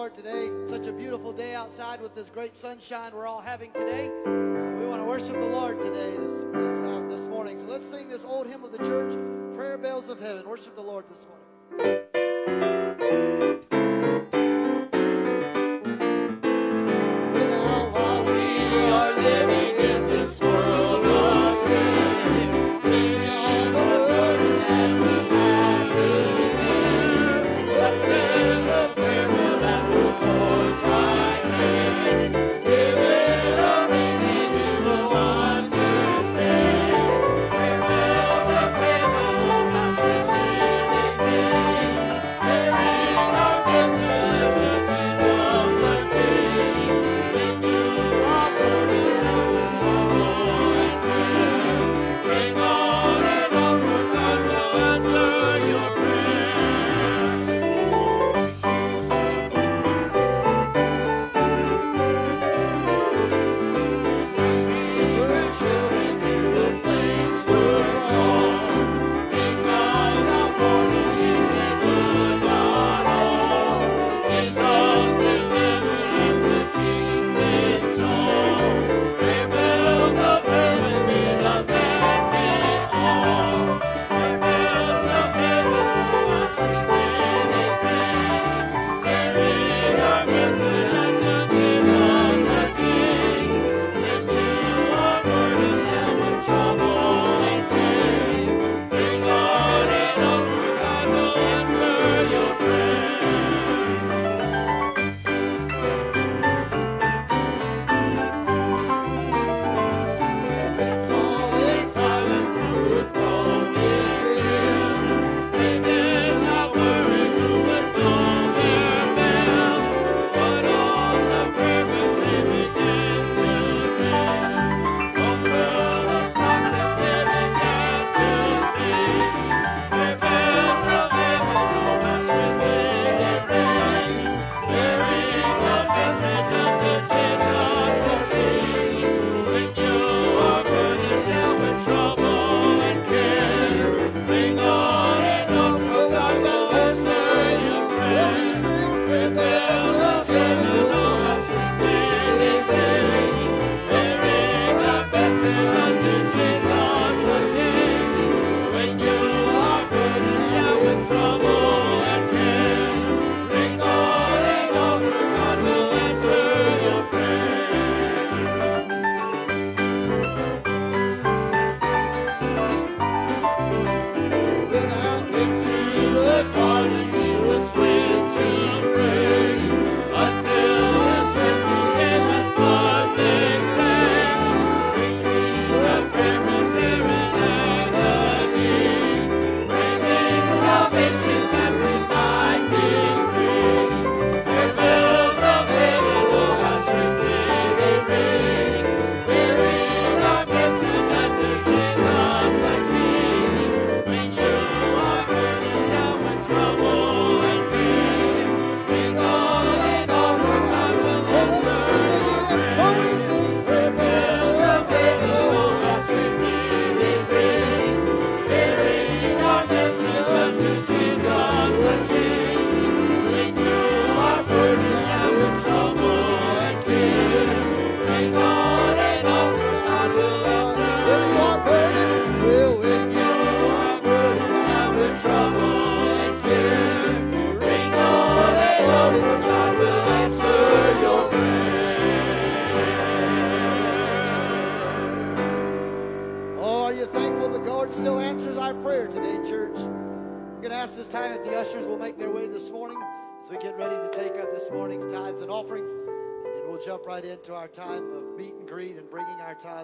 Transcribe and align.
Lord 0.00 0.14
today. 0.14 0.48
Such 0.64 0.86
a 0.86 0.94
beautiful 0.94 1.30
day 1.30 1.54
outside 1.54 2.00
with 2.00 2.14
this 2.14 2.30
great 2.30 2.56
sunshine 2.56 3.12
we're 3.14 3.26
all 3.26 3.42
having 3.42 3.70
today. 3.70 4.10
So 4.24 4.76
we 4.80 4.86
want 4.86 5.02
to 5.02 5.04
worship 5.04 5.34
the 5.34 5.44
Lord 5.44 5.78
today, 5.78 6.16
this, 6.16 6.44
this, 6.54 6.82
uh, 6.84 7.06
this 7.10 7.26
morning. 7.26 7.58
So 7.58 7.66
let's 7.66 7.84
sing 7.84 8.08
this 8.08 8.24
old 8.24 8.46
hymn 8.46 8.64
of 8.64 8.72
the 8.72 8.78
church, 8.78 9.12
Prayer 9.54 9.76
Bells 9.76 10.08
of 10.08 10.18
Heaven. 10.18 10.48
Worship 10.48 10.74
the 10.74 10.80
Lord 10.80 11.04
this 11.10 11.26
morning. 11.26 11.39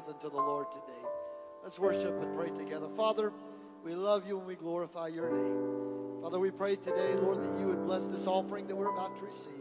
hands 0.06 0.14
unto 0.14 0.34
the 0.34 0.42
Lord 0.42 0.70
today. 0.70 1.08
Let's 1.62 1.78
worship 1.78 2.20
and 2.20 2.36
pray 2.36 2.50
together. 2.50 2.88
Father, 2.96 3.32
we 3.84 3.94
love 3.94 4.26
you 4.26 4.38
and 4.38 4.46
we 4.46 4.54
glorify 4.54 5.08
your 5.08 5.30
name. 5.30 6.22
Father, 6.22 6.38
we 6.38 6.50
pray 6.50 6.76
today, 6.76 7.14
Lord, 7.14 7.42
that 7.42 7.58
you 7.58 7.66
would 7.66 7.84
bless 7.84 8.06
this 8.08 8.26
offering 8.26 8.66
that 8.66 8.76
we're 8.76 8.92
about 8.92 9.16
to 9.18 9.24
receive. 9.24 9.52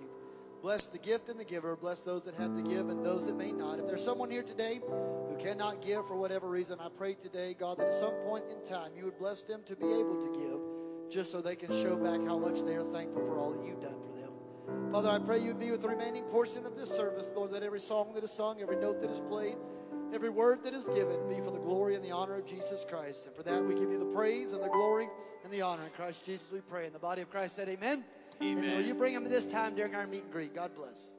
Bless 0.62 0.88
the 0.88 0.98
gift 0.98 1.30
and 1.30 1.40
the 1.40 1.46
giver. 1.46 1.76
Bless 1.76 2.02
those 2.02 2.24
that 2.24 2.36
have 2.36 2.56
to 2.56 2.64
give 2.64 2.90
and 2.90 3.06
those 3.06 3.28
that 3.28 3.36
may 3.36 3.52
not. 3.52 3.80
If 3.80 3.88
there's 3.88 4.04
someone 4.04 4.32
here 4.32 4.42
today 4.44 4.82
who 4.88 5.36
cannot 5.40 5.82
give 5.82 6.08
for 6.08 6.16
whatever 6.16 6.50
reason, 6.50 6.80
I 6.80 6.90
pray 6.90 7.14
today, 7.14 7.56
God, 7.60 7.78
that 7.78 7.88
at 7.88 7.94
some 7.94 8.14
point 8.26 8.46
in 8.50 8.68
time 8.68 8.92
you 8.98 9.06
would 9.06 9.18
bless 9.20 9.44
them 9.44 9.62
to 9.66 9.76
be 9.76 9.86
able 9.86 10.20
to 10.22 10.40
give 10.40 11.12
just 11.12 11.32
so 11.32 11.40
they 11.40 11.56
can 11.56 11.72
show 11.72 11.96
back 11.96 12.26
how 12.26 12.40
much 12.40 12.62
they 12.62 12.76
are 12.76 12.84
thankful 12.92 13.24
for 13.26 13.38
all 13.38 13.52
that 13.52 13.66
you've 13.66 13.82
done 13.82 13.94
for 13.94 14.20
them. 14.20 14.92
Father, 14.92 15.10
I 15.10 15.20
pray 15.20 15.40
you'd 15.40 15.60
be 15.60 15.70
with 15.70 15.82
the 15.82 15.90
remaining 15.90 16.24
portion 16.24 16.66
of 16.66 16.76
this 16.76 16.90
service, 16.90 17.32
Lord, 17.36 17.52
that 17.52 17.62
every 17.62 17.80
song 17.80 18.14
that 18.16 18.24
is 18.24 18.32
sung, 18.32 18.60
every 18.60 18.78
note 18.78 19.02
that 19.02 19.12
is 19.12 19.20
played, 19.20 19.58
every 20.14 20.30
word 20.30 20.64
that 20.64 20.74
is 20.74 20.86
given 20.90 21.18
be 21.28 21.36
for 21.42 21.52
the 21.52 21.60
glory 21.60 21.96
and 21.96 22.04
the 22.04 22.12
honor 22.12 22.36
of 22.36 22.46
Jesus 22.46 22.86
Christ. 22.88 23.26
And 23.26 23.36
for 23.36 23.44
that, 23.44 23.64
we 23.64 23.74
give 23.74 23.92
you 23.92 24.00
the 24.00 24.14
praise 24.14 24.54
and 24.54 24.64
the 24.64 24.70
glory 24.70 25.08
and 25.44 25.52
the 25.52 25.62
honor. 25.62 25.84
In 25.84 25.92
Christ 25.92 26.26
Jesus, 26.26 26.48
we 26.52 26.60
pray. 26.62 26.86
And 26.86 26.94
the 26.94 27.00
body 27.00 27.22
of 27.22 27.30
Christ 27.30 27.56
said, 27.56 27.70
Amen. 27.70 28.04
Amen. 28.42 28.64
And 28.64 28.78
will 28.78 28.86
you 28.86 28.96
bring 28.96 29.14
them 29.14 29.24
this 29.30 29.46
time 29.46 29.76
during 29.76 29.96
our 29.96 30.08
meet 30.08 30.24
and 30.24 30.32
greet? 30.32 30.54
God 30.54 30.72
bless. 30.76 31.15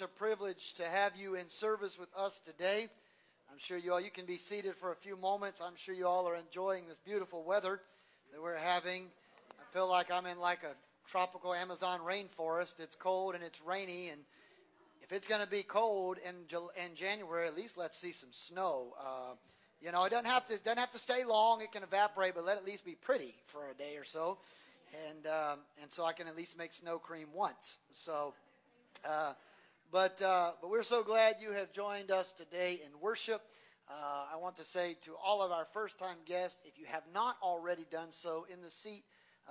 Such 0.00 0.06
a 0.06 0.18
privilege 0.18 0.72
to 0.74 0.84
have 0.84 1.14
you 1.14 1.34
in 1.34 1.46
service 1.48 1.98
with 1.98 2.08
us 2.16 2.38
today. 2.46 2.88
I'm 3.52 3.58
sure 3.58 3.76
you 3.76 3.92
all 3.92 4.00
you 4.00 4.10
can 4.10 4.24
be 4.24 4.36
seated 4.36 4.74
for 4.76 4.92
a 4.92 4.96
few 4.96 5.14
moments. 5.14 5.60
I'm 5.60 5.76
sure 5.76 5.94
you 5.94 6.06
all 6.06 6.26
are 6.26 6.36
enjoying 6.36 6.88
this 6.88 6.98
beautiful 6.98 7.44
weather 7.44 7.80
that 8.32 8.40
we're 8.40 8.56
having. 8.56 9.04
I 9.58 9.74
feel 9.74 9.90
like 9.90 10.10
I'm 10.10 10.24
in 10.24 10.38
like 10.38 10.62
a 10.62 10.74
tropical 11.10 11.52
Amazon 11.52 12.00
rainforest. 12.00 12.80
It's 12.80 12.94
cold 12.94 13.34
and 13.34 13.44
it's 13.44 13.60
rainy 13.60 14.08
and 14.08 14.20
if 15.02 15.12
it's 15.12 15.28
going 15.28 15.42
to 15.42 15.46
be 15.46 15.62
cold 15.62 16.16
in 16.26 16.34
in 16.82 16.94
January, 16.94 17.46
at 17.46 17.54
least 17.54 17.76
let's 17.76 17.98
see 17.98 18.12
some 18.12 18.32
snow. 18.32 18.94
Uh, 18.98 19.34
you 19.82 19.92
know, 19.92 20.04
it 20.04 20.10
doesn't 20.10 20.28
have 20.28 20.46
to 20.46 20.58
doesn't 20.58 20.78
have 20.78 20.92
to 20.92 20.98
stay 20.98 21.24
long. 21.24 21.60
It 21.60 21.72
can 21.72 21.82
evaporate, 21.82 22.34
but 22.34 22.44
let 22.46 22.56
it 22.56 22.60
at 22.60 22.66
least 22.66 22.86
be 22.86 22.94
pretty 22.94 23.34
for 23.48 23.68
a 23.68 23.74
day 23.74 23.96
or 23.96 24.04
so, 24.04 24.38
and 25.08 25.26
um, 25.26 25.58
and 25.82 25.92
so 25.92 26.06
I 26.06 26.14
can 26.14 26.26
at 26.26 26.36
least 26.36 26.56
make 26.56 26.72
snow 26.72 26.98
cream 26.98 27.28
once. 27.34 27.76
So, 27.90 28.32
uh, 29.04 29.34
but 29.92 30.20
uh, 30.22 30.52
but 30.60 30.70
we're 30.70 30.82
so 30.82 31.02
glad 31.02 31.36
you 31.40 31.52
have 31.52 31.72
joined 31.72 32.10
us 32.10 32.32
today 32.32 32.80
in 32.84 32.90
worship. 33.00 33.40
Uh, 33.88 34.26
I 34.34 34.36
want 34.36 34.56
to 34.56 34.64
say 34.64 34.96
to 35.04 35.12
all 35.24 35.42
of 35.42 35.50
our 35.50 35.66
first-time 35.72 36.16
guests, 36.24 36.58
if 36.64 36.78
you 36.78 36.86
have 36.86 37.02
not 37.12 37.36
already 37.42 37.84
done 37.90 38.12
so, 38.12 38.46
in 38.52 38.62
the 38.62 38.70
seat 38.70 39.02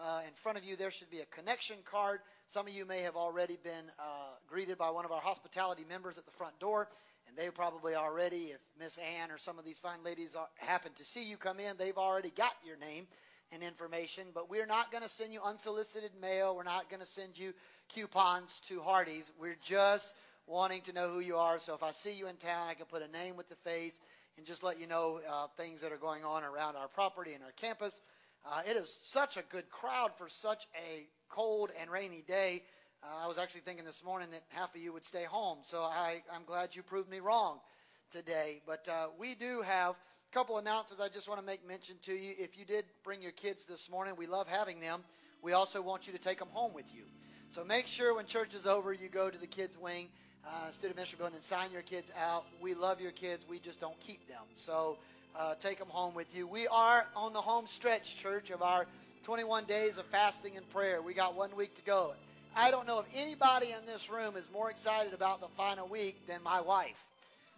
uh, 0.02 0.22
in 0.26 0.34
front 0.36 0.58
of 0.58 0.64
you 0.64 0.76
there 0.76 0.92
should 0.92 1.10
be 1.10 1.20
a 1.20 1.26
connection 1.26 1.78
card. 1.84 2.20
Some 2.48 2.68
of 2.68 2.74
you 2.74 2.86
may 2.86 3.02
have 3.02 3.16
already 3.16 3.58
been 3.64 3.92
uh, 4.00 4.34
greeted 4.48 4.78
by 4.78 4.90
one 4.92 5.06
of 5.06 5.12
our 5.12 5.22
hospitality 5.22 5.84
members 5.90 6.18
at 6.18 6.26
the 6.26 6.32
front 6.32 6.58
door, 6.60 6.88
and 7.28 7.38
they 7.38 7.50
probably 7.50 7.96
already, 7.96 8.54
if 8.54 8.60
Miss 8.80 8.98
Ann 8.98 9.32
or 9.32 9.38
some 9.38 9.60
of 9.60 9.66
these 9.66 9.80
fine 9.80 10.04
ladies 10.04 10.36
are, 10.36 10.48
happen 10.56 10.92
to 10.96 11.06
see 11.06 11.24
you 11.24 11.38
come 11.38 11.60
in, 11.60 11.76
they've 11.78 11.98
already 11.98 12.32
got 12.32 12.54
your 12.66 12.78
name 12.78 13.08
and 13.52 13.62
information. 13.62 14.26
But 14.34 14.50
we're 14.50 14.66
not 14.66 14.92
going 14.92 15.04
to 15.04 15.10
send 15.10 15.34
you 15.34 15.42
unsolicited 15.44 16.12
mail. 16.22 16.56
We're 16.56 16.64
not 16.64 16.90
going 16.90 17.02
to 17.02 17.06
send 17.06 17.38
you 17.38 17.54
coupons 17.94 18.62
to 18.68 18.80
Hardee's. 18.80 19.32
We're 19.40 19.58
just 19.62 20.14
wanting 20.50 20.82
to 20.82 20.94
know 20.94 21.10
who 21.10 21.20
you 21.20 21.38
are. 21.38 21.60
So 21.60 21.76
if 21.76 21.84
I 21.84 21.92
see 21.92 22.14
you 22.14 22.28
in 22.28 22.36
town, 22.36 22.68
I 22.68 22.74
can 22.74 22.88
put 22.88 23.04
a 23.04 23.08
name 23.08 23.38
with 23.38 23.48
the 23.50 23.56
face 23.58 24.00
and 24.36 24.46
just 24.46 24.64
let 24.64 24.80
you 24.80 24.88
know 24.88 25.20
uh, 25.30 25.48
things 25.58 25.82
that 25.82 25.92
are 25.92 25.98
going 25.98 26.24
on 26.24 26.44
around 26.44 26.76
our 26.76 26.88
property 26.88 27.34
and 27.34 27.44
our 27.44 27.52
campus. 27.52 28.02
Uh, 28.46 28.62
it 28.68 28.76
is 28.76 28.94
such 29.04 29.38
a 29.38 29.44
good 29.52 29.70
crowd 29.70 30.12
for 30.18 30.28
such 30.28 30.66
a 30.76 31.06
cold 31.30 31.70
and 31.80 31.92
rainy 31.92 32.24
day. 32.28 32.64
Uh, 33.04 33.26
I 33.26 33.28
was 33.28 33.38
actually 33.38 33.62
thinking 33.62 33.86
this 33.86 34.04
morning 34.04 34.30
that 34.32 34.42
half 34.50 34.74
of 34.74 34.82
you 34.82 34.92
would 34.92 35.06
stay 35.06 35.24
home, 35.24 35.60
so 35.64 35.78
I, 35.78 36.24
I'm 36.34 36.44
glad 36.46 36.76
you 36.76 36.84
proved 36.84 37.10
me 37.10 37.20
wrong 37.20 37.60
today. 38.12 38.62
But 38.66 38.90
uh, 38.90 39.08
we 39.20 39.36
do 39.36 39.62
have 39.62 39.92
a 39.92 40.34
couple 40.34 40.58
announcements 40.58 41.04
I 41.04 41.10
just 41.10 41.30
want 41.30 41.40
to 41.40 41.46
make 41.46 41.66
mention 41.68 41.96
to 42.04 42.14
you. 42.14 42.34
If 42.40 42.58
you 42.58 42.66
did 42.66 42.86
bring 43.04 43.22
your 43.22 43.32
kids 43.34 43.66
this 43.66 43.90
morning, 43.90 44.16
we 44.18 44.26
love 44.26 44.48
having 44.48 44.80
them. 44.80 45.04
We 45.42 45.54
also 45.54 45.82
want 45.82 46.08
you 46.08 46.14
to 46.14 46.20
take 46.20 46.40
them 46.40 46.50
home 46.52 46.74
with 46.74 46.94
you. 46.94 47.04
So 47.52 47.64
make 47.64 47.88
sure 47.88 48.16
when 48.16 48.26
church 48.26 48.54
is 48.54 48.68
over, 48.68 48.94
you 48.94 49.10
go 49.10 49.30
to 49.30 49.38
the 49.38 49.48
kids' 49.48 49.78
wing, 49.78 50.08
uh, 50.50 50.72
student 50.72 50.96
ministry 50.98 51.18
building, 51.18 51.36
and 51.36 51.44
sign 51.44 51.72
your 51.72 51.82
kids 51.84 52.12
out. 52.20 52.46
We 52.62 52.74
love 52.74 53.02
your 53.02 53.12
kids. 53.12 53.46
We 53.50 53.60
just 53.60 53.80
don't 53.80 54.00
keep 54.00 54.28
them. 54.28 54.42
So 54.56 54.98
uh, 55.38 55.56
take 55.56 55.78
them 55.80 55.90
home 55.90 56.16
with 56.16 56.36
you. 56.36 56.48
We 56.48 56.68
are 56.68 57.06
on 57.16 57.34
the 57.34 57.42
home 57.42 57.68
stretch, 57.68 58.18
church, 58.18 58.50
of 58.50 58.62
our 58.62 58.86
21 59.26 59.66
days 59.66 59.98
of 59.98 60.06
fasting 60.08 60.58
and 60.58 60.68
prayer. 60.70 61.02
We 61.02 61.14
got 61.14 61.36
one 61.36 61.56
week 61.56 61.76
to 61.76 61.82
go. 61.84 62.14
I 62.56 62.72
don't 62.72 62.88
know 62.88 63.00
if 63.00 63.06
anybody 63.16 63.68
in 63.68 63.86
this 63.86 64.10
room 64.10 64.36
is 64.36 64.50
more 64.52 64.70
excited 64.72 65.14
about 65.14 65.40
the 65.40 65.48
final 65.56 65.88
week 65.88 66.16
than 66.28 66.42
my 66.44 66.62
wife. 66.62 66.98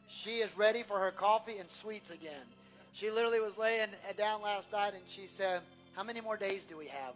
She 0.10 0.38
is 0.38 0.56
ready 0.58 0.84
for 0.84 0.99
her 0.99 1.12
coffee 1.12 1.58
and 1.60 1.69
sweets 1.69 2.10
again. 2.10 2.45
She 2.93 3.10
literally 3.10 3.39
was 3.39 3.58
laying 3.58 3.88
down 4.17 4.41
last 4.41 4.71
night 4.73 4.93
and 4.93 5.04
she 5.08 5.27
said, 5.27 5.62
"How 5.95 6.04
many 6.04 6.19
more 6.19 6.36
days 6.36 6.65
do 6.65 6.75
we 6.77 6.88
have?" 6.88 7.13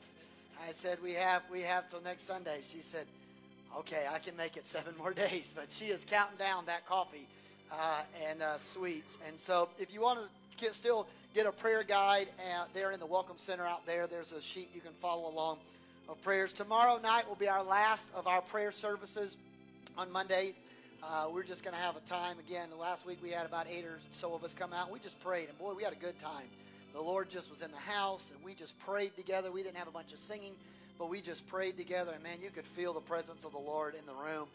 I 0.68 0.72
said, 0.72 1.02
"We 1.04 1.14
have 1.14 1.44
we 1.52 1.62
have 1.62 1.90
till 1.90 2.02
next 2.02 2.24
Sunday." 2.24 2.62
She 2.64 2.80
said, 2.80 3.06
"Okay, 3.80 4.06
I 4.12 4.20
can 4.20 4.36
make 4.38 4.58
it 4.58 4.66
seven 4.66 4.96
more 4.98 5.14
days." 5.26 5.54
But 5.56 5.72
she 5.72 5.86
is 5.86 6.06
counting 6.06 6.38
down 6.38 6.66
that 6.68 6.86
coffee 6.88 7.28
uh, 7.72 8.04
and 8.30 8.42
uh, 8.42 8.58
sweets. 8.58 9.20
And 9.28 9.40
so, 9.40 9.70
if 9.80 9.94
you 9.94 10.02
want 10.02 10.20
to 10.20 10.28
get, 10.58 10.76
still 10.76 11.08
get 11.36 11.48
a 11.48 11.52
prayer 11.52 11.84
guide 11.84 12.28
uh, 12.40 12.66
there 12.74 12.92
in 12.92 13.00
the 13.00 13.06
Welcome 13.06 13.38
Center 13.38 13.66
out 13.66 13.86
there, 13.86 14.08
there's 14.08 14.32
a 14.34 14.42
sheet 14.42 14.70
you 14.74 14.82
can 14.82 14.94
follow 15.02 15.30
along 15.30 15.60
of 16.10 16.22
prayers. 16.24 16.54
Tomorrow 16.54 17.00
night 17.00 17.28
will 17.28 17.36
be 17.36 17.48
our 17.50 17.64
last 17.64 18.10
of 18.16 18.28
our 18.28 18.42
prayer 18.42 18.72
services 18.72 19.38
on 19.98 20.12
Monday. 20.12 20.54
Uh, 21.04 21.28
we're 21.32 21.44
just 21.44 21.64
going 21.64 21.76
to 21.76 21.82
have 21.82 21.96
a 21.96 22.02
time 22.02 22.40
again. 22.40 22.70
Last 22.80 23.06
week 23.06 23.20
we 23.24 23.32
had 23.32 23.46
about 23.46 23.68
eight 23.70 23.86
or 23.86 24.00
so 24.12 24.34
of 24.36 24.44
us 24.44 24.54
come 24.54 24.74
out. 24.74 24.92
We 24.92 25.00
just 25.00 25.20
prayed, 25.22 25.50
and 25.50 25.58
boy, 25.58 25.74
we 25.74 25.84
had 25.84 25.94
a 25.94 25.98
good 25.98 26.20
time. 26.20 26.48
the 26.94 27.02
Lord 27.02 27.30
just 27.30 27.52
was 27.52 27.62
in 27.62 27.72
the 27.72 27.78
house 27.78 28.32
and 28.36 28.44
we 28.44 28.54
just 28.56 28.78
prayed 28.80 29.16
together. 29.16 29.52
We 29.52 29.64
didn't 29.64 29.78
have 29.78 29.88
a 29.88 29.92
bunch 29.92 30.14
of 30.14 30.20
singing, 30.20 30.54
but 30.98 31.10
we 31.10 31.22
just 31.22 31.48
prayed 31.48 31.78
together. 31.78 32.12
And 32.14 32.24
man, 32.24 32.38
you 32.42 32.50
could 32.50 32.68
feel 32.68 32.94
the 32.94 33.02
presence 33.02 33.46
of 33.46 33.52
the 33.52 33.60
Lord 33.60 33.96
in 33.96 34.06
the 34.06 34.14
room. 34.14 34.48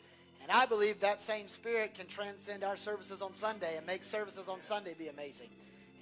And 0.43 0.51
I 0.51 0.67
believe 0.67 1.01
that 1.01 1.21
same 1.23 1.49
spirit 1.49 1.95
can 1.95 2.07
transcend 2.07 2.65
our 2.65 2.77
services 2.77 3.21
on 3.23 3.35
Sunday 3.35 3.77
and 3.77 3.87
make 3.87 4.05
services 4.05 4.49
on 4.49 4.63
Sunday 4.63 4.95
be 4.99 5.09
amazing. 5.09 5.49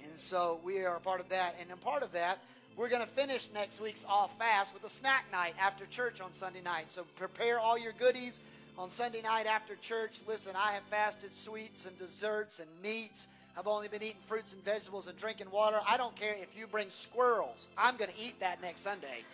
And 0.03 0.19
so 0.19 0.59
we 0.63 0.85
are 0.85 0.95
a 0.95 1.01
part 1.01 1.19
of 1.19 1.29
that. 1.29 1.55
And 1.59 1.71
a 1.71 1.75
part 1.75 2.03
of 2.03 2.13
that, 2.13 2.39
we're 2.77 2.89
going 2.89 3.01
to 3.01 3.07
finish 3.07 3.49
next 3.53 3.81
week's 3.81 4.05
off 4.07 4.37
fast 4.37 4.73
with 4.73 4.83
a 4.85 4.89
snack 4.89 5.25
night 5.31 5.55
after 5.59 5.85
church 5.85 6.21
on 6.21 6.33
Sunday 6.33 6.61
night. 6.61 6.85
So 6.89 7.03
prepare 7.17 7.59
all 7.59 7.77
your 7.77 7.91
goodies 7.91 8.39
on 8.77 8.89
Sunday 8.89 9.21
night 9.21 9.45
after 9.45 9.75
church. 9.75 10.17
Listen, 10.25 10.55
I 10.55 10.71
have 10.73 10.83
fasted 10.89 11.35
sweets 11.35 11.85
and 11.85 11.97
desserts 11.99 12.59
and 12.59 12.69
meats. 12.81 13.27
I've 13.57 13.67
only 13.67 13.89
been 13.89 14.01
eating 14.01 14.21
fruits 14.27 14.53
and 14.53 14.63
vegetables 14.63 15.07
and 15.07 15.17
drinking 15.17 15.51
water. 15.51 15.81
I 15.85 15.97
don't 15.97 16.15
care 16.15 16.33
if 16.41 16.57
you 16.57 16.65
bring 16.65 16.89
squirrels. 16.89 17.67
I'm 17.77 17.97
going 17.97 18.09
to 18.09 18.17
eat 18.17 18.39
that 18.39 18.61
next 18.61 18.81
Sunday. 18.81 19.25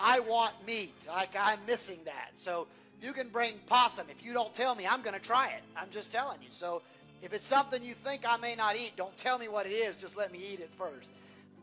I 0.00 0.20
want 0.20 0.54
meat. 0.66 0.94
Like 1.06 1.30
I'm 1.38 1.58
missing 1.66 1.98
that. 2.04 2.30
So 2.36 2.66
you 3.02 3.12
can 3.12 3.28
bring 3.28 3.54
possum. 3.66 4.06
If 4.10 4.24
you 4.24 4.32
don't 4.32 4.52
tell 4.54 4.74
me, 4.74 4.86
I'm 4.86 5.02
going 5.02 5.14
to 5.14 5.20
try 5.24 5.48
it. 5.48 5.62
I'm 5.76 5.90
just 5.90 6.10
telling 6.12 6.40
you. 6.42 6.48
So 6.50 6.82
if 7.22 7.32
it's 7.32 7.46
something 7.46 7.82
you 7.82 7.94
think 7.94 8.22
I 8.28 8.36
may 8.36 8.54
not 8.54 8.76
eat, 8.76 8.92
don't 8.96 9.16
tell 9.18 9.38
me 9.38 9.48
what 9.48 9.66
it 9.66 9.72
is. 9.72 9.96
Just 9.96 10.16
let 10.16 10.32
me 10.32 10.40
eat 10.52 10.60
it 10.60 10.70
first. 10.78 11.10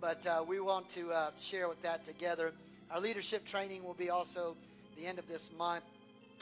But 0.02 0.26
uh, 0.28 0.44
we 0.48 0.60
want 0.60 0.90
to 0.90 1.12
uh, 1.12 1.32
share 1.38 1.68
with 1.68 1.82
that 1.84 2.04
together. 2.06 2.52
Our 2.92 3.00
leadership 3.00 3.46
training 3.46 3.84
will 3.84 3.94
be 3.94 4.10
also 4.10 4.56
the 4.98 5.06
end 5.06 5.20
of 5.20 5.28
this 5.28 5.50
month. 5.58 5.84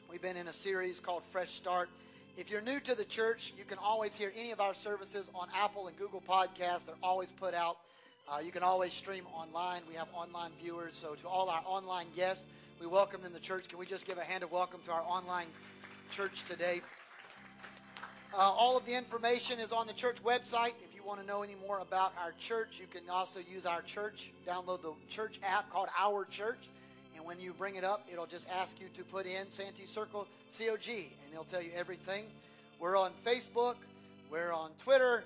We've 0.10 0.22
been 0.22 0.38
in 0.38 0.48
a 0.48 0.54
series 0.54 1.00
called 1.00 1.24
Fresh 1.32 1.52
Start. 1.52 1.90
If 2.36 2.50
you're 2.50 2.62
new 2.62 2.80
to 2.80 2.96
the 2.96 3.06
church, 3.06 3.54
you 3.58 3.64
can 3.64 3.78
always 3.78 4.16
hear 4.16 4.32
any 4.36 4.52
of 4.52 4.60
our 4.60 4.74
services 4.74 5.30
on 5.36 5.48
Apple 5.56 5.88
and 5.88 5.98
Google 5.98 6.22
Podcasts. 6.28 6.86
They're 6.86 6.96
always 7.04 7.32
put 7.32 7.54
out. 7.54 7.78
Uh, 8.32 8.40
you 8.40 8.52
can 8.52 8.64
always 8.64 8.94
stream 8.94 9.26
online. 9.34 9.82
We 9.90 9.96
have 9.96 10.08
online 10.14 10.52
viewers. 10.62 10.96
So 10.96 11.14
to 11.16 11.28
all 11.28 11.50
our 11.50 11.62
online 11.66 12.08
guests, 12.16 12.46
we 12.80 12.88
welcome 12.88 13.22
them 13.22 13.34
to 13.34 13.40
church. 13.40 13.68
Can 13.68 13.78
we 13.78 13.86
just 13.86 14.08
give 14.08 14.18
a 14.18 14.24
hand 14.24 14.44
of 14.44 14.52
welcome 14.52 14.80
to 14.86 14.92
our 14.92 15.02
online 15.02 15.48
church 16.10 16.44
today? 16.46 16.82
Uh, 18.34 18.38
all 18.38 18.78
of 18.78 18.86
the 18.86 18.94
information 18.94 19.60
is 19.60 19.74
on 19.74 19.88
the 19.88 19.94
church 19.94 20.24
website. 20.24 20.72
If 20.90 20.96
you 20.96 21.04
want 21.04 21.20
to 21.20 21.28
know 21.28 21.44
any 21.44 21.56
more 21.68 21.80
about 21.80 22.14
our 22.18 22.32
church, 22.40 22.80
you 22.80 22.88
can 22.88 23.10
also 23.10 23.40
use 23.40 23.66
our 23.66 23.82
church. 23.82 24.32
Download 24.48 24.82
the 24.82 24.94
church 25.10 25.40
app 25.44 25.70
called 25.70 25.90
Our 26.00 26.24
Church. 26.24 26.70
And 27.16 27.26
when 27.26 27.42
you 27.42 27.54
bring 27.54 27.76
it 27.76 27.84
up, 27.84 28.08
it'll 28.12 28.26
just 28.26 28.48
ask 28.50 28.80
you 28.80 28.88
to 28.96 29.04
put 29.04 29.26
in 29.26 29.52
Santee 29.52 29.86
Circle 29.86 30.28
COG, 30.58 30.90
and 30.90 31.32
it'll 31.32 31.44
tell 31.44 31.62
you 31.62 31.72
everything. 31.76 32.24
We're 32.80 32.98
on 32.98 33.12
Facebook. 33.26 33.76
We're 34.32 34.54
on 34.54 34.72
Twitter. 34.80 35.26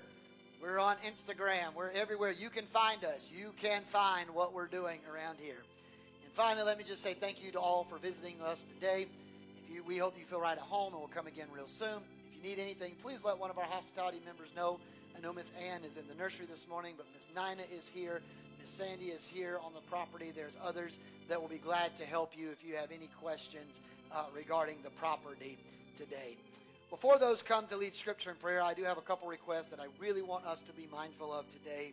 We're 0.60 0.80
on 0.80 0.96
Instagram. 1.06 1.74
We're 1.76 1.90
everywhere. 1.90 2.32
You 2.32 2.50
can 2.50 2.66
find 2.66 3.04
us. 3.04 3.30
You 3.32 3.52
can 3.56 3.82
find 3.84 4.28
what 4.30 4.52
we're 4.52 4.66
doing 4.66 4.98
around 5.12 5.38
here. 5.40 5.62
And 6.24 6.32
finally, 6.32 6.66
let 6.66 6.78
me 6.78 6.84
just 6.84 7.00
say 7.00 7.14
thank 7.14 7.44
you 7.44 7.52
to 7.52 7.60
all 7.60 7.84
for 7.88 7.98
visiting 7.98 8.40
us 8.42 8.66
today. 8.74 9.06
If 9.64 9.74
you, 9.74 9.84
we 9.84 9.98
hope 9.98 10.18
you 10.18 10.24
feel 10.24 10.40
right 10.40 10.56
at 10.56 10.58
home, 10.58 10.92
and 10.92 11.00
we'll 11.00 11.08
come 11.08 11.28
again 11.28 11.46
real 11.54 11.68
soon. 11.68 12.02
If 12.26 12.36
you 12.36 12.50
need 12.50 12.60
anything, 12.60 12.94
please 13.02 13.24
let 13.24 13.38
one 13.38 13.50
of 13.50 13.58
our 13.58 13.64
hospitality 13.64 14.20
members 14.26 14.48
know. 14.56 14.80
I 15.16 15.20
know 15.20 15.32
Miss 15.32 15.52
Ann 15.70 15.84
is 15.84 15.96
in 15.96 16.08
the 16.08 16.14
nursery 16.14 16.46
this 16.46 16.66
morning, 16.68 16.94
but 16.96 17.06
Miss 17.14 17.26
Nina 17.36 17.62
is 17.72 17.88
here. 17.88 18.20
Miss 18.60 18.70
Sandy 18.70 19.06
is 19.06 19.24
here 19.24 19.60
on 19.64 19.72
the 19.74 19.80
property. 19.88 20.32
There's 20.34 20.56
others 20.62 20.98
that 21.28 21.40
will 21.40 21.48
be 21.48 21.58
glad 21.58 21.96
to 21.98 22.04
help 22.04 22.36
you 22.36 22.50
if 22.50 22.64
you 22.64 22.74
have 22.74 22.90
any 22.90 23.08
questions 23.22 23.78
uh, 24.10 24.24
regarding 24.34 24.78
the 24.82 24.90
property 24.90 25.56
today. 25.96 26.36
Before 26.90 27.18
those 27.18 27.42
come 27.42 27.66
to 27.66 27.76
lead 27.76 27.94
scripture 27.94 28.30
and 28.30 28.40
prayer, 28.40 28.62
I 28.62 28.72
do 28.72 28.82
have 28.84 28.96
a 28.96 29.02
couple 29.02 29.28
requests 29.28 29.68
that 29.68 29.80
I 29.80 29.88
really 29.98 30.22
want 30.22 30.46
us 30.46 30.62
to 30.62 30.72
be 30.72 30.86
mindful 30.90 31.34
of 31.34 31.46
today. 31.48 31.92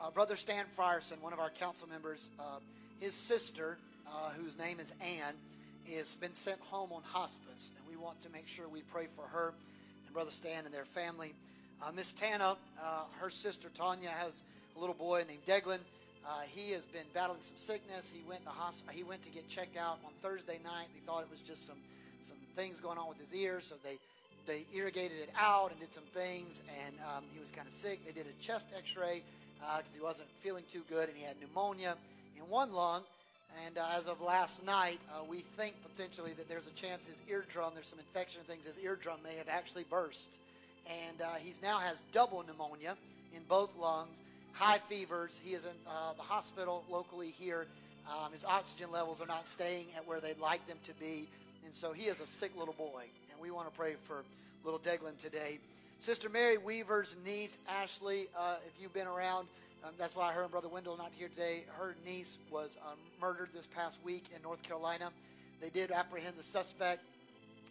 Uh, 0.00 0.10
Brother 0.10 0.36
Stan 0.36 0.66
Frierson, 0.76 1.22
one 1.22 1.32
of 1.32 1.38
our 1.38 1.48
council 1.48 1.88
members, 1.88 2.28
uh, 2.38 2.58
his 3.00 3.14
sister, 3.14 3.78
uh, 4.06 4.30
whose 4.36 4.58
name 4.58 4.80
is 4.80 4.92
Ann, 5.00 5.34
has 5.96 6.14
been 6.16 6.34
sent 6.34 6.60
home 6.60 6.92
on 6.92 7.00
hospice, 7.04 7.72
and 7.78 7.86
we 7.88 7.96
want 7.96 8.20
to 8.20 8.28
make 8.28 8.46
sure 8.46 8.68
we 8.68 8.82
pray 8.82 9.06
for 9.16 9.24
her 9.28 9.54
and 10.04 10.12
Brother 10.12 10.30
Stan 10.30 10.66
and 10.66 10.74
their 10.74 10.84
family. 10.84 11.32
Uh, 11.80 11.92
Miss 11.92 12.12
Tana, 12.12 12.58
uh, 12.82 13.04
her 13.20 13.30
sister 13.30 13.70
Tanya, 13.70 14.10
has 14.10 14.42
a 14.76 14.78
little 14.78 14.94
boy 14.94 15.24
named 15.26 15.46
Deglin. 15.46 15.80
Uh, 16.22 16.42
he 16.52 16.72
has 16.72 16.84
been 16.84 17.06
battling 17.14 17.40
some 17.40 17.56
sickness. 17.56 18.10
He 18.12 18.22
went 18.28 18.44
to 18.44 18.50
hosp- 18.50 18.90
he 18.92 19.04
went 19.04 19.22
to 19.22 19.30
get 19.30 19.48
checked 19.48 19.76
out 19.78 19.98
on 20.04 20.12
Thursday 20.20 20.58
night. 20.62 20.88
They 20.92 21.00
thought 21.06 21.22
it 21.22 21.30
was 21.30 21.40
just 21.40 21.66
some 21.66 21.78
some 22.28 22.38
things 22.56 22.80
going 22.80 22.98
on 22.98 23.08
with 23.08 23.18
his 23.18 23.32
ears, 23.34 23.66
so 23.66 23.74
they 23.82 23.98
they 24.46 24.64
irrigated 24.74 25.18
it 25.18 25.30
out 25.38 25.70
and 25.70 25.80
did 25.80 25.92
some 25.92 26.04
things, 26.14 26.60
and 26.84 26.94
um, 27.16 27.24
he 27.32 27.40
was 27.40 27.50
kind 27.50 27.66
of 27.66 27.74
sick. 27.74 28.04
They 28.06 28.12
did 28.12 28.26
a 28.26 28.42
chest 28.42 28.66
X-ray 28.76 29.22
because 29.58 29.82
uh, 29.84 29.94
he 29.94 30.00
wasn't 30.00 30.28
feeling 30.42 30.64
too 30.70 30.82
good, 30.88 31.08
and 31.08 31.16
he 31.16 31.24
had 31.24 31.36
pneumonia 31.40 31.96
in 32.36 32.42
one 32.50 32.72
lung. 32.72 33.02
And 33.66 33.78
uh, 33.78 33.86
as 33.96 34.06
of 34.06 34.20
last 34.20 34.64
night, 34.64 34.98
uh, 35.10 35.22
we 35.28 35.44
think 35.56 35.74
potentially 35.82 36.32
that 36.32 36.48
there's 36.48 36.66
a 36.66 36.70
chance 36.70 37.06
his 37.06 37.16
eardrum, 37.28 37.70
there's 37.74 37.86
some 37.86 38.00
infection 38.00 38.40
and 38.40 38.48
things, 38.48 38.64
his 38.64 38.82
eardrum 38.82 39.18
may 39.22 39.36
have 39.36 39.48
actually 39.48 39.84
burst. 39.88 40.38
And 41.08 41.22
uh, 41.22 41.34
he 41.34 41.54
now 41.62 41.78
has 41.78 41.96
double 42.12 42.44
pneumonia 42.46 42.96
in 43.34 43.42
both 43.48 43.70
lungs 43.78 44.18
high 44.54 44.78
fevers. 44.88 45.36
He 45.44 45.54
is 45.54 45.64
in 45.64 45.72
uh, 45.86 46.14
the 46.16 46.22
hospital 46.22 46.84
locally 46.88 47.34
here. 47.38 47.66
Um, 48.08 48.32
his 48.32 48.44
oxygen 48.44 48.90
levels 48.90 49.20
are 49.20 49.26
not 49.26 49.48
staying 49.48 49.86
at 49.96 50.06
where 50.06 50.20
they'd 50.20 50.38
like 50.38 50.66
them 50.66 50.78
to 50.84 50.92
be. 50.94 51.28
And 51.64 51.74
so 51.74 51.92
he 51.92 52.04
is 52.04 52.20
a 52.20 52.26
sick 52.26 52.52
little 52.56 52.74
boy. 52.74 53.04
We 53.44 53.50
want 53.50 53.70
to 53.70 53.76
pray 53.78 53.96
for 54.06 54.24
little 54.64 54.80
Deglin 54.80 55.18
today. 55.18 55.58
Sister 55.98 56.30
Mary 56.30 56.56
Weaver's 56.56 57.14
niece, 57.26 57.58
Ashley, 57.68 58.24
uh, 58.34 58.56
if 58.66 58.72
you've 58.80 58.94
been 58.94 59.06
around, 59.06 59.48
um, 59.84 59.90
that's 59.98 60.16
why 60.16 60.32
her 60.32 60.40
and 60.40 60.50
Brother 60.50 60.70
Wendell 60.70 60.94
are 60.94 60.96
not 60.96 61.12
here 61.14 61.28
today. 61.28 61.66
Her 61.76 61.94
niece 62.06 62.38
was 62.50 62.78
um, 62.90 62.96
murdered 63.20 63.50
this 63.52 63.66
past 63.66 63.98
week 64.02 64.24
in 64.34 64.40
North 64.40 64.62
Carolina. 64.62 65.12
They 65.60 65.68
did 65.68 65.90
apprehend 65.90 66.38
the 66.38 66.42
suspect, 66.42 67.02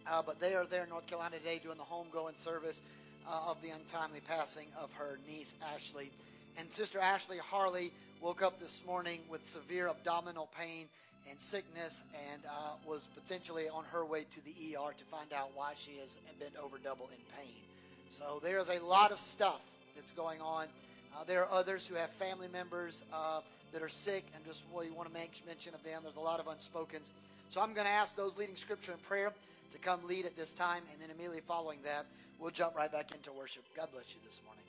uh, 0.06 0.22
but 0.24 0.40
they 0.40 0.54
are 0.54 0.68
there 0.68 0.84
in 0.84 0.90
North 0.90 1.08
Carolina 1.08 1.40
today 1.40 1.58
doing 1.58 1.80
the 1.80 1.84
homegoing 1.84 2.38
service 2.38 2.80
uh, 3.28 3.46
of 3.48 3.60
the 3.64 3.72
untimely 3.72 4.22
passing 4.28 4.68
of 4.80 4.94
her 4.94 5.18
niece, 5.26 5.56
Ashley. 5.74 6.12
And 6.56 6.72
Sister 6.72 7.00
Ashley 7.00 7.40
Harley 7.40 7.92
woke 8.22 8.44
up 8.44 8.60
this 8.60 8.86
morning 8.86 9.22
with 9.28 9.44
severe 9.50 9.88
abdominal 9.88 10.52
pain 10.56 10.88
and 11.30 11.40
sickness 11.40 12.02
and 12.32 12.44
uh, 12.46 12.76
was 12.86 13.08
potentially 13.16 13.70
on 13.70 13.84
her 13.86 14.06
way 14.06 14.26
to 14.34 14.42
the 14.42 14.76
ER 14.76 14.94
to 14.98 15.06
find 15.06 15.34
out 15.34 15.52
why 15.56 15.74
she 15.76 15.98
has 15.98 16.18
been 16.40 16.52
over 16.62 16.78
double 16.78 17.10
in 17.10 17.20
pain. 17.38 17.62
So 18.10 18.40
there's 18.44 18.70
a 18.70 18.80
lot 18.86 19.12
of 19.12 19.20
stuff 19.20 19.62
that's 19.96 20.12
going 20.12 20.42
on. 20.42 20.68
Uh, 21.16 21.24
there 21.24 21.42
are 21.44 21.52
others 21.52 21.86
who 21.86 21.96
have 21.96 22.12
family 22.14 22.48
members 22.48 23.04
uh, 23.14 23.42
that 23.72 23.82
are 23.82 23.90
sick, 23.90 24.26
and 24.36 24.44
just 24.46 24.64
well, 24.72 24.86
want 24.96 25.08
to 25.08 25.14
make 25.14 25.32
mention 25.46 25.74
of 25.74 25.84
them. 25.84 26.02
There's 26.04 26.18
a 26.18 26.22
lot 26.22 26.40
of 26.40 26.48
unspokens. 26.48 27.10
So 27.50 27.62
I'm 27.62 27.74
going 27.74 27.86
to 27.86 27.94
ask 27.94 28.16
those 28.16 28.38
leading 28.38 28.56
scripture 28.56 28.92
and 28.92 29.02
prayer 29.02 29.32
to 29.72 29.78
come 29.80 30.04
lead 30.08 30.26
at 30.26 30.36
this 30.36 30.54
time, 30.54 30.84
and 30.92 31.02
then 31.02 31.10
immediately 31.10 31.42
following 31.48 31.80
that, 31.84 32.06
we'll 32.40 32.52
jump 32.52 32.76
right 32.76 32.92
back 32.92 33.14
into 33.14 33.32
worship. 33.32 33.64
God 33.76 33.90
bless 33.92 34.14
you 34.14 34.22
this 34.24 34.42
morning. 34.44 34.64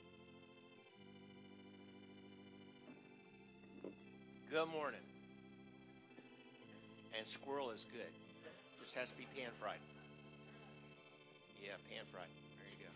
Good 4.51 4.67
morning. 4.67 5.01
And 7.15 7.23
squirrel 7.23 7.71
is 7.71 7.87
good. 7.95 8.11
Just 8.83 8.93
has 8.99 9.07
to 9.09 9.17
be 9.17 9.23
pan 9.39 9.49
fried. 9.55 9.79
Yeah, 11.63 11.79
pan 11.87 12.03
fried. 12.11 12.29
There 12.59 12.67
you 12.67 12.79
go. 12.83 12.91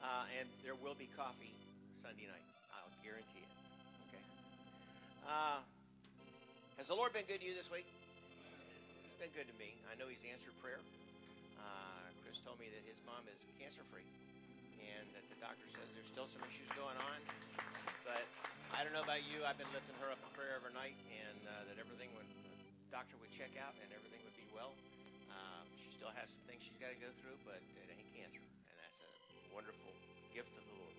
Uh, 0.00 0.24
and 0.40 0.48
there 0.64 0.74
will 0.74 0.96
be 0.96 1.12
coffee 1.12 1.52
Sunday 2.00 2.24
night. 2.26 2.42
I'll 2.72 2.90
guarantee 3.04 3.44
it. 3.44 3.52
Okay. 4.08 4.24
Uh, 5.28 5.60
has 6.80 6.88
the 6.88 6.96
Lord 6.96 7.12
been 7.12 7.28
good 7.28 7.44
to 7.44 7.46
you 7.46 7.52
this 7.52 7.68
week? 7.68 7.86
He's 9.04 9.20
been 9.20 9.32
good 9.36 9.46
to 9.52 9.56
me. 9.60 9.76
I 9.86 9.94
know 10.00 10.08
He's 10.08 10.24
answered 10.24 10.56
prayer. 10.64 10.80
Uh, 11.60 12.08
Chris 12.24 12.40
told 12.40 12.56
me 12.56 12.72
that 12.72 12.82
his 12.88 12.98
mom 13.04 13.22
is 13.30 13.44
cancer 13.60 13.84
free 13.92 14.08
and 14.80 15.04
that 15.12 15.24
the 15.28 15.38
doctor 15.44 15.64
says 15.70 15.86
there's 15.92 16.08
still 16.08 16.28
some 16.28 16.42
issues 16.48 16.68
going 16.74 16.96
on. 16.98 17.18
But 18.04 18.24
I 18.74 18.82
don't 18.82 18.92
know 18.92 19.04
about 19.04 19.24
you. 19.24 19.44
I've 19.46 19.56
been 19.60 19.70
lifting 19.72 19.96
her 20.02 20.10
up 20.10 20.20
in 20.20 20.30
prayer 20.36 20.56
every 20.58 20.74
night, 20.76 20.96
and 21.08 21.40
uh, 21.46 21.68
that 21.70 21.76
everything 21.80 22.12
went 22.16 22.28
the 22.44 22.53
doctor 22.94 23.18
would 23.18 23.34
check 23.34 23.50
out 23.58 23.74
and 23.82 23.90
everything 23.90 24.22
would 24.22 24.38
be 24.38 24.46
well. 24.54 24.70
Um, 25.26 25.66
she 25.82 25.90
still 25.90 26.14
has 26.14 26.30
some 26.30 26.46
things 26.46 26.62
she's 26.62 26.78
got 26.78 26.94
to 26.94 27.00
go 27.02 27.10
through, 27.18 27.34
but 27.42 27.58
it 27.58 27.90
ain't 27.90 28.06
cancer, 28.14 28.38
and 28.38 28.76
that's 28.78 29.02
a 29.02 29.10
wonderful 29.50 29.90
gift 30.30 30.54
of 30.54 30.62
the 30.62 30.76
Lord. 30.78 30.94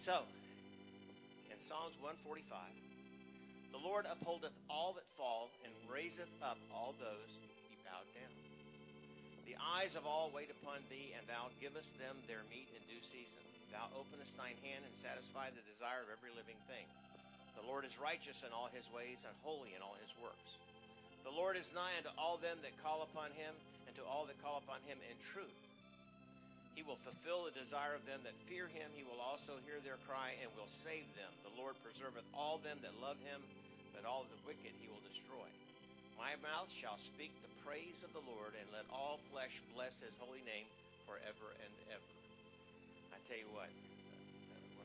So, 0.00 0.24
in 1.52 1.60
Psalms 1.60 2.00
145, 2.00 2.48
the 3.76 3.82
Lord 3.84 4.08
upholdeth 4.08 4.56
all 4.72 4.96
that 4.96 5.04
fall, 5.20 5.52
and 5.68 5.72
raiseth 5.84 6.32
up 6.40 6.56
all 6.72 6.96
those 6.96 7.36
he 7.68 7.76
bowed 7.84 8.08
down. 8.16 8.32
The 9.44 9.60
eyes 9.60 10.00
of 10.00 10.08
all 10.08 10.32
wait 10.32 10.48
upon 10.48 10.80
thee, 10.88 11.12
and 11.12 11.28
thou 11.28 11.52
givest 11.60 11.92
them 12.00 12.16
their 12.24 12.40
meat 12.48 12.72
in 12.72 12.80
due 12.88 13.04
season. 13.04 13.44
Thou 13.68 13.92
openest 13.92 14.40
thine 14.40 14.56
hand 14.64 14.80
and 14.80 14.96
satisfy 14.96 15.52
the 15.52 15.60
desire 15.68 16.00
of 16.00 16.08
every 16.08 16.32
living 16.32 16.56
thing. 16.72 16.88
The 17.60 17.68
Lord 17.68 17.84
is 17.84 18.00
righteous 18.00 18.40
in 18.40 18.56
all 18.56 18.72
his 18.72 18.88
ways 18.88 19.20
and 19.20 19.36
holy 19.44 19.76
in 19.76 19.84
all 19.84 19.92
his 20.00 20.08
works. 20.24 20.56
The 21.28 21.36
Lord 21.36 21.60
is 21.60 21.76
nigh 21.76 21.92
unto 22.00 22.08
all 22.16 22.40
them 22.40 22.56
that 22.64 22.72
call 22.80 23.04
upon 23.04 23.36
him, 23.36 23.52
and 23.84 23.92
to 24.00 24.04
all 24.08 24.24
that 24.24 24.40
call 24.40 24.64
upon 24.64 24.80
him 24.88 24.96
in 25.04 25.16
truth. 25.20 25.60
He 26.72 26.80
will 26.80 26.96
fulfill 27.04 27.44
the 27.44 27.52
desire 27.52 27.92
of 27.92 28.08
them 28.08 28.24
that 28.24 28.32
fear 28.48 28.64
him. 28.64 28.88
He 28.96 29.04
will 29.04 29.20
also 29.20 29.60
hear 29.68 29.76
their 29.84 30.00
cry 30.08 30.32
and 30.40 30.48
will 30.56 30.72
save 30.72 31.04
them. 31.20 31.28
The 31.44 31.52
Lord 31.60 31.76
preserveth 31.84 32.24
all 32.32 32.56
them 32.64 32.80
that 32.80 32.96
love 33.04 33.20
him, 33.28 33.44
but 33.92 34.08
all 34.08 34.24
the 34.24 34.40
wicked 34.48 34.72
he 34.80 34.88
will 34.88 35.04
destroy. 35.04 35.44
My 36.16 36.40
mouth 36.40 36.72
shall 36.72 36.96
speak 36.96 37.36
the 37.44 37.52
praise 37.60 38.00
of 38.00 38.16
the 38.16 38.24
Lord, 38.24 38.56
and 38.56 38.72
let 38.72 38.88
all 38.88 39.20
flesh 39.28 39.60
bless 39.76 40.00
his 40.00 40.16
holy 40.16 40.40
name 40.48 40.64
forever 41.04 41.52
and 41.60 41.72
ever. 41.92 42.10
I 43.12 43.20
tell 43.28 43.36
you 43.36 43.52
what, 43.52 43.68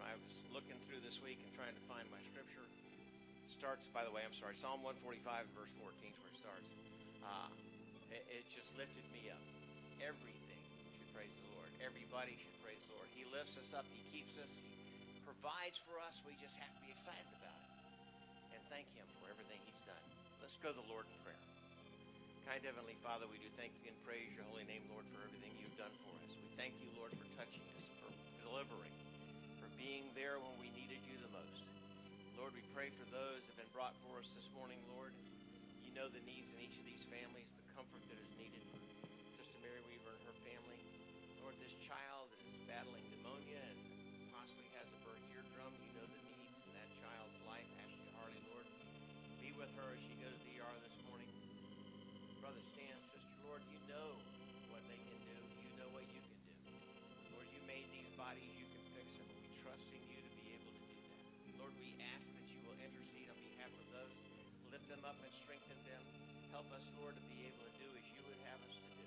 I 0.06 0.14
was 0.14 0.46
looking 0.54 0.78
through 0.86 1.02
this 1.02 1.20
week 1.20 1.42
and 1.42 1.50
trying 1.52 1.74
to 1.74 1.84
find 1.90 2.06
my 2.14 2.22
scripture, 2.22 2.70
it 3.42 3.50
starts, 3.50 3.90
by 3.90 4.06
the 4.06 4.14
way, 4.14 4.22
I'm 4.22 4.38
sorry, 4.38 4.54
Psalm 4.54 4.86
145, 4.86 5.50
verse 5.58 5.74
14 5.82 6.14
is 6.14 6.18
where 6.22 6.30
it 6.30 6.38
starts. 6.38 6.70
Uh, 7.26 7.50
it, 8.14 8.24
it 8.30 8.46
just 8.54 8.78
lifted 8.78 9.06
me 9.10 9.34
up. 9.34 9.42
Everything 9.98 10.62
should 10.94 11.10
praise 11.10 11.34
the 11.42 11.50
Lord. 11.50 11.74
Everybody 11.82 12.38
should 12.38 12.56
praise 12.62 12.86
the 12.86 12.94
Lord. 12.94 13.10
He 13.18 13.26
lifts 13.26 13.58
us 13.58 13.74
up. 13.74 13.90
He 13.90 14.06
keeps 14.14 14.38
us. 14.38 14.62
He 15.10 15.18
provides 15.26 15.82
for 15.82 15.98
us. 15.98 16.22
We 16.22 16.38
just 16.38 16.58
have 16.62 16.70
to 16.70 16.82
be 16.86 16.94
excited 16.94 17.32
about 17.34 17.58
it 17.58 17.72
and 18.54 18.62
thank 18.72 18.88
Him 18.94 19.08
for 19.20 19.28
everything 19.28 19.60
He's 19.66 19.82
done. 19.84 20.06
Let's 20.40 20.60
go 20.60 20.70
to 20.72 20.78
the 20.78 20.90
Lord 20.92 21.10
in 21.10 21.16
prayer. 21.26 21.42
Kind 22.46 22.62
Heavenly 22.62 22.96
Father, 23.02 23.26
we 23.26 23.42
do 23.42 23.50
thank 23.58 23.74
you 23.82 23.90
and 23.90 23.98
praise 24.06 24.30
your 24.38 24.46
holy 24.46 24.64
name, 24.70 24.86
Lord, 24.86 25.10
for 25.10 25.26
everything 25.26 25.58
you've 25.58 25.76
done 25.82 25.94
for 26.06 26.14
us. 26.22 26.38
We 26.38 26.48
thank 26.54 26.78
you, 26.78 26.94
Lord, 26.94 27.10
for 27.18 27.26
touching 27.34 27.66
us, 27.74 27.90
for 27.98 28.14
delivering, 28.38 28.94
being 29.86 30.10
there 30.18 30.42
when 30.42 30.58
we 30.58 30.74
needed 30.74 30.98
you 31.06 31.14
the 31.22 31.30
most. 31.30 31.62
Lord, 32.34 32.58
we 32.58 32.66
pray 32.74 32.90
for 32.98 33.06
those 33.14 33.46
that 33.46 33.54
have 33.54 33.62
been 33.62 33.70
brought 33.70 33.94
for 34.02 34.18
us 34.18 34.26
this 34.34 34.50
morning, 34.58 34.82
Lord. 34.98 35.14
You 35.86 35.94
know 35.94 36.10
the 36.10 36.26
needs 36.26 36.50
in 36.50 36.58
each 36.58 36.74
of 36.82 36.90
these 36.90 37.06
families, 37.06 37.54
the 37.54 37.70
comfort 37.78 38.02
that 38.10 38.18
is 38.18 38.34
needed 38.34 38.66
for 38.66 38.82
Sister 39.38 39.62
Mary 39.62 39.86
Weaver 39.86 40.10
and 40.10 40.26
her 40.26 40.38
family. 40.42 40.82
Lord, 41.38 41.54
this 41.62 41.78
child 41.86 42.34
is 42.50 42.58
battling 42.66 43.06
pneumonia 43.14 43.62
and 43.62 43.78
possibly 44.34 44.66
has 44.74 44.90
a 44.90 44.98
burst 45.06 45.22
eardrum, 45.38 45.70
you 45.78 45.94
know 45.94 46.08
the 46.10 46.22
needs 46.34 46.58
in 46.66 46.74
that 46.82 46.90
child's 47.06 47.38
life. 47.46 47.70
Ashley 47.86 48.10
Harley, 48.18 48.42
Lord, 48.50 48.66
be 49.38 49.54
with 49.54 49.70
her 49.70 49.94
as 49.94 50.02
she 50.02 50.18
goes 50.18 50.45
them. 59.76 59.92
We 59.92 59.92
trust 59.92 59.92
in 59.92 60.04
you 60.08 60.20
to 60.24 60.32
be 60.40 60.48
able 60.56 60.72
to 60.72 60.84
do 60.88 60.96
that. 60.96 61.60
Lord, 61.60 61.76
we 61.76 61.92
ask 62.16 62.28
that 62.32 62.48
you 62.48 62.60
will 62.64 62.78
intercede 62.80 63.28
on 63.28 63.40
behalf 63.44 63.74
of 63.76 63.88
those, 63.92 64.16
lift 64.72 64.88
them 64.88 65.04
up 65.04 65.20
and 65.20 65.32
strengthen 65.36 65.76
them. 65.84 66.04
Help 66.56 66.68
us, 66.72 66.88
Lord, 66.96 67.20
to 67.20 67.24
be 67.28 67.44
able 67.44 67.68
to 67.68 67.74
do 67.76 67.88
as 68.00 68.06
you 68.16 68.22
would 68.24 68.40
have 68.48 68.60
us 68.64 68.76
to 68.80 68.90
do. 68.96 69.04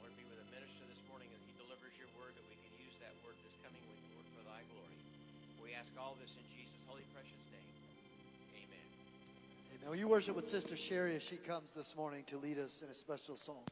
Lord, 0.00 0.16
be 0.16 0.24
with 0.24 0.40
the 0.40 0.48
minister 0.56 0.88
this 0.88 1.04
morning 1.12 1.28
as 1.36 1.42
he 1.44 1.52
delivers 1.60 1.92
your 2.00 2.08
word, 2.16 2.32
that 2.32 2.46
we 2.48 2.56
can 2.56 2.72
use 2.80 2.96
that 3.04 3.12
word 3.20 3.36
this 3.44 3.52
coming 3.60 3.84
week, 3.92 4.00
Lord, 4.16 4.24
for 4.32 4.42
thy 4.48 4.64
glory. 4.72 4.96
We 5.60 5.76
ask 5.76 5.92
all 6.00 6.16
this 6.16 6.32
in 6.32 6.46
Jesus' 6.48 6.80
holy, 6.88 7.04
precious 7.12 7.44
name. 7.52 7.72
Amen. 8.56 8.88
Amen. 9.84 10.00
You 10.00 10.08
worship 10.08 10.32
with 10.32 10.48
Sister 10.48 10.80
Sherry 10.80 11.12
as 11.12 11.24
she 11.24 11.36
comes 11.36 11.76
this 11.76 11.92
morning 11.92 12.24
to 12.32 12.40
lead 12.40 12.56
us 12.56 12.80
in 12.80 12.88
a 12.88 12.96
special 12.96 13.36
song? 13.36 13.68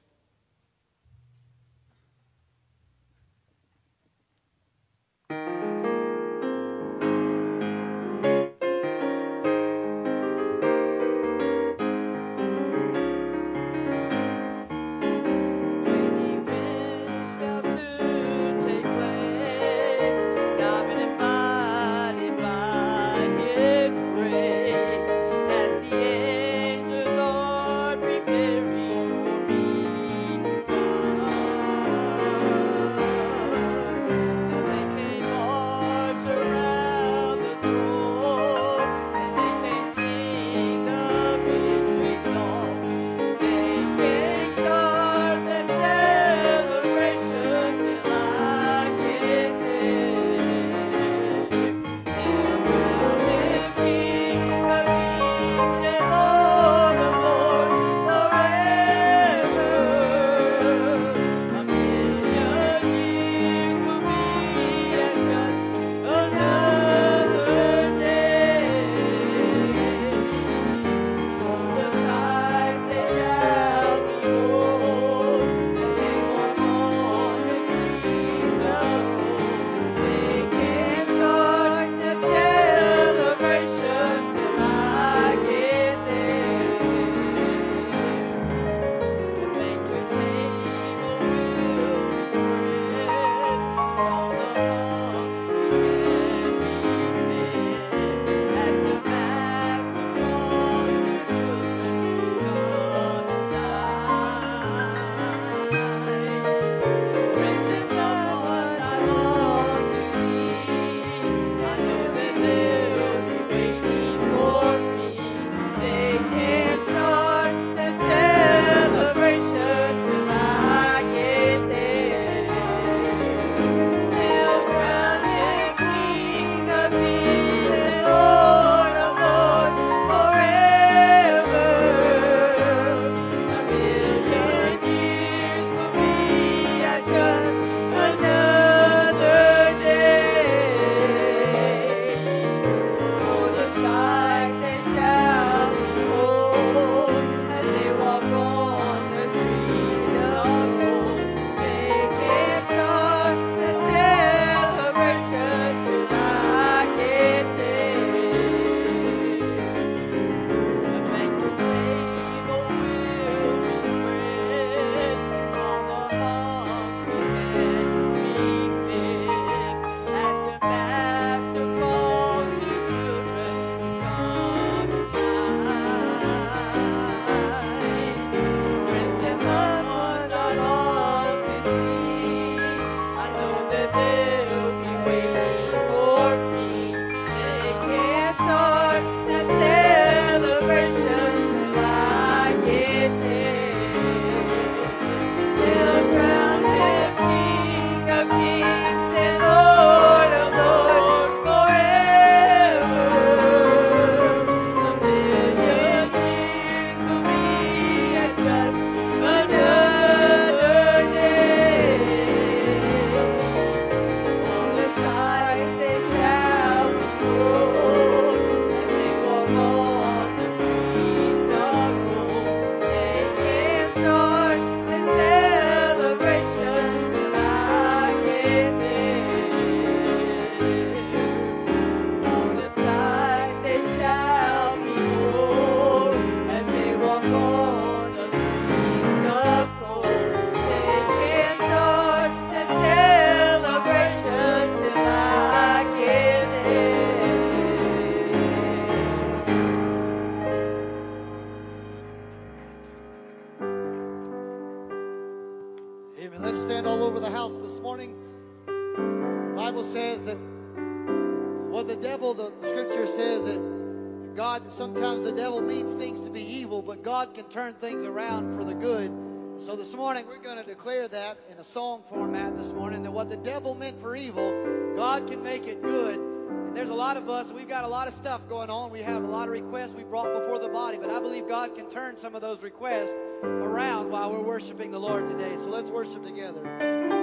turn 267.68 267.74
things 267.80 268.04
around 268.04 268.56
for 268.56 268.64
the 268.64 268.72
good. 268.72 269.12
So 269.58 269.76
this 269.76 269.94
morning 269.94 270.24
we're 270.26 270.38
going 270.38 270.56
to 270.56 270.64
declare 270.64 271.06
that 271.06 271.36
in 271.50 271.58
a 271.58 271.64
song 271.64 272.02
format 272.08 272.56
this 272.56 272.72
morning 272.72 273.02
that 273.02 273.10
what 273.10 273.28
the 273.28 273.36
devil 273.36 273.74
meant 273.74 274.00
for 274.00 274.16
evil, 274.16 274.94
God 274.96 275.28
can 275.28 275.42
make 275.42 275.66
it 275.66 275.82
good. 275.82 276.16
And 276.16 276.74
there's 276.74 276.88
a 276.88 276.94
lot 276.94 277.18
of 277.18 277.28
us, 277.28 277.52
we've 277.52 277.68
got 277.68 277.84
a 277.84 277.88
lot 277.88 278.08
of 278.08 278.14
stuff 278.14 278.48
going 278.48 278.70
on. 278.70 278.90
We 278.90 279.00
have 279.00 279.22
a 279.22 279.26
lot 279.26 279.48
of 279.48 279.52
requests 279.52 279.92
we 279.92 280.04
brought 280.04 280.32
before 280.32 280.58
the 280.58 280.70
body, 280.70 280.96
but 280.96 281.10
I 281.10 281.20
believe 281.20 281.46
God 281.46 281.74
can 281.74 281.90
turn 281.90 282.16
some 282.16 282.34
of 282.34 282.40
those 282.40 282.62
requests 282.62 283.14
around 283.42 284.10
while 284.10 284.32
we're 284.32 284.40
worshiping 284.40 284.90
the 284.90 285.00
Lord 285.00 285.28
today. 285.28 285.54
So 285.58 285.68
let's 285.68 285.90
worship 285.90 286.24
together. 286.24 287.17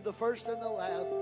and 0.00 0.06
the 0.06 0.12
first 0.14 0.48
and 0.48 0.62
the 0.62 0.68
last. 0.68 1.12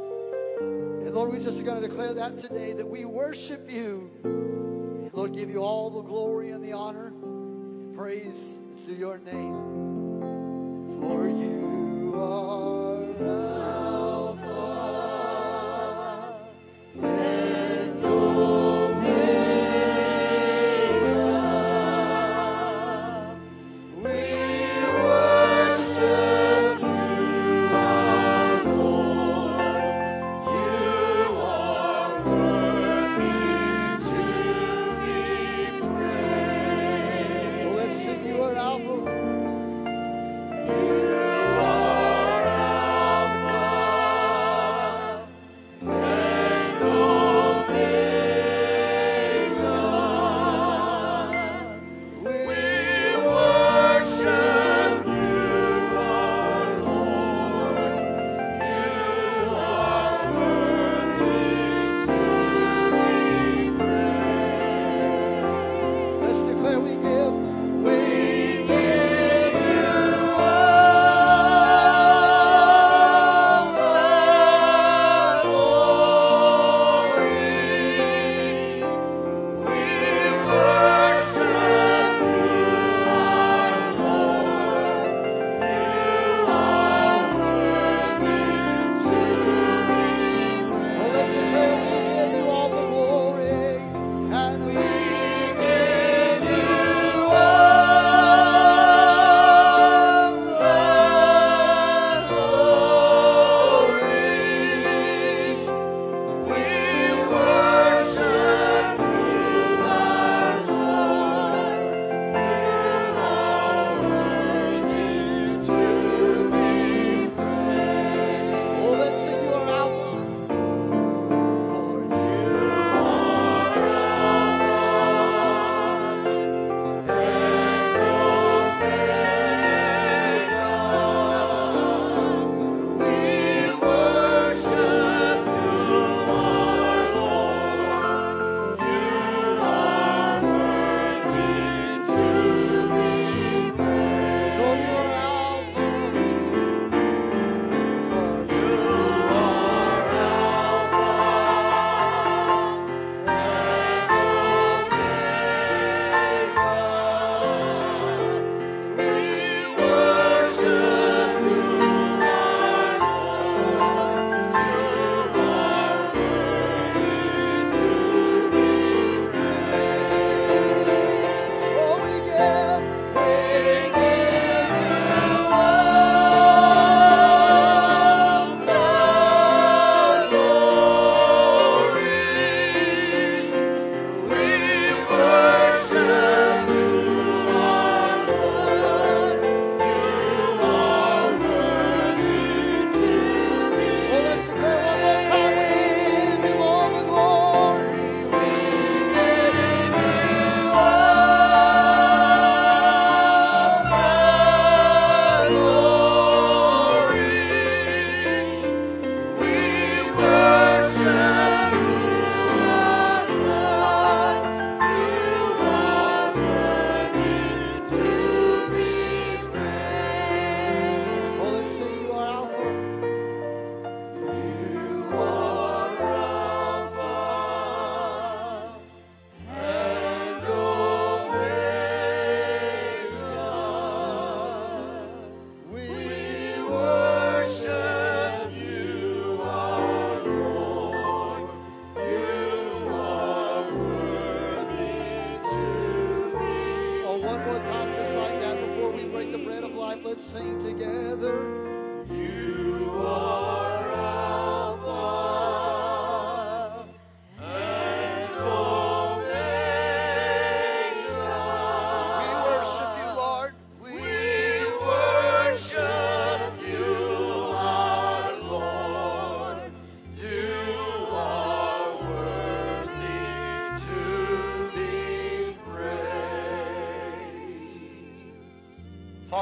And 0.60 1.12
Lord, 1.12 1.32
we 1.32 1.38
just 1.40 1.58
are 1.58 1.64
going 1.64 1.82
to 1.82 1.88
declare 1.88 2.14
that 2.14 2.38
today 2.38 2.74
that 2.74 2.86
we 2.86 3.04
worship 3.04 3.68
you. 3.68 4.08
And 4.22 5.12
Lord, 5.12 5.34
give 5.34 5.50
you 5.50 5.62
all 5.62 5.90
the 5.90 6.02
glory 6.02 6.50
and 6.50 6.62
the 6.62 6.74
honor 6.74 7.08
and 7.08 7.92
praise 7.96 8.60
to 8.86 8.94
your 8.94 9.18
name. 9.18 11.00
For 11.00 11.28
you 11.28 12.12
are. 12.14 13.87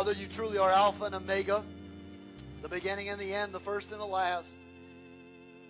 Father, 0.07 0.20
you 0.20 0.28
truly 0.28 0.57
are 0.57 0.70
Alpha 0.70 1.07
and 1.07 1.16
Omega, 1.16 1.64
the 2.62 2.68
beginning 2.68 3.09
and 3.09 3.20
the 3.20 3.34
end, 3.34 3.52
the 3.52 3.59
first 3.59 3.90
and 3.90 4.00
the 4.00 4.07
last. 4.07 4.54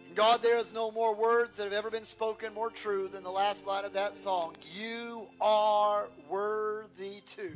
And 0.08 0.14
God, 0.14 0.42
there 0.42 0.58
is 0.58 0.74
no 0.74 0.90
more 0.90 1.14
words 1.14 1.56
that 1.56 1.64
have 1.64 1.72
ever 1.72 1.90
been 1.90 2.04
spoken 2.04 2.52
more 2.52 2.68
true 2.68 3.08
than 3.08 3.22
the 3.22 3.30
last 3.30 3.66
line 3.66 3.86
of 3.86 3.94
that 3.94 4.14
song. 4.14 4.54
You 4.74 5.26
are 5.40 6.10
worthy 6.28 7.22
to 7.36 7.50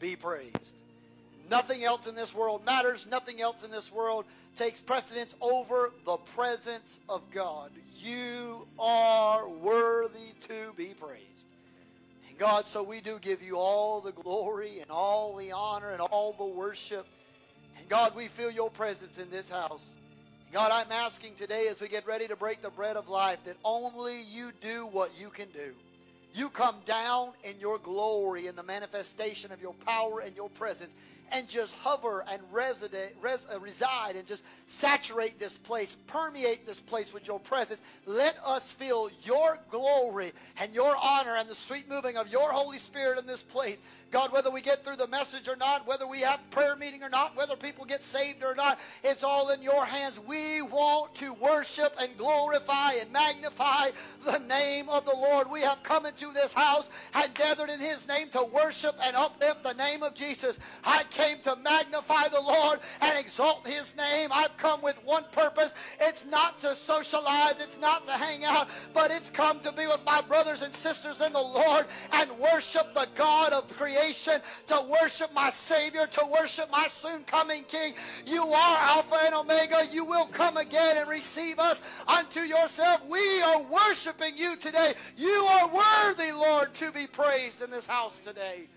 be 0.00 0.16
praised. 0.16 0.72
Nothing 1.50 1.84
else 1.84 2.06
in 2.06 2.14
this 2.14 2.34
world 2.34 2.64
matters. 2.64 3.06
Nothing 3.06 3.42
else 3.42 3.62
in 3.62 3.70
this 3.70 3.92
world 3.92 4.24
takes 4.56 4.80
precedence 4.80 5.36
over 5.42 5.92
the 6.06 6.16
presence 6.34 6.98
of 7.10 7.30
God. 7.30 7.70
You 7.98 8.66
are 8.78 9.46
worthy 9.46 10.32
to 10.48 10.72
be 10.78 10.94
praised. 10.98 11.49
God, 12.40 12.66
so 12.66 12.82
we 12.82 13.02
do 13.02 13.18
give 13.20 13.42
you 13.42 13.58
all 13.58 14.00
the 14.00 14.12
glory 14.12 14.80
and 14.80 14.90
all 14.90 15.36
the 15.36 15.52
honor 15.52 15.90
and 15.90 16.00
all 16.00 16.32
the 16.38 16.46
worship. 16.46 17.06
And 17.76 17.86
God, 17.90 18.16
we 18.16 18.28
feel 18.28 18.50
your 18.50 18.70
presence 18.70 19.18
in 19.18 19.28
this 19.28 19.50
house. 19.50 19.84
And 20.46 20.54
God, 20.54 20.72
I'm 20.72 20.90
asking 20.90 21.34
today 21.34 21.68
as 21.70 21.82
we 21.82 21.88
get 21.88 22.06
ready 22.06 22.26
to 22.28 22.36
break 22.36 22.62
the 22.62 22.70
bread 22.70 22.96
of 22.96 23.10
life 23.10 23.40
that 23.44 23.58
only 23.62 24.22
you 24.22 24.52
do 24.62 24.86
what 24.86 25.10
you 25.20 25.28
can 25.28 25.48
do. 25.52 25.74
You 26.32 26.48
come 26.48 26.76
down 26.86 27.32
in 27.44 27.60
your 27.60 27.76
glory 27.76 28.46
in 28.46 28.56
the 28.56 28.62
manifestation 28.62 29.52
of 29.52 29.60
your 29.60 29.74
power 29.74 30.20
and 30.20 30.34
your 30.34 30.48
presence 30.48 30.94
and 31.32 31.48
just 31.48 31.76
hover 31.78 32.24
and 32.30 32.40
resident, 32.52 33.12
res, 33.20 33.46
uh, 33.52 33.60
reside 33.60 34.16
and 34.16 34.26
just 34.26 34.42
saturate 34.66 35.38
this 35.38 35.56
place, 35.58 35.96
permeate 36.06 36.66
this 36.66 36.80
place 36.80 37.12
with 37.12 37.26
your 37.26 37.40
presence. 37.40 37.80
Let 38.06 38.36
us 38.44 38.72
feel 38.72 39.10
your 39.24 39.58
glory 39.70 40.32
and 40.60 40.74
your 40.74 40.94
honor 41.02 41.36
and 41.36 41.48
the 41.48 41.54
sweet 41.54 41.88
moving 41.88 42.16
of 42.16 42.28
your 42.28 42.50
Holy 42.50 42.78
Spirit 42.78 43.18
in 43.18 43.26
this 43.26 43.42
place. 43.42 43.80
God, 44.10 44.32
whether 44.32 44.50
we 44.50 44.60
get 44.60 44.84
through 44.84 44.96
the 44.96 45.06
message 45.06 45.48
or 45.48 45.54
not, 45.56 45.86
whether 45.86 46.06
we 46.06 46.20
have 46.20 46.40
prayer 46.50 46.74
meeting 46.74 47.04
or 47.04 47.08
not, 47.08 47.36
whether 47.36 47.54
people 47.54 47.84
get 47.84 48.02
saved 48.02 48.42
or 48.42 48.54
not, 48.56 48.78
it's 49.04 49.22
all 49.22 49.50
in 49.50 49.62
your 49.62 49.84
hands. 49.84 50.18
We 50.18 50.62
want 50.62 51.14
to 51.16 51.32
worship 51.34 51.94
and 52.00 52.16
glorify 52.16 52.94
and 53.00 53.12
magnify 53.12 53.90
the 54.24 54.38
name 54.38 54.88
of 54.88 55.04
the 55.04 55.14
Lord. 55.14 55.48
We 55.50 55.60
have 55.60 55.82
come 55.84 56.06
into 56.06 56.32
this 56.32 56.52
house 56.52 56.90
and 57.14 57.32
gathered 57.34 57.70
in 57.70 57.78
his 57.78 58.06
name 58.08 58.28
to 58.30 58.44
worship 58.44 58.96
and 59.02 59.14
uplift 59.14 59.62
the 59.62 59.74
name 59.74 60.02
of 60.02 60.14
Jesus. 60.14 60.58
I 60.84 61.04
came 61.20 61.38
to 61.40 61.56
magnify 61.56 62.28
the 62.28 62.40
Lord 62.40 62.80
and 63.00 63.18
exalt 63.18 63.66
his 63.66 63.94
name. 63.96 64.30
I've 64.32 64.56
come 64.56 64.82
with 64.82 64.98
one 65.04 65.24
purpose. 65.32 65.74
It's 66.00 66.24
not 66.24 66.60
to 66.60 66.74
socialize, 66.74 67.60
it's 67.60 67.78
not 67.78 68.06
to 68.06 68.12
hang 68.12 68.44
out, 68.44 68.68
but 68.94 69.10
it's 69.10 69.30
come 69.30 69.60
to 69.60 69.72
be 69.72 69.86
with 69.86 70.02
my 70.06 70.22
brothers 70.22 70.62
and 70.62 70.72
sisters 70.74 71.20
in 71.20 71.32
the 71.32 71.40
Lord 71.40 71.86
and 72.12 72.30
worship 72.38 72.94
the 72.94 73.08
God 73.14 73.52
of 73.52 73.68
creation, 73.76 74.40
to 74.68 74.86
worship 75.02 75.32
my 75.34 75.50
Savior, 75.50 76.06
to 76.06 76.26
worship 76.26 76.70
my 76.70 76.86
soon 76.88 77.24
coming 77.24 77.64
King. 77.64 77.94
You 78.26 78.42
are 78.42 78.78
Alpha 78.78 79.16
and 79.26 79.34
Omega. 79.34 79.82
You 79.92 80.04
will 80.04 80.26
come 80.26 80.56
again 80.56 80.96
and 80.98 81.08
receive 81.08 81.58
us 81.58 81.80
unto 82.06 82.40
yourself. 82.40 83.06
We 83.08 83.42
are 83.42 83.62
worshiping 83.62 84.36
you 84.36 84.56
today. 84.56 84.94
You 85.16 85.28
are 85.28 85.68
worthy, 85.68 86.32
Lord, 86.32 86.72
to 86.74 86.92
be 86.92 87.06
praised 87.06 87.62
in 87.62 87.70
this 87.70 87.86
house 87.86 88.18
today. 88.20 88.68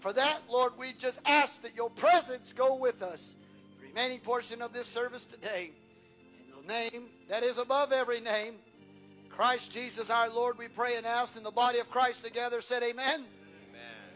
And 0.00 0.02
for 0.02 0.12
that, 0.14 0.40
Lord, 0.48 0.72
we 0.78 0.94
just 0.94 1.18
ask 1.26 1.60
that 1.60 1.76
your 1.76 1.90
presence 1.90 2.54
go 2.54 2.76
with 2.76 3.02
us. 3.02 3.34
The 3.78 3.88
remaining 3.88 4.20
portion 4.20 4.62
of 4.62 4.72
this 4.72 4.88
service 4.88 5.26
today. 5.26 5.72
In 6.48 6.66
the 6.66 6.72
name 6.72 7.04
that 7.28 7.42
is 7.42 7.58
above 7.58 7.92
every 7.92 8.20
name, 8.20 8.54
Christ 9.28 9.72
Jesus 9.72 10.08
our 10.08 10.30
Lord, 10.30 10.56
we 10.56 10.68
pray 10.68 10.96
and 10.96 11.04
ask 11.04 11.36
in 11.36 11.42
the 11.42 11.50
body 11.50 11.80
of 11.80 11.90
Christ 11.90 12.24
together, 12.24 12.62
said 12.62 12.82
amen. 12.82 13.26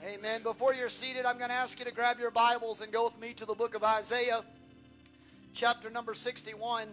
Amen. 0.03 0.15
Amen. 0.15 0.43
Before 0.43 0.73
you're 0.73 0.89
seated, 0.89 1.27
I'm 1.27 1.37
going 1.37 1.51
to 1.51 1.57
ask 1.57 1.79
you 1.79 1.85
to 1.85 1.93
grab 1.93 2.19
your 2.19 2.31
Bibles 2.31 2.81
and 2.81 2.91
go 2.91 3.05
with 3.05 3.21
me 3.21 3.35
to 3.35 3.45
the 3.45 3.55
book 3.55 3.75
of 3.75 3.85
Isaiah, 3.85 4.43
chapter 5.53 5.91
number 5.91 6.15
61. 6.15 6.89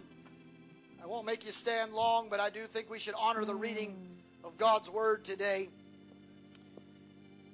I 1.02 1.06
won't 1.06 1.24
make 1.24 1.46
you 1.46 1.52
stand 1.52 1.94
long, 1.94 2.28
but 2.28 2.40
I 2.40 2.50
do 2.50 2.66
think 2.66 2.90
we 2.90 2.98
should 2.98 3.14
honor 3.18 3.46
the 3.46 3.54
reading 3.54 3.96
mm. 3.96 4.46
of 4.46 4.58
God's 4.58 4.90
Word 4.90 5.24
today. 5.24 5.70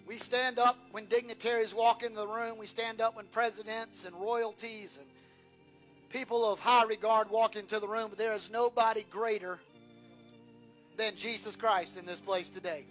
We 0.08 0.16
stand 0.16 0.58
up 0.58 0.78
when 0.90 1.04
dignitaries 1.04 1.74
walk 1.74 2.02
into 2.02 2.16
the 2.16 2.26
room. 2.26 2.56
We 2.56 2.66
stand 2.66 3.02
up 3.02 3.16
when 3.16 3.26
presidents 3.26 4.06
and 4.06 4.16
royalties 4.16 4.96
and 4.98 5.06
people 6.08 6.50
of 6.50 6.58
high 6.58 6.84
regard 6.84 7.28
walk 7.28 7.56
into 7.56 7.78
the 7.78 7.86
room. 7.86 8.06
But 8.08 8.16
there 8.16 8.32
is 8.32 8.50
nobody 8.50 9.04
greater 9.10 9.60
than 10.96 11.14
Jesus 11.14 11.56
Christ 11.56 11.98
in 11.98 12.06
this 12.06 12.20
place 12.20 12.48
today. 12.48 12.86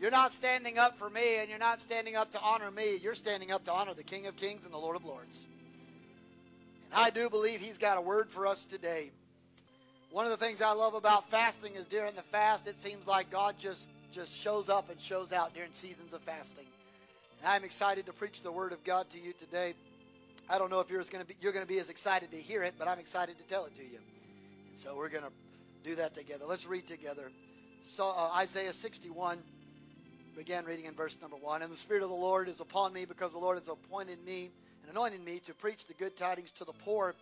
You're 0.00 0.10
not 0.10 0.32
standing 0.32 0.78
up 0.78 0.96
for 0.96 1.10
me 1.10 1.36
and 1.36 1.50
you're 1.50 1.58
not 1.58 1.82
standing 1.82 2.16
up 2.16 2.30
to 2.30 2.40
honor 2.40 2.70
me. 2.70 2.96
You're 2.96 3.14
standing 3.14 3.52
up 3.52 3.64
to 3.64 3.72
honor 3.72 3.92
the 3.92 4.02
King 4.02 4.26
of 4.26 4.36
Kings 4.36 4.64
and 4.64 4.72
the 4.72 4.78
Lord 4.78 4.96
of 4.96 5.04
Lords. 5.04 5.46
And 6.92 6.98
I 6.98 7.10
do 7.10 7.28
believe 7.28 7.60
He's 7.60 7.76
got 7.76 7.98
a 7.98 8.00
word 8.00 8.30
for 8.30 8.46
us 8.46 8.64
today. 8.64 9.10
One 10.10 10.24
of 10.24 10.30
the 10.30 10.42
things 10.42 10.62
I 10.62 10.72
love 10.72 10.94
about 10.94 11.28
fasting 11.30 11.74
is 11.74 11.84
during 11.84 12.14
the 12.14 12.22
fast, 12.22 12.66
it 12.66 12.80
seems 12.80 13.06
like 13.06 13.30
God 13.30 13.56
just 13.58 13.90
just 14.16 14.34
shows 14.34 14.70
up 14.70 14.88
and 14.88 14.98
shows 14.98 15.30
out 15.30 15.52
during 15.52 15.70
seasons 15.74 16.14
of 16.14 16.22
fasting. 16.22 16.64
And 17.38 17.48
I'm 17.48 17.64
excited 17.64 18.06
to 18.06 18.14
preach 18.14 18.40
the 18.40 18.50
Word 18.50 18.72
of 18.72 18.82
God 18.82 19.08
to 19.10 19.18
you 19.18 19.34
today. 19.34 19.74
I 20.48 20.56
don't 20.56 20.70
know 20.70 20.80
if 20.80 20.88
you're 20.88 21.02
going 21.02 21.22
to 21.22 21.26
be 21.26 21.34
you're 21.42 21.52
going 21.52 21.66
to 21.66 21.68
be 21.68 21.78
as 21.78 21.90
excited 21.90 22.30
to 22.30 22.38
hear 22.38 22.62
it, 22.62 22.74
but 22.78 22.88
I'm 22.88 22.98
excited 22.98 23.36
to 23.38 23.44
tell 23.44 23.66
it 23.66 23.74
to 23.74 23.82
you. 23.82 23.98
And 24.70 24.80
so 24.80 24.96
we're 24.96 25.10
going 25.10 25.24
to 25.24 25.32
do 25.84 25.96
that 25.96 26.14
together. 26.14 26.46
Let's 26.48 26.66
read 26.66 26.86
together. 26.86 27.30
So 27.84 28.06
uh, 28.06 28.30
Isaiah 28.36 28.72
61. 28.72 29.38
Begin 30.34 30.64
reading 30.64 30.86
in 30.86 30.94
verse 30.94 31.16
number 31.20 31.36
one. 31.36 31.60
And 31.60 31.70
the 31.70 31.76
Spirit 31.76 32.02
of 32.02 32.08
the 32.08 32.14
Lord 32.14 32.48
is 32.48 32.60
upon 32.60 32.92
me 32.94 33.04
because 33.04 33.32
the 33.32 33.38
Lord 33.38 33.58
has 33.58 33.68
appointed 33.68 34.18
me 34.24 34.50
and 34.82 34.90
anointed 34.90 35.22
me 35.22 35.40
to 35.46 35.54
preach 35.54 35.86
the 35.86 35.94
good 35.94 36.16
tidings 36.16 36.50
to 36.52 36.64
the 36.64 36.74
poor. 36.84 37.14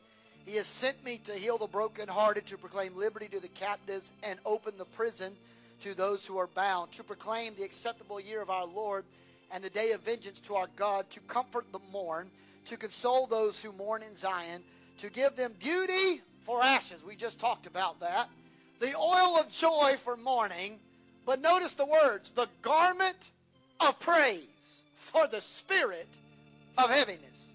He 0.46 0.56
has 0.56 0.66
sent 0.66 1.04
me 1.04 1.18
to 1.24 1.32
heal 1.32 1.58
the 1.58 1.68
brokenhearted, 1.68 2.46
to 2.46 2.58
proclaim 2.58 2.96
liberty 2.96 3.28
to 3.28 3.40
the 3.40 3.48
captives, 3.48 4.12
and 4.24 4.38
open 4.44 4.74
the 4.78 4.84
prison 4.84 5.32
to 5.84 5.94
those 5.94 6.24
who 6.24 6.38
are 6.38 6.46
bound, 6.46 6.90
to 6.92 7.04
proclaim 7.04 7.54
the 7.56 7.62
acceptable 7.62 8.18
year 8.18 8.40
of 8.40 8.48
our 8.48 8.66
Lord 8.66 9.04
and 9.52 9.62
the 9.62 9.68
day 9.68 9.92
of 9.92 10.00
vengeance 10.00 10.40
to 10.40 10.54
our 10.54 10.68
God, 10.76 11.08
to 11.10 11.20
comfort 11.20 11.66
the 11.72 11.80
mourn, 11.92 12.26
to 12.66 12.78
console 12.78 13.26
those 13.26 13.60
who 13.60 13.70
mourn 13.72 14.02
in 14.02 14.16
Zion, 14.16 14.62
to 15.00 15.10
give 15.10 15.36
them 15.36 15.52
beauty 15.60 16.22
for 16.44 16.62
ashes. 16.62 16.96
We 17.06 17.16
just 17.16 17.38
talked 17.38 17.66
about 17.66 18.00
that. 18.00 18.30
The 18.80 18.96
oil 18.96 19.38
of 19.38 19.52
joy 19.52 19.96
for 20.04 20.16
mourning. 20.16 20.78
But 21.26 21.42
notice 21.42 21.72
the 21.72 21.86
words 21.86 22.30
the 22.30 22.48
garment 22.62 23.30
of 23.80 24.00
praise 24.00 24.84
for 24.96 25.26
the 25.26 25.42
spirit 25.42 26.08
of 26.78 26.88
heaviness. 26.88 27.52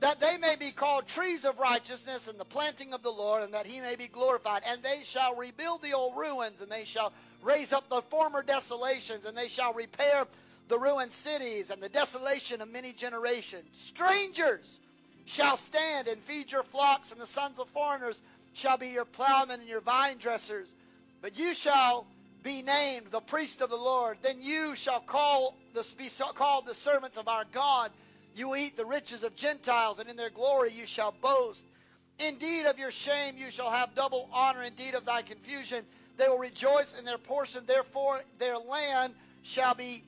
That 0.00 0.18
they 0.18 0.38
may 0.38 0.56
be 0.58 0.70
called 0.70 1.06
trees 1.08 1.44
of 1.44 1.58
righteousness 1.58 2.26
and 2.26 2.40
the 2.40 2.46
planting 2.46 2.94
of 2.94 3.02
the 3.02 3.10
Lord, 3.10 3.42
and 3.42 3.52
that 3.52 3.66
he 3.66 3.80
may 3.80 3.96
be 3.96 4.06
glorified. 4.06 4.62
And 4.66 4.82
they 4.82 5.00
shall 5.04 5.36
rebuild 5.36 5.82
the 5.82 5.92
old 5.92 6.16
ruins, 6.16 6.62
and 6.62 6.72
they 6.72 6.84
shall 6.86 7.12
raise 7.42 7.72
up 7.72 7.88
the 7.88 8.02
former 8.02 8.42
desolations, 8.42 9.24
and 9.24 9.36
they 9.36 9.48
shall 9.48 9.72
repair 9.74 10.26
the 10.68 10.78
ruined 10.78 11.12
cities 11.12 11.70
and 11.70 11.82
the 11.82 11.88
desolation 11.88 12.60
of 12.60 12.68
many 12.68 12.92
generations. 12.92 13.66
Strangers 13.72 14.78
shall 15.24 15.56
stand 15.56 16.08
and 16.08 16.22
feed 16.22 16.52
your 16.52 16.62
flocks, 16.62 17.12
and 17.12 17.20
the 17.20 17.26
sons 17.26 17.58
of 17.58 17.68
foreigners 17.70 18.20
shall 18.52 18.78
be 18.78 18.88
your 18.88 19.04
plowmen 19.04 19.60
and 19.60 19.68
your 19.68 19.80
vine 19.80 20.18
dressers. 20.18 20.72
But 21.22 21.38
you 21.38 21.54
shall 21.54 22.06
be 22.42 22.62
named 22.62 23.06
the 23.10 23.20
priest 23.20 23.60
of 23.60 23.70
the 23.70 23.76
Lord. 23.76 24.18
Then 24.22 24.40
you 24.40 24.74
shall 24.74 25.00
call 25.00 25.56
the, 25.74 25.86
be 25.98 26.08
called 26.34 26.66
the 26.66 26.74
servants 26.74 27.16
of 27.16 27.28
our 27.28 27.44
God. 27.52 27.90
You 28.34 28.48
will 28.48 28.56
eat 28.56 28.76
the 28.76 28.86
riches 28.86 29.22
of 29.22 29.36
Gentiles, 29.36 29.98
and 29.98 30.08
in 30.08 30.16
their 30.16 30.30
glory 30.30 30.72
you 30.72 30.86
shall 30.86 31.14
boast. 31.20 31.64
Indeed, 32.18 32.66
of 32.66 32.78
your 32.78 32.90
shame 32.90 33.36
you 33.36 33.50
shall 33.50 33.70
have 33.70 33.94
double 33.94 34.28
honor. 34.32 34.62
Indeed, 34.62 34.94
of 34.94 35.04
thy 35.04 35.22
confusion 35.22 35.84
they 36.20 36.28
will 36.28 36.38
rejoice 36.38 36.94
in 36.98 37.04
their 37.04 37.18
portion. 37.18 37.62
Therefore, 37.66 38.20
their 38.38 38.58
land 38.58 39.14
shall 39.42 39.74
be 39.74 40.02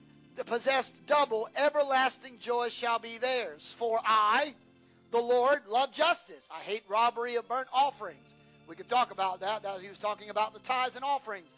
possessed 0.46 0.92
double. 1.06 1.48
Everlasting 1.56 2.38
joy 2.38 2.68
shall 2.68 2.98
be 2.98 3.18
theirs. 3.18 3.74
For 3.78 3.98
I, 4.04 4.54
the 5.10 5.18
Lord, 5.18 5.66
love 5.68 5.92
justice. 5.92 6.46
I 6.50 6.60
hate 6.60 6.82
robbery 6.88 7.36
of 7.36 7.48
burnt 7.48 7.68
offerings. 7.72 8.34
We 8.68 8.76
could 8.76 8.88
talk 8.88 9.10
about 9.10 9.40
that. 9.40 9.62
that 9.62 9.80
he 9.80 9.88
was 9.88 9.98
talking 9.98 10.30
about 10.30 10.52
the 10.52 10.60
tithes 10.60 10.96
and 10.96 11.04
offerings. 11.04 11.50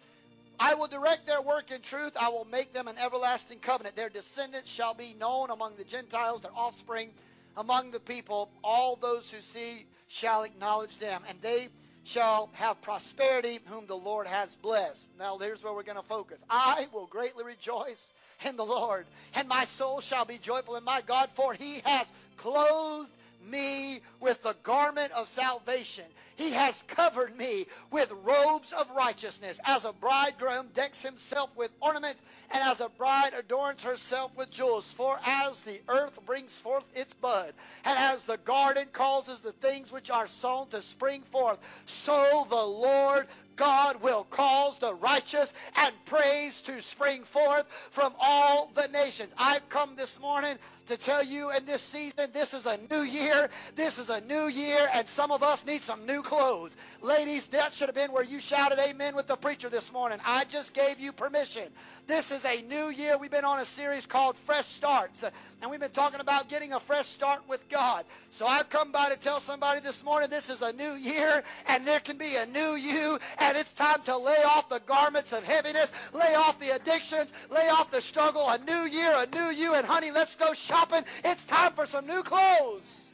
I 0.59 0.75
will 0.75 0.87
direct 0.87 1.27
their 1.27 1.43
work 1.43 1.73
in 1.73 1.81
truth. 1.81 2.13
I 2.19 2.29
will 2.29 2.47
make 2.51 2.73
them 2.73 2.87
an 2.87 2.97
everlasting 2.97 3.59
covenant. 3.59 3.97
Their 3.97 4.09
descendants 4.09 4.71
shall 4.71 4.95
be 4.95 5.15
known 5.19 5.51
among 5.51 5.77
the 5.77 5.85
Gentiles, 5.85 6.43
their 6.43 6.53
offspring 6.55 7.11
among 7.57 7.91
the 7.91 8.01
people. 8.01 8.51
All 8.63 8.95
those 8.97 9.29
who 9.31 9.43
see 9.43 9.87
shall 10.07 10.45
acknowledge 10.45 10.97
them, 10.99 11.23
and 11.29 11.41
they 11.41 11.69
shall 12.05 12.51
have 12.55 12.81
prosperity 12.83 13.59
whom 13.67 13.87
the 13.87 13.97
Lord 13.97 14.27
has 14.27 14.55
blessed. 14.57 15.09
Now, 15.19 15.39
here's 15.39 15.63
where 15.63 15.73
we're 15.73 15.83
going 15.83 15.97
to 15.97 16.03
focus. 16.03 16.45
I 16.49 16.87
will 16.93 17.07
greatly 17.07 17.45
rejoice 17.45 18.13
in 18.47 18.57
the 18.57 18.65
Lord, 18.65 19.07
and 19.35 19.49
my 19.49 19.65
soul 19.65 20.01
shall 20.01 20.25
be 20.25 20.39
joyful 20.39 20.77
in 20.77 20.85
my 20.85 21.01
God, 21.01 21.31
for 21.35 21.55
he 21.55 21.81
has 21.85 22.07
clothed 22.37 23.11
me 23.47 24.01
with 24.21 24.43
the 24.43 24.57
garment 24.63 25.13
of 25.13 25.29
salvation. 25.29 26.05
He 26.37 26.51
has 26.53 26.83
covered 26.83 27.37
me 27.37 27.67
with 27.91 28.11
robes 28.25 28.73
of 28.73 28.91
righteousness, 28.97 29.61
as 29.65 29.85
a 29.85 29.93
bridegroom 29.93 30.69
decks 30.75 31.01
himself 31.03 31.51
with 31.57 31.71
ornaments, 31.81 32.23
and 32.53 32.63
as 32.63 32.81
a 32.81 32.89
bride 32.89 33.33
adorns 33.39 33.83
herself 33.83 34.31
with 34.37 34.51
jewels. 34.51 34.93
For 34.93 35.19
as 35.25 35.61
the 35.63 35.81
earth 35.89 36.19
brings 36.27 36.61
forth 36.61 36.85
its 36.95 37.15
bud, 37.15 37.53
and 37.85 37.99
as 37.99 38.25
the 38.25 38.39
garden 38.39 38.89
causes 38.93 39.41
the 39.41 39.53
things 39.53 39.93
which 39.93 40.11
are 40.11 40.27
sown 40.27 40.69
to 40.69 40.83
spring 40.83 41.23
forth, 41.31 41.59
so 41.87 42.47
the 42.49 42.57
Lord 42.57 43.27
God 43.57 44.03
will 44.03 44.25
cause 44.25 44.79
the 44.79 44.95
righteous 44.95 45.53
and 45.77 45.95
praise 46.07 46.61
to 46.63 46.81
spring 46.83 47.25
forth 47.25 47.67
from 47.91 48.15
all 48.21 48.71
the 48.75 48.89
nations. 48.89 49.33
I've 49.39 49.69
come 49.69 49.97
this 49.97 50.21
morning 50.21 50.57
to 50.87 50.97
tell 50.97 51.25
you 51.25 51.51
in 51.51 51.65
this 51.65 51.83
season, 51.83 52.31
this 52.33 52.53
is 52.53 52.67
a 52.67 52.79
new 52.91 53.03
year. 53.03 53.49
This 53.75 53.99
is 53.99 54.11
a 54.11 54.21
new 54.21 54.49
year, 54.49 54.87
and 54.93 55.09
some 55.09 55.31
of 55.31 55.43
us 55.43 55.65
need 55.65 55.83
some 55.83 56.07
new 56.07 56.23
clothes. 56.23 56.77
Ladies, 57.01 57.47
that 57.49 57.73
should 57.73 57.89
have 57.89 57.95
been 57.95 58.13
where 58.13 58.25
you 58.25 58.39
shouted 58.41 58.79
amen 58.79 59.17
with 59.17 59.27
the 59.27 59.37
preacher 59.37 59.69
this 59.69 59.93
morning. 59.93 60.19
I 60.25 60.45
just 60.45 60.75
gave 60.75 61.01
you 61.01 61.13
permission. 61.13 61.65
This 62.07 62.31
is 62.31 62.45
a 62.45 62.63
new 62.63 62.89
year. 62.89 63.17
We've 63.17 63.31
been 63.31 63.45
on 63.45 63.61
a 63.61 63.65
series 63.65 64.07
called 64.07 64.37
Fresh 64.39 64.67
Starts, 64.67 65.25
and 65.63 65.71
we've 65.71 65.81
been 65.81 65.91
talking 65.91 66.21
about 66.21 66.49
getting 66.49 66.73
a 66.73 66.81
fresh 66.81 67.07
start 67.07 67.43
with 67.49 67.67
God. 67.71 68.05
So 68.35 68.49
I've 68.49 68.69
come 68.69 68.91
by 68.91 69.11
to 69.11 69.17
tell 69.17 69.39
somebody 69.39 69.79
this 69.79 70.03
morning 70.03 70.29
this 70.29 70.51
is 70.51 70.61
a 70.61 70.73
new 70.73 70.95
year, 70.95 71.45
and 71.69 71.87
there 71.87 72.01
can 72.01 72.19
be 72.19 72.35
a 72.35 72.47
new 72.47 72.75
you, 72.75 73.21
and 73.39 73.57
it's 73.57 73.73
time 73.75 74.03
to 74.07 74.17
lay 74.17 74.43
off 74.43 74.69
the 74.69 74.81
garments 74.81 75.33
of 75.33 75.45
heaviness, 75.45 75.93
lay 76.13 76.35
off 76.35 76.59
the 76.59 76.71
addictions, 76.71 77.33
lay 77.49 77.69
off 77.69 77.93
the 77.93 78.01
struggle. 78.01 78.49
A 78.49 78.59
new 78.59 78.91
year, 78.91 79.13
a 79.15 79.27
new 79.33 79.53
you, 79.53 79.75
and 79.75 79.87
honey, 79.87 80.11
let's 80.11 80.35
go 80.35 80.53
shopping. 80.53 81.05
It's 81.25 81.45
time 81.45 81.75
for 81.75 81.87
some 81.87 82.09
new 82.09 82.25
clothes. 82.25 83.13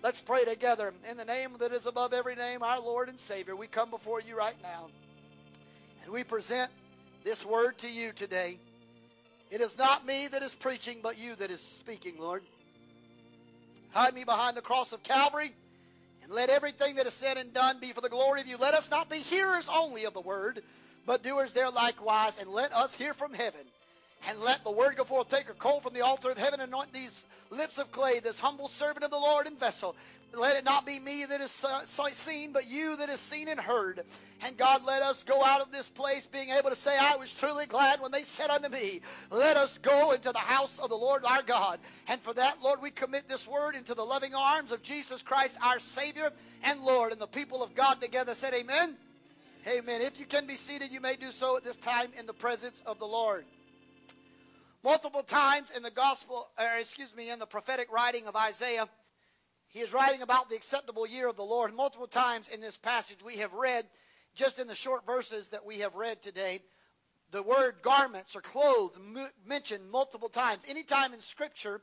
Let's 0.00 0.20
pray 0.20 0.44
together. 0.44 0.94
In 1.10 1.16
the 1.16 1.24
name 1.24 1.56
that 1.58 1.72
is 1.72 1.86
above 1.86 2.12
every 2.12 2.36
name, 2.36 2.62
our 2.62 2.78
Lord 2.78 3.08
and 3.08 3.18
Savior, 3.18 3.56
we 3.56 3.66
come 3.66 3.90
before 3.90 4.20
you 4.20 4.38
right 4.38 4.54
now. 4.62 4.90
And 6.04 6.12
we 6.12 6.22
present 6.22 6.70
this 7.24 7.44
word 7.44 7.78
to 7.78 7.90
you 7.90 8.12
today. 8.12 8.60
It 9.50 9.60
is 9.60 9.76
not 9.76 10.06
me 10.06 10.28
that 10.28 10.44
is 10.44 10.54
preaching, 10.54 10.98
but 11.02 11.18
you 11.18 11.34
that 11.34 11.50
is 11.50 11.60
speaking, 11.60 12.14
Lord. 12.20 12.44
Hide 13.92 14.14
me 14.14 14.24
behind 14.24 14.56
the 14.56 14.62
cross 14.62 14.92
of 14.92 15.02
Calvary, 15.02 15.54
and 16.22 16.32
let 16.32 16.50
everything 16.50 16.96
that 16.96 17.06
is 17.06 17.14
said 17.14 17.36
and 17.36 17.52
done 17.52 17.78
be 17.80 17.92
for 17.92 18.00
the 18.00 18.08
glory 18.08 18.40
of 18.40 18.46
you. 18.46 18.56
Let 18.56 18.74
us 18.74 18.90
not 18.90 19.10
be 19.10 19.18
hearers 19.18 19.68
only 19.72 20.04
of 20.04 20.14
the 20.14 20.20
word, 20.20 20.62
but 21.06 21.22
doers 21.22 21.52
there 21.52 21.70
likewise, 21.70 22.38
and 22.38 22.48
let 22.50 22.72
us 22.72 22.94
hear 22.94 23.12
from 23.12 23.34
heaven. 23.34 23.60
And 24.28 24.38
let 24.40 24.64
the 24.64 24.70
word 24.70 24.96
go 24.96 25.04
forth. 25.04 25.28
Take 25.28 25.48
a 25.48 25.54
coal 25.54 25.80
from 25.80 25.94
the 25.94 26.02
altar 26.02 26.30
of 26.30 26.38
heaven, 26.38 26.60
and 26.60 26.70
anoint 26.70 26.92
these 26.92 27.24
lips 27.52 27.78
of 27.78 27.90
clay, 27.92 28.20
this 28.20 28.38
humble 28.38 28.68
servant 28.68 29.04
of 29.04 29.10
the 29.10 29.16
Lord 29.16 29.46
and 29.46 29.58
vessel. 29.58 29.94
Let 30.34 30.56
it 30.56 30.64
not 30.64 30.86
be 30.86 30.98
me 30.98 31.26
that 31.26 31.40
is 31.42 31.50
seen, 32.14 32.52
but 32.52 32.66
you 32.66 32.96
that 32.96 33.10
is 33.10 33.20
seen 33.20 33.48
and 33.48 33.60
heard. 33.60 34.02
And 34.44 34.56
God, 34.56 34.80
let 34.86 35.02
us 35.02 35.24
go 35.24 35.44
out 35.44 35.60
of 35.60 35.70
this 35.70 35.90
place 35.90 36.26
being 36.26 36.48
able 36.48 36.70
to 36.70 36.76
say, 36.76 36.96
I 36.98 37.16
was 37.16 37.30
truly 37.32 37.66
glad 37.66 38.00
when 38.00 38.12
they 38.12 38.22
said 38.22 38.48
unto 38.48 38.70
me, 38.70 39.02
Let 39.30 39.58
us 39.58 39.76
go 39.78 40.12
into 40.12 40.32
the 40.32 40.38
house 40.38 40.78
of 40.78 40.88
the 40.88 40.96
Lord 40.96 41.24
our 41.26 41.42
God. 41.42 41.78
And 42.08 42.20
for 42.22 42.32
that, 42.32 42.62
Lord, 42.62 42.80
we 42.80 42.90
commit 42.90 43.28
this 43.28 43.46
word 43.46 43.76
into 43.76 43.94
the 43.94 44.04
loving 44.04 44.34
arms 44.34 44.72
of 44.72 44.82
Jesus 44.82 45.22
Christ, 45.22 45.56
our 45.62 45.78
Savior 45.78 46.30
and 46.64 46.80
Lord. 46.80 47.12
And 47.12 47.20
the 47.20 47.26
people 47.26 47.62
of 47.62 47.74
God 47.74 48.00
together 48.00 48.34
said, 48.34 48.54
Amen. 48.54 48.96
Amen. 49.68 50.00
If 50.00 50.18
you 50.18 50.24
can 50.24 50.46
be 50.46 50.56
seated, 50.56 50.92
you 50.92 51.00
may 51.00 51.16
do 51.16 51.30
so 51.30 51.58
at 51.58 51.64
this 51.64 51.76
time 51.76 52.08
in 52.18 52.26
the 52.26 52.32
presence 52.32 52.82
of 52.86 52.98
the 52.98 53.06
Lord. 53.06 53.44
Multiple 54.84 55.22
times 55.22 55.70
in 55.70 55.82
the 55.82 55.90
gospel, 55.90 56.48
or 56.58 56.78
excuse 56.80 57.14
me, 57.14 57.30
in 57.30 57.38
the 57.38 57.46
prophetic 57.46 57.92
writing 57.92 58.26
of 58.26 58.34
Isaiah, 58.34 58.88
he 59.68 59.80
is 59.80 59.92
writing 59.92 60.22
about 60.22 60.50
the 60.50 60.56
acceptable 60.56 61.06
year 61.06 61.28
of 61.28 61.36
the 61.36 61.44
Lord. 61.44 61.72
Multiple 61.72 62.08
times 62.08 62.48
in 62.48 62.60
this 62.60 62.76
passage, 62.76 63.22
we 63.24 63.36
have 63.36 63.54
read, 63.54 63.86
just 64.34 64.58
in 64.58 64.66
the 64.66 64.74
short 64.74 65.06
verses 65.06 65.48
that 65.48 65.64
we 65.64 65.78
have 65.78 65.94
read 65.94 66.20
today, 66.20 66.60
the 67.30 67.42
word 67.42 67.76
garments 67.82 68.34
or 68.34 68.40
clothes 68.40 68.98
mentioned 69.46 69.90
multiple 69.90 70.28
times. 70.28 70.64
Anytime 70.68 71.14
in 71.14 71.20
Scripture 71.20 71.80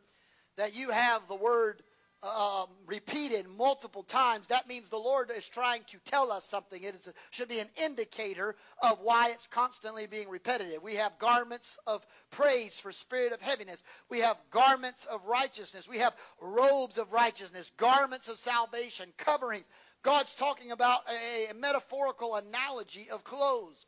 that 0.58 0.76
you 0.76 0.92
have 0.92 1.28
the 1.28 1.36
word 1.36 1.82
um, 2.24 2.68
repeated 2.86 3.48
multiple 3.48 4.04
times, 4.04 4.48
that 4.48 4.68
means 4.68 4.90
the 4.90 4.98
Lord 4.98 5.32
is 5.36 5.48
trying 5.48 5.84
to 5.88 5.98
tell 6.06 6.32
us 6.32 6.44
something. 6.44 6.82
It 6.84 6.96
is 6.96 7.10
should 7.32 7.48
be 7.48 7.60
an 7.60 7.70
indicator 7.84 8.56
of 8.82 9.00
why 9.02 9.30
it's 9.30 9.48
constantly 9.48 10.08
being 10.08 10.30
repetitive. 10.30 10.84
We 10.84 10.96
have 10.96 11.18
garments 11.18 11.80
of 11.88 12.06
praise 12.32 12.78
for 12.80 12.92
spirit 12.92 13.32
of 13.32 13.42
heaviness. 13.42 13.82
We 14.10 14.20
have 14.20 14.38
garments 14.52 15.06
of 15.06 15.26
righteousness. 15.26 15.88
We 15.88 16.00
have 16.00 16.16
robes 16.42 16.98
of 16.98 17.14
righteousness, 17.14 17.72
garments 17.78 18.28
of 18.28 18.38
salvation, 18.38 19.10
coverings. 19.18 19.70
God's 20.02 20.36
talking 20.36 20.72
about 20.72 21.02
a, 21.10 21.52
a 21.52 21.54
metaphorical 21.54 22.36
analogy 22.36 23.10
of 23.10 23.24
clothes. 23.24 23.86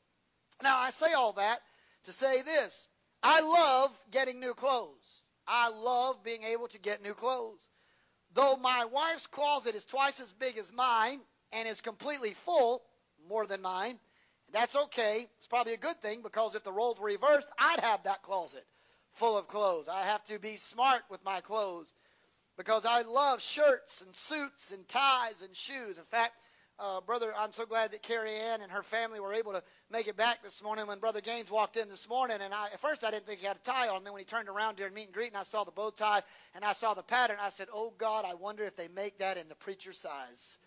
Now, 0.63 0.77
I 0.77 0.91
say 0.91 1.13
all 1.13 1.33
that 1.33 1.59
to 2.05 2.13
say 2.13 2.41
this. 2.41 2.87
I 3.23 3.41
love 3.41 3.97
getting 4.11 4.39
new 4.39 4.53
clothes. 4.53 5.21
I 5.47 5.69
love 5.69 6.23
being 6.23 6.43
able 6.43 6.67
to 6.69 6.79
get 6.79 7.03
new 7.03 7.13
clothes. 7.13 7.67
Though 8.33 8.55
my 8.57 8.85
wife's 8.85 9.27
closet 9.27 9.75
is 9.75 9.85
twice 9.85 10.19
as 10.19 10.31
big 10.31 10.57
as 10.57 10.71
mine 10.71 11.19
and 11.51 11.67
is 11.67 11.81
completely 11.81 12.33
full, 12.33 12.81
more 13.27 13.45
than 13.45 13.61
mine, 13.61 13.99
that's 14.51 14.75
okay. 14.75 15.27
It's 15.37 15.47
probably 15.47 15.73
a 15.73 15.77
good 15.77 16.01
thing 16.01 16.21
because 16.21 16.55
if 16.55 16.63
the 16.63 16.71
roles 16.71 16.99
were 16.99 17.07
reversed, 17.07 17.47
I'd 17.57 17.79
have 17.81 18.03
that 18.03 18.21
closet 18.21 18.65
full 19.13 19.37
of 19.37 19.47
clothes. 19.47 19.87
I 19.87 20.03
have 20.03 20.23
to 20.25 20.39
be 20.39 20.55
smart 20.55 21.03
with 21.09 21.23
my 21.23 21.41
clothes 21.41 21.93
because 22.57 22.85
I 22.85 23.01
love 23.01 23.41
shirts 23.41 24.01
and 24.01 24.15
suits 24.15 24.71
and 24.71 24.87
ties 24.87 25.41
and 25.41 25.55
shoes. 25.55 25.97
In 25.97 26.05
fact, 26.05 26.33
uh, 26.79 27.01
brother, 27.01 27.33
I'm 27.37 27.53
so 27.53 27.65
glad 27.65 27.91
that 27.91 28.01
Carrie 28.01 28.35
Ann 28.35 28.61
and 28.61 28.71
her 28.71 28.83
family 28.83 29.19
were 29.19 29.33
able 29.33 29.53
to 29.53 29.63
make 29.91 30.07
it 30.07 30.17
back 30.17 30.41
this 30.43 30.63
morning. 30.63 30.87
When 30.87 30.99
Brother 30.99 31.21
Gaines 31.21 31.51
walked 31.51 31.77
in 31.77 31.89
this 31.89 32.09
morning, 32.09 32.37
and 32.41 32.53
I, 32.53 32.67
at 32.67 32.79
first 32.79 33.03
I 33.03 33.11
didn't 33.11 33.27
think 33.27 33.39
he 33.39 33.45
had 33.45 33.57
a 33.57 33.59
tie 33.59 33.87
on. 33.87 33.97
And 33.97 34.05
then 34.05 34.13
when 34.13 34.19
he 34.19 34.25
turned 34.25 34.49
around 34.49 34.77
during 34.77 34.93
meet 34.93 35.05
and 35.05 35.13
greet, 35.13 35.27
and 35.27 35.37
I 35.37 35.43
saw 35.43 35.63
the 35.63 35.71
bow 35.71 35.91
tie 35.91 36.23
and 36.55 36.65
I 36.65 36.73
saw 36.73 36.93
the 36.93 37.03
pattern, 37.03 37.37
I 37.41 37.49
said, 37.49 37.67
"Oh 37.73 37.93
God, 37.97 38.25
I 38.25 38.33
wonder 38.33 38.63
if 38.63 38.75
they 38.75 38.87
make 38.87 39.19
that 39.19 39.37
in 39.37 39.47
the 39.47 39.55
preacher 39.55 39.93
size." 39.93 40.57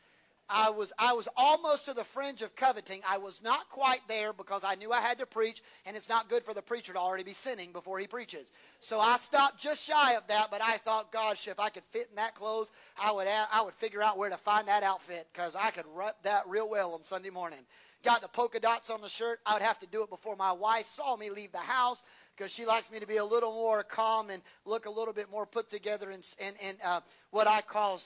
I 0.48 0.70
was 0.70 0.92
I 0.98 1.14
was 1.14 1.28
almost 1.36 1.86
to 1.86 1.94
the 1.94 2.04
fringe 2.04 2.42
of 2.42 2.54
coveting. 2.56 3.02
I 3.08 3.18
was 3.18 3.42
not 3.42 3.68
quite 3.70 4.02
there 4.08 4.32
because 4.32 4.62
I 4.64 4.76
knew 4.76 4.92
I 4.92 5.00
had 5.00 5.18
to 5.18 5.26
preach, 5.26 5.62
and 5.86 5.96
it's 5.96 6.08
not 6.08 6.28
good 6.28 6.44
for 6.44 6.54
the 6.54 6.62
preacher 6.62 6.92
to 6.92 6.98
already 6.98 7.24
be 7.24 7.32
sinning 7.32 7.72
before 7.72 7.98
he 7.98 8.06
preaches. 8.06 8.52
So 8.80 9.00
I 9.00 9.16
stopped 9.18 9.58
just 9.60 9.84
shy 9.84 10.14
of 10.14 10.26
that. 10.28 10.50
But 10.50 10.62
I 10.62 10.76
thought, 10.78 11.12
gosh, 11.12 11.48
if 11.48 11.60
I 11.60 11.70
could 11.70 11.84
fit 11.92 12.08
in 12.10 12.16
that 12.16 12.34
clothes, 12.34 12.70
I 13.02 13.12
would 13.12 13.26
I 13.28 13.62
would 13.62 13.74
figure 13.74 14.02
out 14.02 14.18
where 14.18 14.30
to 14.30 14.36
find 14.38 14.68
that 14.68 14.82
outfit 14.82 15.26
because 15.32 15.56
I 15.56 15.70
could 15.70 15.86
rep 15.94 16.22
that 16.24 16.48
real 16.48 16.68
well 16.68 16.94
on 16.94 17.04
Sunday 17.04 17.30
morning. 17.30 17.60
Got 18.04 18.22
the 18.22 18.28
polka 18.28 18.60
dots 18.60 18.90
on 18.90 19.00
the 19.00 19.08
shirt. 19.08 19.40
I 19.46 19.54
would 19.54 19.62
have 19.62 19.80
to 19.80 19.86
do 19.86 20.02
it 20.02 20.10
before 20.10 20.36
my 20.36 20.52
wife 20.52 20.88
saw 20.88 21.16
me 21.16 21.30
leave 21.30 21.52
the 21.52 21.58
house 21.58 22.02
because 22.36 22.52
she 22.52 22.66
likes 22.66 22.90
me 22.92 23.00
to 23.00 23.06
be 23.06 23.16
a 23.16 23.24
little 23.24 23.52
more 23.52 23.82
calm 23.82 24.30
and 24.30 24.42
look 24.66 24.86
a 24.86 24.90
little 24.90 25.14
bit 25.14 25.30
more 25.30 25.46
put 25.46 25.70
together 25.70 26.10
and 26.10 26.26
and, 26.40 26.54
in 26.60 26.76
uh, 26.84 27.00
what 27.30 27.48
I 27.48 27.62
call 27.62 27.98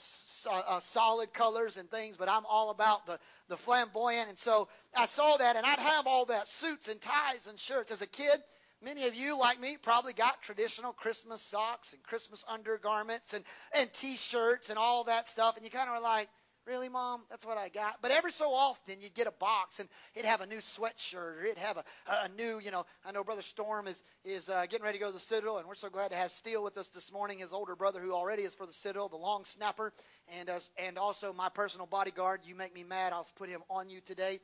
uh, 0.46 0.62
uh, 0.66 0.80
solid 0.80 1.32
colors 1.32 1.76
and 1.76 1.90
things, 1.90 2.16
but 2.16 2.28
I'm 2.28 2.44
all 2.46 2.70
about 2.70 3.06
the, 3.06 3.18
the 3.48 3.56
flamboyant. 3.56 4.28
And 4.28 4.38
so 4.38 4.68
I 4.96 5.06
saw 5.06 5.36
that, 5.36 5.56
and 5.56 5.64
I'd 5.66 5.78
have 5.78 6.06
all 6.06 6.26
that 6.26 6.48
suits 6.48 6.88
and 6.88 7.00
ties 7.00 7.46
and 7.46 7.58
shirts. 7.58 7.90
As 7.90 8.02
a 8.02 8.06
kid, 8.06 8.40
many 8.82 9.06
of 9.06 9.14
you, 9.14 9.38
like 9.38 9.60
me, 9.60 9.76
probably 9.80 10.12
got 10.12 10.42
traditional 10.42 10.92
Christmas 10.92 11.42
socks 11.42 11.92
and 11.92 12.02
Christmas 12.02 12.44
undergarments 12.48 13.34
and, 13.34 13.44
and 13.76 13.92
T-shirts 13.92 14.70
and 14.70 14.78
all 14.78 15.04
that 15.04 15.28
stuff, 15.28 15.56
and 15.56 15.64
you 15.64 15.70
kind 15.70 15.88
of 15.88 15.96
were 15.96 16.02
like, 16.02 16.28
Really, 16.68 16.90
Mom? 16.90 17.22
That's 17.30 17.46
what 17.46 17.56
I 17.56 17.70
got. 17.70 18.02
But 18.02 18.10
every 18.10 18.30
so 18.30 18.52
often, 18.52 19.00
you'd 19.00 19.14
get 19.14 19.26
a 19.26 19.30
box, 19.30 19.80
and 19.80 19.88
it'd 20.14 20.28
have 20.28 20.42
a 20.42 20.46
new 20.46 20.58
sweatshirt, 20.58 21.14
or 21.14 21.44
it'd 21.44 21.56
have 21.56 21.78
a, 21.78 21.84
a 22.06 22.28
new, 22.36 22.60
you 22.62 22.70
know, 22.70 22.84
I 23.06 23.12
know 23.12 23.24
Brother 23.24 23.40
Storm 23.40 23.86
is 23.86 24.02
is 24.22 24.50
uh, 24.50 24.66
getting 24.68 24.84
ready 24.84 24.98
to 24.98 25.04
go 25.04 25.08
to 25.08 25.14
the 25.14 25.18
Citadel, 25.20 25.56
and 25.56 25.66
we're 25.66 25.74
so 25.74 25.88
glad 25.88 26.10
to 26.10 26.16
have 26.16 26.30
Steele 26.30 26.62
with 26.62 26.76
us 26.76 26.88
this 26.88 27.10
morning, 27.10 27.38
his 27.38 27.54
older 27.54 27.74
brother 27.74 28.00
who 28.00 28.12
already 28.12 28.42
is 28.42 28.54
for 28.54 28.66
the 28.66 28.72
Citadel, 28.74 29.08
the 29.08 29.16
long 29.16 29.46
snapper, 29.46 29.94
and 30.38 30.50
uh, 30.50 30.60
and 30.76 30.98
also 30.98 31.32
my 31.32 31.48
personal 31.48 31.86
bodyguard. 31.86 32.40
You 32.44 32.54
make 32.54 32.74
me 32.74 32.84
mad, 32.84 33.14
I'll 33.14 33.26
put 33.36 33.48
him 33.48 33.62
on 33.70 33.88
you 33.88 34.02
today, 34.02 34.38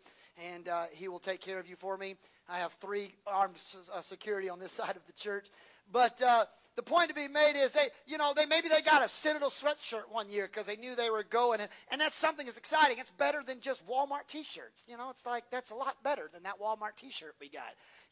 and 0.54 0.66
uh, 0.66 0.84
he 0.92 1.08
will 1.08 1.18
take 1.18 1.42
care 1.42 1.58
of 1.58 1.68
you 1.68 1.76
for 1.76 1.94
me. 1.94 2.16
I 2.48 2.60
have 2.60 2.72
three 2.80 3.12
armed 3.26 3.56
uh, 3.92 4.00
security 4.00 4.48
on 4.48 4.58
this 4.58 4.72
side 4.80 4.96
of 4.96 5.04
the 5.06 5.12
church, 5.12 5.46
but 5.92 6.20
uh, 6.22 6.44
the 6.76 6.82
point 6.82 7.08
to 7.08 7.14
be 7.14 7.28
made 7.28 7.52
is 7.56 7.72
they, 7.72 7.86
you 8.06 8.18
know, 8.18 8.32
they 8.34 8.46
maybe 8.46 8.68
they 8.68 8.82
got 8.82 9.04
a 9.04 9.08
Citadel 9.08 9.50
sweatshirt 9.50 10.10
one 10.10 10.28
year 10.28 10.46
because 10.46 10.66
they 10.66 10.76
knew 10.76 10.94
they 10.96 11.10
were 11.10 11.22
going, 11.22 11.60
and, 11.60 11.70
and 11.92 12.00
that's 12.00 12.16
something 12.16 12.46
that's 12.46 12.58
exciting. 12.58 12.98
It's 12.98 13.12
better 13.12 13.42
than 13.46 13.60
just 13.60 13.86
Walmart 13.86 14.26
T-shirts. 14.28 14.82
You 14.88 14.96
know, 14.96 15.10
it's 15.10 15.24
like 15.24 15.44
that's 15.50 15.70
a 15.70 15.74
lot 15.76 15.94
better 16.02 16.28
than 16.32 16.42
that 16.44 16.60
Walmart 16.60 16.96
T-shirt 16.96 17.34
we 17.40 17.48
got. 17.48 17.62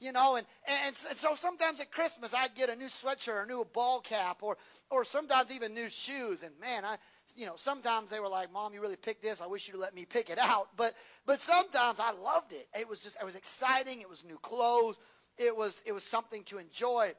You 0.00 0.12
know, 0.12 0.36
and 0.36 0.46
and 0.86 0.96
so 0.96 1.34
sometimes 1.34 1.80
at 1.80 1.90
Christmas 1.90 2.34
I'd 2.34 2.54
get 2.54 2.68
a 2.70 2.76
new 2.76 2.86
sweatshirt, 2.86 3.34
or 3.34 3.42
a 3.42 3.46
new 3.46 3.64
ball 3.72 4.00
cap, 4.00 4.42
or 4.42 4.56
or 4.90 5.04
sometimes 5.04 5.50
even 5.50 5.74
new 5.74 5.88
shoes. 5.88 6.42
And 6.42 6.52
man, 6.60 6.84
I, 6.84 6.98
you 7.34 7.46
know, 7.46 7.54
sometimes 7.56 8.10
they 8.10 8.20
were 8.20 8.28
like, 8.28 8.52
"Mom, 8.52 8.74
you 8.74 8.80
really 8.80 8.96
picked 8.96 9.22
this. 9.22 9.40
I 9.40 9.46
wish 9.46 9.66
you'd 9.68 9.76
let 9.76 9.94
me 9.94 10.04
pick 10.04 10.30
it 10.30 10.38
out." 10.38 10.68
But 10.76 10.94
but 11.26 11.40
sometimes 11.40 11.98
I 11.98 12.12
loved 12.12 12.52
it. 12.52 12.68
It 12.78 12.88
was 12.88 13.00
just 13.02 13.16
it 13.20 13.24
was 13.24 13.34
exciting. 13.34 14.00
It 14.00 14.08
was 14.08 14.22
new 14.24 14.38
clothes. 14.38 15.00
It 15.38 15.56
was 15.56 15.82
it 15.84 15.92
was 15.92 16.04
something 16.04 16.44
to 16.44 16.58
enjoy. 16.58 17.12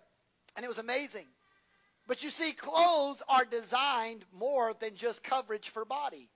And 0.55 0.65
it 0.65 0.69
was 0.69 0.79
amazing 0.79 1.27
But 2.07 2.23
you 2.23 2.31
see, 2.31 2.53
clothes 2.53 3.23
are 3.29 3.45
designed 3.45 4.25
more 4.33 4.73
than 4.79 4.95
just 4.95 5.23
coverage 5.23 5.69
for 5.69 5.85
body. 5.85 6.29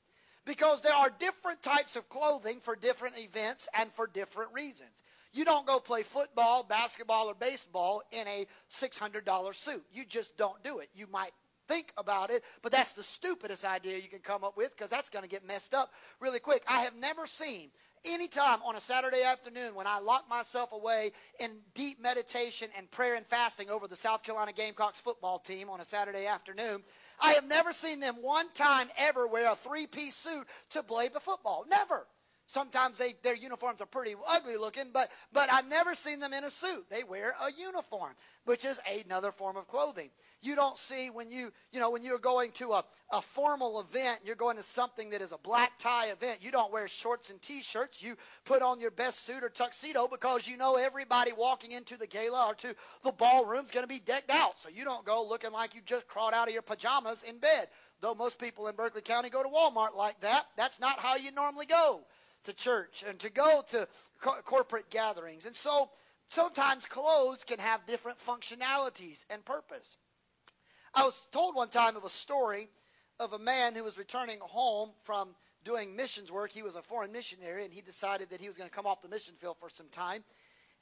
Because 0.46 0.82
there 0.82 0.96
are 0.96 1.12
different 1.20 1.62
types 1.64 1.98
of 1.98 2.10
clothing 2.10 2.62
for 2.62 2.76
different 2.76 3.20
events 3.20 3.68
and 3.78 3.92
for 3.94 4.08
different 4.08 4.54
reasons. 4.54 5.04
You 5.34 5.46
don't 5.46 5.68
go 5.68 5.80
play 5.80 6.04
football, 6.04 6.64
basketball, 6.64 7.30
or 7.30 7.36
baseball 7.36 8.04
in 8.12 8.28
a 8.28 8.48
$600 8.82 9.56
suit. 9.56 9.86
You 9.94 10.06
just 10.06 10.38
don't 10.38 10.64
do 10.64 10.80
it. 10.80 10.90
You 10.96 11.08
might 11.12 11.34
think 11.68 11.92
about 11.98 12.32
it, 12.32 12.44
but 12.64 12.72
that's 12.72 12.94
the 12.94 13.04
stupidest 13.04 13.66
idea 13.66 13.98
you 13.98 14.10
can 14.10 14.22
come 14.22 14.44
up 14.46 14.58
with 14.58 14.72
because 14.72 14.90
that's 14.90 15.10
going 15.10 15.24
to 15.24 15.30
get 15.30 15.46
messed 15.46 15.74
up 15.76 15.92
really 16.22 16.40
quick. 16.40 16.64
I 16.68 16.84
have 16.84 16.96
never 16.96 17.28
seen 17.28 17.70
any 18.06 18.28
time 18.28 18.60
on 18.64 18.76
a 18.76 18.82
Saturday 18.82 19.24
afternoon 19.24 19.76
when 19.76 19.88
I 19.88 20.00
lock 20.00 20.30
myself 20.30 20.72
away 20.72 21.12
in 21.40 21.52
deep 21.74 22.02
meditation 22.02 22.70
and 22.78 22.90
prayer 22.92 23.16
and 23.16 23.26
fasting 23.26 23.70
over 23.70 23.88
the 23.88 23.96
South 23.96 24.24
Carolina 24.24 24.54
Gamecocks 24.54 25.00
football 25.02 25.40
team 25.40 25.70
on 25.70 25.80
a 25.80 25.86
Saturday 25.86 26.28
afternoon, 26.28 26.84
I 27.22 27.34
have 27.34 27.48
never 27.48 27.74
seen 27.74 28.00
them 28.00 28.16
one 28.22 28.48
time 28.54 28.88
ever 28.98 29.28
wear 29.28 29.52
a 29.52 29.56
three-piece 29.56 30.16
suit 30.16 30.48
to 30.72 30.84
play 30.84 31.10
the 31.10 31.20
football. 31.20 31.66
Never. 31.70 32.06
Sometimes 32.48 32.98
they, 32.98 33.16
their 33.24 33.36
uniforms 33.36 33.82
are 33.82 33.86
pretty 33.86 34.16
ugly 34.30 34.56
looking, 34.56 34.92
but 34.94 35.12
but 35.34 35.52
I've 35.52 35.68
never 35.70 35.96
seen 35.96 36.22
them 36.22 36.32
in 36.34 36.46
a 36.46 36.50
suit. 36.50 36.90
They 36.90 37.04
wear 37.04 37.36
a 37.42 37.52
uniform, 37.52 38.14
which 38.46 38.64
is 38.64 38.80
another 39.06 39.34
form 39.34 39.58
of 39.58 39.68
clothing. 39.68 40.10
You 40.42 40.56
don't 40.56 40.78
see 40.78 41.10
when 41.10 41.30
you 41.30 41.52
you 41.74 41.82
know 41.82 41.90
when 41.90 42.04
you're 42.04 42.20
going 42.20 42.52
to 42.54 42.72
a, 42.72 42.86
a 43.12 43.22
formal 43.22 43.82
event, 43.82 44.22
you're 44.24 44.38
going 44.38 44.56
to 44.56 44.64
something 44.64 45.10
that 45.10 45.22
is 45.22 45.34
a 45.34 45.38
black 45.40 45.78
tie 45.78 46.08
event. 46.08 46.40
You 46.42 46.52
don't 46.52 46.72
wear 46.72 46.88
shorts 46.88 47.30
and 47.32 47.42
t-shirts. 47.42 48.02
You 48.02 48.16
put 48.46 48.62
on 48.62 48.80
your 48.80 48.92
best 48.92 49.26
suit 49.26 49.44
or 49.44 49.50
tuxedo 49.50 50.08
because 50.08 50.48
you 50.48 50.56
know 50.56 50.78
everybody 50.78 51.34
walking 51.34 51.74
into 51.74 51.98
the 51.98 52.08
gala 52.08 52.48
or 52.48 52.56
to 52.56 52.76
the 53.04 53.12
ballroom 53.12 53.66
is 53.66 53.72
going 53.72 53.84
to 53.84 53.90
be 53.90 54.00
decked 54.00 54.32
out. 54.32 54.58
So 54.62 54.70
you 54.70 54.86
don't 54.86 55.06
go 55.06 55.28
looking 55.28 55.52
like 55.52 55.76
you 55.76 55.82
just 55.86 56.08
crawled 56.08 56.34
out 56.34 56.48
of 56.48 56.54
your 56.54 56.62
pajamas 56.62 57.24
in 57.24 57.40
bed. 57.40 57.68
Though 58.00 58.14
most 58.14 58.40
people 58.40 58.68
in 58.68 58.76
Berkeley 58.76 59.02
County 59.02 59.30
go 59.30 59.44
to 59.44 59.50
Walmart 59.50 59.98
like 59.98 60.22
that, 60.22 60.46
that's 60.56 60.80
not 60.80 61.00
how 61.00 61.18
you 61.18 61.32
normally 61.34 61.66
go 61.66 62.04
to 62.48 62.54
church 62.54 63.04
and 63.08 63.20
to 63.20 63.30
go 63.30 63.64
to 63.70 63.88
co- 64.22 64.42
corporate 64.44 64.90
gatherings. 64.90 65.46
And 65.46 65.56
so 65.56 65.90
sometimes 66.28 66.86
clothes 66.86 67.44
can 67.44 67.60
have 67.60 67.86
different 67.86 68.18
functionalities 68.20 69.24
and 69.30 69.44
purpose. 69.46 69.96
I 70.94 71.04
was 71.04 71.20
told 71.32 71.56
one 71.56 71.70
time 71.70 71.96
of 71.96 72.04
a 72.04 72.10
story 72.10 72.68
of 73.20 73.34
a 73.34 73.40
man 73.40 73.76
who 73.76 73.84
was 73.84 73.98
returning 73.98 74.40
home 74.42 74.90
from 75.04 75.30
doing 75.64 75.96
missions 75.96 76.32
work. 76.32 76.52
He 76.52 76.64
was 76.64 76.76
a 76.76 76.82
foreign 76.82 77.12
missionary 77.12 77.64
and 77.64 77.74
he 77.74 77.82
decided 77.82 78.30
that 78.30 78.42
he 78.42 78.48
was 78.48 78.58
going 78.58 78.70
to 78.70 78.76
come 78.76 78.88
off 78.88 79.02
the 79.02 79.10
mission 79.10 79.36
field 79.40 79.58
for 79.60 79.70
some 79.70 79.90
time. 79.90 80.24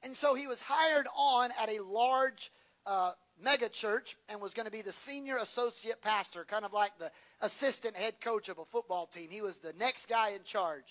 And 0.03 0.15
so 0.15 0.35
he 0.35 0.47
was 0.47 0.61
hired 0.61 1.07
on 1.17 1.49
at 1.59 1.69
a 1.69 1.83
large 1.83 2.51
uh, 2.85 3.11
mega 3.43 3.69
church 3.69 4.15
and 4.29 4.39
was 4.39 4.53
going 4.53 4.65
to 4.65 4.71
be 4.71 4.81
the 4.81 4.93
senior 4.93 5.37
associate 5.37 6.01
pastor, 6.01 6.45
kind 6.45 6.65
of 6.65 6.73
like 6.73 6.97
the 6.99 7.11
assistant 7.41 7.97
head 7.97 8.21
coach 8.21 8.49
of 8.49 8.59
a 8.59 8.65
football 8.65 9.07
team. 9.07 9.29
He 9.29 9.41
was 9.41 9.57
the 9.57 9.73
next 9.79 10.07
guy 10.07 10.29
in 10.29 10.43
charge. 10.43 10.83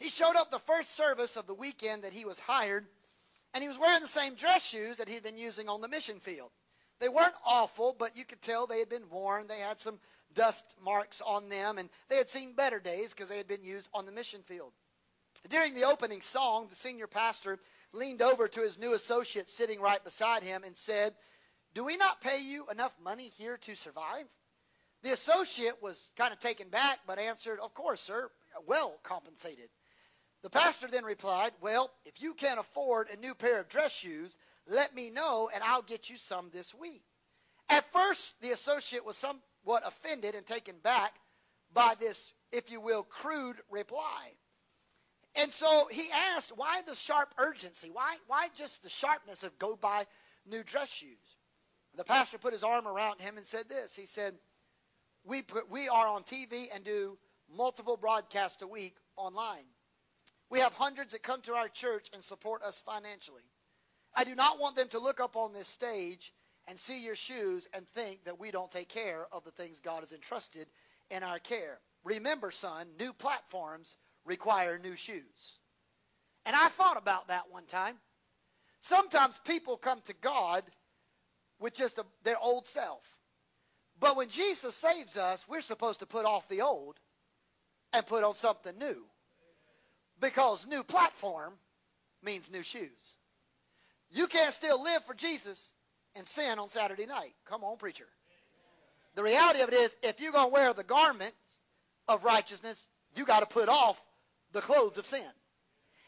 He 0.00 0.08
showed 0.08 0.36
up 0.36 0.50
the 0.50 0.58
first 0.60 0.96
service 0.96 1.36
of 1.36 1.46
the 1.46 1.54
weekend 1.54 2.04
that 2.04 2.12
he 2.12 2.24
was 2.24 2.38
hired, 2.38 2.86
and 3.52 3.62
he 3.62 3.68
was 3.68 3.78
wearing 3.78 4.02
the 4.02 4.08
same 4.08 4.34
dress 4.34 4.64
shoes 4.64 4.96
that 4.96 5.08
he'd 5.08 5.22
been 5.22 5.38
using 5.38 5.68
on 5.68 5.80
the 5.80 5.88
mission 5.88 6.20
field. 6.20 6.50
They 7.00 7.08
weren't 7.08 7.34
awful, 7.44 7.94
but 7.98 8.16
you 8.16 8.24
could 8.24 8.42
tell 8.42 8.66
they 8.66 8.78
had 8.78 8.88
been 8.88 9.08
worn. 9.10 9.46
They 9.46 9.58
had 9.58 9.80
some 9.80 9.98
dust 10.34 10.64
marks 10.82 11.20
on 11.20 11.48
them, 11.48 11.78
and 11.78 11.88
they 12.08 12.16
had 12.16 12.28
seen 12.28 12.54
better 12.54 12.80
days 12.80 13.10
because 13.10 13.28
they 13.28 13.36
had 13.36 13.48
been 13.48 13.64
used 13.64 13.88
on 13.94 14.06
the 14.06 14.12
mission 14.12 14.42
field. 14.42 14.72
During 15.48 15.74
the 15.74 15.84
opening 15.84 16.20
song, 16.20 16.68
the 16.68 16.76
senior 16.76 17.06
pastor 17.06 17.58
leaned 17.92 18.22
over 18.22 18.48
to 18.48 18.60
his 18.60 18.78
new 18.78 18.94
associate 18.94 19.50
sitting 19.50 19.80
right 19.80 20.02
beside 20.02 20.42
him 20.42 20.64
and 20.64 20.76
said, 20.76 21.14
Do 21.74 21.84
we 21.84 21.96
not 21.96 22.20
pay 22.20 22.40
you 22.40 22.66
enough 22.70 22.94
money 23.02 23.30
here 23.38 23.56
to 23.58 23.74
survive? 23.74 24.26
The 25.02 25.12
associate 25.12 25.82
was 25.82 26.10
kind 26.16 26.32
of 26.32 26.38
taken 26.38 26.68
back, 26.68 27.00
but 27.06 27.18
answered, 27.18 27.60
Of 27.60 27.74
course, 27.74 28.00
sir, 28.00 28.30
well 28.66 28.98
compensated. 29.02 29.68
The 30.44 30.50
pastor 30.50 30.88
then 30.88 31.06
replied, 31.06 31.52
Well, 31.62 31.90
if 32.04 32.20
you 32.20 32.34
can't 32.34 32.60
afford 32.60 33.08
a 33.08 33.16
new 33.16 33.34
pair 33.34 33.60
of 33.60 33.70
dress 33.70 33.92
shoes, 33.92 34.36
let 34.68 34.94
me 34.94 35.08
know 35.08 35.48
and 35.52 35.64
I'll 35.64 35.80
get 35.80 36.10
you 36.10 36.18
some 36.18 36.50
this 36.52 36.74
week. 36.74 37.02
At 37.70 37.90
first, 37.94 38.34
the 38.42 38.50
associate 38.50 39.06
was 39.06 39.16
somewhat 39.16 39.86
offended 39.86 40.34
and 40.34 40.44
taken 40.44 40.76
back 40.82 41.14
by 41.72 41.94
this, 41.98 42.34
if 42.52 42.70
you 42.70 42.82
will, 42.82 43.04
crude 43.04 43.56
reply. 43.70 44.32
And 45.34 45.50
so 45.50 45.88
he 45.90 46.10
asked, 46.12 46.52
Why 46.54 46.82
the 46.82 46.94
sharp 46.94 47.34
urgency? 47.38 47.88
Why, 47.90 48.18
why 48.26 48.48
just 48.54 48.82
the 48.82 48.90
sharpness 48.90 49.44
of 49.44 49.58
go 49.58 49.76
buy 49.76 50.04
new 50.44 50.62
dress 50.62 50.90
shoes? 50.90 51.38
The 51.96 52.04
pastor 52.04 52.36
put 52.36 52.52
his 52.52 52.62
arm 52.62 52.86
around 52.86 53.22
him 53.22 53.38
and 53.38 53.46
said 53.46 53.70
this. 53.70 53.96
He 53.96 54.04
said, 54.04 54.34
We, 55.24 55.40
put, 55.40 55.70
we 55.70 55.88
are 55.88 56.06
on 56.06 56.22
TV 56.24 56.66
and 56.74 56.84
do 56.84 57.16
multiple 57.50 57.96
broadcasts 57.96 58.60
a 58.60 58.66
week 58.66 58.94
online. 59.16 59.64
We 60.54 60.60
have 60.60 60.72
hundreds 60.74 61.10
that 61.10 61.24
come 61.24 61.40
to 61.42 61.54
our 61.54 61.68
church 61.68 62.10
and 62.12 62.22
support 62.22 62.62
us 62.62 62.80
financially. 62.86 63.42
I 64.14 64.22
do 64.22 64.36
not 64.36 64.60
want 64.60 64.76
them 64.76 64.86
to 64.90 65.00
look 65.00 65.18
up 65.18 65.34
on 65.34 65.52
this 65.52 65.66
stage 65.66 66.32
and 66.68 66.78
see 66.78 67.04
your 67.04 67.16
shoes 67.16 67.66
and 67.72 67.84
think 67.88 68.24
that 68.26 68.38
we 68.38 68.52
don't 68.52 68.70
take 68.70 68.88
care 68.88 69.26
of 69.32 69.42
the 69.42 69.50
things 69.50 69.80
God 69.80 70.02
has 70.02 70.12
entrusted 70.12 70.68
in 71.10 71.24
our 71.24 71.40
care. 71.40 71.80
Remember, 72.04 72.52
son, 72.52 72.86
new 73.00 73.12
platforms 73.12 73.96
require 74.24 74.78
new 74.78 74.94
shoes. 74.94 75.58
And 76.46 76.54
I 76.54 76.68
thought 76.68 76.98
about 76.98 77.26
that 77.26 77.50
one 77.50 77.66
time. 77.66 77.96
Sometimes 78.78 79.36
people 79.44 79.76
come 79.76 80.02
to 80.02 80.14
God 80.20 80.62
with 81.58 81.74
just 81.74 81.98
a, 81.98 82.06
their 82.22 82.38
old 82.38 82.68
self. 82.68 83.02
But 83.98 84.16
when 84.16 84.28
Jesus 84.28 84.76
saves 84.76 85.16
us, 85.16 85.48
we're 85.48 85.62
supposed 85.62 85.98
to 85.98 86.06
put 86.06 86.24
off 86.26 86.46
the 86.46 86.62
old 86.62 87.00
and 87.92 88.06
put 88.06 88.22
on 88.22 88.36
something 88.36 88.78
new. 88.78 89.04
Because 90.20 90.66
new 90.66 90.82
platform 90.82 91.52
means 92.22 92.50
new 92.50 92.62
shoes. 92.62 93.16
You 94.10 94.26
can't 94.26 94.54
still 94.54 94.82
live 94.82 95.04
for 95.04 95.14
Jesus 95.14 95.72
and 96.14 96.26
sin 96.26 96.58
on 96.58 96.68
Saturday 96.68 97.06
night. 97.06 97.34
Come 97.46 97.64
on, 97.64 97.76
preacher. 97.76 98.06
The 99.16 99.22
reality 99.22 99.60
of 99.60 99.68
it 99.68 99.74
is, 99.74 99.96
if 100.02 100.20
you're 100.20 100.32
going 100.32 100.48
to 100.48 100.52
wear 100.52 100.72
the 100.72 100.84
garments 100.84 101.36
of 102.08 102.24
righteousness, 102.24 102.88
you 103.16 103.24
got 103.24 103.40
to 103.40 103.46
put 103.46 103.68
off 103.68 104.00
the 104.52 104.60
clothes 104.60 104.98
of 104.98 105.06
sin. 105.06 105.26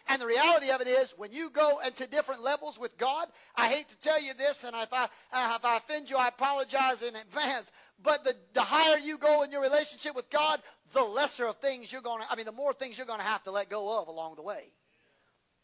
And 0.09 0.23
the 0.23 0.27
reality 0.27 0.71
of 0.71 0.81
it 0.81 0.87
is, 0.87 1.13
when 1.17 1.33
you 1.33 1.51
go 1.51 1.81
into 1.85 2.07
different 2.07 2.43
levels 2.43 2.79
with 2.79 2.97
God, 2.97 3.27
I 3.57 3.69
hate 3.69 3.89
to 3.89 3.99
tell 3.99 4.23
you 4.23 4.35
this, 4.35 4.63
and 4.63 4.75
if 4.77 4.93
I 4.93 5.05
if 5.05 5.65
I 5.65 5.77
offend 5.79 6.09
you, 6.11 6.17
I 6.17 6.29
apologize 6.29 7.03
in 7.03 7.17
advance. 7.17 7.73
But 8.03 8.25
the 8.25 8.37
the 8.53 8.63
higher 8.63 8.99
you 8.99 9.19
go 9.19 9.43
in 9.43 9.51
your 9.51 9.63
relationship 9.63 10.15
with 10.15 10.29
God, 10.31 10.61
the 10.93 11.03
lesser 11.03 11.47
of 11.47 11.57
things 11.57 11.91
you're 11.91 12.03
going 12.03 12.23
to. 12.23 12.31
I 12.31 12.37
mean, 12.37 12.47
the 12.47 12.53
more 12.53 12.73
things 12.73 12.99
you're 12.99 13.07
going 13.07 13.21
to 13.21 13.25
have 13.25 13.43
to 13.45 13.51
let 13.51 13.71
go 13.71 13.99
of 14.01 14.09
along 14.09 14.37
the 14.37 14.43
way. 14.43 14.73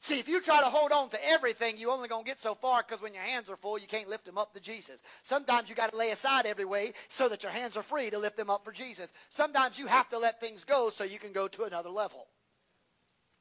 See, 0.02 0.18
if 0.18 0.28
you 0.28 0.40
try 0.40 0.58
to 0.58 0.66
hold 0.66 0.90
on 0.90 1.10
to 1.10 1.28
everything, 1.28 1.76
you're 1.78 1.92
only 1.92 2.08
going 2.08 2.24
to 2.24 2.28
get 2.28 2.40
so 2.40 2.56
far 2.56 2.82
because 2.82 3.00
when 3.00 3.14
your 3.14 3.22
hands 3.22 3.48
are 3.48 3.56
full, 3.56 3.78
you 3.78 3.86
can't 3.86 4.08
lift 4.08 4.24
them 4.24 4.36
up 4.36 4.52
to 4.54 4.60
Jesus. 4.60 5.00
Sometimes 5.22 5.68
you 5.68 5.76
got 5.76 5.90
to 5.90 5.96
lay 5.96 6.10
aside 6.10 6.44
every 6.44 6.64
way 6.64 6.92
so 7.08 7.28
that 7.28 7.44
your 7.44 7.52
hands 7.52 7.76
are 7.76 7.84
free 7.84 8.10
to 8.10 8.18
lift 8.18 8.36
them 8.36 8.50
up 8.50 8.64
for 8.64 8.72
Jesus. 8.72 9.12
Sometimes 9.30 9.78
you 9.78 9.86
have 9.86 10.08
to 10.08 10.18
let 10.18 10.40
things 10.40 10.64
go 10.64 10.90
so 10.90 11.04
you 11.04 11.20
can 11.20 11.32
go 11.32 11.46
to 11.46 11.62
another 11.62 11.90
level. 11.90 12.26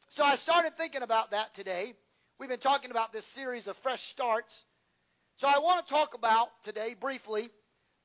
So 0.09 0.23
I 0.23 0.35
started 0.35 0.77
thinking 0.77 1.01
about 1.01 1.31
that 1.31 1.51
today. 1.55 1.93
We've 2.39 2.49
been 2.49 2.59
talking 2.59 2.91
about 2.91 3.11
this 3.11 3.25
series 3.25 3.65
of 3.65 3.75
fresh 3.77 4.03
starts. 4.09 4.63
So 5.37 5.47
I 5.47 5.57
want 5.59 5.87
to 5.87 5.91
talk 5.91 6.13
about 6.13 6.49
today 6.63 6.95
briefly 6.99 7.49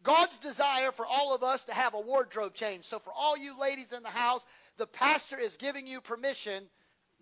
God's 0.03 0.39
desire 0.39 0.93
for 0.93 1.07
all 1.07 1.35
of 1.35 1.43
us 1.43 1.65
to 1.65 1.75
have 1.75 1.95
a 1.95 2.01
wardrobe 2.01 2.55
change. 2.55 2.85
So 2.85 2.99
for 2.99 3.13
all 3.13 3.37
you 3.37 3.59
ladies 3.59 3.93
in 3.93 4.03
the 4.03 4.09
house, 4.09 4.45
the 4.77 4.87
pastor 4.87 5.39
is 5.39 5.57
giving 5.57 5.87
you 5.87 6.01
permission, 6.01 6.65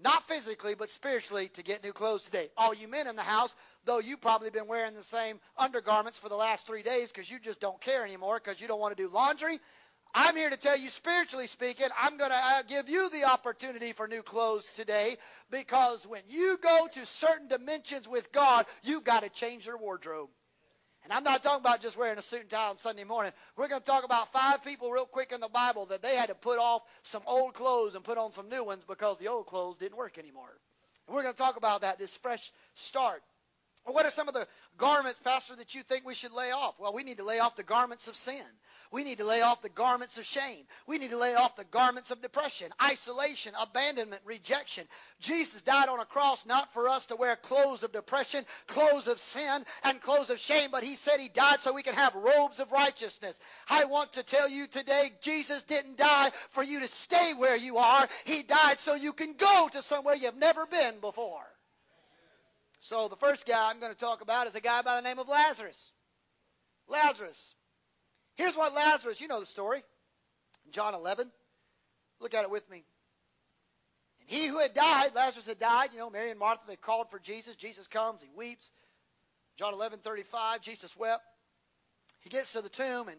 not 0.02 0.26
physically, 0.28 0.74
but 0.74 0.90
spiritually, 0.90 1.48
to 1.54 1.62
get 1.62 1.82
new 1.82 1.92
clothes 1.92 2.24
today. 2.24 2.50
All 2.56 2.74
you 2.74 2.88
men 2.88 3.06
in 3.06 3.16
the 3.16 3.22
house, 3.22 3.54
though 3.84 4.00
you've 4.00 4.20
probably 4.20 4.50
been 4.50 4.66
wearing 4.66 4.94
the 4.94 5.04
same 5.04 5.40
undergarments 5.56 6.18
for 6.18 6.28
the 6.28 6.36
last 6.36 6.66
three 6.66 6.82
days 6.82 7.10
because 7.10 7.30
you 7.30 7.38
just 7.38 7.60
don't 7.60 7.80
care 7.80 8.04
anymore 8.04 8.40
because 8.42 8.60
you 8.60 8.68
don't 8.68 8.80
want 8.80 8.96
to 8.96 9.02
do 9.02 9.08
laundry, 9.08 9.58
I'm 10.16 10.36
here 10.36 10.48
to 10.48 10.56
tell 10.56 10.78
you, 10.78 10.90
spiritually 10.90 11.48
speaking, 11.48 11.88
I'm 12.00 12.16
going 12.16 12.30
to 12.30 12.36
uh, 12.36 12.62
give 12.68 12.88
you 12.88 13.10
the 13.10 13.24
opportunity 13.24 13.92
for 13.92 14.06
new 14.06 14.22
clothes 14.22 14.70
today 14.76 15.16
because 15.50 16.06
when 16.06 16.22
you 16.28 16.56
go 16.62 16.86
to 16.92 17.06
certain 17.06 17.48
dimensions 17.48 18.06
with 18.08 18.30
God, 18.30 18.66
you've 18.84 19.02
got 19.02 19.24
to 19.24 19.28
change 19.28 19.66
your 19.66 19.76
wardrobe. 19.76 20.28
And 21.04 21.12
I'm 21.12 21.22
not 21.22 21.42
talking 21.42 21.60
about 21.60 21.82
just 21.82 21.98
wearing 21.98 22.18
a 22.18 22.22
suit 22.22 22.40
and 22.40 22.50
tie 22.50 22.70
on 22.70 22.78
Sunday 22.78 23.04
morning. 23.04 23.32
We're 23.56 23.68
going 23.68 23.80
to 23.82 23.86
talk 23.86 24.04
about 24.04 24.32
five 24.32 24.64
people 24.64 24.90
real 24.90 25.04
quick 25.04 25.32
in 25.32 25.40
the 25.40 25.48
Bible 25.48 25.86
that 25.86 26.00
they 26.00 26.16
had 26.16 26.30
to 26.30 26.34
put 26.34 26.58
off 26.58 26.82
some 27.02 27.22
old 27.26 27.52
clothes 27.52 27.94
and 27.94 28.02
put 28.02 28.16
on 28.16 28.32
some 28.32 28.48
new 28.48 28.64
ones 28.64 28.84
because 28.84 29.18
the 29.18 29.28
old 29.28 29.46
clothes 29.46 29.76
didn't 29.76 29.98
work 29.98 30.18
anymore. 30.18 30.48
And 31.06 31.14
we're 31.14 31.22
going 31.22 31.34
to 31.34 31.38
talk 31.38 31.58
about 31.58 31.82
that, 31.82 31.98
this 31.98 32.16
fresh 32.16 32.50
start. 32.74 33.22
What 33.86 34.06
are 34.06 34.10
some 34.10 34.28
of 34.28 34.34
the 34.34 34.48
garments, 34.78 35.20
Pastor, 35.20 35.56
that 35.56 35.74
you 35.74 35.82
think 35.82 36.06
we 36.06 36.14
should 36.14 36.32
lay 36.32 36.52
off? 36.52 36.80
Well, 36.80 36.94
we 36.94 37.02
need 37.02 37.18
to 37.18 37.24
lay 37.24 37.38
off 37.38 37.54
the 37.54 37.62
garments 37.62 38.08
of 38.08 38.16
sin. 38.16 38.42
We 38.90 39.04
need 39.04 39.18
to 39.18 39.26
lay 39.26 39.42
off 39.42 39.60
the 39.60 39.68
garments 39.68 40.16
of 40.16 40.24
shame. 40.24 40.64
We 40.86 40.98
need 40.98 41.10
to 41.10 41.18
lay 41.18 41.34
off 41.34 41.56
the 41.56 41.64
garments 41.64 42.10
of 42.10 42.22
depression, 42.22 42.72
isolation, 42.82 43.52
abandonment, 43.60 44.22
rejection. 44.24 44.86
Jesus 45.20 45.60
died 45.62 45.88
on 45.88 46.00
a 46.00 46.06
cross 46.06 46.46
not 46.46 46.72
for 46.72 46.88
us 46.88 47.04
to 47.06 47.16
wear 47.16 47.36
clothes 47.36 47.82
of 47.82 47.92
depression, 47.92 48.46
clothes 48.68 49.06
of 49.06 49.18
sin, 49.18 49.64
and 49.82 50.00
clothes 50.00 50.30
of 50.30 50.38
shame, 50.38 50.70
but 50.70 50.84
he 50.84 50.96
said 50.96 51.20
he 51.20 51.28
died 51.28 51.60
so 51.60 51.72
we 51.72 51.82
can 51.82 51.94
have 51.94 52.14
robes 52.14 52.60
of 52.60 52.72
righteousness. 52.72 53.38
I 53.68 53.84
want 53.84 54.14
to 54.14 54.22
tell 54.22 54.48
you 54.48 54.66
today, 54.66 55.10
Jesus 55.20 55.62
didn't 55.64 55.98
die 55.98 56.30
for 56.50 56.62
you 56.62 56.80
to 56.80 56.88
stay 56.88 57.34
where 57.36 57.56
you 57.56 57.76
are. 57.76 58.08
He 58.24 58.42
died 58.44 58.80
so 58.80 58.94
you 58.94 59.12
can 59.12 59.34
go 59.34 59.68
to 59.72 59.82
somewhere 59.82 60.14
you've 60.14 60.36
never 60.36 60.66
been 60.66 61.00
before. 61.00 61.44
So 62.84 63.08
the 63.08 63.16
first 63.16 63.46
guy 63.46 63.70
I'm 63.70 63.80
going 63.80 63.94
to 63.94 63.98
talk 63.98 64.20
about 64.20 64.46
is 64.46 64.54
a 64.54 64.60
guy 64.60 64.82
by 64.82 64.96
the 64.96 65.08
name 65.08 65.18
of 65.18 65.26
Lazarus. 65.26 65.90
Lazarus. 66.86 67.54
Here's 68.34 68.54
what 68.54 68.74
Lazarus, 68.74 69.22
you 69.22 69.26
know 69.26 69.40
the 69.40 69.46
story. 69.46 69.82
John 70.70 70.94
11. 70.94 71.30
Look 72.20 72.34
at 72.34 72.44
it 72.44 72.50
with 72.50 72.68
me. 72.70 72.84
And 74.20 74.28
he 74.28 74.48
who 74.48 74.58
had 74.58 74.74
died, 74.74 75.14
Lazarus 75.14 75.46
had 75.46 75.58
died. 75.58 75.90
You 75.94 75.98
know, 75.98 76.10
Mary 76.10 76.30
and 76.30 76.38
Martha, 76.38 76.60
they 76.68 76.76
called 76.76 77.10
for 77.10 77.18
Jesus. 77.18 77.56
Jesus 77.56 77.86
comes, 77.86 78.20
he 78.20 78.28
weeps. 78.36 78.70
John 79.56 79.72
11:35, 79.72 80.60
Jesus 80.60 80.94
wept. 80.94 81.22
He 82.20 82.28
gets 82.28 82.52
to 82.52 82.60
the 82.60 82.68
tomb 82.68 83.08
and 83.08 83.18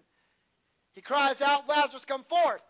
he 0.93 1.01
cries 1.01 1.41
out, 1.41 1.68
Lazarus, 1.68 2.05
come 2.05 2.24
forth. 2.26 2.61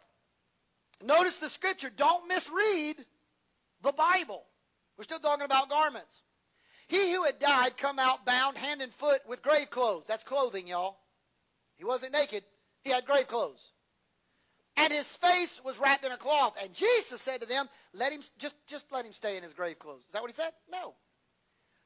Notice 1.03 1.39
the 1.39 1.49
scripture. 1.49 1.89
Don't 1.89 2.29
misread 2.29 2.95
the 3.81 3.91
Bible. 3.91 4.45
We're 4.97 5.03
still 5.03 5.19
talking 5.19 5.43
about 5.43 5.69
garments. 5.69 6.21
He 6.87 7.13
who 7.13 7.23
had 7.23 7.39
died 7.39 7.77
come 7.77 7.99
out 7.99 8.25
bound 8.25 8.57
hand 8.57 8.81
and 8.81 8.93
foot 8.93 9.21
with 9.27 9.41
grave 9.41 9.69
clothes. 9.69 10.05
That's 10.07 10.23
clothing, 10.23 10.67
y'all. 10.67 10.97
He 11.77 11.83
wasn't 11.83 12.13
naked. 12.13 12.43
He 12.83 12.91
had 12.91 13.05
grave 13.05 13.27
clothes. 13.27 13.71
And 14.77 14.91
his 14.91 15.15
face 15.17 15.61
was 15.63 15.79
wrapped 15.79 16.05
in 16.05 16.11
a 16.11 16.17
cloth. 16.17 16.55
And 16.61 16.73
Jesus 16.73 17.21
said 17.21 17.41
to 17.41 17.47
them, 17.47 17.67
Let 17.93 18.11
him 18.11 18.21
just 18.37 18.55
just 18.67 18.91
let 18.91 19.05
him 19.05 19.13
stay 19.13 19.37
in 19.37 19.43
his 19.43 19.53
grave 19.53 19.79
clothes. 19.79 20.03
Is 20.05 20.13
that 20.13 20.21
what 20.21 20.29
he 20.29 20.35
said? 20.35 20.51
No. 20.71 20.93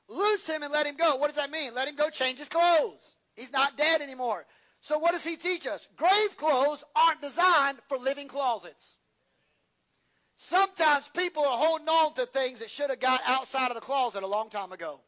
Loose 0.09 0.47
him 0.47 0.63
and 0.63 0.73
let 0.73 0.87
him 0.87 0.95
go. 0.95 1.17
What 1.17 1.27
does 1.27 1.35
that 1.35 1.51
mean? 1.51 1.75
Let 1.75 1.87
him 1.87 1.95
go 1.95 2.09
change 2.09 2.39
his 2.39 2.49
clothes. 2.49 3.15
He's 3.35 3.51
not 3.51 3.77
dead 3.77 4.01
anymore. 4.01 4.45
So 4.81 4.97
what 4.97 5.11
does 5.11 5.23
he 5.23 5.35
teach 5.35 5.67
us? 5.67 5.87
Grave 5.97 6.35
clothes 6.35 6.83
aren't 6.95 7.21
designed 7.21 7.77
for 7.89 7.97
living 7.97 8.27
closets. 8.27 8.95
Sometimes 10.41 11.09
people 11.09 11.43
are 11.43 11.57
holding 11.57 11.89
on 11.89 12.13
to 12.13 12.25
things 12.25 12.59
that 12.59 12.69
should 12.69 12.89
have 12.89 13.01
got 13.01 13.19
outside 13.27 13.71
of 13.71 13.75
the 13.75 13.81
closet 13.81 14.23
a 14.23 14.27
long 14.27 14.49
time 14.49 14.71
ago. 14.71 15.01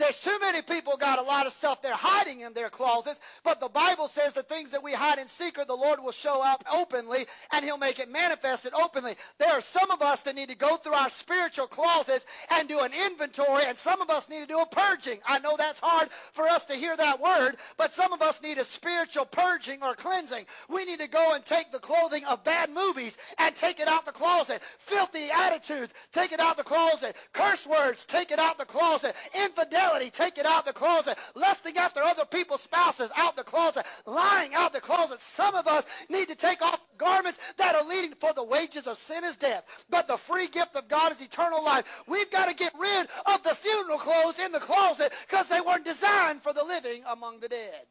There's 0.00 0.18
too 0.18 0.38
many 0.40 0.62
people 0.62 0.96
got 0.96 1.18
a 1.18 1.22
lot 1.22 1.46
of 1.46 1.52
stuff 1.52 1.82
they're 1.82 1.92
hiding 1.92 2.40
in 2.40 2.54
their 2.54 2.70
closets, 2.70 3.20
but 3.44 3.60
the 3.60 3.68
Bible 3.68 4.08
says 4.08 4.32
the 4.32 4.42
things 4.42 4.70
that 4.70 4.82
we 4.82 4.94
hide 4.94 5.18
in 5.18 5.28
secret, 5.28 5.68
the 5.68 5.76
Lord 5.76 6.02
will 6.02 6.10
show 6.10 6.42
up 6.42 6.64
openly 6.74 7.26
and 7.52 7.62
He'll 7.62 7.76
make 7.76 7.98
it 7.98 8.10
manifested 8.10 8.72
openly. 8.72 9.14
There 9.38 9.52
are 9.52 9.60
some 9.60 9.90
of 9.90 10.00
us 10.00 10.22
that 10.22 10.36
need 10.36 10.48
to 10.48 10.56
go 10.56 10.76
through 10.76 10.94
our 10.94 11.10
spiritual 11.10 11.66
closets 11.66 12.24
and 12.50 12.66
do 12.66 12.80
an 12.80 12.92
inventory, 13.06 13.64
and 13.66 13.78
some 13.78 14.00
of 14.00 14.08
us 14.08 14.26
need 14.30 14.40
to 14.40 14.46
do 14.46 14.60
a 14.60 14.66
purging. 14.66 15.18
I 15.26 15.38
know 15.40 15.56
that's 15.58 15.80
hard 15.80 16.08
for 16.32 16.48
us 16.48 16.64
to 16.66 16.74
hear 16.74 16.96
that 16.96 17.20
word, 17.20 17.56
but 17.76 17.92
some 17.92 18.14
of 18.14 18.22
us 18.22 18.40
need 18.40 18.56
a 18.56 18.64
spiritual 18.64 19.26
purging 19.26 19.82
or 19.82 19.94
cleansing. 19.94 20.46
We 20.70 20.86
need 20.86 21.00
to 21.00 21.08
go 21.08 21.34
and 21.34 21.44
take 21.44 21.72
the 21.72 21.78
clothing 21.78 22.24
of 22.24 22.42
bad 22.42 22.70
movies 22.70 23.18
and 23.38 23.54
take 23.54 23.80
it 23.80 23.86
out 23.86 24.06
the 24.06 24.12
closet. 24.12 24.62
Filthy 24.78 25.28
attitudes, 25.30 25.92
take 26.12 26.32
it 26.32 26.40
out 26.40 26.56
the 26.56 26.64
closet. 26.64 27.14
Curse 27.34 27.66
words, 27.66 28.06
take 28.06 28.30
it 28.30 28.38
out 28.38 28.56
the 28.56 28.64
closet. 28.64 29.14
Infidelity, 29.44 29.89
take 30.10 30.38
it 30.38 30.46
out 30.46 30.64
the 30.64 30.72
closet. 30.72 31.18
Lusting 31.34 31.76
after 31.76 32.00
other 32.00 32.24
people's 32.24 32.62
spouses, 32.62 33.10
out 33.16 33.36
the 33.36 33.42
closet. 33.42 33.84
Lying, 34.06 34.54
out 34.54 34.72
the 34.72 34.80
closet. 34.80 35.20
Some 35.20 35.54
of 35.54 35.66
us 35.66 35.84
need 36.08 36.28
to 36.28 36.34
take 36.34 36.62
off 36.62 36.80
garments 36.98 37.38
that 37.58 37.74
are 37.74 37.84
leading 37.84 38.12
for 38.14 38.32
the 38.32 38.44
wages 38.44 38.86
of 38.86 38.98
sin 38.98 39.24
is 39.24 39.36
death. 39.36 39.64
But 39.88 40.08
the 40.08 40.16
free 40.16 40.48
gift 40.48 40.76
of 40.76 40.88
God 40.88 41.12
is 41.12 41.20
eternal 41.20 41.64
life. 41.64 41.84
We've 42.06 42.30
got 42.30 42.48
to 42.48 42.54
get 42.54 42.72
rid 42.78 43.08
of 43.26 43.42
the 43.42 43.54
funeral 43.54 43.98
clothes 43.98 44.38
in 44.38 44.52
the 44.52 44.60
closet 44.60 45.12
because 45.28 45.48
they 45.48 45.60
weren't 45.60 45.84
designed 45.84 46.42
for 46.42 46.52
the 46.52 46.64
living 46.64 47.02
among 47.08 47.40
the 47.40 47.48
dead. 47.48 47.86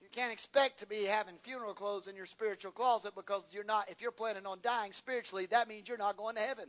You 0.00 0.08
can't 0.10 0.32
expect 0.32 0.80
to 0.80 0.86
be 0.86 1.04
having 1.04 1.34
funeral 1.42 1.74
clothes 1.74 2.08
in 2.08 2.16
your 2.16 2.26
spiritual 2.26 2.72
closet 2.72 3.14
because 3.14 3.44
you're 3.52 3.64
not 3.64 3.90
if 3.90 4.00
you're 4.00 4.12
planning 4.12 4.46
on 4.46 4.58
dying 4.62 4.92
spiritually, 4.92 5.46
that 5.46 5.68
means 5.68 5.88
you're 5.88 5.98
not 5.98 6.16
going 6.16 6.36
to 6.36 6.40
heaven. 6.40 6.66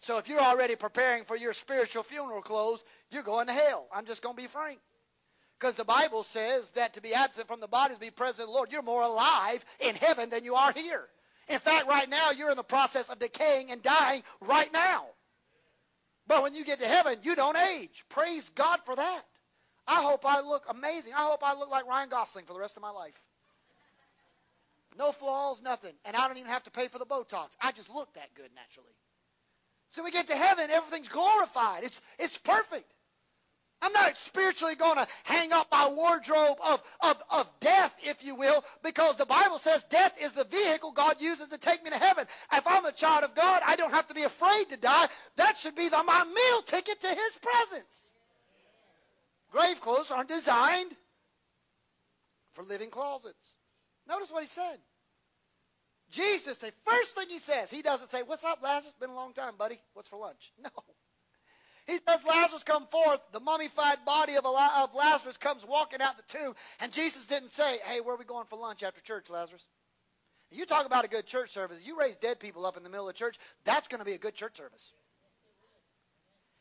So 0.00 0.18
if 0.18 0.28
you're 0.28 0.40
already 0.40 0.76
preparing 0.76 1.24
for 1.24 1.36
your 1.36 1.52
spiritual 1.52 2.02
funeral 2.02 2.42
clothes, 2.42 2.84
you're 3.10 3.22
going 3.22 3.48
to 3.48 3.52
hell. 3.52 3.88
I'm 3.92 4.06
just 4.06 4.22
going 4.22 4.36
to 4.36 4.42
be 4.42 4.48
frank. 4.48 4.78
Because 5.58 5.74
the 5.74 5.84
Bible 5.84 6.22
says 6.22 6.70
that 6.70 6.94
to 6.94 7.00
be 7.00 7.14
absent 7.14 7.48
from 7.48 7.60
the 7.60 7.66
body 7.66 7.92
is 7.92 7.98
to 7.98 8.04
be 8.04 8.10
present 8.10 8.48
Lord, 8.48 8.70
you're 8.70 8.82
more 8.82 9.02
alive 9.02 9.64
in 9.80 9.96
heaven 9.96 10.30
than 10.30 10.44
you 10.44 10.54
are 10.54 10.72
here. 10.72 11.04
In 11.48 11.58
fact, 11.58 11.88
right 11.88 12.08
now, 12.08 12.30
you're 12.30 12.50
in 12.50 12.56
the 12.56 12.62
process 12.62 13.08
of 13.08 13.18
decaying 13.18 13.72
and 13.72 13.82
dying 13.82 14.22
right 14.40 14.72
now. 14.72 15.06
But 16.28 16.42
when 16.42 16.54
you 16.54 16.64
get 16.64 16.78
to 16.80 16.86
heaven, 16.86 17.18
you 17.22 17.34
don't 17.34 17.56
age. 17.56 18.04
Praise 18.10 18.48
God 18.50 18.78
for 18.84 18.94
that. 18.94 19.22
I 19.86 20.02
hope 20.02 20.24
I 20.26 20.42
look 20.42 20.64
amazing. 20.68 21.14
I 21.14 21.22
hope 21.22 21.40
I 21.42 21.54
look 21.54 21.70
like 21.70 21.86
Ryan 21.86 22.10
Gosling 22.10 22.44
for 22.44 22.52
the 22.52 22.60
rest 22.60 22.76
of 22.76 22.82
my 22.82 22.90
life. 22.90 23.18
No 24.98 25.10
flaws, 25.10 25.62
nothing. 25.62 25.94
And 26.04 26.14
I 26.14 26.28
don't 26.28 26.36
even 26.36 26.50
have 26.50 26.64
to 26.64 26.70
pay 26.70 26.88
for 26.88 26.98
the 26.98 27.06
Botox. 27.06 27.56
I 27.60 27.72
just 27.72 27.88
look 27.92 28.12
that 28.14 28.34
good 28.34 28.50
naturally. 28.54 28.92
So 29.90 30.04
we 30.04 30.10
get 30.10 30.28
to 30.28 30.36
heaven, 30.36 30.70
everything's 30.70 31.08
glorified. 31.08 31.84
It's, 31.84 32.00
it's 32.18 32.36
perfect. 32.38 32.92
I'm 33.80 33.92
not 33.92 34.16
spiritually 34.16 34.74
going 34.74 34.96
to 34.96 35.06
hang 35.22 35.52
up 35.52 35.68
my 35.70 35.88
wardrobe 35.88 36.58
of, 36.66 36.82
of, 37.00 37.22
of 37.30 37.48
death, 37.60 37.94
if 38.02 38.24
you 38.24 38.34
will, 38.34 38.64
because 38.82 39.16
the 39.16 39.26
Bible 39.26 39.58
says 39.58 39.84
death 39.84 40.20
is 40.20 40.32
the 40.32 40.44
vehicle 40.44 40.90
God 40.90 41.20
uses 41.20 41.48
to 41.48 41.58
take 41.58 41.84
me 41.84 41.90
to 41.90 41.96
heaven. 41.96 42.26
If 42.52 42.66
I'm 42.66 42.84
a 42.84 42.92
child 42.92 43.22
of 43.22 43.36
God, 43.36 43.62
I 43.64 43.76
don't 43.76 43.92
have 43.92 44.08
to 44.08 44.14
be 44.14 44.24
afraid 44.24 44.70
to 44.70 44.76
die. 44.76 45.06
That 45.36 45.56
should 45.56 45.76
be 45.76 45.88
the, 45.88 46.02
my 46.02 46.24
meal 46.24 46.62
ticket 46.62 47.00
to 47.00 47.08
His 47.08 47.38
presence. 47.40 48.12
Grave 49.52 49.80
clothes 49.80 50.10
aren't 50.10 50.28
designed 50.28 50.90
for 52.52 52.64
living 52.64 52.90
closets. 52.90 53.54
Notice 54.08 54.30
what 54.32 54.42
He 54.42 54.48
said. 54.48 54.78
Jesus, 56.10 56.58
the 56.58 56.72
first 56.84 57.14
thing 57.14 57.28
he 57.28 57.38
says, 57.38 57.70
he 57.70 57.82
doesn't 57.82 58.10
say, 58.10 58.22
What's 58.22 58.44
up, 58.44 58.62
Lazarus? 58.62 58.94
Been 59.00 59.10
a 59.10 59.14
long 59.14 59.32
time, 59.32 59.54
buddy. 59.58 59.78
What's 59.94 60.08
for 60.08 60.18
lunch? 60.18 60.52
No. 60.62 60.70
He 61.86 61.98
says, 62.06 62.20
Lazarus, 62.26 62.64
come 62.64 62.86
forth. 62.88 63.20
The 63.32 63.40
mummified 63.40 64.04
body 64.04 64.36
of, 64.36 64.44
of 64.44 64.94
Lazarus 64.94 65.38
comes 65.38 65.64
walking 65.66 66.02
out 66.02 66.18
the 66.18 66.38
tomb. 66.38 66.54
And 66.80 66.92
Jesus 66.92 67.26
didn't 67.26 67.52
say, 67.52 67.78
Hey, 67.84 68.00
where 68.00 68.14
are 68.14 68.18
we 68.18 68.26
going 68.26 68.46
for 68.46 68.58
lunch 68.58 68.82
after 68.82 69.00
church, 69.00 69.30
Lazarus? 69.30 69.64
You 70.50 70.66
talk 70.66 70.86
about 70.86 71.04
a 71.04 71.08
good 71.08 71.26
church 71.26 71.50
service. 71.50 71.78
You 71.82 71.98
raise 71.98 72.16
dead 72.16 72.40
people 72.40 72.66
up 72.66 72.76
in 72.76 72.82
the 72.82 72.90
middle 72.90 73.08
of 73.08 73.14
church, 73.14 73.38
that's 73.64 73.88
going 73.88 74.00
to 74.00 74.04
be 74.04 74.12
a 74.14 74.18
good 74.18 74.34
church 74.34 74.56
service. 74.56 74.92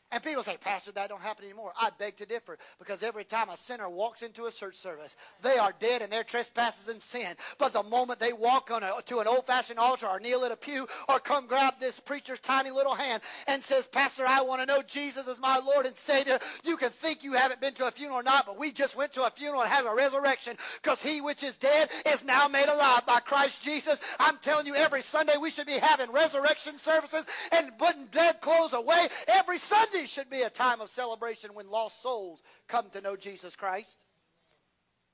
And 0.09 0.23
people 0.23 0.43
say, 0.43 0.55
Pastor, 0.55 0.93
that 0.93 1.09
don't 1.09 1.21
happen 1.21 1.43
anymore. 1.43 1.73
I 1.77 1.89
beg 1.99 2.15
to 2.17 2.25
differ 2.25 2.57
because 2.79 3.03
every 3.03 3.25
time 3.25 3.49
a 3.49 3.57
sinner 3.57 3.89
walks 3.89 4.21
into 4.21 4.45
a 4.45 4.51
church 4.51 4.75
service, 4.75 5.13
they 5.41 5.57
are 5.57 5.73
dead 5.81 6.01
in 6.01 6.09
their 6.09 6.23
trespasses 6.23 6.87
and 6.87 7.01
sin. 7.01 7.27
But 7.57 7.73
the 7.73 7.83
moment 7.83 8.21
they 8.21 8.31
walk 8.31 8.71
on 8.71 8.83
a, 8.83 8.93
to 9.07 9.19
an 9.19 9.27
old-fashioned 9.27 9.77
altar 9.77 10.07
or 10.07 10.21
kneel 10.21 10.45
at 10.45 10.53
a 10.53 10.55
pew 10.55 10.87
or 11.09 11.19
come 11.19 11.47
grab 11.47 11.73
this 11.81 11.99
preacher's 11.99 12.39
tiny 12.39 12.71
little 12.71 12.95
hand 12.95 13.21
and 13.47 13.61
says, 13.61 13.85
Pastor, 13.85 14.25
I 14.25 14.43
want 14.43 14.61
to 14.61 14.65
know 14.65 14.81
Jesus 14.81 15.27
as 15.27 15.39
my 15.39 15.59
Lord 15.59 15.85
and 15.85 15.97
Savior, 15.97 16.39
you 16.63 16.77
can 16.77 16.89
think 16.89 17.25
you 17.25 17.33
haven't 17.33 17.59
been 17.59 17.73
to 17.73 17.87
a 17.87 17.91
funeral 17.91 18.21
or 18.21 18.23
not, 18.23 18.45
but 18.45 18.57
we 18.57 18.71
just 18.71 18.95
went 18.95 19.11
to 19.13 19.25
a 19.25 19.31
funeral 19.31 19.61
and 19.61 19.69
had 19.69 19.85
a 19.85 19.93
resurrection 19.93 20.55
because 20.81 21.01
he 21.01 21.19
which 21.19 21.43
is 21.43 21.57
dead 21.57 21.89
is 22.05 22.23
now 22.23 22.47
made 22.47 22.69
alive 22.69 23.05
by 23.05 23.19
Christ 23.19 23.61
Jesus. 23.61 23.99
I'm 24.21 24.37
telling 24.37 24.67
you, 24.67 24.75
every 24.75 25.01
Sunday 25.01 25.35
we 25.35 25.49
should 25.49 25.67
be 25.67 25.73
having 25.73 26.13
resurrection 26.13 26.77
services 26.77 27.25
and 27.51 27.77
putting 27.77 28.05
dead 28.05 28.39
clothes 28.39 28.71
away 28.71 29.07
every 29.27 29.57
Sunday 29.57 29.96
should 30.05 30.29
be 30.29 30.41
a 30.41 30.49
time 30.49 30.81
of 30.81 30.89
celebration 30.89 31.53
when 31.53 31.69
lost 31.69 32.01
souls 32.01 32.41
come 32.67 32.89
to 32.91 33.01
know 33.01 33.15
Jesus 33.15 33.55
Christ. 33.55 33.97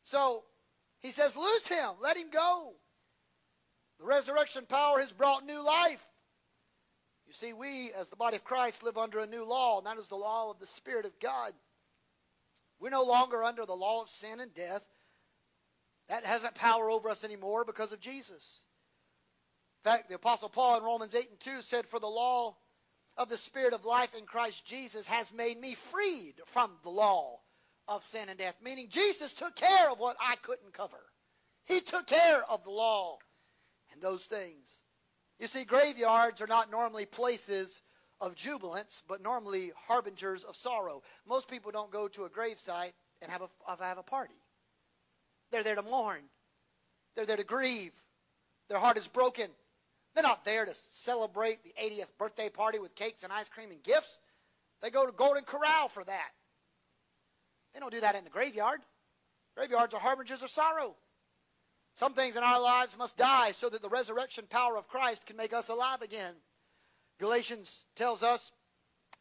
So 0.03 0.43
he 1.01 1.11
says, 1.11 1.35
Lose 1.35 1.67
him, 1.67 1.89
let 2.01 2.17
him 2.17 2.29
go. 2.31 2.73
The 3.99 4.05
resurrection 4.05 4.65
power 4.65 4.99
has 4.99 5.11
brought 5.11 5.45
new 5.45 5.63
life. 5.63 6.03
You 7.27 7.33
see, 7.33 7.53
we, 7.53 7.91
as 7.93 8.09
the 8.09 8.15
body 8.15 8.35
of 8.35 8.43
Christ, 8.43 8.83
live 8.83 8.97
under 8.97 9.19
a 9.19 9.27
new 9.27 9.45
law, 9.45 9.77
and 9.77 9.87
that 9.87 9.97
is 9.97 10.07
the 10.07 10.15
law 10.15 10.51
of 10.51 10.59
the 10.59 10.67
Spirit 10.67 11.05
of 11.05 11.19
God. 11.19 11.53
We're 12.79 12.89
no 12.89 13.03
longer 13.03 13.43
under 13.43 13.65
the 13.65 13.75
law 13.75 14.01
of 14.01 14.09
sin 14.09 14.39
and 14.39 14.53
death. 14.53 14.83
That 16.09 16.25
hasn't 16.25 16.55
power 16.55 16.89
over 16.89 17.09
us 17.09 17.23
anymore 17.23 17.63
because 17.63 17.93
of 17.93 18.01
Jesus. 18.01 18.61
In 19.85 19.91
fact, 19.91 20.09
the 20.09 20.15
Apostle 20.15 20.49
Paul 20.49 20.77
in 20.77 20.83
Romans 20.83 21.15
8 21.15 21.29
and 21.29 21.39
2 21.39 21.61
said, 21.61 21.87
For 21.87 21.99
the 21.99 22.07
law 22.07 22.57
of 23.17 23.29
the 23.29 23.37
Spirit 23.37 23.73
of 23.73 23.85
life 23.85 24.13
in 24.15 24.25
Christ 24.25 24.65
Jesus 24.65 25.07
has 25.07 25.33
made 25.33 25.59
me 25.59 25.75
freed 25.75 26.35
from 26.47 26.71
the 26.83 26.89
law 26.89 27.39
of 27.87 28.03
sin 28.03 28.29
and 28.29 28.37
death. 28.37 28.55
Meaning 28.63 28.87
Jesus 28.89 29.33
took 29.33 29.55
care 29.55 29.91
of 29.91 29.99
what 29.99 30.17
I 30.19 30.35
couldn't 30.37 30.73
cover. 30.73 30.99
He 31.65 31.81
took 31.81 32.07
care 32.07 32.43
of 32.49 32.63
the 32.63 32.71
law 32.71 33.17
and 33.93 34.01
those 34.01 34.25
things. 34.25 34.81
You 35.39 35.47
see, 35.47 35.65
graveyards 35.65 36.41
are 36.41 36.47
not 36.47 36.71
normally 36.71 37.05
places 37.05 37.81
of 38.21 38.35
jubilance, 38.35 39.01
but 39.07 39.21
normally 39.21 39.71
harbingers 39.87 40.43
of 40.43 40.55
sorrow. 40.55 41.03
Most 41.27 41.49
people 41.49 41.71
don't 41.71 41.91
go 41.91 42.07
to 42.09 42.25
a 42.25 42.29
gravesite 42.29 42.93
and 43.21 43.31
have 43.31 43.41
a, 43.41 43.83
have 43.83 43.97
a 43.97 44.03
party. 44.03 44.35
They're 45.51 45.63
there 45.63 45.75
to 45.75 45.81
mourn. 45.83 46.21
They're 47.15 47.25
there 47.25 47.37
to 47.37 47.43
grieve. 47.43 47.93
Their 48.69 48.79
heart 48.79 48.97
is 48.97 49.07
broken. 49.07 49.49
They're 50.13 50.23
not 50.23 50.45
there 50.45 50.65
to 50.65 50.73
celebrate 50.91 51.63
the 51.63 51.73
80th 51.81 52.07
birthday 52.17 52.49
party 52.49 52.79
with 52.79 52.95
cakes 52.95 53.23
and 53.23 53.33
ice 53.33 53.49
cream 53.49 53.71
and 53.71 53.81
gifts. 53.81 54.19
They 54.81 54.89
go 54.89 55.05
to 55.05 55.11
Golden 55.11 55.43
Corral 55.43 55.87
for 55.87 56.03
that. 56.03 56.29
They 57.73 57.79
don't 57.79 57.91
do 57.91 58.01
that 58.01 58.15
in 58.15 58.23
the 58.23 58.29
graveyard. 58.29 58.81
Graveyards 59.55 59.93
are 59.93 59.99
harbingers 59.99 60.43
of 60.43 60.49
sorrow. 60.49 60.95
Some 61.95 62.13
things 62.13 62.35
in 62.35 62.43
our 62.43 62.59
lives 62.59 62.97
must 62.97 63.17
die 63.17 63.51
so 63.51 63.69
that 63.69 63.81
the 63.81 63.89
resurrection 63.89 64.45
power 64.49 64.77
of 64.77 64.87
Christ 64.87 65.25
can 65.25 65.37
make 65.37 65.53
us 65.53 65.69
alive 65.69 66.01
again. 66.01 66.33
Galatians 67.19 67.85
tells 67.95 68.23
us 68.23 68.51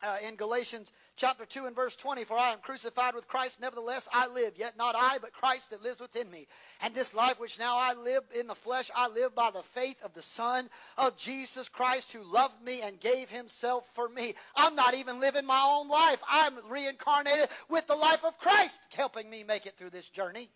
uh, 0.03 0.17
in 0.27 0.37
Galatians 0.37 0.91
chapter 1.17 1.45
2 1.45 1.67
and 1.67 1.77
verse 1.77 1.97
20, 1.97 2.25
For 2.25 2.39
I 2.39 2.53
am 2.53 2.59
crucified 2.59 3.15
with 3.15 3.29
Christ, 3.29 3.61
nevertheless 3.61 4.09
I 4.13 4.29
live, 4.29 4.55
yet 4.57 4.77
not 4.77 4.95
I, 4.97 5.19
but 5.19 5.33
Christ 5.33 5.71
that 5.71 5.83
lives 5.83 6.01
within 6.01 6.31
me. 6.31 6.47
And 6.81 6.95
this 6.95 7.15
life 7.15 7.39
which 7.39 7.59
now 7.59 7.77
I 7.77 7.95
live 7.95 8.23
in 8.39 8.47
the 8.47 8.55
flesh, 8.55 8.91
I 8.95 9.09
live 9.09 9.35
by 9.35 9.51
the 9.51 9.63
faith 9.63 10.03
of 10.03 10.15
the 10.15 10.23
Son 10.23 10.69
of 10.99 11.17
Jesus 11.17 11.69
Christ, 11.69 12.13
who 12.13 12.23
loved 12.25 12.61
me 12.63 12.83
and 12.83 12.99
gave 13.01 13.31
himself 13.31 13.87
for 13.95 14.09
me. 14.09 14.35
I'm 14.57 14.75
not 14.75 14.95
even 14.95 15.21
living 15.21 15.47
my 15.47 15.63
own 15.65 15.89
life. 15.89 16.23
I'm 16.29 16.55
reincarnated 16.69 17.49
with 17.69 17.87
the 17.87 17.97
life 17.97 18.25
of 18.25 18.39
Christ, 18.39 18.81
helping 18.95 19.29
me 19.29 19.45
make 19.45 19.67
it 19.67 19.77
through 19.77 19.91
this 19.91 20.09
journey. 20.09 20.51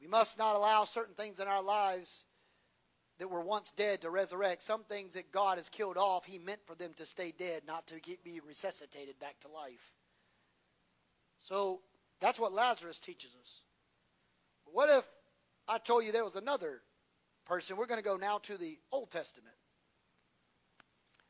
We 0.00 0.06
must 0.06 0.38
not 0.38 0.56
allow 0.56 0.84
certain 0.84 1.14
things 1.14 1.40
in 1.40 1.48
our 1.48 1.62
lives 1.62 2.24
that 3.18 3.28
were 3.28 3.40
once 3.40 3.70
dead 3.72 4.02
to 4.02 4.10
resurrect. 4.10 4.62
Some 4.62 4.84
things 4.84 5.14
that 5.14 5.32
God 5.32 5.58
has 5.58 5.68
killed 5.68 5.96
off, 5.96 6.24
He 6.24 6.38
meant 6.38 6.60
for 6.66 6.74
them 6.74 6.92
to 6.94 7.06
stay 7.06 7.32
dead, 7.36 7.62
not 7.66 7.86
to 7.88 8.00
get, 8.00 8.22
be 8.24 8.40
resuscitated 8.40 9.18
back 9.18 9.38
to 9.40 9.48
life. 9.48 9.92
So 11.38 11.80
that's 12.20 12.38
what 12.38 12.52
Lazarus 12.52 12.98
teaches 12.98 13.34
us. 13.40 13.60
But 14.64 14.74
what 14.74 14.98
if 14.98 15.04
I 15.68 15.78
told 15.78 16.04
you 16.04 16.12
there 16.12 16.24
was 16.24 16.36
another 16.36 16.80
person? 17.46 17.76
We're 17.76 17.86
going 17.86 18.00
to 18.00 18.04
go 18.04 18.16
now 18.16 18.38
to 18.38 18.56
the 18.56 18.78
Old 18.92 19.10
Testament. 19.10 19.54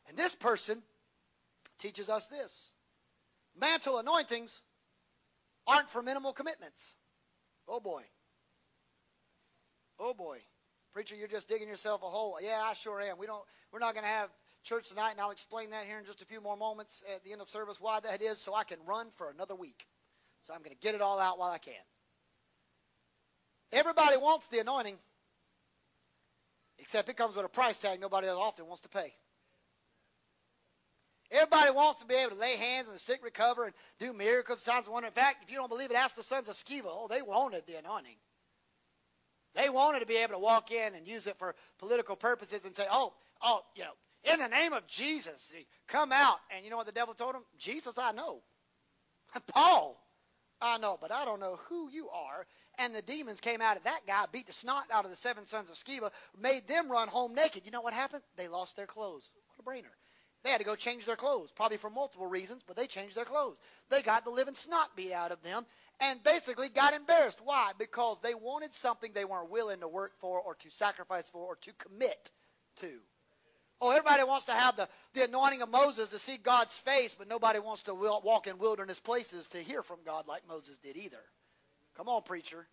And 0.08 0.16
this 0.16 0.34
person 0.34 0.82
teaches 1.78 2.08
us 2.08 2.28
this 2.28 2.70
mantle 3.58 3.98
anointings 3.98 4.60
aren't 5.66 5.90
for 5.90 6.02
minimal 6.02 6.32
commitments. 6.32 6.94
Oh 7.68 7.80
boy. 7.80 8.02
Oh 9.98 10.14
boy. 10.14 10.38
Preacher, 10.96 11.14
you're 11.14 11.28
just 11.28 11.46
digging 11.46 11.68
yourself 11.68 12.02
a 12.02 12.06
hole. 12.06 12.38
Yeah, 12.42 12.58
I 12.58 12.72
sure 12.72 12.98
am. 13.02 13.18
We 13.18 13.26
don't 13.26 13.42
we're 13.70 13.80
not 13.80 13.92
going 13.92 14.04
to 14.04 14.10
have 14.10 14.30
church 14.64 14.88
tonight 14.88 15.10
and 15.10 15.20
I'll 15.20 15.30
explain 15.30 15.68
that 15.72 15.84
here 15.84 15.98
in 15.98 16.06
just 16.06 16.22
a 16.22 16.24
few 16.24 16.40
more 16.40 16.56
moments 16.56 17.04
at 17.14 17.22
the 17.22 17.32
end 17.32 17.42
of 17.42 17.50
service 17.50 17.78
why 17.78 18.00
that 18.00 18.22
is 18.22 18.38
so 18.38 18.54
I 18.54 18.64
can 18.64 18.78
run 18.86 19.08
for 19.16 19.28
another 19.28 19.54
week. 19.54 19.86
So 20.46 20.54
I'm 20.54 20.60
going 20.60 20.74
to 20.74 20.80
get 20.80 20.94
it 20.94 21.02
all 21.02 21.18
out 21.18 21.38
while 21.38 21.50
I 21.50 21.58
can. 21.58 21.74
Everybody 23.72 24.16
wants 24.16 24.48
the 24.48 24.60
anointing 24.60 24.96
except 26.78 27.10
it 27.10 27.16
comes 27.18 27.36
with 27.36 27.44
a 27.44 27.50
price 27.50 27.76
tag 27.76 28.00
nobody 28.00 28.28
often 28.28 28.66
wants 28.66 28.80
to 28.80 28.88
pay. 28.88 29.12
Everybody 31.30 31.72
wants 31.72 32.00
to 32.00 32.06
be 32.06 32.14
able 32.14 32.30
to 32.30 32.40
lay 32.40 32.56
hands 32.56 32.88
and 32.88 32.94
the 32.94 33.00
sick 33.00 33.22
recover 33.22 33.66
and 33.66 33.74
do 34.00 34.14
miracles, 34.14 34.62
signs, 34.62 34.86
and. 34.90 35.04
In 35.04 35.12
fact, 35.12 35.42
if 35.42 35.50
you 35.50 35.58
don't 35.58 35.68
believe 35.68 35.90
it, 35.90 35.94
ask 35.94 36.16
the 36.16 36.22
sons 36.22 36.48
of 36.48 36.54
Sceva. 36.54 36.86
Oh, 36.86 37.06
they 37.06 37.20
wanted 37.20 37.66
the 37.66 37.74
anointing. 37.74 38.16
They 39.56 39.70
wanted 39.70 40.00
to 40.00 40.06
be 40.06 40.16
able 40.16 40.34
to 40.34 40.38
walk 40.38 40.70
in 40.70 40.94
and 40.94 41.08
use 41.08 41.26
it 41.26 41.36
for 41.38 41.54
political 41.78 42.14
purposes 42.14 42.64
and 42.64 42.76
say, 42.76 42.84
oh, 42.90 43.14
oh, 43.42 43.62
you 43.74 43.84
know, 43.84 44.32
in 44.32 44.38
the 44.38 44.48
name 44.48 44.72
of 44.72 44.86
Jesus, 44.86 45.50
come 45.88 46.12
out. 46.12 46.38
And 46.54 46.64
you 46.64 46.70
know 46.70 46.76
what 46.76 46.86
the 46.86 46.92
devil 46.92 47.14
told 47.14 47.34
him? 47.34 47.42
Jesus, 47.58 47.96
I 47.96 48.12
know. 48.12 48.42
Paul, 49.48 49.96
I 50.60 50.78
know, 50.78 50.98
but 51.00 51.10
I 51.10 51.24
don't 51.24 51.40
know 51.40 51.58
who 51.68 51.88
you 51.90 52.10
are. 52.10 52.46
And 52.78 52.94
the 52.94 53.02
demons 53.02 53.40
came 53.40 53.62
out 53.62 53.78
of 53.78 53.84
that 53.84 54.00
guy, 54.06 54.24
beat 54.30 54.46
the 54.46 54.52
snot 54.52 54.84
out 54.92 55.04
of 55.04 55.10
the 55.10 55.16
seven 55.16 55.46
sons 55.46 55.70
of 55.70 55.76
Sceva, 55.76 56.10
made 56.38 56.68
them 56.68 56.90
run 56.90 57.08
home 57.08 57.34
naked. 57.34 57.62
You 57.64 57.70
know 57.70 57.80
what 57.80 57.94
happened? 57.94 58.22
They 58.36 58.48
lost 58.48 58.76
their 58.76 58.86
clothes. 58.86 59.30
What 59.56 59.66
a 59.66 59.78
brainer. 59.78 59.92
They 60.46 60.52
had 60.52 60.58
to 60.58 60.64
go 60.64 60.76
change 60.76 61.06
their 61.06 61.16
clothes, 61.16 61.50
probably 61.50 61.76
for 61.76 61.90
multiple 61.90 62.28
reasons, 62.28 62.62
but 62.64 62.76
they 62.76 62.86
changed 62.86 63.16
their 63.16 63.24
clothes. 63.24 63.60
They 63.90 64.00
got 64.00 64.22
the 64.22 64.30
living 64.30 64.54
snot 64.54 64.94
beat 64.94 65.10
out 65.10 65.32
of 65.32 65.42
them 65.42 65.66
and 65.98 66.22
basically 66.22 66.68
got 66.68 66.94
embarrassed. 66.94 67.40
Why? 67.42 67.72
Because 67.76 68.18
they 68.22 68.32
wanted 68.32 68.72
something 68.72 69.10
they 69.12 69.24
weren't 69.24 69.50
willing 69.50 69.80
to 69.80 69.88
work 69.88 70.12
for 70.20 70.40
or 70.40 70.54
to 70.54 70.70
sacrifice 70.70 71.28
for 71.28 71.40
or 71.40 71.56
to 71.62 71.72
commit 71.72 72.30
to. 72.76 72.88
Oh, 73.80 73.90
everybody 73.90 74.22
wants 74.22 74.46
to 74.46 74.52
have 74.52 74.76
the, 74.76 74.88
the 75.14 75.24
anointing 75.24 75.62
of 75.62 75.68
Moses 75.68 76.10
to 76.10 76.18
see 76.20 76.36
God's 76.36 76.78
face, 76.78 77.12
but 77.18 77.26
nobody 77.26 77.58
wants 77.58 77.82
to 77.82 77.94
walk 77.94 78.46
in 78.46 78.58
wilderness 78.58 79.00
places 79.00 79.48
to 79.48 79.58
hear 79.58 79.82
from 79.82 79.98
God 80.06 80.28
like 80.28 80.46
Moses 80.48 80.78
did 80.78 80.96
either. 80.96 81.24
Come 81.96 82.08
on, 82.08 82.22
preacher. 82.22 82.68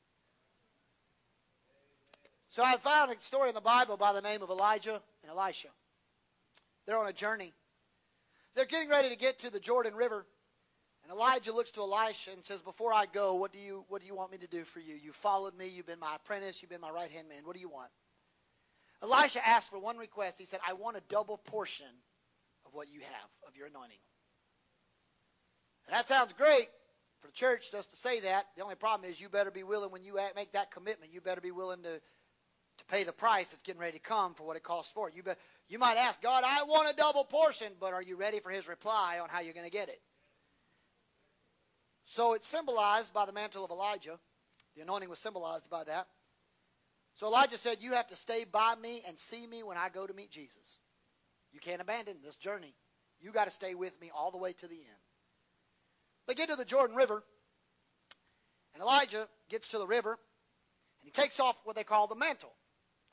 So 2.51 2.61
I 2.63 2.77
found 2.77 3.11
a 3.11 3.19
story 3.19 3.49
in 3.49 3.55
the 3.55 3.61
Bible 3.61 3.97
by 3.97 4.13
the 4.13 4.21
name 4.21 4.43
of 4.43 4.51
Elijah 4.51 5.01
and 5.23 5.31
Elisha. 5.31 5.69
They're 6.85 6.99
on 6.99 7.07
a 7.07 7.13
journey. 7.13 7.51
They're 8.55 8.65
getting 8.65 8.89
ready 8.89 9.09
to 9.09 9.15
get 9.15 9.39
to 9.39 9.49
the 9.49 9.59
Jordan 9.59 9.95
River. 9.95 10.25
And 11.03 11.11
Elijah 11.11 11.51
looks 11.51 11.71
to 11.71 11.81
Elisha 11.81 12.31
and 12.31 12.43
says, 12.45 12.61
Before 12.61 12.93
I 12.93 13.05
go, 13.05 13.35
what 13.35 13.51
do 13.51 13.59
you 13.59 13.83
what 13.89 14.01
do 14.01 14.07
you 14.07 14.15
want 14.15 14.31
me 14.31 14.37
to 14.39 14.47
do 14.47 14.63
for 14.63 14.79
you? 14.79 14.95
You 14.95 15.11
followed 15.11 15.57
me, 15.57 15.67
you've 15.67 15.85
been 15.85 15.99
my 15.99 16.15
apprentice, 16.15 16.61
you've 16.61 16.71
been 16.71 16.81
my 16.81 16.91
right 16.91 17.11
hand 17.11 17.27
man. 17.27 17.39
What 17.43 17.55
do 17.55 17.61
you 17.61 17.69
want? 17.69 17.89
Elisha 19.01 19.45
asked 19.45 19.69
for 19.69 19.79
one 19.79 19.97
request. 19.97 20.39
He 20.39 20.45
said, 20.45 20.59
I 20.65 20.73
want 20.73 20.95
a 20.95 21.01
double 21.09 21.37
portion 21.37 21.87
of 22.65 22.73
what 22.73 22.87
you 22.89 23.01
have, 23.01 23.29
of 23.47 23.57
your 23.57 23.67
anointing. 23.67 23.97
That 25.89 26.07
sounds 26.07 26.31
great 26.31 26.69
for 27.19 27.27
the 27.27 27.33
church 27.33 27.71
just 27.71 27.91
to 27.91 27.97
say 27.97 28.21
that. 28.21 28.45
The 28.55 28.63
only 28.63 28.75
problem 28.75 29.09
is 29.09 29.19
you 29.19 29.27
better 29.27 29.51
be 29.51 29.63
willing 29.63 29.91
when 29.91 30.05
you 30.05 30.17
make 30.35 30.53
that 30.53 30.71
commitment, 30.71 31.11
you 31.13 31.19
better 31.19 31.41
be 31.41 31.51
willing 31.51 31.83
to 31.83 31.99
to 32.87 32.93
pay 32.93 33.03
the 33.03 33.13
price 33.13 33.49
that's 33.49 33.63
getting 33.63 33.81
ready 33.81 33.97
to 33.97 34.03
come 34.03 34.33
for 34.33 34.43
what 34.43 34.57
it 34.57 34.63
costs 34.63 34.91
for 34.93 35.09
it. 35.09 35.15
You, 35.15 35.23
you 35.69 35.79
might 35.79 35.97
ask 35.97 36.21
God, 36.21 36.43
I 36.45 36.63
want 36.63 36.91
a 36.91 36.95
double 36.95 37.23
portion, 37.23 37.71
but 37.79 37.93
are 37.93 38.01
you 38.01 38.15
ready 38.15 38.39
for 38.39 38.49
his 38.49 38.67
reply 38.67 39.19
on 39.21 39.29
how 39.29 39.41
you're 39.41 39.53
going 39.53 39.65
to 39.65 39.71
get 39.71 39.89
it? 39.89 40.01
So 42.05 42.33
it's 42.33 42.47
symbolized 42.47 43.13
by 43.13 43.25
the 43.25 43.31
mantle 43.31 43.63
of 43.63 43.71
Elijah. 43.71 44.19
The 44.75 44.81
anointing 44.81 45.09
was 45.09 45.19
symbolized 45.19 45.69
by 45.69 45.83
that. 45.85 46.07
So 47.15 47.27
Elijah 47.27 47.57
said, 47.57 47.77
You 47.79 47.93
have 47.93 48.07
to 48.07 48.15
stay 48.15 48.43
by 48.43 48.75
me 48.75 49.01
and 49.07 49.17
see 49.17 49.45
me 49.45 49.63
when 49.63 49.77
I 49.77 49.89
go 49.89 50.05
to 50.05 50.13
meet 50.13 50.31
Jesus. 50.31 50.79
You 51.51 51.59
can't 51.59 51.81
abandon 51.81 52.17
this 52.23 52.35
journey. 52.35 52.73
You 53.21 53.31
got 53.31 53.45
to 53.45 53.51
stay 53.51 53.75
with 53.75 53.99
me 54.01 54.11
all 54.13 54.31
the 54.31 54.37
way 54.37 54.53
to 54.53 54.67
the 54.67 54.75
end. 54.75 55.03
They 56.27 56.33
get 56.33 56.49
to 56.49 56.55
the 56.55 56.65
Jordan 56.65 56.95
River, 56.95 57.23
and 58.73 58.81
Elijah 58.81 59.27
gets 59.49 59.69
to 59.69 59.77
the 59.77 59.87
river, 59.87 60.11
and 60.11 60.17
he 61.03 61.11
takes 61.11 61.39
off 61.39 61.55
what 61.63 61.75
they 61.75 61.83
call 61.83 62.07
the 62.07 62.15
mantle 62.15 62.51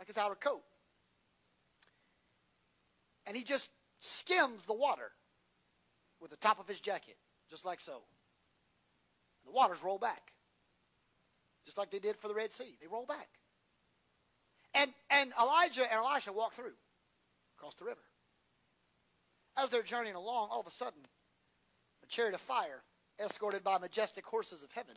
like 0.00 0.08
his 0.08 0.16
outer 0.16 0.34
coat. 0.34 0.62
And 3.26 3.36
he 3.36 3.44
just 3.44 3.70
skims 4.00 4.64
the 4.64 4.74
water 4.74 5.12
with 6.20 6.30
the 6.30 6.38
top 6.38 6.58
of 6.58 6.66
his 6.66 6.80
jacket, 6.80 7.16
just 7.50 7.66
like 7.66 7.80
so. 7.80 7.92
And 7.92 9.46
the 9.46 9.52
waters 9.52 9.82
roll 9.84 9.98
back, 9.98 10.32
just 11.66 11.76
like 11.76 11.90
they 11.90 11.98
did 11.98 12.16
for 12.16 12.28
the 12.28 12.34
Red 12.34 12.52
Sea. 12.52 12.76
They 12.80 12.88
roll 12.88 13.04
back. 13.04 13.28
And, 14.74 14.90
and 15.10 15.32
Elijah 15.38 15.82
and 15.82 16.02
Elisha 16.02 16.32
walk 16.32 16.54
through, 16.54 16.72
across 17.58 17.74
the 17.74 17.84
river. 17.84 18.00
As 19.58 19.68
they're 19.68 19.82
journeying 19.82 20.16
along, 20.16 20.48
all 20.50 20.60
of 20.60 20.66
a 20.66 20.70
sudden, 20.70 21.00
a 22.02 22.06
chariot 22.06 22.34
of 22.34 22.40
fire, 22.40 22.82
escorted 23.22 23.62
by 23.62 23.76
majestic 23.78 24.24
horses 24.24 24.62
of 24.62 24.70
heaven, 24.72 24.94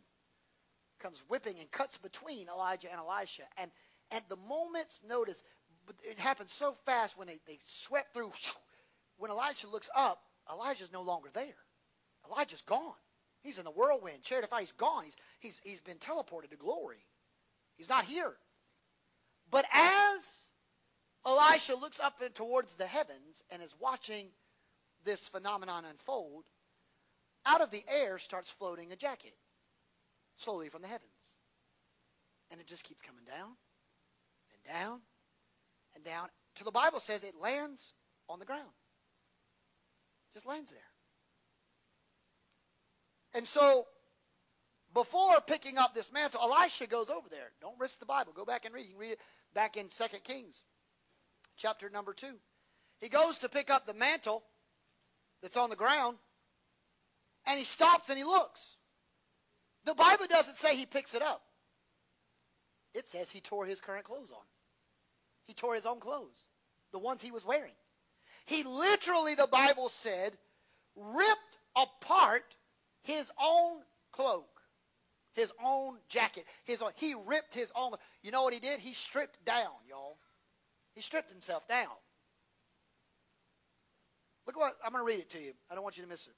comes 1.00 1.22
whipping 1.28 1.60
and 1.60 1.70
cuts 1.72 1.98
between 1.98 2.48
Elijah 2.48 2.90
and 2.90 3.00
Elisha. 3.00 3.44
And 3.58 3.70
at 4.14 4.30
the 4.30 4.38
moment's 4.48 5.02
notice, 5.08 5.44
but 5.86 5.96
it 6.04 6.20
happened 6.20 6.50
so 6.50 6.74
fast 6.86 7.18
when 7.18 7.28
they, 7.28 7.40
they 7.48 7.60
swept 7.66 8.14
through. 8.14 8.32
When 9.18 9.30
Elijah 9.32 9.68
looks 9.68 9.90
up, 9.96 10.20
Elijah's 10.52 10.92
no 10.92 11.04
longer 11.04 11.30
there. 11.34 11.56
Elijah's 12.28 12.62
gone. 12.62 12.96
He's 13.42 13.60
in 13.60 13.64
the 13.64 13.72
whirlwind. 13.72 14.24
Chariot 14.24 14.46
of 14.46 14.50
fire, 14.50 14.62
he's 14.62 14.72
gone. 14.72 15.04
He's, 15.04 15.16
he's, 15.40 15.62
he's 15.64 15.80
been 15.82 15.98
teleported 15.98 16.50
to 16.50 16.58
glory. 16.58 17.06
He's 17.78 17.90
not 17.90 18.06
here. 18.06 18.34
But 19.52 19.66
as 19.72 20.22
Elisha 21.26 21.76
looks 21.76 22.00
up 22.00 22.22
and 22.22 22.34
towards 22.34 22.74
the 22.76 22.88
heavens 22.88 23.44
and 23.52 23.62
is 23.62 23.74
watching 23.80 24.28
this 25.06 25.28
phenomenon 25.30 25.86
unfold, 25.86 26.44
out 27.46 27.62
of 27.62 27.72
the 27.72 27.84
air 27.88 28.18
starts 28.18 28.50
floating 28.50 28.92
a 28.92 28.96
jacket, 28.96 29.36
slowly 30.38 30.70
from 30.70 30.82
the 30.82 30.88
heavens. 30.88 31.12
And 32.52 32.60
it 32.60 32.68
just 32.68 32.84
keeps 32.84 33.02
coming 33.02 33.26
down 33.26 33.52
down 34.68 35.00
and 35.96 36.04
down 36.04 36.28
till 36.56 36.66
the 36.66 36.72
Bible 36.72 37.00
says 37.00 37.24
it 37.24 37.36
lands 37.40 37.94
on 38.30 38.40
the 38.40 38.46
ground. 38.46 38.70
Just 40.34 40.46
lands 40.46 40.72
there. 40.72 40.80
And 43.36 43.48
so, 43.48 43.86
before 44.94 45.42
picking 45.48 45.78
up 45.78 45.96
this 45.96 46.12
mantle, 46.12 46.42
Elisha 46.42 46.88
goes 46.88 47.10
over 47.10 47.28
there. 47.30 47.52
Don't 47.62 47.80
risk 47.80 48.00
the 48.00 48.06
Bible. 48.06 48.34
Go 48.34 48.46
back 48.46 48.66
and 48.66 48.74
read. 48.74 48.86
You 48.86 48.92
can 48.92 49.00
read 49.00 49.12
it 49.14 49.22
back 49.54 49.76
in 49.78 49.88
2 49.90 50.04
Kings, 50.24 50.60
chapter 51.58 51.90
number 51.90 52.14
2. 52.14 52.28
He 53.02 53.10
goes 53.10 53.40
to 53.40 53.50
pick 53.50 53.70
up 53.70 53.86
the 53.86 53.94
mantle 53.94 54.44
that's 55.42 55.58
on 55.58 55.70
the 55.70 55.76
ground, 55.76 56.18
and 57.46 57.58
he 57.58 57.66
stops 57.66 58.10
and 58.10 58.18
he 58.18 58.24
looks. 58.24 58.62
The 59.86 59.96
Bible 59.96 60.28
doesn't 60.28 60.56
say 60.56 60.76
he 60.76 60.86
picks 60.86 61.14
it 61.14 61.22
up. 61.22 61.42
It 62.94 63.10
says 63.10 63.30
he 63.30 63.42
tore 63.42 63.66
his 63.66 63.82
current 63.82 64.06
clothes 64.06 64.32
on. 64.32 64.46
He 65.48 65.54
tore 65.54 65.76
his 65.76 65.86
own 65.86 66.00
clothes, 66.00 66.48
the 66.92 67.00
ones 67.00 67.22
he 67.22 67.32
was 67.32 67.46
wearing. 67.46 67.74
He 68.46 68.64
literally, 68.64 69.36
the 69.36 69.48
Bible 69.48 69.90
said, 69.90 70.38
ripped 70.96 71.58
apart 71.76 72.46
his 73.04 73.30
own 73.42 73.78
cloak, 74.12 74.48
his 75.34 75.52
own 75.64 75.98
jacket, 76.10 76.46
his 76.66 76.82
own, 76.82 76.92
he 76.96 77.16
ripped 77.26 77.54
his 77.54 77.72
own. 77.76 77.94
You 78.22 78.32
know 78.32 78.44
what 78.44 78.54
he 78.54 78.60
did? 78.60 78.80
He 78.80 78.94
stripped 78.94 79.44
down, 79.46 79.72
y'all. 79.90 80.18
He 80.96 81.02
stripped 81.02 81.32
himself 81.32 81.68
down. 81.68 81.88
Look 84.46 84.58
what 84.58 84.74
I'm 84.84 84.92
going 84.92 85.04
to 85.04 85.08
read 85.08 85.20
it 85.20 85.30
to 85.32 85.42
you. 85.42 85.54
I 85.72 85.76
don't 85.76 85.84
want 85.84 85.98
you 85.98 86.04
to 86.04 86.10
miss 86.10 86.28
it. 86.28 86.34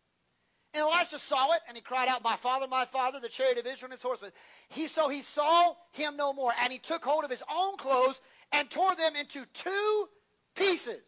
And 0.73 0.81
Elisha 0.81 1.19
saw 1.19 1.53
it, 1.53 1.61
and 1.67 1.77
he 1.77 1.81
cried 1.81 2.09
out, 2.09 2.23
My 2.23 2.35
father, 2.35 2.67
my 2.67 2.85
father, 2.85 3.19
the 3.19 3.29
chariot 3.29 3.57
of 3.57 3.65
Israel 3.65 3.87
and 3.87 3.93
its 3.93 4.03
horsemen. 4.03 4.31
He 4.69 4.87
so 4.87 5.07
he 5.07 5.21
saw 5.21 5.73
him 5.93 6.17
no 6.17 6.33
more, 6.33 6.51
and 6.61 6.71
he 6.71 6.79
took 6.79 7.03
hold 7.03 7.23
of 7.23 7.31
his 7.31 7.43
own 7.49 7.77
clothes 7.77 8.19
and 8.51 8.69
tore 8.69 8.95
them 8.95 9.15
into 9.15 9.45
two 9.53 10.09
pieces. 10.55 11.03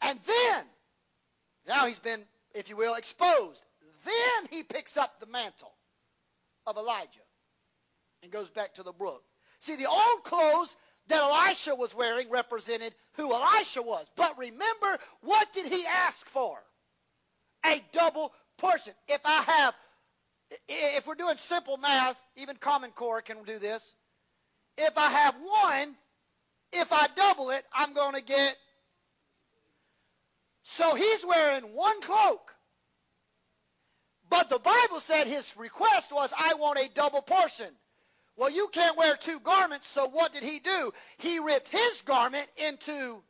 And 0.00 0.18
then, 0.26 0.64
now 1.68 1.86
he's 1.86 1.98
been, 1.98 2.20
if 2.54 2.68
you 2.68 2.76
will, 2.76 2.94
exposed. 2.94 3.64
Then 4.04 4.48
he 4.50 4.62
picks 4.62 4.96
up 4.96 5.20
the 5.20 5.26
mantle 5.26 5.72
of 6.66 6.76
Elijah 6.76 7.20
and 8.22 8.32
goes 8.32 8.50
back 8.50 8.74
to 8.74 8.82
the 8.82 8.92
brook. 8.92 9.22
See, 9.60 9.76
the 9.76 9.88
old 9.88 10.24
clothes 10.24 10.76
that 11.08 11.20
Elisha 11.20 11.74
was 11.74 11.94
wearing 11.94 12.30
represented 12.30 12.94
who 13.14 13.32
Elisha 13.32 13.82
was. 13.82 14.06
But 14.16 14.38
remember, 14.38 14.98
what 15.22 15.52
did 15.52 15.66
he 15.66 15.84
ask 15.86 16.28
for? 16.28 16.58
A 17.66 17.80
double 17.92 18.32
portion. 18.58 18.92
If 19.08 19.20
I 19.24 19.42
have, 19.42 19.74
if 20.68 21.06
we're 21.06 21.14
doing 21.14 21.36
simple 21.36 21.76
math, 21.76 22.20
even 22.36 22.56
Common 22.56 22.90
Core 22.90 23.22
can 23.22 23.42
do 23.44 23.58
this. 23.58 23.94
If 24.78 24.96
I 24.96 25.08
have 25.08 25.34
one, 25.36 25.94
if 26.72 26.92
I 26.92 27.08
double 27.14 27.50
it, 27.50 27.64
I'm 27.72 27.92
going 27.92 28.14
to 28.14 28.22
get. 28.22 28.56
So 30.62 30.94
he's 30.94 31.24
wearing 31.24 31.74
one 31.74 32.00
cloak. 32.00 32.54
But 34.30 34.48
the 34.48 34.58
Bible 34.58 35.00
said 35.00 35.26
his 35.26 35.54
request 35.56 36.12
was, 36.12 36.32
I 36.36 36.54
want 36.54 36.78
a 36.78 36.88
double 36.94 37.20
portion. 37.20 37.68
Well, 38.36 38.50
you 38.50 38.68
can't 38.68 38.96
wear 38.96 39.14
two 39.16 39.40
garments, 39.40 39.86
so 39.86 40.08
what 40.08 40.32
did 40.32 40.42
he 40.42 40.58
do? 40.58 40.92
He 41.18 41.38
ripped 41.38 41.68
his 41.68 42.02
garment 42.02 42.48
into 42.56 43.22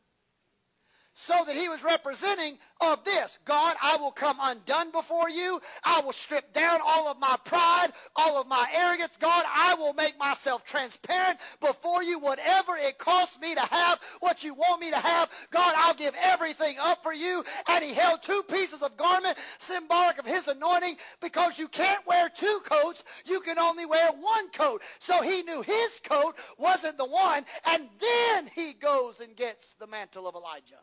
so 1.27 1.44
that 1.47 1.57
he 1.57 1.69
was 1.69 1.85
representing 1.85 2.59
of 2.81 3.05
this 3.05 3.39
God, 3.44 3.77
I 3.81 3.97
will 3.99 4.11
come 4.11 4.39
undone 4.40 4.90
before 4.90 5.31
you. 5.31 5.61
I 5.85 6.01
will 6.01 6.12
strip 6.12 6.53
down 6.53 6.81
all 6.85 7.09
of 7.09 7.19
my 7.19 7.36
pride, 7.44 7.89
all 8.16 8.40
of 8.40 8.49
my 8.49 8.69
arrogance. 8.74 9.16
God, 9.19 9.44
I 9.47 9.74
will 9.74 9.94
make 9.94 10.19
myself 10.19 10.65
transparent 10.65 11.39
before 11.61 12.03
you, 12.03 12.19
whatever 12.19 12.77
it 12.77 12.99
costs 12.99 13.39
me 13.40 13.55
to 13.55 13.61
have 13.61 14.01
what 14.20 14.43
you 14.43 14.55
want 14.55 14.81
me 14.81 14.90
to 14.90 14.97
have. 14.97 15.31
God, 15.51 15.74
I'll 15.77 15.94
give 15.94 16.15
everything 16.20 16.77
up 16.81 17.03
for 17.03 17.12
you. 17.12 17.44
And 17.69 17.85
he 17.85 17.94
held 17.94 18.23
two 18.23 18.43
pieces 18.49 18.82
of 18.82 18.97
garment, 18.97 19.39
symbolic 19.59 20.19
of 20.19 20.27
his 20.27 20.49
anointing, 20.49 20.97
because 21.20 21.59
you 21.59 21.69
can't 21.69 22.07
wear 22.07 22.28
two 22.28 22.61
coats. 22.65 23.03
You 23.27 23.40
can 23.40 23.59
only 23.59 23.86
wear 23.86 24.11
one 24.12 24.51
coat. 24.51 24.82
So 24.99 25.23
he 25.23 25.43
knew 25.43 25.62
his 25.62 26.01
coat 26.05 26.35
wasn't 26.59 26.99
the 26.99 27.07
one. 27.07 27.44
And 27.66 27.89
then 28.01 28.51
he 28.55 28.73
goes 28.73 29.20
and 29.20 29.36
gets 29.36 29.74
the 29.74 29.86
mantle 29.86 30.27
of 30.27 30.35
Elijah. 30.35 30.81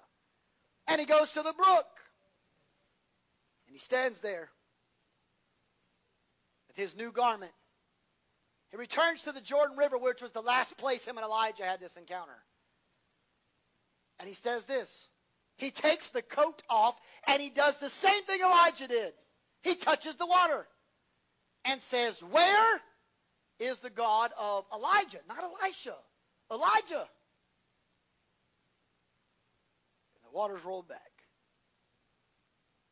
And 0.88 1.00
he 1.00 1.06
goes 1.06 1.32
to 1.34 1.42
the 1.42 1.54
brook. 1.54 1.88
And 3.68 3.76
he 3.76 3.80
stands 3.80 4.22
there 4.22 4.50
with 6.68 6.78
his 6.78 6.96
new 6.96 7.12
garment. 7.12 7.52
He 8.72 8.78
returns 8.78 9.24
to 9.24 9.32
the 9.32 9.42
Jordan 9.42 9.78
River, 9.78 9.98
which 9.98 10.22
was 10.22 10.32
the 10.32 10.42
last 10.42 10.78
place 10.78 11.06
him 11.06 11.18
and 11.18 11.26
Elijah 11.26 11.64
had 11.64 11.80
this 11.80 11.96
encounter. 11.98 12.38
And 14.20 14.28
he 14.28 14.34
says 14.34 14.66
this. 14.66 15.08
He 15.58 15.72
takes 15.72 16.12
the 16.12 16.22
coat 16.22 16.62
off 16.70 17.00
and 17.28 17.42
he 17.42 17.50
does 17.50 17.78
the 17.78 17.90
same 17.90 18.24
thing 18.24 18.40
Elijah 18.42 18.88
did. 18.88 19.14
He 19.62 19.76
touches 19.76 20.16
the 20.16 20.26
water 20.26 20.68
and 21.66 21.82
says, 21.82 22.22
Where 22.24 22.82
is 23.60 23.80
the 23.82 23.90
God 23.90 24.32
of 24.40 24.66
Elijah? 24.74 25.20
Not 25.28 25.44
Elisha. 25.44 25.96
Elijah. 26.52 27.10
The 30.30 30.38
waters 30.38 30.64
rolled 30.64 30.88
back. 30.88 31.00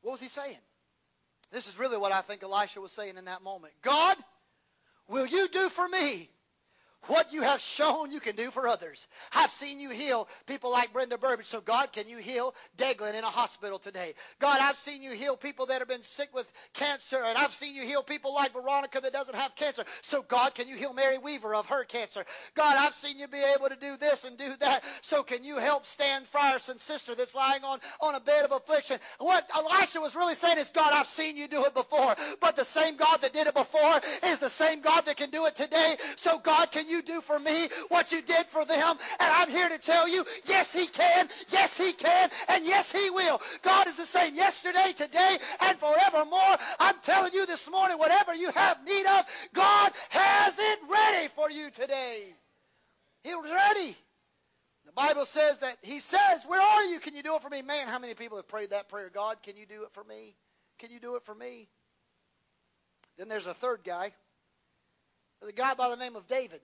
What 0.01 0.13
was 0.13 0.21
he 0.21 0.27
saying? 0.27 0.57
This 1.51 1.67
is 1.67 1.77
really 1.77 1.97
what 1.97 2.11
I 2.11 2.21
think 2.21 2.43
Elisha 2.43 2.81
was 2.81 2.91
saying 2.91 3.17
in 3.17 3.25
that 3.25 3.41
moment. 3.41 3.73
God, 3.81 4.17
will 5.07 5.25
you 5.25 5.47
do 5.47 5.69
for 5.69 5.87
me 5.87 6.29
what 7.07 7.33
you 7.33 7.41
have 7.41 7.59
shown 7.59 8.11
you 8.11 8.19
can 8.19 8.35
do 8.35 8.51
for 8.51 8.67
others. 8.67 9.07
I've 9.33 9.51
seen 9.51 9.79
you 9.79 9.89
heal 9.89 10.27
people 10.45 10.71
like 10.71 10.93
Brenda 10.93 11.17
Burbage. 11.17 11.45
So, 11.45 11.61
God, 11.61 11.91
can 11.91 12.07
you 12.07 12.17
heal 12.17 12.53
Deglin 12.77 13.15
in 13.15 13.23
a 13.23 13.27
hospital 13.27 13.79
today? 13.79 14.13
God, 14.39 14.59
I've 14.61 14.77
seen 14.77 15.01
you 15.01 15.11
heal 15.11 15.37
people 15.37 15.67
that 15.67 15.79
have 15.79 15.87
been 15.87 16.01
sick 16.01 16.29
with 16.33 16.51
cancer, 16.73 17.17
and 17.23 17.37
I've 17.37 17.53
seen 17.53 17.75
you 17.75 17.83
heal 17.83 18.03
people 18.03 18.33
like 18.33 18.53
Veronica 18.53 19.01
that 19.01 19.13
doesn't 19.13 19.35
have 19.35 19.55
cancer. 19.55 19.83
So, 20.01 20.21
God, 20.21 20.55
can 20.55 20.67
you 20.67 20.75
heal 20.75 20.93
Mary 20.93 21.17
Weaver 21.17 21.55
of 21.55 21.67
her 21.67 21.83
cancer? 21.83 22.25
God, 22.55 22.77
I've 22.77 22.93
seen 22.93 23.19
you 23.19 23.27
be 23.27 23.43
able 23.55 23.69
to 23.69 23.75
do 23.75 23.97
this 23.97 24.23
and 24.23 24.37
do 24.37 24.51
that. 24.59 24.83
So, 25.01 25.23
can 25.23 25.43
you 25.43 25.57
help 25.57 25.85
Stan 25.85 26.23
Frierson's 26.33 26.83
sister 26.83 27.15
that's 27.15 27.35
lying 27.35 27.63
on, 27.63 27.79
on 28.01 28.15
a 28.15 28.19
bed 28.19 28.45
of 28.45 28.51
affliction? 28.51 28.99
What 29.19 29.49
Elisha 29.55 29.99
was 29.99 30.15
really 30.15 30.35
saying 30.35 30.57
is, 30.57 30.71
God, 30.71 30.91
I've 30.93 31.07
seen 31.07 31.37
you 31.37 31.47
do 31.47 31.65
it 31.65 31.73
before, 31.73 32.15
but 32.41 32.55
the 32.55 32.65
same 32.65 32.97
God 32.97 33.21
that 33.21 33.33
did 33.33 33.47
it 33.47 33.55
before 33.55 34.01
is 34.25 34.39
the 34.39 34.49
same 34.49 34.81
God 34.81 35.05
that 35.05 35.17
can 35.17 35.29
do 35.29 35.45
it 35.45 35.55
today. 35.55 35.97
So, 36.17 36.39
God, 36.39 36.71
can 36.71 36.87
you 36.97 37.03
do 37.03 37.21
for 37.21 37.39
me 37.39 37.69
what 37.89 38.11
you 38.11 38.21
did 38.21 38.45
for 38.47 38.65
them? 38.65 38.97
And 39.19 39.31
I'm 39.33 39.49
here 39.49 39.69
to 39.69 39.77
tell 39.77 40.07
you, 40.09 40.25
yes, 40.45 40.73
He 40.73 40.87
can, 40.87 41.29
yes, 41.49 41.77
He 41.77 41.93
can, 41.93 42.29
and 42.49 42.65
yes, 42.65 42.91
He 42.91 43.09
will. 43.09 43.41
God 43.61 43.87
is 43.87 43.95
the 43.95 44.05
same 44.05 44.35
yesterday, 44.35 44.93
today, 44.95 45.37
and 45.61 45.77
forevermore. 45.77 46.57
I'm 46.79 46.95
telling 47.03 47.33
you 47.33 47.45
this 47.45 47.69
morning, 47.69 47.97
whatever 47.97 48.33
you 48.33 48.51
have 48.51 48.83
need 48.85 49.05
of, 49.05 49.25
God 49.53 49.91
has 50.09 50.57
it 50.57 50.79
ready 50.89 51.27
for 51.29 51.49
you 51.51 51.69
today. 51.69 52.33
He's 53.23 53.35
ready. 53.35 53.95
The 54.85 54.93
Bible 54.93 55.25
says 55.25 55.59
that 55.59 55.77
He 55.81 55.99
says, 55.99 56.45
Where 56.47 56.61
are 56.61 56.83
you? 56.85 56.99
Can 56.99 57.15
you 57.15 57.23
do 57.23 57.35
it 57.35 57.41
for 57.41 57.49
me? 57.49 57.61
Man, 57.61 57.87
how 57.87 57.99
many 57.99 58.13
people 58.13 58.37
have 58.37 58.47
prayed 58.47 58.71
that 58.71 58.89
prayer? 58.89 59.09
God, 59.13 59.43
can 59.43 59.57
you 59.57 59.65
do 59.65 59.83
it 59.83 59.91
for 59.93 60.03
me? 60.03 60.35
Can 60.79 60.91
you 60.91 60.99
do 60.99 61.15
it 61.15 61.23
for 61.23 61.35
me? 61.35 61.67
Then 63.17 63.27
there's 63.27 63.47
a 63.47 63.53
third 63.53 63.81
guy. 63.83 64.13
There's 65.39 65.51
a 65.51 65.55
guy 65.55 65.73
by 65.73 65.89
the 65.89 65.97
name 65.97 66.15
of 66.15 66.27
David. 66.27 66.61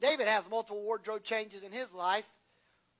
David 0.00 0.26
has 0.26 0.48
multiple 0.48 0.82
wardrobe 0.82 1.22
changes 1.22 1.62
in 1.62 1.72
his 1.72 1.92
life. 1.92 2.24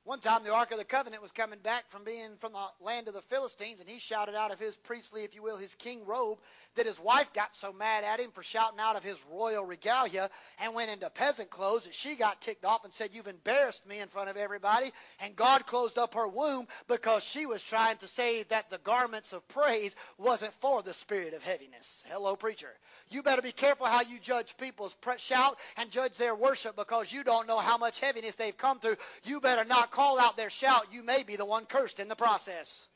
One 0.05 0.21
time 0.21 0.45
the 0.45 0.53
Ark 0.53 0.71
of 0.71 0.77
the 0.77 0.85
Covenant 0.85 1.23
was 1.23 1.33
coming 1.33 1.59
back 1.61 1.89
from 1.89 2.05
being 2.05 2.37
from 2.39 2.53
the 2.53 2.67
land 2.85 3.09
of 3.09 3.15
the 3.15 3.23
Philistines, 3.23 3.81
and 3.81 3.89
he 3.89 3.99
shouted 3.99 4.35
out 4.35 4.53
of 4.53 4.59
his 4.59 4.77
priestly, 4.77 5.25
if 5.25 5.35
you 5.35 5.43
will, 5.43 5.57
his 5.57 5.75
king 5.77 6.05
robe, 6.05 6.39
that 6.75 6.85
his 6.85 7.01
wife 7.01 7.33
got 7.33 7.57
so 7.57 7.73
mad 7.73 8.05
at 8.05 8.21
him 8.21 8.31
for 8.31 8.43
shouting 8.43 8.79
out 8.79 8.97
of 8.97 9.03
his 9.03 9.17
royal 9.33 9.65
regalia 9.65 10.29
and 10.61 10.75
went 10.75 10.91
into 10.91 11.09
peasant 11.09 11.49
clothes 11.49 11.85
that 11.85 11.95
she 11.95 12.17
got 12.17 12.43
ticked 12.43 12.67
off 12.67 12.85
and 12.85 12.93
said, 12.93 13.11
You've 13.15 13.29
embarrassed 13.29 13.87
me 13.87 14.01
in 14.01 14.09
front 14.09 14.29
of 14.29 14.37
everybody. 14.37 14.93
And 15.21 15.35
God 15.37 15.65
closed 15.65 15.97
up 15.97 16.13
her 16.13 16.29
womb 16.29 16.69
because 16.87 17.25
she 17.25 17.47
was 17.47 17.63
trying 17.63 17.97
to 17.99 18.09
say 18.09 18.43
that 18.45 18.69
the 18.69 18.79
garments 18.79 19.33
of 19.33 19.49
praise 19.49 19.97
wasn't 20.19 20.53
for 20.61 20.83
the 20.83 20.93
spirit 20.93 21.33
of 21.33 21.43
heaviness. 21.43 22.05
Hello, 22.09 22.37
preacher. 22.37 22.69
You 23.09 23.23
better 23.23 23.43
be 23.43 23.53
careful 23.53 23.87
how 23.87 24.03
you 24.03 24.19
judge 24.19 24.57
people's 24.59 24.95
shout 25.17 25.59
and 25.79 25.91
judge 25.91 26.15
their 26.19 26.35
worship 26.35 26.77
because 26.77 27.11
you 27.11 27.25
don't 27.25 27.49
know 27.49 27.59
how 27.59 27.79
much 27.79 28.01
heaviness 28.01 28.37
they've 28.37 28.57
come 28.57 28.81
through. 28.81 28.97
You 29.25 29.41
better 29.41 29.65
not 29.65 29.93
call 29.95 30.19
out 30.19 30.37
their 30.37 30.51
shout. 30.51 30.89
You 30.93 31.03
may 31.03 31.23
be 31.23 31.37
the 31.37 31.47
one 31.47 31.67
cursed 31.67 32.01
in 32.01 32.09
the 32.09 32.17
process. 32.17 32.87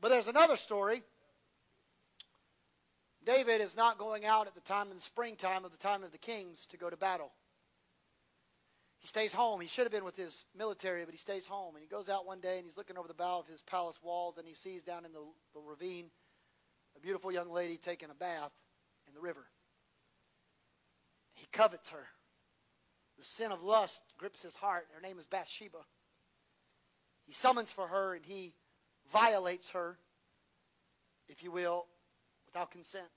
But 0.00 0.08
there's 0.08 0.28
another 0.28 0.56
story. 0.56 1.02
David 3.24 3.60
is 3.60 3.76
not 3.76 3.98
going 3.98 4.24
out 4.24 4.46
at 4.46 4.54
the 4.54 4.60
time 4.62 4.88
in 4.88 4.96
the 4.96 5.02
springtime 5.02 5.64
of 5.64 5.70
the 5.70 5.78
time 5.78 6.02
of 6.02 6.12
the 6.12 6.18
kings 6.18 6.66
to 6.66 6.76
go 6.76 6.90
to 6.90 6.96
battle. 6.96 7.30
He 8.98 9.08
stays 9.08 9.32
home. 9.32 9.60
He 9.60 9.68
should 9.68 9.84
have 9.84 9.92
been 9.92 10.04
with 10.04 10.16
his 10.16 10.44
military, 10.56 11.04
but 11.04 11.12
he 11.12 11.18
stays 11.18 11.46
home. 11.46 11.74
And 11.74 11.82
he 11.82 11.88
goes 11.88 12.08
out 12.08 12.26
one 12.26 12.40
day 12.40 12.56
and 12.56 12.64
he's 12.64 12.76
looking 12.76 12.96
over 12.96 13.08
the 13.08 13.14
bow 13.14 13.38
of 13.38 13.46
his 13.46 13.60
palace 13.62 13.98
walls 14.02 14.38
and 14.38 14.46
he 14.48 14.54
sees 14.54 14.82
down 14.82 15.04
in 15.04 15.12
the, 15.12 15.20
the 15.54 15.60
ravine 15.60 16.06
a 16.96 17.00
beautiful 17.00 17.32
young 17.32 17.50
lady 17.50 17.76
taking 17.76 18.10
a 18.10 18.14
bath 18.14 18.52
in 19.08 19.14
the 19.14 19.20
river. 19.20 19.44
He 21.34 21.46
covets 21.52 21.90
her. 21.90 22.06
The 23.18 23.24
sin 23.24 23.52
of 23.52 23.62
lust 23.62 24.00
grips 24.18 24.42
his 24.42 24.56
heart. 24.56 24.86
Her 24.94 25.00
name 25.00 25.18
is 25.18 25.26
Bathsheba. 25.26 25.78
He 27.26 27.32
summons 27.32 27.72
for 27.72 27.86
her 27.86 28.14
and 28.14 28.24
he 28.24 28.54
violates 29.12 29.70
her, 29.70 29.98
if 31.28 31.42
you 31.42 31.50
will, 31.50 31.86
without 32.46 32.70
consent. 32.70 33.08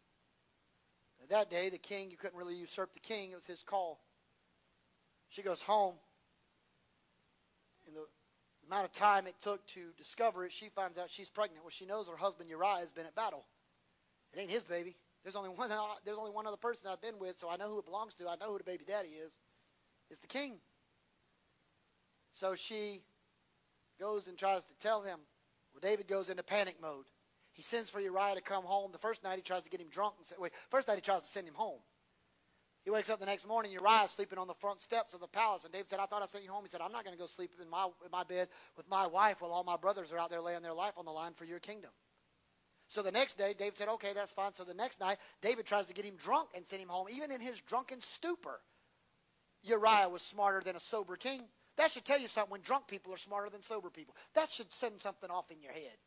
At 1.23 1.29
that 1.29 1.49
day, 1.49 1.69
the 1.69 1.77
king, 1.79 2.11
you 2.11 2.17
couldn't 2.17 2.37
really 2.37 2.55
usurp 2.55 2.93
the 2.93 2.99
king, 2.99 3.31
it 3.31 3.35
was 3.35 3.45
his 3.45 3.63
call. 3.63 3.99
She 5.29 5.41
goes 5.41 5.61
home, 5.61 5.95
the 7.85 7.91
The 7.91 8.67
amount 8.67 8.85
of 8.85 8.91
time 8.93 9.27
it 9.27 9.35
took 9.41 9.65
to 9.67 9.81
discover 9.97 10.45
it, 10.45 10.51
she 10.51 10.69
finds 10.69 10.97
out 10.97 11.09
she's 11.09 11.29
pregnant. 11.29 11.63
Well, 11.63 11.71
she 11.71 11.85
knows 11.85 12.07
her 12.07 12.17
husband 12.17 12.49
Uriah 12.49 12.79
has 12.79 12.91
been 12.91 13.05
at 13.05 13.15
battle. 13.15 13.45
It 14.33 14.39
ain't 14.39 14.51
his 14.51 14.63
baby. 14.63 14.95
There's 15.23 15.35
only 15.35 15.49
one. 15.49 15.69
There's 16.05 16.17
only 16.17 16.31
one 16.31 16.47
other 16.47 16.57
person 16.57 16.89
I've 16.89 17.01
been 17.01 17.19
with, 17.19 17.37
so 17.39 17.49
I 17.49 17.57
know 17.57 17.69
who 17.69 17.79
it 17.79 17.85
belongs 17.85 18.13
to. 18.15 18.27
I 18.29 18.35
know 18.35 18.51
who 18.51 18.57
the 18.57 18.63
baby 18.63 18.85
daddy 18.87 19.09
is. 19.09 19.31
It's 20.09 20.19
the 20.19 20.27
king. 20.27 20.57
So 22.33 22.55
she 22.55 23.01
goes 23.99 24.27
and 24.27 24.37
tries 24.37 24.63
to 24.65 24.73
tell 24.81 25.01
him. 25.01 25.19
Well, 25.73 25.81
David 25.81 26.07
goes 26.07 26.29
into 26.29 26.43
panic 26.43 26.77
mode. 26.81 27.05
He 27.53 27.61
sends 27.63 27.89
for 27.89 27.99
Uriah 27.99 28.35
to 28.35 28.41
come 28.41 28.63
home. 28.63 28.91
The 28.91 28.99
first 28.99 29.23
night 29.23 29.37
he 29.37 29.41
tries 29.41 29.63
to 29.63 29.69
get 29.69 29.81
him 29.81 29.89
drunk. 29.89 30.15
And 30.19 30.39
wait, 30.39 30.51
first 30.69 30.87
night 30.87 30.95
he 30.95 31.01
tries 31.01 31.21
to 31.21 31.27
send 31.27 31.47
him 31.47 31.55
home. 31.55 31.79
He 32.85 32.91
wakes 32.91 33.09
up 33.09 33.19
the 33.19 33.25
next 33.25 33.47
morning. 33.47 33.71
Uriah's 33.71 34.11
sleeping 34.11 34.39
on 34.39 34.47
the 34.47 34.53
front 34.53 34.81
steps 34.81 35.13
of 35.13 35.19
the 35.19 35.27
palace. 35.27 35.65
And 35.65 35.73
David 35.73 35.89
said, 35.89 35.99
I 35.99 36.05
thought 36.05 36.21
I 36.21 36.27
sent 36.27 36.43
you 36.43 36.51
home. 36.51 36.63
He 36.63 36.69
said, 36.69 36.79
I'm 36.79 36.91
not 36.91 37.03
going 37.03 37.15
to 37.15 37.19
go 37.19 37.25
sleep 37.25 37.51
in 37.61 37.69
my, 37.69 37.85
in 38.05 38.11
my 38.11 38.23
bed 38.23 38.47
with 38.77 38.87
my 38.89 39.07
wife 39.07 39.41
while 39.41 39.51
all 39.51 39.63
my 39.63 39.75
brothers 39.75 40.11
are 40.11 40.17
out 40.17 40.29
there 40.29 40.39
laying 40.39 40.61
their 40.61 40.73
life 40.73 40.93
on 40.95 41.05
the 41.05 41.11
line 41.11 41.33
for 41.35 41.43
your 41.43 41.59
kingdom. 41.59 41.91
So 42.87 43.01
the 43.01 43.11
next 43.11 43.37
day, 43.37 43.53
David 43.57 43.77
said, 43.77 43.89
okay, 43.89 44.13
that's 44.13 44.31
fine. 44.31 44.53
So 44.53 44.63
the 44.63 44.73
next 44.73 45.01
night, 45.01 45.17
David 45.41 45.65
tries 45.65 45.87
to 45.87 45.93
get 45.93 46.05
him 46.05 46.15
drunk 46.15 46.49
and 46.55 46.65
send 46.65 46.81
him 46.81 46.87
home. 46.87 47.07
Even 47.11 47.31
in 47.31 47.41
his 47.41 47.59
drunken 47.67 47.99
stupor, 47.99 48.61
Uriah 49.67 50.09
was 50.09 50.21
smarter 50.21 50.61
than 50.61 50.75
a 50.75 50.79
sober 50.79 51.15
king. 51.15 51.41
That 51.77 51.91
should 51.91 52.05
tell 52.05 52.19
you 52.19 52.27
something 52.27 52.51
when 52.51 52.61
drunk 52.61 52.87
people 52.87 53.13
are 53.13 53.17
smarter 53.17 53.49
than 53.49 53.61
sober 53.61 53.89
people. 53.89 54.15
That 54.33 54.51
should 54.51 54.71
send 54.73 54.99
something 55.01 55.29
off 55.29 55.51
in 55.51 55.61
your 55.61 55.71
head. 55.71 55.97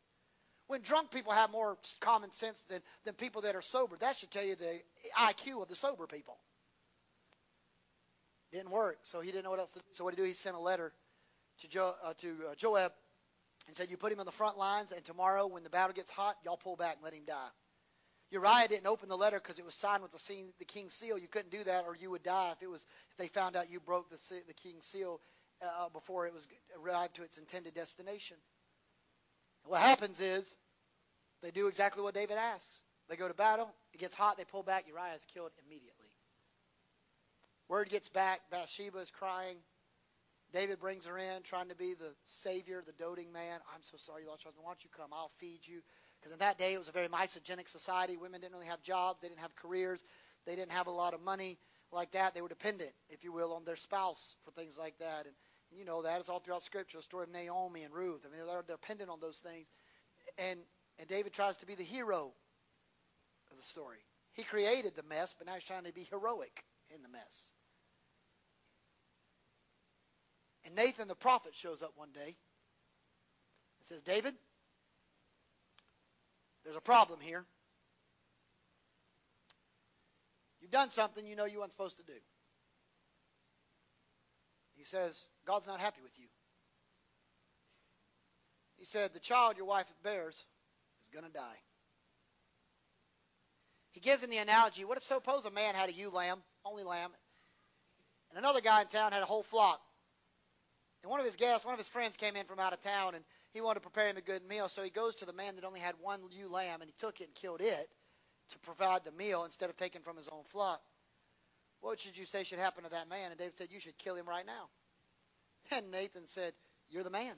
When 0.67 0.81
drunk 0.81 1.11
people 1.11 1.31
have 1.31 1.51
more 1.51 1.77
common 1.99 2.31
sense 2.31 2.63
than, 2.69 2.81
than 3.05 3.13
people 3.13 3.41
that 3.43 3.55
are 3.55 3.61
sober, 3.61 3.95
that 3.97 4.17
should 4.17 4.31
tell 4.31 4.43
you 4.43 4.55
the 4.55 4.79
IQ 5.17 5.61
of 5.61 5.69
the 5.69 5.75
sober 5.75 6.07
people. 6.07 6.37
Didn't 8.51 8.71
work, 8.71 8.99
so 9.03 9.21
he 9.21 9.31
didn't 9.31 9.45
know 9.45 9.49
what 9.49 9.59
else 9.59 9.71
to 9.71 9.79
do. 9.79 9.85
So 9.91 10.03
what 10.03 10.11
did 10.15 10.19
he 10.19 10.23
do? 10.23 10.27
He 10.27 10.33
sent 10.33 10.55
a 10.55 10.59
letter 10.59 10.93
to, 11.61 11.67
jo, 11.67 11.93
uh, 12.03 12.13
to 12.19 12.35
uh, 12.51 12.55
Joab 12.55 12.91
and 13.67 13.75
said, 13.75 13.89
You 13.89 13.97
put 13.97 14.11
him 14.11 14.19
on 14.19 14.25
the 14.25 14.31
front 14.31 14.57
lines, 14.57 14.91
and 14.91 15.03
tomorrow 15.05 15.47
when 15.47 15.63
the 15.63 15.69
battle 15.69 15.93
gets 15.93 16.11
hot, 16.11 16.35
y'all 16.43 16.57
pull 16.57 16.75
back 16.75 16.95
and 16.95 17.03
let 17.03 17.13
him 17.13 17.23
die. 17.25 17.49
Uriah 18.31 18.67
didn't 18.69 18.87
open 18.87 19.09
the 19.09 19.17
letter 19.17 19.39
because 19.39 19.59
it 19.59 19.65
was 19.65 19.75
signed 19.75 20.01
with 20.03 20.11
the, 20.11 20.17
the 20.59 20.65
king's 20.65 20.93
seal. 20.93 21.17
You 21.17 21.27
couldn't 21.27 21.51
do 21.51 21.63
that, 21.65 21.83
or 21.85 21.95
you 21.95 22.09
would 22.11 22.23
die 22.23 22.51
if 22.55 22.63
it 22.63 22.69
was 22.69 22.85
if 23.11 23.17
they 23.17 23.27
found 23.27 23.55
out 23.55 23.69
you 23.69 23.79
broke 23.79 24.09
the, 24.09 24.17
the 24.47 24.53
king's 24.53 24.85
seal 24.85 25.19
uh, 25.61 25.89
before 25.89 26.27
it 26.27 26.33
was 26.33 26.47
arrived 26.81 27.15
to 27.15 27.23
its 27.23 27.37
intended 27.37 27.73
destination. 27.73 28.37
What 29.65 29.81
happens 29.81 30.19
is 30.19 30.55
they 31.43 31.51
do 31.51 31.67
exactly 31.67 32.03
what 32.03 32.13
David 32.13 32.37
asks. 32.37 32.81
They 33.09 33.15
go 33.17 33.27
to 33.27 33.33
battle. 33.33 33.69
It 33.93 33.99
gets 33.99 34.15
hot. 34.15 34.37
They 34.37 34.45
pull 34.45 34.63
back. 34.63 34.87
Uriah 34.87 35.15
is 35.15 35.25
killed 35.25 35.51
immediately. 35.67 36.07
Word 37.67 37.89
gets 37.89 38.09
back. 38.09 38.41
Bathsheba 38.49 38.99
is 38.99 39.11
crying. 39.11 39.57
David 40.53 40.79
brings 40.79 41.05
her 41.05 41.17
in, 41.17 41.43
trying 41.43 41.69
to 41.69 41.75
be 41.75 41.93
the 41.93 42.11
savior, 42.25 42.81
the 42.85 42.91
doting 42.93 43.31
man. 43.31 43.59
I'm 43.73 43.83
so 43.83 43.97
sorry 43.97 44.23
you 44.23 44.29
lost 44.29 44.43
your 44.43 44.49
husband. 44.51 44.65
Why 44.65 44.71
don't 44.71 44.83
you 44.83 44.89
come? 44.95 45.11
I'll 45.13 45.31
feed 45.39 45.61
you. 45.63 45.81
Because 46.21 46.33
in 46.33 46.39
that 46.39 46.59
day, 46.59 46.73
it 46.73 46.77
was 46.77 46.87
a 46.87 46.91
very 46.91 47.07
misogynic 47.07 47.67
society. 47.67 48.15
Women 48.15 48.41
didn't 48.41 48.53
really 48.53 48.67
have 48.67 48.83
jobs. 48.83 49.21
They 49.21 49.27
didn't 49.27 49.41
have 49.41 49.55
careers. 49.55 50.03
They 50.45 50.55
didn't 50.55 50.71
have 50.71 50.87
a 50.87 50.91
lot 50.91 51.13
of 51.13 51.21
money 51.21 51.57
like 51.91 52.11
that. 52.11 52.35
They 52.35 52.41
were 52.41 52.49
dependent, 52.49 52.91
if 53.09 53.23
you 53.23 53.31
will, 53.31 53.53
on 53.53 53.65
their 53.65 53.75
spouse 53.75 54.35
for 54.45 54.51
things 54.51 54.77
like 54.77 54.97
that. 54.99 55.25
And 55.25 55.33
you 55.71 55.85
know 55.85 56.03
that 56.03 56.21
is 56.21 56.29
all 56.29 56.39
throughout 56.39 56.63
Scripture. 56.63 56.99
The 56.99 57.03
story 57.03 57.23
of 57.23 57.31
Naomi 57.31 57.83
and 57.83 57.93
Ruth. 57.93 58.25
I 58.25 58.35
mean, 58.35 58.45
they're 58.45 58.63
dependent 58.67 59.09
on 59.09 59.19
those 59.19 59.39
things. 59.39 59.67
And 60.37 60.59
and 60.99 61.07
David 61.07 61.33
tries 61.33 61.57
to 61.57 61.65
be 61.65 61.75
the 61.75 61.83
hero 61.83 62.31
of 63.49 63.57
the 63.57 63.63
story. 63.63 63.97
He 64.33 64.43
created 64.43 64.95
the 64.95 65.03
mess, 65.03 65.33
but 65.37 65.47
now 65.47 65.53
he's 65.53 65.63
trying 65.63 65.85
to 65.85 65.93
be 65.93 66.03
heroic 66.03 66.63
in 66.93 67.01
the 67.01 67.09
mess. 67.09 67.51
And 70.65 70.75
Nathan 70.75 71.07
the 71.07 71.15
prophet 71.15 71.55
shows 71.55 71.81
up 71.81 71.93
one 71.95 72.11
day 72.13 72.19
and 72.21 72.35
says, 73.81 74.01
David, 74.03 74.35
there's 76.63 76.75
a 76.75 76.81
problem 76.81 77.19
here. 77.19 77.45
You've 80.61 80.71
done 80.71 80.89
something 80.89 81.25
you 81.25 81.35
know 81.35 81.45
you 81.45 81.59
weren't 81.59 81.71
supposed 81.71 81.97
to 81.97 82.03
do. 82.03 82.19
He 84.75 84.85
says, 84.85 85.25
God's 85.45 85.67
not 85.67 85.79
happy 85.79 86.01
with 86.03 86.17
you. 86.17 86.27
He 88.77 88.85
said, 88.85 89.13
The 89.13 89.19
child 89.19 89.57
your 89.57 89.65
wife 89.65 89.85
bears 90.03 90.43
is 91.03 91.09
going 91.09 91.25
to 91.25 91.31
die. 91.31 91.57
He 93.91 93.99
gives 93.99 94.23
him 94.23 94.29
the 94.29 94.37
analogy 94.37 94.85
what 94.85 94.97
if 94.97 95.03
suppose 95.03 95.45
a 95.45 95.51
man 95.51 95.75
had 95.75 95.89
a 95.89 95.93
ewe 95.93 96.09
lamb, 96.09 96.39
only 96.65 96.83
lamb, 96.83 97.11
and 98.29 98.39
another 98.39 98.61
guy 98.61 98.81
in 98.81 98.87
town 98.87 99.11
had 99.11 99.21
a 99.21 99.25
whole 99.25 99.43
flock. 99.43 99.81
And 101.03 101.09
one 101.09 101.19
of 101.19 101.25
his 101.25 101.35
guests, 101.35 101.65
one 101.65 101.73
of 101.73 101.79
his 101.79 101.89
friends 101.89 102.15
came 102.15 102.35
in 102.35 102.45
from 102.45 102.59
out 102.59 102.73
of 102.73 102.79
town 102.79 103.15
and 103.15 103.23
he 103.53 103.61
wanted 103.61 103.81
to 103.81 103.89
prepare 103.89 104.07
him 104.07 104.17
a 104.17 104.21
good 104.21 104.47
meal. 104.47 104.69
So 104.69 104.83
he 104.83 104.89
goes 104.89 105.15
to 105.15 105.25
the 105.25 105.33
man 105.33 105.55
that 105.55 105.65
only 105.65 105.79
had 105.79 105.95
one 106.01 106.21
ewe 106.31 106.47
lamb 106.49 106.81
and 106.81 106.89
he 106.89 106.95
took 106.99 107.21
it 107.21 107.25
and 107.25 107.35
killed 107.35 107.61
it 107.61 107.89
to 108.51 108.59
provide 108.59 109.03
the 109.03 109.11
meal 109.11 109.43
instead 109.43 109.69
of 109.69 109.75
taking 109.75 110.01
from 110.01 110.17
his 110.17 110.27
own 110.29 110.43
flock. 110.45 110.81
What 111.81 111.99
should 111.99 112.17
you 112.17 112.25
say 112.25 112.43
should 112.43 112.59
happen 112.59 112.83
to 112.83 112.91
that 112.91 113.09
man? 113.09 113.31
And 113.31 113.37
David 113.39 113.57
said, 113.57 113.67
You 113.71 113.79
should 113.79 113.97
kill 113.97 114.15
him 114.15 114.27
right 114.27 114.45
now. 114.45 114.69
And 115.77 115.91
Nathan 115.91 116.27
said, 116.27 116.53
You're 116.89 117.03
the 117.03 117.09
man. 117.11 117.35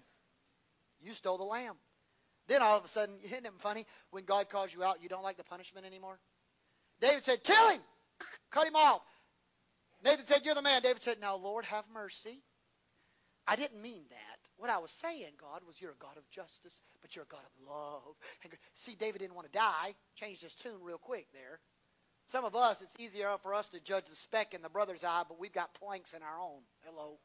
You 1.01 1.13
stole 1.13 1.37
the 1.37 1.43
lamb. 1.43 1.75
Then 2.47 2.61
all 2.61 2.77
of 2.77 2.85
a 2.85 2.87
sudden, 2.87 3.15
isn't 3.23 3.45
it 3.45 3.51
funny? 3.59 3.85
When 4.11 4.25
God 4.25 4.49
calls 4.49 4.73
you 4.73 4.83
out, 4.83 5.01
you 5.01 5.09
don't 5.09 5.23
like 5.23 5.37
the 5.37 5.43
punishment 5.43 5.85
anymore? 5.85 6.19
David 7.01 7.23
said, 7.23 7.43
Kill 7.43 7.69
him! 7.69 7.81
Cut 8.51 8.67
him 8.67 8.75
off. 8.75 9.01
Nathan 10.03 10.25
said, 10.25 10.41
You're 10.43 10.55
the 10.55 10.61
man. 10.61 10.81
David 10.81 11.01
said, 11.01 11.19
Now, 11.19 11.35
Lord, 11.37 11.65
have 11.65 11.85
mercy. 11.93 12.41
I 13.47 13.55
didn't 13.55 13.81
mean 13.81 14.03
that. 14.09 14.32
What 14.63 14.71
I 14.71 14.77
was 14.77 14.91
saying, 14.91 15.33
God, 15.41 15.59
was 15.67 15.75
you're 15.81 15.91
a 15.91 15.95
God 15.99 16.15
of 16.15 16.23
justice, 16.29 16.81
but 17.01 17.13
you're 17.13 17.25
a 17.25 17.27
God 17.27 17.41
of 17.43 17.67
love. 17.67 18.15
And 18.45 18.53
see, 18.73 18.95
David 18.95 19.19
didn't 19.19 19.35
want 19.35 19.45
to 19.45 19.51
die. 19.51 19.93
Changed 20.15 20.41
his 20.41 20.53
tune 20.53 20.81
real 20.81 20.97
quick 20.97 21.27
there. 21.33 21.59
Some 22.27 22.45
of 22.45 22.55
us, 22.55 22.81
it's 22.81 22.95
easier 22.97 23.35
for 23.41 23.53
us 23.53 23.67
to 23.67 23.81
judge 23.81 24.05
the 24.09 24.15
speck 24.15 24.53
in 24.53 24.61
the 24.61 24.69
brother's 24.69 25.03
eye, 25.03 25.23
but 25.27 25.37
we've 25.37 25.51
got 25.51 25.73
planks 25.73 26.13
in 26.13 26.23
our 26.23 26.39
own. 26.39 26.61
Hello. 26.85 27.17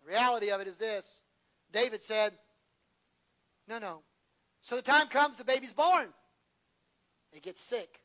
The 0.00 0.08
reality 0.08 0.52
of 0.52 0.62
it 0.62 0.68
is 0.68 0.78
this. 0.78 1.06
David 1.70 2.02
said, 2.02 2.32
no, 3.68 3.78
no. 3.78 4.00
So 4.62 4.76
the 4.76 4.82
time 4.82 5.08
comes, 5.08 5.36
the 5.36 5.44
baby's 5.44 5.74
born. 5.74 6.06
He 7.32 7.40
gets 7.40 7.60
sick. 7.60 8.00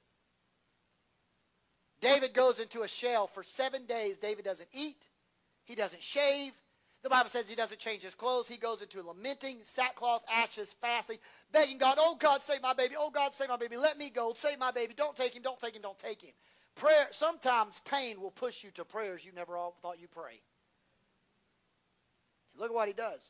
David 2.01 2.33
goes 2.33 2.59
into 2.59 2.81
a 2.81 2.89
shell 2.89 3.27
for 3.27 3.41
seven 3.41 3.85
days. 3.85 4.17
David 4.17 4.43
doesn't 4.43 4.67
eat. 4.73 5.01
He 5.63 5.75
doesn't 5.75 6.03
shave. 6.03 6.51
The 7.01 7.09
Bible 7.09 7.29
says 7.29 7.47
he 7.47 7.55
doesn't 7.55 7.79
change 7.79 8.03
his 8.03 8.15
clothes. 8.15 8.47
He 8.47 8.57
goes 8.57 8.81
into 8.81 9.01
lamenting, 9.01 9.59
sackcloth, 9.63 10.21
ashes, 10.29 10.73
fasting, 10.81 11.17
begging 11.51 11.77
God, 11.77 11.97
oh 11.97 12.15
God, 12.15 12.43
save 12.43 12.61
my 12.61 12.73
baby. 12.73 12.95
Oh 12.97 13.09
God, 13.09 13.33
save 13.33 13.47
my 13.47 13.55
baby. 13.55 13.77
Let 13.77 13.97
me 13.97 14.09
go. 14.09 14.33
Save 14.33 14.59
my 14.59 14.71
baby. 14.71 14.93
Don't 14.95 15.15
take 15.15 15.33
him. 15.33 15.41
Don't 15.41 15.59
take 15.59 15.75
him. 15.75 15.81
Don't 15.81 15.97
take 15.97 16.21
him. 16.21 16.33
Prayer. 16.75 17.07
Sometimes 17.11 17.79
pain 17.85 18.19
will 18.19 18.31
push 18.31 18.63
you 18.63 18.71
to 18.71 18.83
prayers 18.83 19.23
you 19.23 19.31
never 19.31 19.57
thought 19.81 19.99
you'd 19.99 20.11
pray. 20.11 20.41
Look 22.57 22.69
at 22.69 22.75
what 22.75 22.87
he 22.89 22.93
does. 22.93 23.21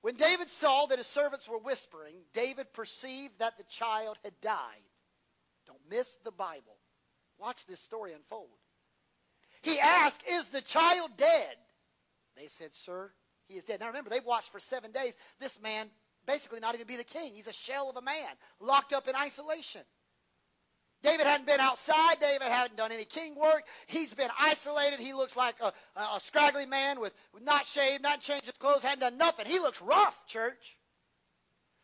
When 0.00 0.14
David 0.14 0.48
saw 0.48 0.86
that 0.86 0.98
his 0.98 1.08
servants 1.08 1.48
were 1.48 1.58
whispering, 1.58 2.14
David 2.32 2.72
perceived 2.72 3.36
that 3.40 3.58
the 3.58 3.64
child 3.64 4.16
had 4.22 4.40
died. 4.40 4.84
Don't 5.66 5.90
miss 5.90 6.08
the 6.24 6.30
Bible. 6.30 6.76
Watch 7.38 7.66
this 7.66 7.80
story 7.80 8.12
unfold. 8.12 8.48
He 9.62 9.78
asked, 9.78 10.22
Is 10.28 10.48
the 10.48 10.62
child 10.62 11.10
dead? 11.16 11.56
They 12.36 12.48
said, 12.48 12.74
Sir, 12.74 13.10
he 13.48 13.54
is 13.54 13.64
dead. 13.64 13.80
Now 13.80 13.88
remember, 13.88 14.10
they've 14.10 14.24
watched 14.24 14.52
for 14.52 14.60
seven 14.60 14.92
days. 14.92 15.14
This 15.40 15.60
man 15.60 15.88
basically 16.26 16.60
not 16.60 16.74
even 16.74 16.86
be 16.86 16.96
the 16.96 17.04
king. 17.04 17.34
He's 17.34 17.48
a 17.48 17.52
shell 17.52 17.90
of 17.90 17.96
a 17.96 18.02
man, 18.02 18.28
locked 18.60 18.92
up 18.92 19.08
in 19.08 19.16
isolation. 19.16 19.82
David 21.02 21.26
hadn't 21.26 21.46
been 21.46 21.60
outside. 21.60 22.18
David 22.20 22.48
hadn't 22.48 22.76
done 22.76 22.90
any 22.90 23.04
king 23.04 23.36
work. 23.36 23.62
He's 23.86 24.12
been 24.12 24.30
isolated. 24.38 24.98
He 24.98 25.12
looks 25.12 25.36
like 25.36 25.54
a, 25.60 25.72
a 25.96 26.20
scraggly 26.20 26.66
man 26.66 27.00
with, 27.00 27.14
with 27.32 27.44
not 27.44 27.66
shaved, 27.66 28.02
not 28.02 28.20
changed 28.20 28.46
his 28.46 28.56
clothes, 28.56 28.82
hadn't 28.82 29.00
done 29.00 29.16
nothing. 29.16 29.46
He 29.46 29.60
looks 29.60 29.80
rough, 29.80 30.26
church. 30.26 30.76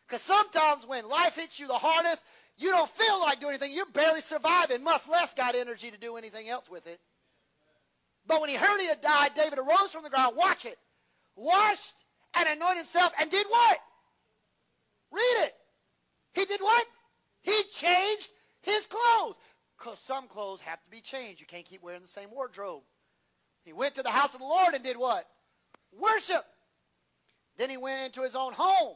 Because 0.07 0.21
sometimes 0.21 0.85
when 0.85 1.07
life 1.07 1.35
hits 1.35 1.59
you 1.59 1.67
the 1.67 1.73
hardest, 1.73 2.23
you 2.57 2.71
don't 2.71 2.89
feel 2.89 3.19
like 3.21 3.39
doing 3.39 3.51
anything. 3.51 3.73
You're 3.73 3.85
barely 3.87 4.21
surviving, 4.21 4.83
much 4.83 5.07
less 5.07 5.33
got 5.33 5.55
energy 5.55 5.91
to 5.91 5.97
do 5.97 6.17
anything 6.17 6.49
else 6.49 6.69
with 6.69 6.85
it. 6.85 6.99
But 8.27 8.41
when 8.41 8.49
he 8.49 8.55
heard 8.55 8.79
he 8.79 8.87
had 8.87 9.01
died, 9.01 9.35
David 9.35 9.59
arose 9.59 9.91
from 9.91 10.03
the 10.03 10.09
ground, 10.09 10.35
watch 10.35 10.65
it, 10.65 10.77
washed 11.35 11.93
and 12.35 12.49
anointed 12.49 12.77
himself, 12.77 13.13
and 13.19 13.29
did 13.29 13.45
what? 13.47 13.79
Read 15.11 15.45
it. 15.45 15.53
He 16.33 16.45
did 16.45 16.61
what? 16.61 16.85
He 17.43 17.63
changed 17.71 18.29
his 18.61 18.87
clothes. 18.87 19.37
Because 19.77 19.99
some 19.99 20.27
clothes 20.27 20.61
have 20.61 20.81
to 20.83 20.89
be 20.89 21.01
changed. 21.01 21.41
You 21.41 21.47
can't 21.47 21.65
keep 21.65 21.83
wearing 21.83 22.01
the 22.01 22.07
same 22.07 22.31
wardrobe. 22.31 22.83
He 23.63 23.73
went 23.73 23.95
to 23.95 24.03
the 24.03 24.09
house 24.09 24.33
of 24.33 24.39
the 24.39 24.45
Lord 24.45 24.73
and 24.73 24.83
did 24.83 24.97
what? 24.97 25.25
Worship. 25.99 26.43
Then 27.57 27.69
he 27.69 27.77
went 27.77 28.05
into 28.05 28.21
his 28.21 28.35
own 28.35 28.53
home. 28.53 28.95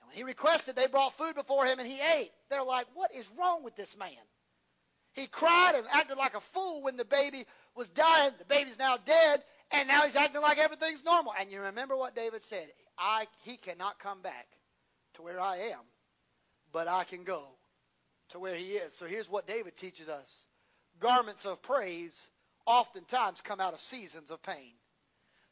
And 0.00 0.08
when 0.08 0.16
he 0.16 0.22
requested, 0.22 0.76
they 0.76 0.86
brought 0.86 1.14
food 1.14 1.34
before 1.34 1.66
him 1.66 1.78
and 1.78 1.88
he 1.88 1.98
ate. 2.18 2.30
They're 2.48 2.64
like, 2.64 2.86
what 2.94 3.14
is 3.14 3.30
wrong 3.38 3.62
with 3.62 3.76
this 3.76 3.96
man? 3.96 4.08
He 5.12 5.26
cried 5.26 5.74
and 5.76 5.86
acted 5.92 6.16
like 6.16 6.34
a 6.34 6.40
fool 6.40 6.82
when 6.82 6.96
the 6.96 7.04
baby 7.04 7.44
was 7.80 7.88
dying. 7.88 8.32
The 8.38 8.44
baby's 8.44 8.78
now 8.78 8.98
dead. 8.98 9.42
And 9.72 9.88
now 9.88 10.02
he's 10.02 10.14
acting 10.14 10.42
like 10.42 10.58
everything's 10.58 11.02
normal. 11.02 11.32
And 11.40 11.50
you 11.50 11.62
remember 11.62 11.96
what 11.96 12.14
David 12.14 12.42
said? 12.42 12.66
I 12.98 13.26
he 13.44 13.56
cannot 13.56 13.98
come 13.98 14.20
back 14.20 14.46
to 15.14 15.22
where 15.22 15.40
I 15.40 15.56
am, 15.72 15.80
but 16.72 16.88
I 16.88 17.04
can 17.04 17.24
go 17.24 17.42
to 18.30 18.38
where 18.38 18.54
he 18.54 18.72
is. 18.72 18.92
So 18.92 19.06
here's 19.06 19.30
what 19.30 19.46
David 19.46 19.76
teaches 19.76 20.08
us. 20.08 20.44
Garments 20.98 21.46
of 21.46 21.62
praise 21.62 22.26
oftentimes 22.66 23.40
come 23.40 23.60
out 23.60 23.72
of 23.72 23.80
seasons 23.80 24.30
of 24.30 24.42
pain. 24.42 24.72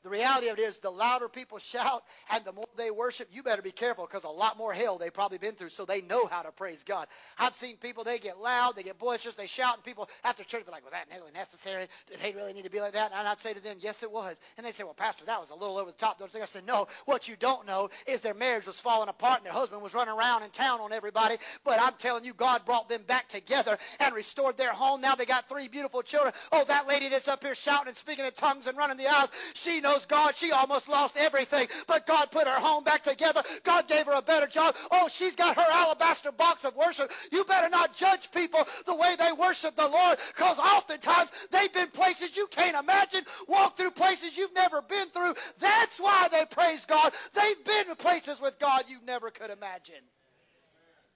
The 0.05 0.11
reality 0.11 0.49
of 0.49 0.59
it 0.59 0.63
is, 0.63 0.79
the 0.79 0.91
louder 0.91 1.29
people 1.29 1.59
shout 1.61 2.05
and 2.33 2.45
the 2.45 2.53
more 2.53 2.67
they 2.77 2.91
worship, 2.91 3.29
you 3.33 3.43
better 3.43 3.63
be 3.63 3.73
careful 3.73 4.07
because 4.07 4.25
a 4.25 4.29
lot 4.29 4.59
more 4.59 4.73
hell 4.73 4.99
they've 4.99 5.13
probably 5.13 5.39
been 5.39 5.55
through, 5.55 5.71
so 5.71 5.85
they 5.85 6.03
know 6.03 6.27
how 6.27 6.43
to 6.43 6.53
praise 6.53 6.85
God. 6.85 7.07
I've 7.39 7.55
seen 7.55 7.77
people, 7.77 8.05
they 8.05 8.19
get 8.19 8.41
loud, 8.41 8.77
they 8.77 8.83
get 8.83 8.99
boisterous, 8.99 9.35
they 9.35 9.47
shout, 9.47 9.75
and 9.77 9.85
people 9.85 10.09
after 10.25 10.45
church 10.45 10.67
be 10.67 10.73
like, 10.73 10.85
was 10.85 10.93
that 10.93 11.07
really 11.17 11.33
necessary? 11.33 11.87
Did 12.09 12.21
they 12.21 12.33
really 12.33 12.53
need 12.53 12.65
to 12.65 12.71
be 12.71 12.81
like 12.81 12.95
that? 12.95 13.13
And 13.15 13.29
I'd 13.29 13.41
say 13.41 13.55
to 13.55 13.61
them, 13.61 13.79
yes, 13.81 14.03
it 14.03 14.11
was. 14.11 14.39
And 14.57 14.67
they 14.67 14.73
say, 14.73 14.85
well, 14.85 14.95
Pastor, 14.95 15.25
that 15.27 15.41
was 15.41 15.51
a 15.51 15.55
little 15.55 15.79
over 15.79 15.91
the 15.91 15.97
top. 15.97 16.21
I 16.23 16.45
said, 16.47 16.67
no. 16.67 16.87
What 17.07 17.29
you 17.29 17.37
don't 17.37 17.67
know 17.67 17.91
is 18.07 18.21
their 18.21 18.35
marriage 18.35 18.67
was 18.67 18.81
falling 18.81 19.09
apart 19.09 19.39
and 19.39 19.47
their 19.47 19.53
husband 19.53 19.83
was 19.83 19.95
running 19.95 20.15
around 20.15 20.43
in 20.43 20.51
town 20.51 20.81
on 20.81 20.93
everybody. 20.93 21.37
But 21.65 21.81
I'm 21.81 21.95
telling 21.99 22.25
you, 22.25 22.35
God 22.35 22.65
brought 22.65 22.89
them 22.89 23.03
back 23.07 23.29
together 23.29 23.79
and 24.01 24.15
restored 24.15 24.57
their 24.57 24.73
home. 24.73 25.01
Now 25.01 25.15
they 25.15 25.27
got 25.27 25.49
three 25.49 25.69
beautiful 25.69 26.03
children. 26.03 26.33
Oh, 26.53 26.65
that 26.69 26.87
lady 26.87 27.09
that's 27.09 27.29
up 27.29 27.43
here 27.43 27.55
shouting 27.55 27.89
and 27.89 27.97
speaking 27.97 28.25
in 28.25 28.33
tongues 28.33 28.67
and 28.67 28.77
running 28.77 28.97
the 28.97 29.07
aisles, 29.09 29.31
she 29.55 29.81
knows 29.81 29.88
God. 30.07 30.37
She 30.37 30.53
almost 30.53 30.89
lost 30.89 31.17
everything, 31.17 31.69
but 31.87 32.07
God 32.07 32.31
put 32.31 32.47
her 32.47 32.59
home 32.59 32.85
back 32.85 33.03
together. 33.03 33.43
God 33.63 33.89
gave 33.89 34.07
her 34.07 34.15
a 34.15 34.23
better 34.23 34.47
job. 34.47 34.75
Oh, 34.91 35.09
she's 35.09 35.37
got 35.37 35.57
her 35.57 35.67
alabaster 35.71 36.33
box 36.33 36.65
of 36.65 36.77
worship. 36.77 37.11
You 37.33 37.45
better 37.45 37.69
not 37.69 37.97
judge 37.97 38.31
people 38.31 38.67
the 38.87 38.95
way 38.95 39.17
they 39.19 39.33
worship 39.33 39.77
the 39.77 39.89
Lord, 39.89 40.19
because 40.35 40.59
oftentimes 40.59 41.31
they've 41.51 41.73
been 41.73 41.89
places 41.89 42.37
you 42.37 42.47
can't 42.49 42.77
imagine, 42.77 43.25
walked 43.47 43.79
through 43.79 43.93
places 43.93 44.37
you've 44.37 44.55
never 44.55 44.83
been 44.83 45.09
through. 45.11 45.35
That's 45.59 45.99
why 45.99 46.29
they 46.31 46.45
praise 46.51 46.85
God. 46.85 47.13
They've 47.35 47.65
been 47.65 47.87
to 47.87 47.97
places 47.97 48.41
with 48.41 48.59
God 48.59 48.85
you 48.89 48.99
never 49.07 49.31
could 49.31 49.51
imagine. 49.51 50.03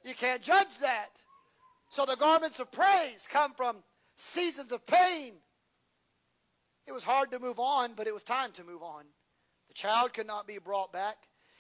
You 0.04 0.14
can't 0.14 0.42
judge 0.42 0.78
that. 0.80 1.10
So 1.90 2.06
the 2.06 2.16
garments 2.16 2.58
of 2.58 2.72
praise 2.72 3.28
come 3.30 3.52
from 3.54 3.76
seasons 4.16 4.72
of 4.72 4.84
pain. 4.86 5.34
It 6.86 6.92
was 6.92 7.02
hard 7.02 7.30
to 7.30 7.38
move 7.38 7.58
on, 7.58 7.94
but 7.94 8.06
it 8.06 8.14
was 8.14 8.22
time 8.24 8.52
to 8.52 8.64
move 8.64 8.82
on. 8.82 9.04
The 9.68 9.74
child 9.74 10.12
could 10.12 10.26
not 10.26 10.46
be 10.46 10.58
brought 10.58 10.92
back. 10.92 11.16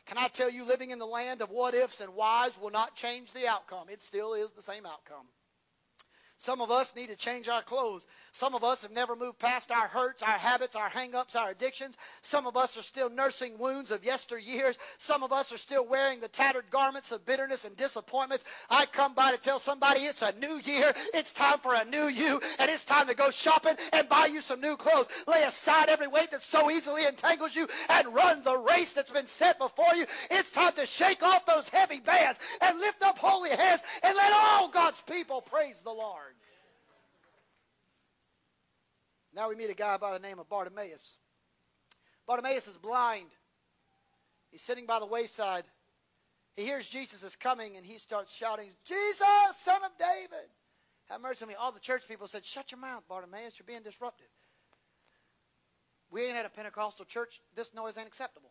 Can 0.06 0.18
I 0.18 0.28
tell 0.28 0.50
you, 0.50 0.64
living 0.64 0.90
in 0.90 0.98
the 0.98 1.06
land 1.06 1.42
of 1.42 1.50
what 1.50 1.74
ifs 1.74 2.00
and 2.00 2.14
whys 2.14 2.58
will 2.58 2.70
not 2.70 2.96
change 2.96 3.32
the 3.32 3.46
outcome. 3.46 3.88
It 3.88 4.00
still 4.00 4.34
is 4.34 4.52
the 4.52 4.62
same 4.62 4.84
outcome. 4.84 5.26
Some 6.42 6.60
of 6.60 6.72
us 6.72 6.96
need 6.96 7.06
to 7.06 7.14
change 7.14 7.48
our 7.48 7.62
clothes. 7.62 8.04
Some 8.32 8.56
of 8.56 8.64
us 8.64 8.82
have 8.82 8.90
never 8.90 9.14
moved 9.14 9.38
past 9.38 9.70
our 9.70 9.86
hurts, 9.86 10.24
our 10.24 10.38
habits, 10.38 10.74
our 10.74 10.88
hang-ups, 10.88 11.36
our 11.36 11.50
addictions. 11.50 11.94
Some 12.22 12.48
of 12.48 12.56
us 12.56 12.76
are 12.76 12.82
still 12.82 13.08
nursing 13.10 13.58
wounds 13.58 13.92
of 13.92 14.02
yesteryears. 14.02 14.76
Some 14.98 15.22
of 15.22 15.32
us 15.32 15.52
are 15.52 15.56
still 15.56 15.86
wearing 15.86 16.18
the 16.18 16.26
tattered 16.26 16.64
garments 16.68 17.12
of 17.12 17.24
bitterness 17.24 17.64
and 17.64 17.76
disappointments. 17.76 18.44
I 18.68 18.86
come 18.86 19.14
by 19.14 19.30
to 19.30 19.38
tell 19.38 19.60
somebody 19.60 20.00
it's 20.00 20.22
a 20.22 20.32
new 20.40 20.60
year. 20.64 20.92
It's 21.14 21.32
time 21.32 21.58
for 21.58 21.74
a 21.74 21.84
new 21.84 22.08
you, 22.08 22.40
and 22.58 22.68
it's 22.68 22.84
time 22.84 23.06
to 23.06 23.14
go 23.14 23.30
shopping 23.30 23.76
and 23.92 24.08
buy 24.08 24.26
you 24.26 24.40
some 24.40 24.60
new 24.60 24.76
clothes. 24.76 25.06
Lay 25.28 25.44
aside 25.44 25.90
every 25.90 26.08
weight 26.08 26.32
that 26.32 26.42
so 26.42 26.72
easily 26.72 27.06
entangles 27.06 27.54
you 27.54 27.68
and 27.88 28.12
run 28.12 28.42
the 28.42 28.56
race 28.56 28.94
that's 28.94 29.12
been 29.12 29.28
set 29.28 29.60
before 29.60 29.94
you. 29.94 30.06
It's 30.32 30.50
time 30.50 30.72
to 30.72 30.86
shake 30.86 31.22
off 31.22 31.46
those 31.46 31.68
heavy 31.68 32.00
bands 32.00 32.40
and 32.60 32.80
lift 32.80 33.00
up 33.04 33.18
holy 33.20 33.50
hands 33.50 33.82
and 34.02 34.16
let 34.16 34.32
all 34.32 34.68
God's 34.68 35.00
people 35.02 35.40
praise 35.42 35.80
the 35.82 35.92
Lord. 35.92 36.31
Now 39.34 39.48
we 39.48 39.54
meet 39.54 39.70
a 39.70 39.74
guy 39.74 39.96
by 39.96 40.12
the 40.12 40.18
name 40.18 40.38
of 40.38 40.48
Bartimaeus. 40.48 41.14
Bartimaeus 42.26 42.66
is 42.68 42.78
blind. 42.78 43.28
He's 44.50 44.62
sitting 44.62 44.86
by 44.86 45.00
the 45.00 45.06
wayside. 45.06 45.64
He 46.56 46.64
hears 46.64 46.86
Jesus 46.86 47.22
is 47.22 47.34
coming 47.36 47.76
and 47.76 47.86
he 47.86 47.98
starts 47.98 48.34
shouting, 48.34 48.68
Jesus, 48.84 49.26
son 49.64 49.82
of 49.84 49.90
David, 49.98 50.48
have 51.08 51.20
mercy 51.20 51.44
on 51.44 51.48
me. 51.48 51.54
All 51.54 51.72
the 51.72 51.80
church 51.80 52.02
people 52.06 52.28
said, 52.28 52.44
Shut 52.44 52.70
your 52.70 52.80
mouth, 52.80 53.02
Bartimaeus, 53.08 53.54
you're 53.58 53.66
being 53.66 53.82
disruptive. 53.82 54.28
We 56.10 56.26
ain't 56.26 56.36
at 56.36 56.44
a 56.44 56.50
Pentecostal 56.50 57.06
church. 57.06 57.40
This 57.56 57.72
noise 57.74 57.96
ain't 57.96 58.06
acceptable. 58.06 58.50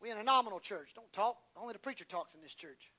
We 0.00 0.10
in 0.10 0.18
a 0.18 0.22
nominal 0.22 0.60
church. 0.60 0.90
Don't 0.94 1.12
talk. 1.12 1.36
Only 1.56 1.72
the 1.72 1.80
preacher 1.80 2.04
talks 2.04 2.34
in 2.34 2.40
this 2.40 2.54
church. 2.54 2.92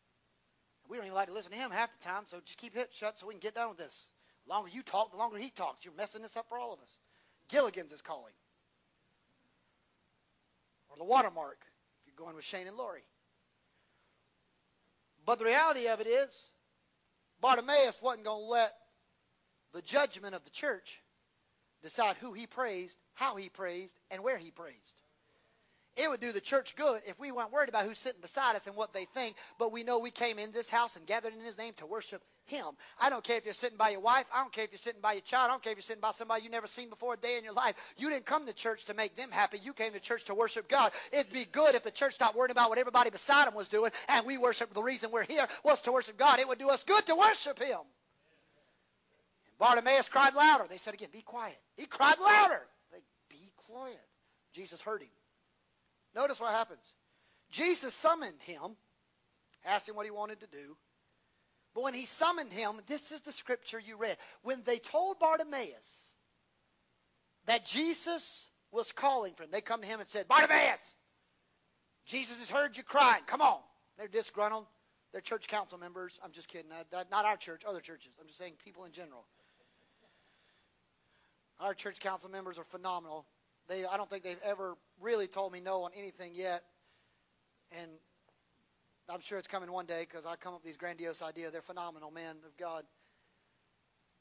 We 0.89 0.97
don't 0.97 1.05
even 1.05 1.15
like 1.15 1.29
to 1.29 1.33
listen 1.33 1.51
to 1.51 1.57
him 1.57 1.71
half 1.71 1.91
the 1.93 2.03
time, 2.03 2.23
so 2.27 2.41
just 2.45 2.57
keep 2.57 2.75
it 2.75 2.89
shut 2.91 3.17
so 3.19 3.27
we 3.27 3.33
can 3.33 3.39
get 3.39 3.55
done 3.55 3.69
with 3.69 3.77
this. 3.77 4.11
The 4.45 4.53
longer 4.53 4.69
you 4.69 4.81
talk, 4.81 5.11
the 5.11 5.17
longer 5.17 5.37
he 5.37 5.49
talks. 5.49 5.85
You're 5.85 5.93
messing 5.95 6.21
this 6.21 6.37
up 6.37 6.47
for 6.49 6.57
all 6.57 6.73
of 6.73 6.79
us. 6.79 6.99
Gilligan's 7.49 7.91
is 7.91 8.01
calling. 8.01 8.33
Or 10.89 10.97
the 10.97 11.03
watermark, 11.03 11.59
if 12.01 12.07
you're 12.07 12.25
going 12.25 12.35
with 12.35 12.45
Shane 12.45 12.67
and 12.67 12.77
Lori. 12.77 13.03
But 15.25 15.39
the 15.39 15.45
reality 15.45 15.87
of 15.87 16.01
it 16.01 16.07
is, 16.07 16.51
Bartimaeus 17.39 18.01
wasn't 18.01 18.25
going 18.25 18.45
to 18.45 18.51
let 18.51 18.73
the 19.73 19.81
judgment 19.81 20.35
of 20.35 20.43
the 20.43 20.49
church 20.49 21.01
decide 21.81 22.17
who 22.17 22.33
he 22.33 22.47
praised, 22.47 22.97
how 23.13 23.35
he 23.35 23.49
praised, 23.49 23.95
and 24.09 24.23
where 24.23 24.37
he 24.37 24.51
praised. 24.51 24.95
It 25.97 26.09
would 26.09 26.21
do 26.21 26.31
the 26.31 26.39
church 26.39 26.75
good 26.77 27.01
if 27.05 27.19
we 27.19 27.33
weren't 27.33 27.51
worried 27.51 27.67
about 27.67 27.85
who's 27.85 27.97
sitting 27.97 28.21
beside 28.21 28.55
us 28.55 28.65
and 28.65 28.77
what 28.77 28.93
they 28.93 29.05
think, 29.05 29.35
but 29.59 29.73
we 29.73 29.83
know 29.83 29.99
we 29.99 30.09
came 30.09 30.39
in 30.39 30.53
this 30.53 30.69
house 30.69 30.95
and 30.95 31.05
gathered 31.05 31.33
in 31.33 31.41
his 31.41 31.57
name 31.57 31.73
to 31.77 31.85
worship 31.85 32.21
him. 32.45 32.65
I 32.99 33.09
don't 33.09 33.23
care 33.23 33.37
if 33.37 33.43
you're 33.43 33.53
sitting 33.53 33.77
by 33.77 33.89
your 33.89 33.99
wife. 33.99 34.25
I 34.33 34.41
don't 34.41 34.53
care 34.53 34.63
if 34.63 34.71
you're 34.71 34.77
sitting 34.77 35.01
by 35.01 35.13
your 35.13 35.21
child. 35.21 35.49
I 35.49 35.53
don't 35.53 35.61
care 35.61 35.73
if 35.73 35.77
you're 35.77 35.83
sitting 35.83 36.01
by 36.01 36.11
somebody 36.11 36.43
you've 36.43 36.51
never 36.53 36.67
seen 36.67 36.89
before 36.89 37.15
a 37.15 37.17
day 37.17 37.37
in 37.37 37.43
your 37.43 37.53
life. 37.53 37.75
You 37.97 38.09
didn't 38.09 38.25
come 38.25 38.45
to 38.45 38.53
church 38.53 38.85
to 38.85 38.93
make 38.93 39.17
them 39.17 39.31
happy. 39.31 39.59
You 39.61 39.73
came 39.73 39.91
to 39.91 39.99
church 39.99 40.25
to 40.25 40.33
worship 40.33 40.69
God. 40.69 40.93
It'd 41.11 41.33
be 41.33 41.45
good 41.45 41.75
if 41.75 41.83
the 41.83 41.91
church 41.91 42.13
stopped 42.13 42.37
worrying 42.37 42.51
about 42.51 42.69
what 42.69 42.77
everybody 42.77 43.09
beside 43.09 43.47
them 43.47 43.55
was 43.55 43.67
doing 43.67 43.91
and 44.07 44.25
we 44.25 44.37
worship. 44.37 44.73
The 44.73 44.83
reason 44.83 45.11
we're 45.11 45.23
here 45.23 45.47
was 45.65 45.81
to 45.81 45.91
worship 45.91 46.17
God. 46.17 46.39
It 46.39 46.47
would 46.47 46.59
do 46.59 46.69
us 46.69 46.83
good 46.85 47.05
to 47.07 47.15
worship 47.15 47.59
him. 47.59 47.79
Bartimaeus 49.59 50.09
cried 50.09 50.33
louder. 50.35 50.65
They 50.69 50.77
said 50.77 50.93
again, 50.93 51.09
be 51.11 51.21
quiet. 51.21 51.57
He 51.75 51.85
cried 51.85 52.17
louder. 52.19 52.61
They, 52.91 52.99
be 53.29 53.51
quiet. 53.67 53.99
Jesus 54.53 54.81
heard 54.81 55.01
him. 55.01 55.09
Notice 56.15 56.39
what 56.39 56.51
happens. 56.51 56.81
Jesus 57.51 57.93
summoned 57.93 58.41
him, 58.41 58.75
asked 59.65 59.87
him 59.87 59.95
what 59.95 60.05
he 60.05 60.11
wanted 60.11 60.39
to 60.41 60.47
do. 60.47 60.77
But 61.73 61.83
when 61.83 61.93
he 61.93 62.05
summoned 62.05 62.51
him, 62.51 62.81
this 62.87 63.11
is 63.11 63.21
the 63.21 63.31
scripture 63.31 63.79
you 63.79 63.95
read. 63.97 64.17
When 64.43 64.61
they 64.65 64.77
told 64.77 65.19
Bartimaeus 65.19 66.15
that 67.45 67.65
Jesus 67.65 68.47
was 68.71 68.91
calling 68.91 69.33
for 69.35 69.43
him, 69.43 69.49
they 69.51 69.61
come 69.61 69.81
to 69.81 69.87
him 69.87 69.99
and 69.99 70.09
said, 70.09 70.27
Bartimaeus, 70.27 70.95
Jesus 72.05 72.39
has 72.39 72.49
heard 72.49 72.75
you 72.75 72.83
crying. 72.83 73.23
Come 73.25 73.41
on. 73.41 73.59
They're 73.97 74.07
disgruntled. 74.07 74.65
They're 75.11 75.21
church 75.21 75.47
council 75.47 75.77
members. 75.77 76.17
I'm 76.23 76.31
just 76.31 76.47
kidding. 76.47 76.71
Not 76.91 77.25
our 77.25 77.37
church, 77.37 77.63
other 77.67 77.81
churches. 77.81 78.13
I'm 78.19 78.27
just 78.27 78.39
saying 78.39 78.53
people 78.63 78.85
in 78.85 78.91
general. 78.91 79.25
Our 81.59 81.73
church 81.73 81.99
council 81.99 82.29
members 82.29 82.57
are 82.57 82.63
phenomenal. 82.63 83.25
They, 83.67 83.85
I 83.85 83.97
don't 83.97 84.09
think 84.09 84.23
they've 84.23 84.41
ever 84.43 84.75
really 84.99 85.27
told 85.27 85.53
me 85.53 85.59
no 85.59 85.83
on 85.83 85.91
anything 85.95 86.33
yet. 86.35 86.63
And 87.79 87.89
I'm 89.09 89.21
sure 89.21 89.37
it's 89.37 89.47
coming 89.47 89.71
one 89.71 89.85
day 89.85 90.05
because 90.07 90.25
I 90.25 90.35
come 90.35 90.53
up 90.53 90.61
with 90.61 90.65
these 90.65 90.77
grandiose 90.77 91.21
ideas. 91.21 91.51
They're 91.51 91.61
phenomenal 91.61 92.11
men 92.11 92.35
of 92.45 92.57
God. 92.57 92.83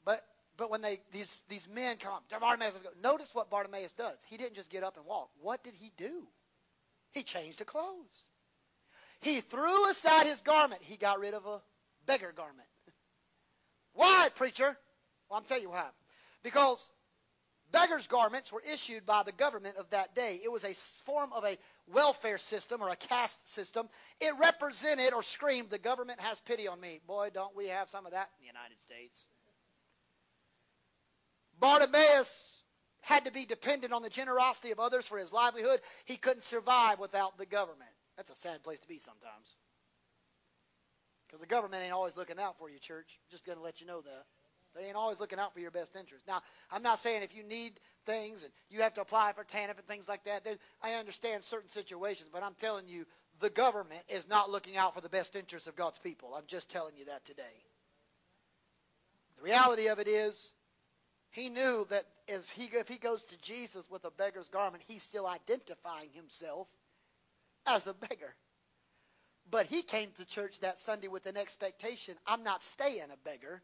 But 0.05 0.21
but 0.57 0.69
when 0.69 0.81
they 0.81 0.99
these 1.11 1.43
these 1.49 1.67
men 1.69 1.97
come 1.97 2.13
up, 2.13 2.23
Bartimaeus 2.39 2.73
goes, 2.73 2.93
notice 3.01 3.29
what 3.33 3.49
Bartimaeus 3.49 3.93
does. 3.93 4.17
He 4.27 4.37
didn't 4.37 4.55
just 4.55 4.69
get 4.69 4.83
up 4.83 4.97
and 4.97 5.05
walk. 5.05 5.29
What 5.41 5.63
did 5.63 5.73
he 5.79 5.91
do? 5.97 6.23
He 7.11 7.23
changed 7.23 7.59
the 7.59 7.65
clothes. 7.65 8.25
He 9.21 9.41
threw 9.41 9.89
aside 9.89 10.25
his 10.25 10.41
garment. 10.41 10.81
He 10.83 10.97
got 10.97 11.19
rid 11.19 11.33
of 11.33 11.45
a 11.45 11.61
beggar 12.05 12.33
garment. 12.35 12.67
Why, 13.93 14.29
preacher? 14.35 14.75
Well, 15.29 15.39
I'm 15.39 15.45
telling 15.45 15.63
you 15.63 15.69
why. 15.69 15.85
Because 16.43 16.89
Beggars' 17.71 18.07
garments 18.07 18.51
were 18.51 18.61
issued 18.71 19.05
by 19.05 19.23
the 19.23 19.31
government 19.31 19.77
of 19.77 19.89
that 19.91 20.13
day. 20.15 20.39
It 20.43 20.51
was 20.51 20.63
a 20.63 20.73
form 21.05 21.31
of 21.33 21.45
a 21.45 21.57
welfare 21.93 22.37
system 22.37 22.81
or 22.81 22.89
a 22.89 22.95
caste 22.95 23.47
system. 23.47 23.87
It 24.19 24.33
represented 24.39 25.13
or 25.13 25.23
screamed, 25.23 25.69
The 25.69 25.77
government 25.77 26.19
has 26.21 26.39
pity 26.41 26.67
on 26.67 26.79
me. 26.79 26.99
Boy, 27.07 27.29
don't 27.33 27.55
we 27.55 27.67
have 27.67 27.89
some 27.89 28.05
of 28.05 28.11
that 28.11 28.29
in 28.39 28.41
the 28.41 28.47
United 28.47 28.79
States. 28.79 29.25
Bartimaeus 31.59 32.61
had 33.01 33.25
to 33.25 33.31
be 33.31 33.45
dependent 33.45 33.93
on 33.93 34.01
the 34.01 34.09
generosity 34.09 34.71
of 34.71 34.79
others 34.79 35.05
for 35.05 35.17
his 35.17 35.31
livelihood. 35.31 35.79
He 36.05 36.17
couldn't 36.17 36.43
survive 36.43 36.99
without 36.99 37.37
the 37.37 37.45
government. 37.45 37.89
That's 38.17 38.31
a 38.31 38.35
sad 38.35 38.63
place 38.63 38.79
to 38.79 38.87
be 38.87 38.97
sometimes. 38.97 39.55
Because 41.27 41.39
the 41.39 41.47
government 41.47 41.83
ain't 41.83 41.93
always 41.93 42.17
looking 42.17 42.39
out 42.39 42.57
for 42.57 42.69
you, 42.69 42.77
church. 42.79 43.19
Just 43.29 43.45
going 43.45 43.57
to 43.57 43.63
let 43.63 43.79
you 43.79 43.87
know 43.87 44.01
that. 44.01 44.25
They 44.75 44.85
ain't 44.85 44.95
always 44.95 45.19
looking 45.19 45.39
out 45.39 45.53
for 45.53 45.59
your 45.59 45.71
best 45.71 45.95
interest. 45.95 46.25
Now, 46.27 46.41
I'm 46.71 46.83
not 46.83 46.99
saying 46.99 47.23
if 47.23 47.35
you 47.35 47.43
need 47.43 47.73
things 48.05 48.43
and 48.43 48.51
you 48.69 48.81
have 48.81 48.93
to 48.95 49.01
apply 49.01 49.33
for 49.33 49.43
TANF 49.43 49.77
and 49.77 49.87
things 49.87 50.07
like 50.07 50.23
that. 50.25 50.47
I 50.81 50.93
understand 50.93 51.43
certain 51.43 51.69
situations, 51.69 52.29
but 52.31 52.43
I'm 52.43 52.55
telling 52.55 52.87
you, 52.87 53.05
the 53.39 53.49
government 53.49 54.03
is 54.09 54.27
not 54.29 54.49
looking 54.49 54.77
out 54.77 54.93
for 54.93 55.01
the 55.01 55.09
best 55.09 55.35
interests 55.35 55.67
of 55.67 55.75
God's 55.75 55.99
people. 55.99 56.33
I'm 56.35 56.47
just 56.47 56.69
telling 56.69 56.95
you 56.97 57.05
that 57.05 57.25
today. 57.25 57.43
The 59.37 59.43
reality 59.43 59.87
of 59.87 59.99
it 59.99 60.07
is, 60.07 60.51
He 61.31 61.49
knew 61.49 61.87
that 61.89 62.05
as 62.29 62.49
he, 62.49 62.65
if 62.65 62.87
he 62.87 62.97
goes 62.97 63.23
to 63.25 63.37
Jesus 63.41 63.89
with 63.89 64.05
a 64.05 64.11
beggar's 64.11 64.49
garment, 64.49 64.83
he's 64.87 65.03
still 65.03 65.27
identifying 65.27 66.09
himself 66.13 66.67
as 67.65 67.87
a 67.87 67.93
beggar. 67.93 68.35
But 69.49 69.65
he 69.65 69.81
came 69.81 70.11
to 70.17 70.25
church 70.25 70.59
that 70.59 70.79
Sunday 70.79 71.07
with 71.07 71.25
an 71.25 71.37
expectation 71.37 72.15
I'm 72.25 72.43
not 72.43 72.63
staying 72.63 73.11
a 73.11 73.17
beggar. 73.29 73.61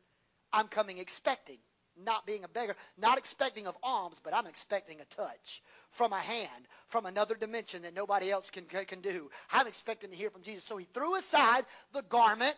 I'm 0.58 0.68
coming 0.68 0.98
expecting, 0.98 1.60
not 2.04 2.26
being 2.26 2.44
a 2.44 2.48
beggar, 2.48 2.76
not 2.98 3.20
expecting 3.20 3.68
of 3.68 3.78
alms, 3.84 4.18
but 4.24 4.34
I'm 4.34 4.48
expecting 4.48 5.00
a 5.00 5.06
touch 5.06 5.62
from 5.92 6.14
a 6.14 6.20
hand, 6.20 6.68
from 6.88 7.06
another 7.06 7.36
dimension 7.36 7.84
that 7.84 7.94
nobody 7.94 8.32
else 8.32 8.50
can, 8.50 8.66
can 8.66 9.02
do. 9.02 9.30
I'm 9.52 9.68
expecting 9.68 10.10
to 10.10 10.16
hear 10.16 10.32
from 10.32 10.42
Jesus. 10.42 10.64
So 10.64 10.76
he 10.78 10.88
threw 10.96 11.16
aside 11.16 11.64
the 11.94 12.02
garment 12.02 12.56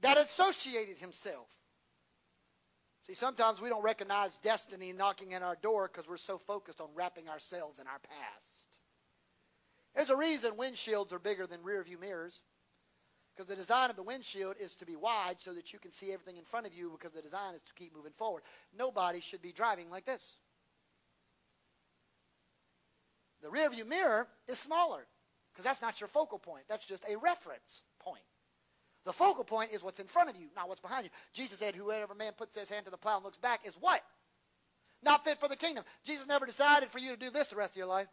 that 0.00 0.16
associated 0.16 0.98
himself. 0.98 1.46
See, 3.02 3.14
sometimes 3.14 3.60
we 3.60 3.68
don't 3.68 3.84
recognize 3.84 4.38
destiny 4.38 4.94
knocking 4.94 5.34
at 5.34 5.42
our 5.42 5.56
door 5.56 5.90
because 5.92 6.08
we're 6.08 6.16
so 6.16 6.38
focused 6.38 6.80
on 6.80 6.88
wrapping 6.94 7.28
ourselves 7.28 7.78
in 7.78 7.86
our 7.86 7.98
past. 7.98 8.78
There's 9.94 10.10
a 10.10 10.16
reason 10.16 10.52
windshields 10.52 11.12
are 11.12 11.18
bigger 11.18 11.46
than 11.46 11.62
rear 11.62 11.82
view 11.82 11.98
mirrors. 11.98 12.40
Because 13.36 13.48
the 13.48 13.56
design 13.56 13.90
of 13.90 13.96
the 13.96 14.02
windshield 14.02 14.56
is 14.58 14.74
to 14.76 14.86
be 14.86 14.96
wide 14.96 15.40
so 15.40 15.52
that 15.52 15.72
you 15.72 15.78
can 15.78 15.92
see 15.92 16.12
everything 16.12 16.38
in 16.38 16.44
front 16.44 16.66
of 16.66 16.72
you 16.72 16.90
because 16.90 17.12
the 17.12 17.20
design 17.20 17.54
is 17.54 17.62
to 17.62 17.74
keep 17.74 17.94
moving 17.94 18.12
forward. 18.16 18.42
Nobody 18.78 19.20
should 19.20 19.42
be 19.42 19.52
driving 19.52 19.90
like 19.90 20.06
this. 20.06 20.36
The 23.42 23.50
rear 23.50 23.68
view 23.68 23.84
mirror 23.84 24.26
is 24.48 24.58
smaller 24.58 25.06
because 25.52 25.64
that's 25.64 25.82
not 25.82 26.00
your 26.00 26.08
focal 26.08 26.38
point. 26.38 26.64
That's 26.68 26.86
just 26.86 27.04
a 27.08 27.18
reference 27.18 27.82
point. 28.00 28.22
The 29.04 29.12
focal 29.12 29.44
point 29.44 29.72
is 29.72 29.82
what's 29.82 30.00
in 30.00 30.06
front 30.06 30.30
of 30.30 30.36
you, 30.36 30.46
not 30.56 30.68
what's 30.68 30.80
behind 30.80 31.04
you. 31.04 31.10
Jesus 31.34 31.58
said, 31.58 31.76
Whoever 31.76 32.14
man 32.14 32.32
puts 32.36 32.58
his 32.58 32.70
hand 32.70 32.86
to 32.86 32.90
the 32.90 32.96
plow 32.96 33.16
and 33.16 33.24
looks 33.24 33.38
back 33.38 33.66
is 33.66 33.74
what? 33.80 34.02
Not 35.02 35.24
fit 35.24 35.38
for 35.38 35.48
the 35.48 35.56
kingdom. 35.56 35.84
Jesus 36.04 36.26
never 36.26 36.46
decided 36.46 36.90
for 36.90 36.98
you 36.98 37.10
to 37.10 37.16
do 37.16 37.30
this 37.30 37.48
the 37.48 37.56
rest 37.56 37.74
of 37.74 37.76
your 37.76 37.86
life. 37.86 38.08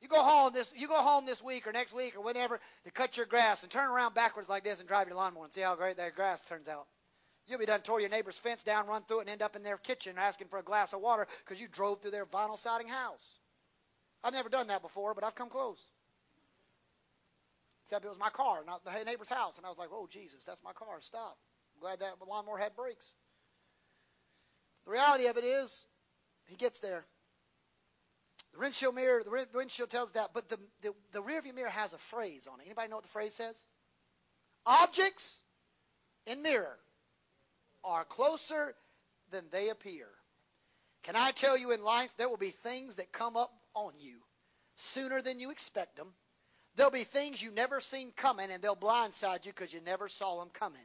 You 0.00 0.08
go 0.08 0.22
home 0.22 0.52
this 0.52 0.72
you 0.76 0.88
go 0.88 0.94
home 0.94 1.26
this 1.26 1.42
week 1.42 1.66
or 1.66 1.72
next 1.72 1.92
week 1.92 2.16
or 2.16 2.20
whenever 2.22 2.60
to 2.84 2.90
cut 2.90 3.16
your 3.16 3.26
grass 3.26 3.62
and 3.62 3.72
turn 3.72 3.88
around 3.88 4.14
backwards 4.14 4.48
like 4.48 4.64
this 4.64 4.78
and 4.78 4.88
drive 4.88 5.08
your 5.08 5.16
lawnmower 5.16 5.44
and 5.44 5.52
see 5.52 5.62
how 5.62 5.74
great 5.74 5.96
that 5.96 6.14
grass 6.14 6.42
turns 6.42 6.68
out. 6.68 6.86
You'll 7.46 7.60
be 7.60 7.66
done 7.66 7.80
tore 7.80 8.00
your 8.00 8.10
neighbor's 8.10 8.38
fence 8.38 8.62
down, 8.62 8.88
run 8.88 9.02
through 9.02 9.20
it, 9.20 9.22
and 9.22 9.30
end 9.30 9.42
up 9.42 9.54
in 9.54 9.62
their 9.62 9.78
kitchen 9.78 10.16
asking 10.18 10.48
for 10.48 10.58
a 10.58 10.62
glass 10.62 10.92
of 10.92 11.00
water 11.00 11.26
because 11.44 11.60
you 11.60 11.68
drove 11.68 12.02
through 12.02 12.10
their 12.10 12.26
vinyl 12.26 12.58
siding 12.58 12.88
house. 12.88 13.24
I've 14.24 14.34
never 14.34 14.48
done 14.48 14.66
that 14.66 14.82
before, 14.82 15.14
but 15.14 15.22
I've 15.22 15.36
come 15.36 15.48
close. 15.48 15.80
Except 17.84 18.04
it 18.04 18.08
was 18.08 18.18
my 18.18 18.30
car, 18.30 18.64
not 18.66 18.84
the 18.84 19.04
neighbor's 19.04 19.28
house. 19.28 19.58
And 19.58 19.64
I 19.64 19.68
was 19.68 19.78
like, 19.78 19.90
oh, 19.92 20.08
Jesus, 20.10 20.42
that's 20.44 20.62
my 20.64 20.72
car. 20.72 21.00
Stop. 21.00 21.38
I'm 21.76 21.80
glad 21.80 22.00
that 22.00 22.14
lawnmower 22.26 22.58
had 22.58 22.74
brakes. 22.74 23.12
The 24.84 24.90
reality 24.90 25.26
of 25.26 25.36
it 25.36 25.44
is, 25.44 25.86
he 26.46 26.56
gets 26.56 26.80
there. 26.80 27.04
The 28.56 28.62
windshield 28.62 28.94
mirror, 28.96 29.22
the 29.24 29.46
windshield 29.54 29.90
tells 29.90 30.12
that, 30.12 30.30
but 30.34 30.48
the, 30.48 30.58
the, 30.82 30.94
the 31.12 31.22
rearview 31.22 31.54
mirror 31.54 31.70
has 31.70 31.92
a 31.94 31.98
phrase 31.98 32.48
on 32.52 32.60
it. 32.60 32.64
Anybody 32.66 32.88
know 32.88 32.96
what 32.96 33.04
the 33.04 33.10
phrase 33.10 33.34
says? 33.34 33.64
Objects 34.66 35.36
in 36.26 36.42
mirror 36.42 36.78
are 37.84 38.04
closer 38.04 38.74
than 39.30 39.44
they 39.52 39.70
appear. 39.70 40.08
Can 41.04 41.16
I 41.16 41.32
tell 41.32 41.58
you 41.58 41.72
in 41.72 41.82
life, 41.82 42.10
there 42.18 42.28
will 42.28 42.38
be 42.38 42.50
things 42.50 42.96
that 42.96 43.12
come 43.12 43.36
up 43.36 43.52
on 43.74 43.92
you 44.00 44.16
sooner 44.76 45.22
than 45.22 45.40
you 45.40 45.50
expect 45.50 45.96
them 45.96 46.08
There'll 46.76 46.92
be 46.92 47.04
things 47.04 47.42
you 47.42 47.50
never 47.50 47.80
seen 47.80 48.12
coming, 48.16 48.50
and 48.50 48.62
they'll 48.62 48.76
blindside 48.76 49.46
you 49.46 49.52
because 49.52 49.72
you 49.72 49.80
never 49.80 50.08
saw 50.08 50.40
them 50.40 50.50
coming. 50.52 50.82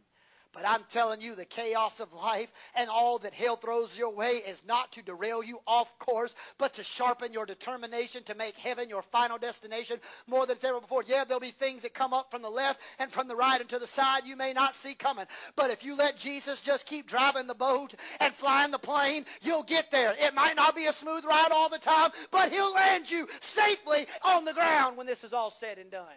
But 0.53 0.67
I'm 0.67 0.83
telling 0.89 1.21
you, 1.21 1.35
the 1.35 1.45
chaos 1.45 2.01
of 2.01 2.13
life 2.13 2.49
and 2.75 2.89
all 2.89 3.19
that 3.19 3.33
hell 3.33 3.55
throws 3.55 3.97
your 3.97 4.13
way 4.13 4.31
is 4.31 4.61
not 4.67 4.91
to 4.93 5.01
derail 5.01 5.41
you 5.41 5.59
off 5.65 5.97
course, 5.97 6.35
but 6.57 6.73
to 6.73 6.83
sharpen 6.83 7.31
your 7.31 7.45
determination 7.45 8.23
to 8.23 8.35
make 8.35 8.57
heaven 8.57 8.89
your 8.89 9.01
final 9.01 9.37
destination 9.37 9.99
more 10.27 10.45
than 10.45 10.57
ever 10.63 10.81
before. 10.81 11.03
Yeah, 11.07 11.23
there'll 11.23 11.39
be 11.39 11.51
things 11.51 11.83
that 11.83 11.93
come 11.93 12.13
up 12.13 12.31
from 12.31 12.41
the 12.41 12.49
left 12.49 12.81
and 12.99 13.09
from 13.09 13.29
the 13.29 13.35
right 13.35 13.61
and 13.61 13.69
to 13.69 13.79
the 13.79 13.87
side 13.87 14.23
you 14.25 14.35
may 14.35 14.51
not 14.51 14.75
see 14.75 14.93
coming. 14.93 15.25
But 15.55 15.71
if 15.71 15.85
you 15.85 15.95
let 15.95 16.17
Jesus 16.17 16.59
just 16.59 16.85
keep 16.85 17.07
driving 17.07 17.47
the 17.47 17.55
boat 17.55 17.93
and 18.19 18.33
flying 18.33 18.71
the 18.71 18.79
plane, 18.79 19.25
you'll 19.41 19.63
get 19.63 19.89
there. 19.89 20.13
It 20.19 20.33
might 20.33 20.57
not 20.57 20.75
be 20.75 20.87
a 20.87 20.93
smooth 20.93 21.23
ride 21.23 21.51
all 21.51 21.69
the 21.69 21.79
time, 21.79 22.11
but 22.29 22.51
he'll 22.51 22.73
land 22.73 23.09
you 23.09 23.27
safely 23.39 24.05
on 24.23 24.43
the 24.43 24.53
ground 24.53 24.97
when 24.97 25.07
this 25.07 25.23
is 25.23 25.31
all 25.31 25.51
said 25.51 25.77
and 25.77 25.91
done. 25.91 26.07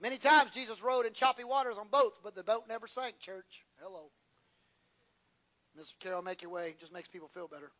Many 0.00 0.18
times 0.18 0.50
Jesus 0.50 0.82
rode 0.82 1.06
in 1.06 1.12
choppy 1.12 1.44
waters 1.44 1.78
on 1.78 1.88
boats, 1.88 2.18
but 2.22 2.34
the 2.34 2.42
boat 2.42 2.64
never 2.68 2.86
sank, 2.86 3.18
church. 3.20 3.64
Hello. 3.80 4.10
Mr. 5.78 5.94
Carroll, 6.00 6.22
make 6.22 6.42
your 6.42 6.50
way. 6.50 6.68
It 6.68 6.80
just 6.80 6.92
makes 6.92 7.08
people 7.08 7.28
feel 7.28 7.48
better. 7.48 7.70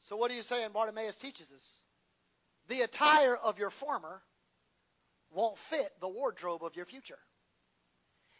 So 0.00 0.16
what 0.16 0.30
are 0.30 0.34
you 0.34 0.42
saying 0.42 0.70
Bartimaeus 0.72 1.16
teaches 1.16 1.52
us? 1.52 1.80
The 2.68 2.82
attire 2.82 3.36
of 3.36 3.58
your 3.58 3.70
former 3.70 4.22
won't 5.30 5.56
fit 5.56 5.88
the 6.00 6.08
wardrobe 6.08 6.64
of 6.64 6.76
your 6.76 6.86
future. 6.86 7.18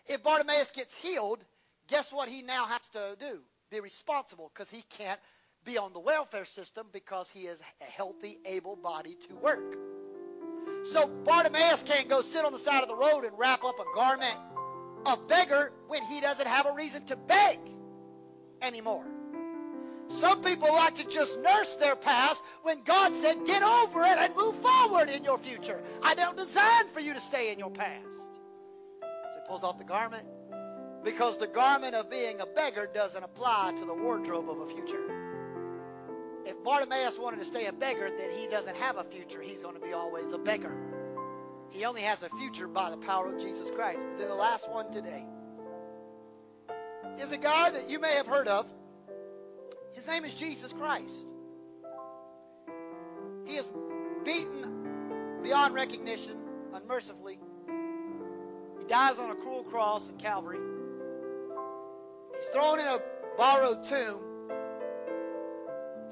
If 0.06 0.22
Bartimaeus 0.22 0.72
gets 0.72 0.96
healed, 0.96 1.38
guess 1.86 2.12
what 2.12 2.28
he 2.28 2.42
now 2.42 2.66
has 2.66 2.88
to 2.90 3.16
do? 3.18 3.40
Be 3.70 3.80
responsible 3.80 4.50
because 4.52 4.68
he 4.68 4.84
can't 4.98 5.20
be 5.64 5.78
on 5.78 5.92
the 5.92 6.00
welfare 6.00 6.44
system 6.44 6.86
because 6.92 7.28
he 7.30 7.42
is 7.42 7.62
a 7.80 7.84
healthy, 7.84 8.38
able 8.44 8.76
body 8.76 9.16
to 9.28 9.34
work. 9.36 9.91
So 10.84 11.06
Bartimaeus 11.06 11.82
can't 11.84 12.08
go 12.08 12.22
sit 12.22 12.44
on 12.44 12.52
the 12.52 12.58
side 12.58 12.82
of 12.82 12.88
the 12.88 12.96
road 12.96 13.24
and 13.24 13.38
wrap 13.38 13.64
up 13.64 13.78
a 13.78 13.94
garment 13.94 14.36
of 15.06 15.28
beggar 15.28 15.72
when 15.88 16.02
he 16.02 16.20
doesn't 16.20 16.46
have 16.46 16.66
a 16.66 16.74
reason 16.74 17.04
to 17.06 17.16
beg 17.16 17.58
anymore. 18.60 19.06
Some 20.08 20.42
people 20.42 20.68
like 20.68 20.96
to 20.96 21.04
just 21.04 21.38
nurse 21.40 21.76
their 21.76 21.96
past 21.96 22.42
when 22.62 22.82
God 22.82 23.14
said, 23.14 23.44
get 23.46 23.62
over 23.62 24.02
it 24.02 24.18
and 24.18 24.36
move 24.36 24.56
forward 24.56 25.08
in 25.08 25.24
your 25.24 25.38
future. 25.38 25.80
I 26.02 26.14
don't 26.14 26.36
design 26.36 26.88
for 26.92 27.00
you 27.00 27.14
to 27.14 27.20
stay 27.20 27.52
in 27.52 27.58
your 27.58 27.70
past. 27.70 28.12
So 28.12 29.06
he 29.34 29.48
pulls 29.48 29.64
off 29.64 29.78
the 29.78 29.84
garment 29.84 30.26
because 31.04 31.38
the 31.38 31.46
garment 31.46 31.94
of 31.94 32.10
being 32.10 32.40
a 32.40 32.46
beggar 32.46 32.88
doesn't 32.92 33.22
apply 33.22 33.74
to 33.78 33.84
the 33.84 33.94
wardrobe 33.94 34.50
of 34.50 34.60
a 34.60 34.66
future 34.66 35.11
if 36.44 36.62
Bartimaeus 36.64 37.18
wanted 37.18 37.38
to 37.38 37.44
stay 37.44 37.66
a 37.66 37.72
beggar, 37.72 38.10
then 38.16 38.30
he 38.30 38.46
doesn't 38.46 38.76
have 38.76 38.96
a 38.96 39.04
future. 39.04 39.40
He's 39.40 39.60
going 39.60 39.74
to 39.74 39.80
be 39.80 39.92
always 39.92 40.32
a 40.32 40.38
beggar. 40.38 40.74
He 41.70 41.84
only 41.84 42.02
has 42.02 42.22
a 42.22 42.28
future 42.30 42.66
by 42.66 42.90
the 42.90 42.96
power 42.96 43.32
of 43.32 43.40
Jesus 43.40 43.70
Christ. 43.70 43.98
But 43.98 44.18
then 44.18 44.28
the 44.28 44.34
last 44.34 44.70
one 44.70 44.90
today 44.92 45.24
is 47.18 47.32
a 47.32 47.38
guy 47.38 47.70
that 47.70 47.88
you 47.88 47.98
may 47.98 48.14
have 48.14 48.26
heard 48.26 48.48
of. 48.48 48.70
His 49.92 50.06
name 50.06 50.24
is 50.24 50.34
Jesus 50.34 50.72
Christ. 50.72 51.26
He 53.46 53.56
is 53.56 53.68
beaten 54.24 55.40
beyond 55.42 55.74
recognition 55.74 56.36
unmercifully. 56.74 57.38
He 58.78 58.86
dies 58.86 59.18
on 59.18 59.30
a 59.30 59.34
cruel 59.34 59.64
cross 59.64 60.08
at 60.08 60.18
Calvary. 60.18 60.58
He's 62.36 62.48
thrown 62.48 62.80
in 62.80 62.86
a 62.86 62.98
borrowed 63.36 63.84
tomb 63.84 64.31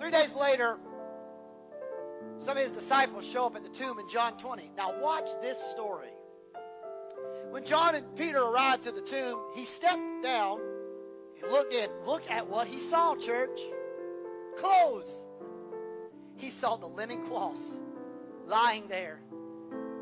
Three 0.00 0.10
days 0.10 0.32
later, 0.34 0.78
some 2.38 2.56
of 2.56 2.62
his 2.62 2.72
disciples 2.72 3.30
show 3.30 3.44
up 3.44 3.54
at 3.54 3.62
the 3.62 3.68
tomb 3.68 3.98
in 3.98 4.08
John 4.08 4.38
20. 4.38 4.70
Now, 4.74 4.98
watch 4.98 5.28
this 5.42 5.58
story. 5.58 6.08
When 7.50 7.66
John 7.66 7.94
and 7.94 8.16
Peter 8.16 8.38
arrived 8.38 8.84
to 8.84 8.92
the 8.92 9.02
tomb, 9.02 9.38
he 9.54 9.66
stepped 9.66 10.22
down 10.22 10.58
and 11.42 11.52
looked 11.52 11.74
in. 11.74 11.90
Look 12.06 12.30
at 12.30 12.48
what 12.48 12.66
he 12.66 12.80
saw, 12.80 13.14
church. 13.14 13.60
Clothes. 14.56 15.26
He 16.36 16.48
saw 16.48 16.76
the 16.76 16.86
linen 16.86 17.26
cloths 17.26 17.68
lying 18.46 18.88
there, 18.88 19.20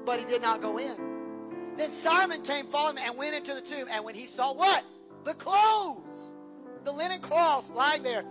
but 0.04 0.20
he 0.20 0.26
did 0.26 0.42
not 0.42 0.62
go 0.62 0.78
in. 0.78 1.74
Then 1.76 1.90
Simon 1.90 2.42
came 2.42 2.68
following 2.68 2.98
and 2.98 3.18
went 3.18 3.34
into 3.34 3.52
the 3.52 3.62
tomb. 3.62 3.88
And 3.90 4.04
when 4.04 4.14
he 4.14 4.26
saw 4.26 4.54
what? 4.54 4.84
The 5.24 5.34
clothes. 5.34 6.34
The 6.84 6.92
linen 6.92 7.18
cloths 7.18 7.68
lying 7.70 8.04
there. 8.04 8.22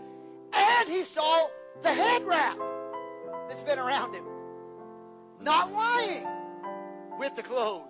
And 0.54 0.90
he 0.90 1.04
saw 1.04 1.50
the 1.84 1.94
head 1.94 2.26
wrap 2.26 2.58
that's 3.50 3.64
been 3.64 3.80
around 3.80 4.14
him. 4.14 4.26
Not 5.42 5.72
lying 5.72 6.28
with 7.20 7.36
the 7.36 7.44
clothes, 7.44 7.84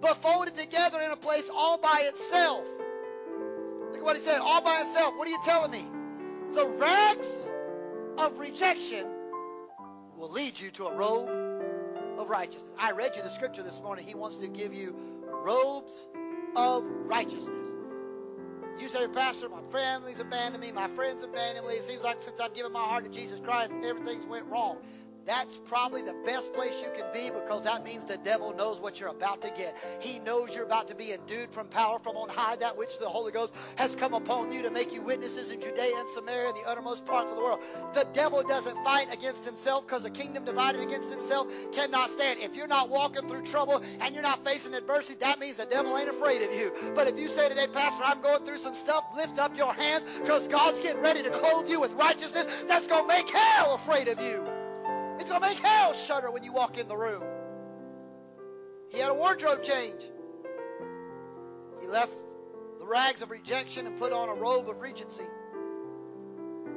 but 0.00 0.16
folded 0.16 0.54
together 0.54 1.00
in 1.00 1.10
a 1.10 1.16
place 1.16 1.48
all 1.54 1.78
by 1.78 2.04
itself. 2.08 2.66
Look 3.90 3.98
at 3.98 4.04
what 4.04 4.16
he 4.16 4.22
said, 4.22 4.40
all 4.40 4.60
by 4.62 4.80
itself. 4.80 5.14
What 5.16 5.28
are 5.28 5.30
you 5.30 5.40
telling 5.44 5.70
me? 5.70 5.86
The 6.54 6.66
rags 6.66 7.48
of 8.18 8.38
rejection 8.38 9.06
will 10.16 10.30
lead 10.30 10.58
you 10.58 10.70
to 10.72 10.86
a 10.86 10.94
robe 10.94 11.28
of 12.18 12.28
righteousness. 12.28 12.70
I 12.78 12.92
read 12.92 13.16
you 13.16 13.22
the 13.22 13.30
scripture 13.30 13.62
this 13.62 13.80
morning. 13.80 14.06
He 14.06 14.14
wants 14.14 14.38
to 14.38 14.48
give 14.48 14.74
you 14.74 14.96
robes 15.44 16.02
of 16.56 16.84
righteousness. 16.84 17.68
You 18.78 18.88
say, 18.88 19.08
Pastor, 19.08 19.48
my 19.48 19.62
family's 19.72 20.20
abandoned 20.20 20.62
me, 20.62 20.70
my 20.72 20.88
friends 20.88 21.22
abandoned 21.22 21.66
me. 21.66 21.74
It 21.74 21.82
seems 21.82 22.02
like 22.02 22.22
since 22.22 22.40
I've 22.40 22.54
given 22.54 22.72
my 22.72 22.82
heart 22.82 23.04
to 23.04 23.10
Jesus 23.10 23.40
Christ, 23.40 23.72
everything's 23.84 24.26
went 24.26 24.46
wrong. 24.46 24.78
That's 25.26 25.58
probably 25.66 26.02
the 26.02 26.14
best 26.24 26.52
place 26.52 26.80
you 26.80 26.88
can 26.96 27.12
be 27.12 27.30
because 27.30 27.64
that 27.64 27.84
means 27.84 28.04
the 28.04 28.16
devil 28.18 28.54
knows 28.54 28.80
what 28.80 29.00
you're 29.00 29.08
about 29.08 29.42
to 29.42 29.50
get. 29.50 29.76
He 30.00 30.20
knows 30.20 30.54
you're 30.54 30.64
about 30.64 30.86
to 30.88 30.94
be 30.94 31.12
endued 31.12 31.50
from 31.50 31.66
power 31.66 31.98
from 31.98 32.16
on 32.16 32.28
high, 32.28 32.54
that 32.56 32.76
which 32.78 32.98
the 32.98 33.08
Holy 33.08 33.32
Ghost 33.32 33.52
has 33.76 33.96
come 33.96 34.14
upon 34.14 34.52
you 34.52 34.62
to 34.62 34.70
make 34.70 34.92
you 34.92 35.02
witnesses 35.02 35.50
in 35.50 35.60
Judea 35.60 35.96
and 35.96 36.08
Samaria 36.10 36.50
and 36.50 36.56
the 36.56 36.68
uttermost 36.68 37.04
parts 37.04 37.30
of 37.32 37.36
the 37.36 37.42
world. 37.42 37.60
The 37.92 38.06
devil 38.12 38.42
doesn't 38.44 38.82
fight 38.84 39.12
against 39.12 39.44
himself 39.44 39.84
because 39.86 40.04
a 40.04 40.10
kingdom 40.10 40.44
divided 40.44 40.80
against 40.80 41.12
itself 41.12 41.48
cannot 41.72 42.10
stand. 42.10 42.38
If 42.40 42.54
you're 42.54 42.68
not 42.68 42.88
walking 42.88 43.28
through 43.28 43.42
trouble 43.42 43.82
and 44.00 44.14
you're 44.14 44.22
not 44.22 44.44
facing 44.44 44.74
adversity, 44.74 45.18
that 45.20 45.40
means 45.40 45.56
the 45.56 45.66
devil 45.66 45.98
ain't 45.98 46.08
afraid 46.08 46.42
of 46.42 46.54
you. 46.54 46.72
But 46.94 47.08
if 47.08 47.18
you 47.18 47.28
say 47.28 47.48
today, 47.48 47.66
Pastor, 47.66 48.04
I'm 48.04 48.20
going 48.20 48.44
through 48.44 48.58
some 48.58 48.76
stuff, 48.76 49.04
lift 49.16 49.40
up 49.40 49.56
your 49.56 49.74
hands 49.74 50.04
because 50.20 50.46
God's 50.46 50.80
getting 50.80 51.02
ready 51.02 51.24
to 51.24 51.30
clothe 51.30 51.68
you 51.68 51.80
with 51.80 51.92
righteousness 51.94 52.46
that's 52.68 52.86
going 52.86 53.02
to 53.02 53.08
make 53.08 53.28
hell 53.28 53.74
afraid 53.74 54.06
of 54.06 54.20
you. 54.20 54.55
It's 55.18 55.28
going 55.30 55.40
to 55.40 55.48
make 55.48 55.58
hell 55.58 55.92
shudder 55.92 56.30
when 56.30 56.42
you 56.42 56.52
walk 56.52 56.78
in 56.78 56.88
the 56.88 56.96
room. 56.96 57.22
He 58.90 58.98
had 58.98 59.10
a 59.10 59.14
wardrobe 59.14 59.62
change. 59.62 60.02
He 61.80 61.86
left 61.86 62.12
the 62.78 62.86
rags 62.86 63.22
of 63.22 63.30
rejection 63.30 63.86
and 63.86 63.98
put 63.98 64.12
on 64.12 64.28
a 64.28 64.34
robe 64.34 64.68
of 64.68 64.80
regency. 64.80 65.24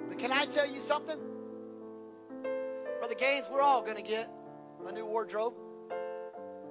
But 0.07 0.17
can 0.19 0.31
I 0.31 0.45
tell 0.45 0.69
you 0.69 0.81
something? 0.81 1.17
Brother 2.99 3.15
Gaines, 3.15 3.47
we're 3.51 3.61
all 3.61 3.81
going 3.81 3.97
to 3.97 4.03
get 4.03 4.29
a 4.85 4.91
new 4.91 5.05
wardrobe. 5.05 5.53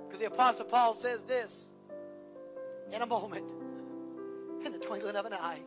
Because 0.07 0.21
the 0.21 0.27
Apostle 0.27 0.65
Paul 0.65 0.95
says 0.95 1.23
this 1.23 1.67
in 2.93 3.03
a 3.03 3.07
moment, 3.07 3.45
in 4.65 4.73
the 4.73 4.79
twinkling 4.79 5.17
of 5.17 5.27
an 5.27 5.35
eye. 5.35 5.61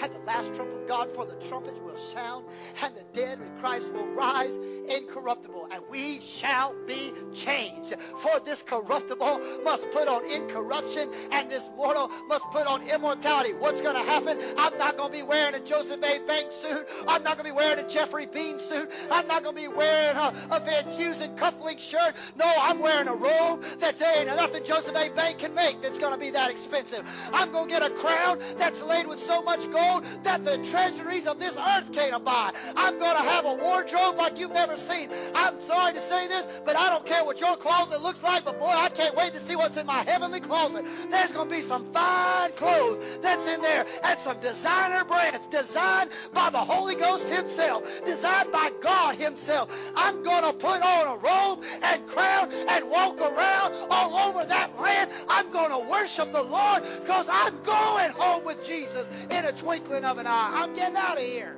At 0.00 0.12
the 0.12 0.18
last 0.20 0.54
trump 0.54 0.72
of 0.72 0.88
God, 0.88 1.12
for 1.12 1.24
the 1.24 1.36
trumpet 1.46 1.80
will 1.82 1.96
sound, 1.96 2.46
and 2.82 2.94
the 2.96 3.04
dead 3.12 3.40
in 3.40 3.56
Christ 3.58 3.92
will 3.92 4.06
rise 4.08 4.58
incorruptible, 4.88 5.68
and 5.72 5.82
we 5.90 6.20
shall 6.20 6.74
be 6.86 7.12
changed. 7.34 7.94
For 8.18 8.40
this 8.44 8.62
corruptible 8.62 9.40
must 9.64 9.90
put 9.90 10.08
on 10.08 10.24
incorruption, 10.24 11.08
and 11.30 11.50
this 11.50 11.68
mortal 11.76 12.10
must 12.28 12.44
put 12.50 12.66
on 12.66 12.88
immortality. 12.88 13.54
What's 13.54 13.80
going 13.80 13.96
to 13.96 14.10
happen? 14.10 14.38
I'm 14.58 14.76
not 14.78 14.96
going 14.96 15.10
to 15.12 15.16
be 15.16 15.22
wearing 15.22 15.54
a 15.54 15.60
Joseph 15.60 16.02
A. 16.02 16.18
Banks 16.26 16.54
suit. 16.54 16.86
I'm 17.08 17.22
not 17.22 17.36
going 17.36 17.48
to 17.48 17.52
be 17.52 17.52
wearing 17.52 17.78
a 17.78 17.88
Geoffrey 17.88 18.26
Beene 18.26 18.58
suit. 18.58 18.90
I'm 19.10 19.26
not 19.26 19.42
going 19.42 19.56
to 19.56 19.62
be 19.62 19.68
wearing 19.68 20.16
a, 20.16 20.34
a 20.50 20.60
Van 20.60 20.84
Heusen 20.84 21.36
cufflink 21.36 21.78
shirt. 21.78 22.14
No, 22.36 22.52
I'm 22.58 22.78
wearing 22.78 23.08
a 23.08 23.14
robe 23.14 23.64
that 23.78 23.98
there 23.98 24.18
ain't 24.18 24.26
nothing 24.26 24.64
Joseph 24.64 24.96
A. 24.96 25.10
Bank 25.10 25.38
can 25.38 25.54
make 25.54 25.82
that's 25.82 25.98
going 25.98 26.12
to 26.12 26.18
be 26.18 26.30
that 26.30 26.50
expensive. 26.50 27.04
I'm 27.32 27.52
going 27.52 27.66
to 27.66 27.70
get 27.70 27.82
a 27.82 27.90
crown 27.90 28.38
that's 28.58 28.82
laid 28.82 29.06
with 29.06 29.20
so 29.20 29.42
much 29.42 29.70
gold 29.70 30.04
that 30.22 30.44
the 30.44 30.58
treasuries 30.70 31.26
of 31.26 31.38
this 31.38 31.56
earth 31.56 31.92
can't 31.92 32.24
buy. 32.24 32.50
I'm 32.76 32.98
going 32.98 33.16
to 33.16 33.22
have 33.22 33.44
a 33.44 33.54
wardrobe 33.54 34.16
like 34.16 34.38
you've 34.38 34.52
never 34.52 34.71
seen. 34.76 35.10
I'm 35.34 35.60
sorry 35.60 35.92
to 35.94 36.00
say 36.00 36.28
this, 36.28 36.46
but 36.64 36.76
I 36.76 36.90
don't 36.90 37.06
care 37.06 37.24
what 37.24 37.40
your 37.40 37.56
closet 37.56 38.02
looks 38.02 38.22
like, 38.22 38.44
but 38.44 38.58
boy, 38.58 38.66
I 38.66 38.88
can't 38.88 39.14
wait 39.16 39.34
to 39.34 39.40
see 39.40 39.56
what's 39.56 39.76
in 39.76 39.86
my 39.86 40.02
heavenly 40.02 40.40
closet. 40.40 40.84
There's 41.10 41.32
going 41.32 41.48
to 41.48 41.54
be 41.54 41.62
some 41.62 41.92
fine 41.92 42.52
clothes 42.52 43.18
that's 43.20 43.46
in 43.46 43.60
there 43.62 43.86
and 44.04 44.18
some 44.20 44.38
designer 44.40 45.04
brands 45.04 45.46
designed 45.46 46.10
by 46.32 46.50
the 46.50 46.58
Holy 46.58 46.94
Ghost 46.94 47.28
himself, 47.28 47.84
designed 48.04 48.52
by 48.52 48.70
God 48.80 49.16
himself. 49.16 49.70
I'm 49.96 50.22
going 50.22 50.44
to 50.44 50.52
put 50.52 50.82
on 50.82 51.06
a 51.06 51.20
robe 51.20 51.64
and 51.82 52.06
crown 52.08 52.52
and 52.52 52.90
walk 52.90 53.20
around 53.20 53.74
all 53.90 54.14
over 54.28 54.44
that 54.44 54.78
land. 54.80 55.10
I'm 55.28 55.50
going 55.50 55.70
to 55.70 55.90
worship 55.90 56.32
the 56.32 56.42
Lord 56.42 56.82
because 57.00 57.26
I'm 57.30 57.62
going 57.62 58.12
home 58.12 58.44
with 58.44 58.64
Jesus 58.64 59.08
in 59.30 59.44
a 59.44 59.52
twinkling 59.52 60.04
of 60.04 60.18
an 60.18 60.26
eye. 60.26 60.50
I'm 60.54 60.74
getting 60.74 60.96
out 60.96 61.18
of 61.18 61.24
here. 61.24 61.56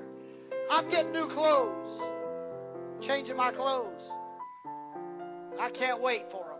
I'm 0.71 0.89
getting 0.89 1.13
new 1.13 1.27
clothes, 1.29 1.84
changing 3.07 3.37
my 3.37 3.51
clothes. 3.51 4.11
I 5.61 5.71
can't 5.71 6.01
wait 6.01 6.31
for 6.31 6.45
them. 6.45 6.59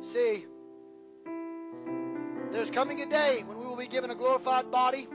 You 0.00 0.06
see, 0.06 0.46
there's 2.52 2.70
coming 2.70 3.00
a 3.00 3.06
day 3.06 3.42
when 3.46 3.58
we 3.58 3.66
will 3.66 3.76
be 3.76 3.88
given 3.88 4.10
a 4.10 4.14
glorified 4.14 4.70
body, 4.70 5.08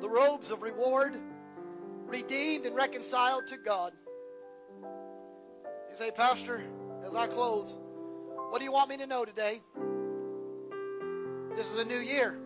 the 0.00 0.08
robes 0.08 0.50
of 0.50 0.62
reward, 0.62 1.18
redeemed 2.06 2.66
and 2.66 2.76
reconciled 2.76 3.46
to 3.48 3.56
God. 3.56 3.92
You 4.82 5.96
say, 5.96 6.10
Pastor, 6.10 6.62
as 7.04 7.16
I 7.16 7.26
close, 7.26 7.74
what 8.50 8.58
do 8.58 8.64
you 8.64 8.72
want 8.72 8.90
me 8.90 8.98
to 8.98 9.06
know 9.06 9.24
today? 9.24 9.62
This 11.56 11.72
is 11.72 11.78
a 11.80 11.84
new 11.84 11.98
year. 11.98 12.38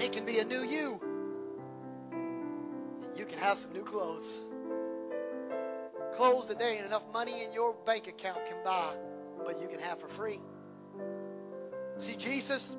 It 0.00 0.12
can 0.12 0.24
be 0.24 0.38
a 0.38 0.44
new 0.44 0.62
you. 0.62 1.07
Have 3.40 3.58
some 3.58 3.72
new 3.72 3.84
clothes. 3.84 4.40
Clothes 6.14 6.48
that 6.48 6.58
there 6.58 6.70
ain't 6.70 6.84
enough 6.84 7.04
money 7.12 7.44
in 7.44 7.52
your 7.52 7.74
bank 7.86 8.08
account 8.08 8.44
can 8.46 8.56
buy, 8.64 8.92
but 9.44 9.60
you 9.60 9.68
can 9.68 9.78
have 9.78 10.00
for 10.00 10.08
free. 10.08 10.40
See, 11.98 12.16
Jesus, 12.16 12.74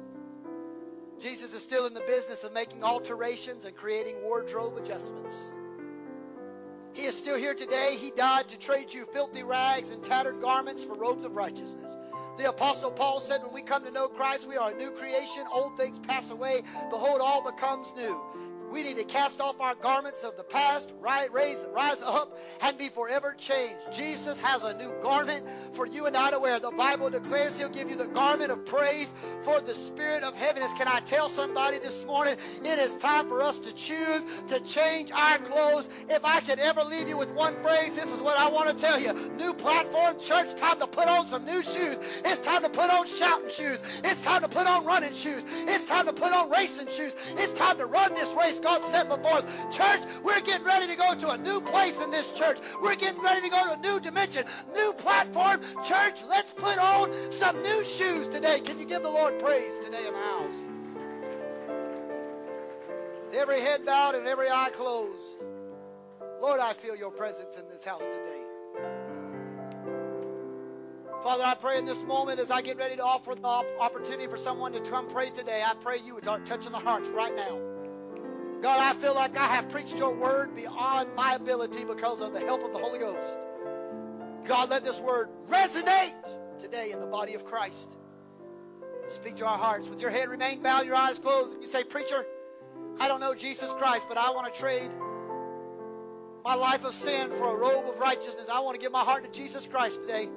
Jesus 1.19 1.53
is 1.53 1.64
still 1.64 1.86
in 1.86 1.94
the 1.94 2.02
business 2.02 2.44
of 2.44 2.53
making 2.53 2.84
alterations 2.84 3.64
and 3.64 3.76
creating 3.76 4.15
wardrobe 4.22 4.77
adjustments. 4.77 5.53
He 6.94 7.03
is 7.03 7.18
still 7.18 7.38
here 7.38 7.53
today. 7.53 7.95
He 7.98 8.11
died 8.11 8.49
to 8.49 8.60
trade 8.60 8.94
you 8.94 9.06
filthy 9.06 9.44
rags 9.44 9.91
and 9.91 10.03
tattered 10.03 10.41
garments 10.41 10.84
for 10.84 10.95
robes 10.95 11.23
of 11.23 11.36
righteousness. 11.36 11.95
The 12.38 12.49
Apostle 12.49 12.91
Paul 12.91 13.22
said, 13.22 13.41
When 13.44 13.53
we 13.53 13.61
come 13.61 13.86
to 13.86 13.91
know 13.91 14.10
Christ, 14.10 14.48
we 14.48 14.57
are 14.57 14.72
a 14.72 14.77
new 14.77 14.91
creation. 14.91 15.44
Old 15.52 15.77
things 15.77 15.99
pass 15.99 16.30
away. 16.30 16.61
Behold, 16.90 17.22
all 17.22 17.44
becomes 17.44 17.88
new. 17.95 18.22
We 18.71 18.83
need 18.83 18.97
to 18.97 19.03
cast 19.03 19.41
off 19.41 19.59
our 19.59 19.75
garments 19.75 20.23
of 20.23 20.37
the 20.37 20.43
past, 20.43 20.93
rise, 20.99 21.29
raise, 21.31 21.65
rise 21.73 22.01
up, 22.01 22.37
and 22.61 22.77
be 22.77 22.89
forever 22.89 23.35
changed. 23.37 23.91
Jesus 23.91 24.39
has 24.39 24.63
a 24.63 24.77
new 24.77 24.93
garment 25.01 25.45
for 25.73 25.87
you 25.87 26.05
and 26.05 26.15
I 26.15 26.31
to 26.31 26.39
wear. 26.39 26.59
The 26.59 26.71
Bible 26.71 27.09
declares 27.09 27.57
He'll 27.57 27.69
give 27.69 27.89
you 27.89 27.95
the 27.95 28.07
garment 28.07 28.51
of 28.51 28.65
praise 28.65 29.07
for 29.41 29.59
the 29.59 29.73
spirit 29.73 30.23
of 30.23 30.35
heaviness. 30.35 30.73
Can 30.73 30.87
I 30.87 30.99
tell 30.99 31.29
somebody 31.29 31.79
this 31.79 32.05
morning 32.05 32.35
it 32.63 32.79
is 32.79 32.97
time 32.97 33.27
for 33.27 33.41
us 33.41 33.57
to 33.59 33.73
choose 33.73 34.25
to 34.49 34.59
change 34.59 35.11
our 35.11 35.37
clothes? 35.39 35.89
If 36.09 36.23
I 36.23 36.39
could 36.41 36.59
ever 36.59 36.83
leave 36.83 37.09
you 37.09 37.17
with 37.17 37.31
one 37.33 37.55
phrase, 37.63 37.95
this 37.95 38.11
is 38.11 38.21
what 38.21 38.37
I 38.37 38.49
want 38.49 38.69
to 38.69 38.75
tell 38.75 38.99
you. 38.99 39.13
New 39.37 39.53
platform, 39.53 40.19
church, 40.19 40.55
time 40.55 40.79
to 40.79 40.87
put 40.87 41.07
on 41.07 41.25
some 41.27 41.45
new 41.45 41.63
shoes. 41.63 41.97
It's 42.23 42.39
time 42.39 42.61
to 42.63 42.69
put 42.69 42.91
on 42.91 43.07
shouting 43.07 43.49
shoes. 43.49 43.81
It's 44.03 44.21
time 44.21 44.41
to 44.41 44.47
put 44.47 44.67
on 44.67 44.85
running 44.85 45.13
shoes. 45.13 45.43
It's 45.67 45.85
time 45.85 46.05
to 46.05 46.13
put 46.13 46.31
on 46.31 46.49
racing 46.51 46.87
shoes. 46.87 47.13
It's 47.31 47.53
time 47.53 47.77
to 47.77 47.85
run 47.85 48.13
this 48.13 48.29
race 48.39 48.59
God 48.60 48.84
set 48.86 49.10
before 49.10 49.38
us. 49.38 49.45
Church, 49.76 50.02
we're 50.23 50.41
getting 50.41 50.65
ready 50.65 50.88
to 50.88 50.95
go 50.95 51.15
to 51.15 51.31
a 51.31 51.38
new 51.38 51.61
place 51.61 52.02
in 52.02 52.11
this 52.11 52.31
church. 52.31 52.57
We're 52.81 52.95
getting 52.95 53.22
ready 53.22 53.41
to 53.41 53.49
go 53.49 53.64
to 53.64 53.73
a 53.73 53.77
new 53.77 53.99
dimension, 53.99 54.45
new 54.76 54.94
platform. 54.94 55.61
Church, 55.84 56.23
let's 56.27 56.53
put 56.53 56.77
on 56.77 57.11
some 57.31 57.61
new 57.64 57.84
shoes 57.84 58.27
today. 58.27 58.60
Can 58.60 58.80
you 58.80 58.86
give 58.86 59.03
the 59.03 59.10
Lord 59.10 59.40
praise 59.40 59.77
today 59.77 60.06
in 60.07 60.14
the 60.14 60.19
house? 60.19 60.53
With 63.26 63.34
every 63.36 63.61
head 63.61 63.86
bowed 63.86 64.15
and 64.15 64.27
every 64.27 64.49
eye 64.49 64.69
closed. 64.73 65.44
Lord, 66.41 66.60
I 66.60 66.73
feel 66.73 66.95
your 66.95 67.11
presence 67.11 67.56
in 67.56 67.68
this 67.68 67.84
house 67.84 68.03
today. 68.03 68.40
Father, 71.23 71.44
I 71.44 71.53
pray 71.53 71.77
in 71.77 71.84
this 71.84 72.02
moment 72.03 72.40
as 72.40 72.49
I 72.49 72.61
get 72.61 72.77
ready 72.77 72.95
to 72.95 73.03
offer 73.03 73.36
the 73.36 73.45
opportunity 73.45 74.27
for 74.27 74.38
someone 74.38 74.72
to 74.72 74.80
come 74.80 75.10
pray 75.10 75.30
today, 75.30 75.61
I 75.65 75.73
pray 75.81 75.98
you 75.98 76.15
would 76.15 76.23
start 76.23 76.45
touching 76.45 76.72
the 76.72 76.80
hearts 76.80 77.10
right 77.10 77.36
now. 77.36 77.68
God, 78.61 78.80
I 78.80 78.94
feel 78.99 79.15
like 79.15 79.38
I 79.38 79.45
have 79.45 79.69
preached 79.69 79.95
your 79.95 80.14
word 80.15 80.56
beyond 80.56 81.15
my 81.15 81.36
ability 81.36 81.86
because 81.86 82.19
of 82.19 82.34
the 82.34 82.41
help 82.41 82.64
of 82.64 82.73
the 82.73 82.80
Holy 82.80 82.99
Ghost. 82.99 83.38
God, 84.45 84.69
let 84.69 84.84
this 84.84 84.99
word 84.99 85.30
resonate 85.49 86.14
today 86.60 86.91
in 86.91 86.99
the 86.99 87.06
body 87.06 87.36
of 87.36 87.45
Christ. 87.45 87.90
Speak 89.07 89.38
to 89.38 89.45
our 89.45 89.57
hearts. 89.57 89.88
With 89.88 90.02
your 90.02 90.10
head 90.10 90.30
remain 90.30 90.61
bowed, 90.61 90.86
your 90.86 90.95
eyes 90.95 91.19
closed. 91.19 91.57
You 91.61 91.68
say, 91.68 91.84
Preacher, 91.84 92.26
I 92.99 93.07
don't 93.07 93.22
know 93.22 93.34
Jesus 93.34 93.72
Christ, 93.73 94.07
but 94.10 94.18
I 94.18 94.31
want 94.31 94.53
to 94.53 94.60
trade 94.60 94.91
my 96.44 96.56
life 96.56 96.84
of 96.84 96.94
sin 96.94 97.30
for 97.31 97.56
a 97.56 97.60
robe 97.60 97.88
of 97.88 97.99
righteousness. 97.99 98.48
I 98.52 98.60
want 98.60 98.76
to 98.76 98.81
give 98.81 98.91
my 98.91 99.03
heart 99.03 99.23
to 99.23 99.31
Jesus 99.31 99.65
Christ 99.65 100.02
today. 100.02 100.27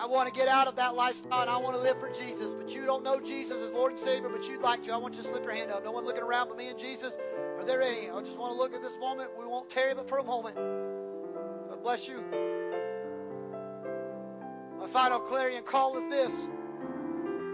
I 0.00 0.06
want 0.06 0.32
to 0.32 0.34
get 0.34 0.48
out 0.48 0.66
of 0.66 0.76
that 0.76 0.96
lifestyle 0.96 1.42
and 1.42 1.50
I 1.50 1.58
want 1.58 1.76
to 1.76 1.82
live 1.82 2.00
for 2.00 2.08
Jesus. 2.08 2.54
But 2.54 2.74
you 2.74 2.86
don't 2.86 3.04
know 3.04 3.20
Jesus 3.20 3.60
as 3.60 3.70
Lord 3.70 3.92
and 3.92 4.00
Savior, 4.00 4.30
but 4.30 4.48
you'd 4.48 4.62
like 4.62 4.82
to. 4.84 4.94
I 4.94 4.96
want 4.96 5.14
you 5.14 5.22
to 5.22 5.28
slip 5.28 5.44
your 5.44 5.52
hand 5.52 5.70
up. 5.70 5.84
No 5.84 5.90
one 5.90 6.06
looking 6.06 6.22
around 6.22 6.48
but 6.48 6.56
me 6.56 6.68
and 6.68 6.78
Jesus. 6.78 7.18
Are 7.58 7.64
there 7.64 7.82
any? 7.82 8.08
I 8.08 8.18
just 8.22 8.38
want 8.38 8.54
to 8.54 8.58
look 8.58 8.72
at 8.72 8.80
this 8.80 8.96
moment. 8.98 9.30
We 9.38 9.44
won't 9.44 9.68
tarry 9.68 9.92
but 9.92 10.08
for 10.08 10.16
a 10.16 10.24
moment. 10.24 10.56
God 10.56 11.82
bless 11.82 12.08
you. 12.08 12.24
My 14.78 14.86
final 14.86 15.20
clarion 15.20 15.64
call 15.64 15.98
is 15.98 16.08
this. 16.08 16.34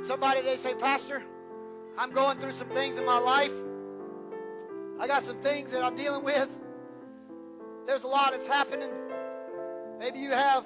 Somebody 0.06 0.43
today 0.43 0.55
say, 0.55 0.74
Pastor, 0.74 1.24
I'm 1.98 2.12
going 2.12 2.39
through 2.39 2.52
some 2.52 2.68
things 2.68 2.97
in 2.97 3.05
my 3.05 3.18
life. 3.18 3.51
I 5.01 5.09
got 5.09 5.24
some 5.24 5.39
things 5.39 5.73
that 5.73 5.82
I'm 5.82 5.97
dealing 5.97 6.23
with. 6.23 6.48
There's 7.89 8.05
a 8.05 8.06
lot 8.06 8.31
that's 8.31 8.47
happening. 8.47 8.90
Maybe 9.98 10.20
you 10.20 10.31
have 10.31 10.64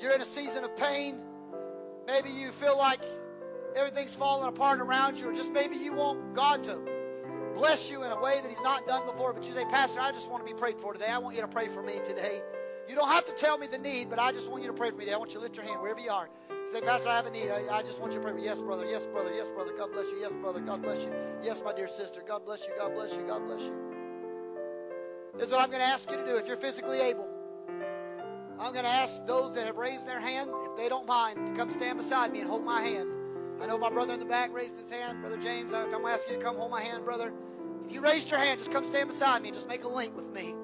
you're 0.00 0.12
in 0.12 0.20
a 0.20 0.26
season 0.26 0.64
of 0.64 0.76
pain. 0.76 1.18
Maybe 2.06 2.30
you 2.30 2.50
feel 2.52 2.78
like 2.78 3.00
everything's 3.76 4.14
falling 4.14 4.48
apart 4.48 4.80
around 4.80 5.18
you, 5.18 5.28
or 5.28 5.32
just 5.34 5.52
maybe 5.52 5.76
you 5.76 5.92
want 5.92 6.34
God 6.34 6.64
to 6.64 6.78
bless 7.54 7.90
you 7.90 8.02
in 8.04 8.10
a 8.10 8.20
way 8.20 8.40
that 8.40 8.48
He's 8.48 8.62
not 8.62 8.86
done 8.86 9.04
before, 9.06 9.32
but 9.32 9.46
you 9.46 9.54
say, 9.54 9.64
Pastor, 9.66 10.00
I 10.00 10.12
just 10.12 10.28
want 10.28 10.46
to 10.46 10.52
be 10.52 10.58
prayed 10.58 10.80
for 10.80 10.92
today. 10.92 11.08
I 11.08 11.18
want 11.18 11.34
you 11.34 11.42
to 11.42 11.48
pray 11.48 11.68
for 11.68 11.82
me 11.82 11.94
today. 12.04 12.40
You 12.88 12.94
don't 12.94 13.08
have 13.08 13.26
to 13.26 13.32
tell 13.32 13.58
me 13.58 13.66
the 13.66 13.78
need, 13.78 14.08
but 14.08 14.18
I 14.18 14.32
just 14.32 14.50
want 14.50 14.62
you 14.62 14.68
to 14.68 14.74
pray 14.74 14.90
for 14.90 14.96
me 14.96 15.04
today. 15.04 15.14
I 15.14 15.18
want 15.18 15.30
you 15.30 15.40
to 15.40 15.42
lift 15.42 15.56
your 15.56 15.66
hand 15.66 15.80
wherever 15.82 16.00
you 16.00 16.10
are. 16.10 16.28
Say, 16.72 16.80
Pastor, 16.80 17.08
I 17.08 17.16
have 17.16 17.26
a 17.26 17.30
need. 17.30 17.50
I, 17.50 17.78
I 17.78 17.82
just 17.82 18.00
want 18.00 18.12
you 18.12 18.18
to 18.18 18.24
pray 18.24 18.32
for 18.32 18.38
me. 18.38 18.44
Yes, 18.44 18.60
brother. 18.60 18.86
Yes, 18.86 19.04
brother. 19.04 19.32
Yes, 19.34 19.50
brother. 19.50 19.72
God 19.76 19.92
bless 19.92 20.06
you. 20.10 20.18
Yes, 20.20 20.32
brother. 20.32 20.60
God 20.60 20.82
bless 20.82 21.04
you. 21.04 21.12
Yes, 21.42 21.60
my 21.62 21.74
dear 21.74 21.88
sister. 21.88 22.22
God 22.26 22.44
bless 22.46 22.66
you. 22.66 22.72
God 22.78 22.94
bless 22.94 23.14
you. 23.14 23.22
God 23.26 23.44
bless 23.44 23.60
you. 23.60 23.74
This 25.36 25.46
is 25.46 25.52
what 25.52 25.62
I'm 25.62 25.70
going 25.70 25.82
to 25.82 25.86
ask 25.88 26.10
you 26.10 26.16
to 26.16 26.24
do 26.24 26.36
if 26.36 26.46
you're 26.46 26.56
physically 26.56 27.00
able. 27.00 27.37
I'm 28.60 28.72
going 28.72 28.84
to 28.84 28.90
ask 28.90 29.24
those 29.26 29.54
that 29.54 29.66
have 29.66 29.76
raised 29.76 30.06
their 30.06 30.20
hand, 30.20 30.50
if 30.64 30.76
they 30.76 30.88
don't 30.88 31.06
mind, 31.06 31.46
to 31.46 31.52
come 31.52 31.70
stand 31.70 31.98
beside 31.98 32.32
me 32.32 32.40
and 32.40 32.48
hold 32.48 32.64
my 32.64 32.82
hand. 32.82 33.08
I 33.60 33.66
know 33.66 33.78
my 33.78 33.90
brother 33.90 34.14
in 34.14 34.20
the 34.20 34.26
back 34.26 34.52
raised 34.52 34.76
his 34.76 34.90
hand. 34.90 35.20
Brother 35.20 35.36
James, 35.36 35.72
I'm 35.72 35.90
going 35.90 36.04
to 36.04 36.10
ask 36.10 36.28
you 36.28 36.36
to 36.36 36.42
come 36.42 36.56
hold 36.56 36.70
my 36.70 36.82
hand, 36.82 37.04
brother. 37.04 37.32
If 37.84 37.92
you 37.92 38.00
raised 38.00 38.30
your 38.30 38.40
hand, 38.40 38.58
just 38.58 38.72
come 38.72 38.84
stand 38.84 39.08
beside 39.08 39.42
me 39.42 39.48
and 39.48 39.56
just 39.56 39.68
make 39.68 39.84
a 39.84 39.88
link 39.88 40.16
with 40.16 40.26
me. 40.26 40.54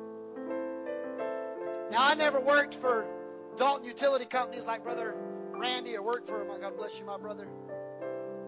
Now, 1.90 1.98
I 2.00 2.14
never 2.14 2.40
worked 2.40 2.74
for 2.74 3.06
Dalton 3.56 3.84
Utility 3.86 4.24
Companies 4.24 4.66
like 4.66 4.82
Brother 4.82 5.14
Randy 5.52 5.96
or 5.96 6.02
worked 6.02 6.26
for, 6.26 6.44
my 6.44 6.58
God 6.58 6.76
bless 6.76 6.98
you, 6.98 7.04
my 7.04 7.16
brother. 7.16 7.46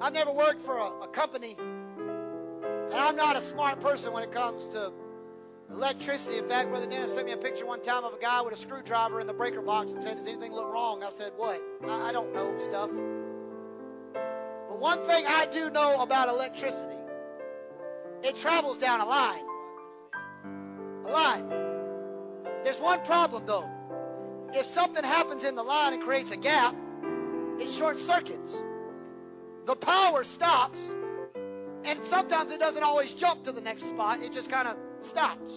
I've 0.01 0.12
never 0.12 0.32
worked 0.32 0.60
for 0.60 0.77
a, 0.77 0.90
a 1.02 1.09
company, 1.09 1.56
and 1.59 2.94
I'm 2.94 3.16
not 3.16 3.36
a 3.36 3.40
smart 3.40 3.81
person 3.81 4.12
when 4.12 4.23
it 4.23 4.32
comes 4.32 4.66
to 4.66 4.93
electricity. 5.70 6.38
In 6.38 6.48
fact, 6.48 6.70
Brother 6.70 6.86
Dennis 6.86 7.14
sent 7.14 7.26
me 7.26 7.32
a 7.32 7.36
picture 7.36 7.66
one 7.66 7.82
time 7.82 8.05
of 8.05 8.14
a 8.14 8.18
guy 8.18 8.40
with 8.43 8.55
a 8.55 8.56
screwdriver 8.56 9.20
in 9.20 9.26
the 9.26 9.34
breaker 9.34 9.62
box 9.62 9.93
and 9.93 10.02
said, 10.02 10.16
Does 10.16 10.26
anything 10.26 10.52
look 10.52 10.72
wrong? 10.72 11.02
I 11.02 11.10
said, 11.10 11.32
What? 11.36 11.60
I, 11.86 12.09
I 12.09 12.12
don't 12.12 12.34
know 12.34 12.59
stuff. 12.59 12.90
But 14.12 14.80
one 14.80 14.98
thing 15.06 15.24
I 15.26 15.47
do 15.47 15.70
know 15.70 16.02
about 16.02 16.28
electricity 16.28 16.97
it 18.22 18.36
travels 18.36 18.78
down 18.78 19.01
a 19.01 19.05
line. 19.05 19.44
A 21.05 21.09
line. 21.09 21.48
There's 22.64 22.80
one 22.80 23.01
problem, 23.05 23.44
though. 23.47 23.70
If 24.52 24.66
something 24.66 25.05
happens 25.05 25.44
in 25.44 25.55
the 25.55 25.62
line 25.62 25.93
and 25.93 26.02
creates 26.02 26.32
a 26.32 26.36
gap, 26.36 26.74
it 27.60 27.70
short 27.70 28.01
circuits. 28.01 28.56
The 29.66 29.76
power 29.76 30.24
stops, 30.24 30.80
and 31.84 32.05
sometimes 32.05 32.51
it 32.51 32.60
doesn't 32.60 32.82
always 32.82 33.12
jump 33.12 33.44
to 33.44 33.52
the 33.52 33.60
next 33.60 33.84
spot, 33.84 34.22
it 34.22 34.32
just 34.32 34.51
kind 34.51 34.68
of 34.68 34.76
stops. 35.01 35.52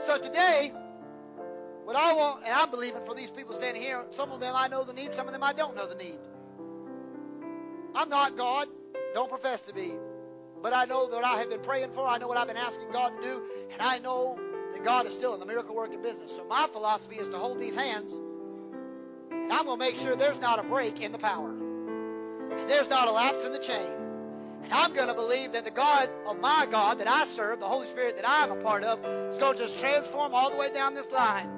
So 0.00 0.18
today, 0.18 0.72
what 1.84 1.96
I 1.96 2.12
want, 2.14 2.44
and 2.44 2.52
I'm 2.52 2.70
believing 2.70 3.04
for 3.04 3.14
these 3.14 3.30
people 3.30 3.54
standing 3.54 3.82
here, 3.82 4.04
some 4.10 4.32
of 4.32 4.40
them 4.40 4.54
I 4.56 4.68
know 4.68 4.84
the 4.84 4.92
need, 4.92 5.12
some 5.12 5.26
of 5.26 5.32
them 5.32 5.42
I 5.42 5.52
don't 5.52 5.76
know 5.76 5.86
the 5.86 5.94
need. 5.94 6.18
I'm 7.94 8.08
not 8.08 8.36
God, 8.36 8.68
don't 9.14 9.28
profess 9.28 9.62
to 9.62 9.74
be, 9.74 9.92
but 10.62 10.72
I 10.72 10.84
know 10.86 11.08
that 11.08 11.24
I 11.24 11.38
have 11.38 11.50
been 11.50 11.60
praying 11.60 11.92
for, 11.92 12.06
I 12.06 12.18
know 12.18 12.26
what 12.26 12.36
I've 12.36 12.48
been 12.48 12.56
asking 12.56 12.90
God 12.90 13.12
to 13.16 13.22
do, 13.22 13.42
and 13.72 13.80
I 13.80 13.98
know 13.98 14.38
that 14.72 14.82
God 14.82 15.06
is 15.06 15.12
still 15.14 15.34
in 15.34 15.40
the 15.40 15.46
miracle 15.46 15.76
working 15.76 16.02
business. 16.02 16.34
So 16.34 16.44
my 16.46 16.66
philosophy 16.72 17.16
is 17.16 17.28
to 17.28 17.38
hold 17.38 17.60
these 17.60 17.74
hands, 17.74 18.12
and 18.12 19.52
I'm 19.52 19.66
going 19.66 19.78
to 19.78 19.84
make 19.84 19.96
sure 19.96 20.16
there's 20.16 20.40
not 20.40 20.58
a 20.58 20.64
break 20.64 21.00
in 21.00 21.12
the 21.12 21.18
power, 21.18 21.50
and 21.50 22.68
there's 22.68 22.88
not 22.90 23.08
a 23.08 23.12
lapse 23.12 23.44
in 23.44 23.52
the 23.52 23.58
chain. 23.58 24.13
And 24.64 24.72
I'm 24.72 24.94
going 24.94 25.08
to 25.08 25.14
believe 25.14 25.52
that 25.52 25.66
the 25.66 25.70
God 25.70 26.08
of 26.26 26.40
my 26.40 26.66
God 26.70 26.98
that 27.00 27.06
I 27.06 27.26
serve, 27.26 27.60
the 27.60 27.66
Holy 27.66 27.86
Spirit 27.86 28.16
that 28.16 28.24
I'm 28.26 28.50
a 28.50 28.56
part 28.56 28.82
of, 28.82 28.98
is 29.30 29.38
going 29.38 29.56
to 29.56 29.62
just 29.62 29.78
transform 29.78 30.32
all 30.32 30.50
the 30.50 30.56
way 30.56 30.70
down 30.72 30.94
this 30.94 31.10
line. 31.12 31.48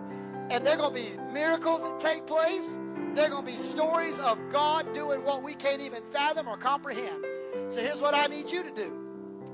And 0.50 0.66
there 0.66 0.74
are 0.74 0.76
going 0.76 0.94
to 0.94 1.00
be 1.00 1.32
miracles 1.32 1.82
that 1.82 2.00
take 2.00 2.26
place. 2.26 2.68
There 3.14 3.26
are 3.26 3.30
going 3.30 3.46
to 3.46 3.50
be 3.52 3.56
stories 3.56 4.18
of 4.18 4.38
God 4.50 4.92
doing 4.92 5.22
what 5.22 5.44
we 5.44 5.54
can't 5.54 5.82
even 5.82 6.02
fathom 6.10 6.48
or 6.48 6.56
comprehend. 6.56 7.24
So 7.68 7.80
here's 7.80 8.00
what 8.00 8.14
I 8.14 8.26
need 8.26 8.50
you 8.50 8.64
to 8.64 8.70
do. 8.72 9.06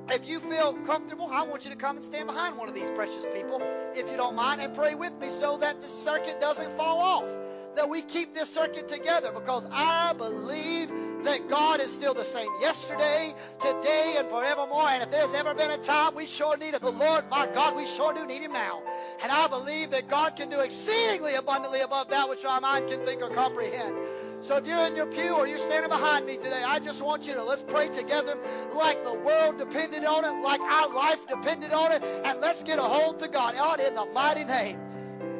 If 0.09 0.27
you 0.27 0.41
feel 0.41 0.73
comfortable, 0.87 1.29
I 1.31 1.43
want 1.43 1.65
you 1.65 1.70
to 1.70 1.77
come 1.77 1.97
and 1.97 2.05
stand 2.05 2.27
behind 2.27 2.57
one 2.57 2.69
of 2.69 2.74
these 2.74 2.91
precious 2.91 3.27
people, 3.35 3.61
if 3.95 4.11
you 4.11 4.16
don't 4.16 4.35
mind, 4.35 4.62
and 4.62 4.74
pray 4.74 4.95
with 4.95 5.12
me 5.20 5.29
so 5.29 5.59
that 5.59 5.81
the 5.83 5.89
circuit 5.89 6.41
doesn't 6.41 6.73
fall 6.73 6.99
off. 6.99 7.31
That 7.77 7.89
we 7.89 8.03
keep 8.03 8.35
this 8.35 8.49
circuit 8.49 8.89
together 8.89 9.31
because 9.33 9.66
I 9.70 10.12
believe 10.15 10.91
that 11.24 11.49
God 11.49 11.81
is 11.81 11.93
still 11.93 12.15
the 12.15 12.24
same 12.24 12.49
yesterday, 12.61 13.35
today, 13.61 14.16
and 14.19 14.28
forevermore. 14.28 14.89
And 14.89 15.03
if 15.03 15.11
there's 15.11 15.35
ever 15.35 15.55
been 15.55 15.70
a 15.70 15.78
time 15.78 16.15
we 16.15 16.27
sure 16.27 16.57
needed 16.57 16.81
the 16.81 16.90
Lord, 16.90 17.28
my 17.31 17.47
God, 17.47 17.77
we 17.77 17.86
sure 17.86 18.12
do 18.12 18.27
need 18.27 18.43
Him 18.43 18.53
now. 18.53 18.82
And 19.23 19.31
I 19.31 19.47
believe 19.49 19.90
that 19.90 20.09
God 20.09 20.36
can 20.36 20.51
do 20.51 20.61
exceedingly 20.61 21.35
abundantly 21.35 21.81
above 21.81 22.09
that 22.09 22.28
which 22.28 22.44
our 22.44 22.61
mind 22.61 22.89
can 22.89 23.05
think 23.07 23.23
or 23.23 23.31
comprehend. 23.31 23.97
So 24.43 24.57
if 24.57 24.66
you're 24.66 24.85
in 24.86 24.97
your 24.97 25.07
pew 25.07 25.36
or 25.36 25.47
you're 25.47 25.59
standing 25.59 25.89
behind 25.89 26.27
me 26.27 26.36
today, 26.36 26.62
I 26.66 26.81
just 26.81 27.01
want 27.01 27.28
you 27.28 27.35
to 27.35 27.44
let's 27.44 27.62
pray 27.62 27.89
together 27.89 28.36
like 28.74 29.05
the 29.05 29.15
world 29.15 29.59
depended 29.59 30.05
on 30.05 30.24
it, 30.24 30.43
like 30.43 30.61
our 30.61 30.93
life 30.93 31.28
depended 31.28 31.73
on 31.73 31.93
it, 31.93 32.03
and 32.03 32.40
let's 32.40 32.65
get 32.65 32.78
a 32.81 32.82
hold 32.82 33.20
to 33.20 33.28
God. 33.28 33.55
God, 33.62 33.81
in 33.81 33.94
the 33.94 34.05
mighty 34.07 34.44
name 34.44 34.91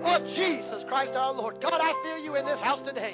of 0.05 0.29
Jesus 0.29 0.85
Christ 0.85 1.17
our 1.17 1.33
Lord. 1.33 1.61
God, 1.61 1.81
I 1.81 1.93
feel 2.03 2.25
you 2.25 2.37
in 2.37 2.45
this 2.47 2.61
house 2.61 2.81
today. 2.81 3.13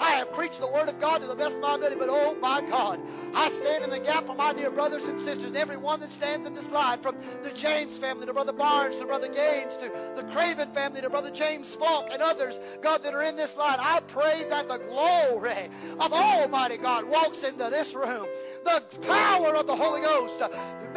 I 0.00 0.10
have 0.12 0.32
preached 0.32 0.60
the 0.60 0.68
word 0.68 0.88
of 0.88 1.00
God 1.00 1.22
to 1.22 1.26
the 1.26 1.34
best 1.34 1.56
of 1.56 1.62
my 1.62 1.74
ability, 1.74 1.96
but 1.98 2.08
oh 2.08 2.36
my 2.40 2.62
God, 2.62 3.00
I 3.34 3.48
stand 3.48 3.84
in 3.84 3.90
the 3.90 3.98
gap 3.98 4.26
for 4.26 4.34
my 4.34 4.52
dear 4.52 4.70
brothers 4.70 5.02
and 5.04 5.18
sisters, 5.18 5.54
every 5.54 5.76
one 5.76 6.00
that 6.00 6.12
stands 6.12 6.46
in 6.46 6.54
this 6.54 6.70
line, 6.70 7.00
from 7.00 7.16
the 7.42 7.50
James 7.50 7.98
family 7.98 8.26
to 8.26 8.32
Brother 8.32 8.52
Barnes 8.52 8.96
to 8.96 9.06
Brother 9.06 9.28
Gaines 9.28 9.76
to 9.78 9.90
the 10.16 10.22
Craven 10.32 10.72
family 10.72 11.00
to 11.00 11.10
Brother 11.10 11.30
James 11.30 11.74
Falk 11.74 12.08
and 12.12 12.22
others, 12.22 12.60
God, 12.80 13.02
that 13.02 13.14
are 13.14 13.22
in 13.22 13.36
this 13.36 13.56
line. 13.56 13.78
I 13.80 14.00
pray 14.06 14.44
that 14.48 14.68
the 14.68 14.78
glory 14.78 15.68
of 15.98 16.12
Almighty 16.12 16.76
God 16.76 17.04
walks 17.04 17.42
into 17.42 17.68
this 17.70 17.94
room. 17.94 18.26
The 18.64 18.82
power 19.02 19.56
of 19.56 19.66
the 19.66 19.76
Holy 19.76 20.00
Ghost 20.00 20.40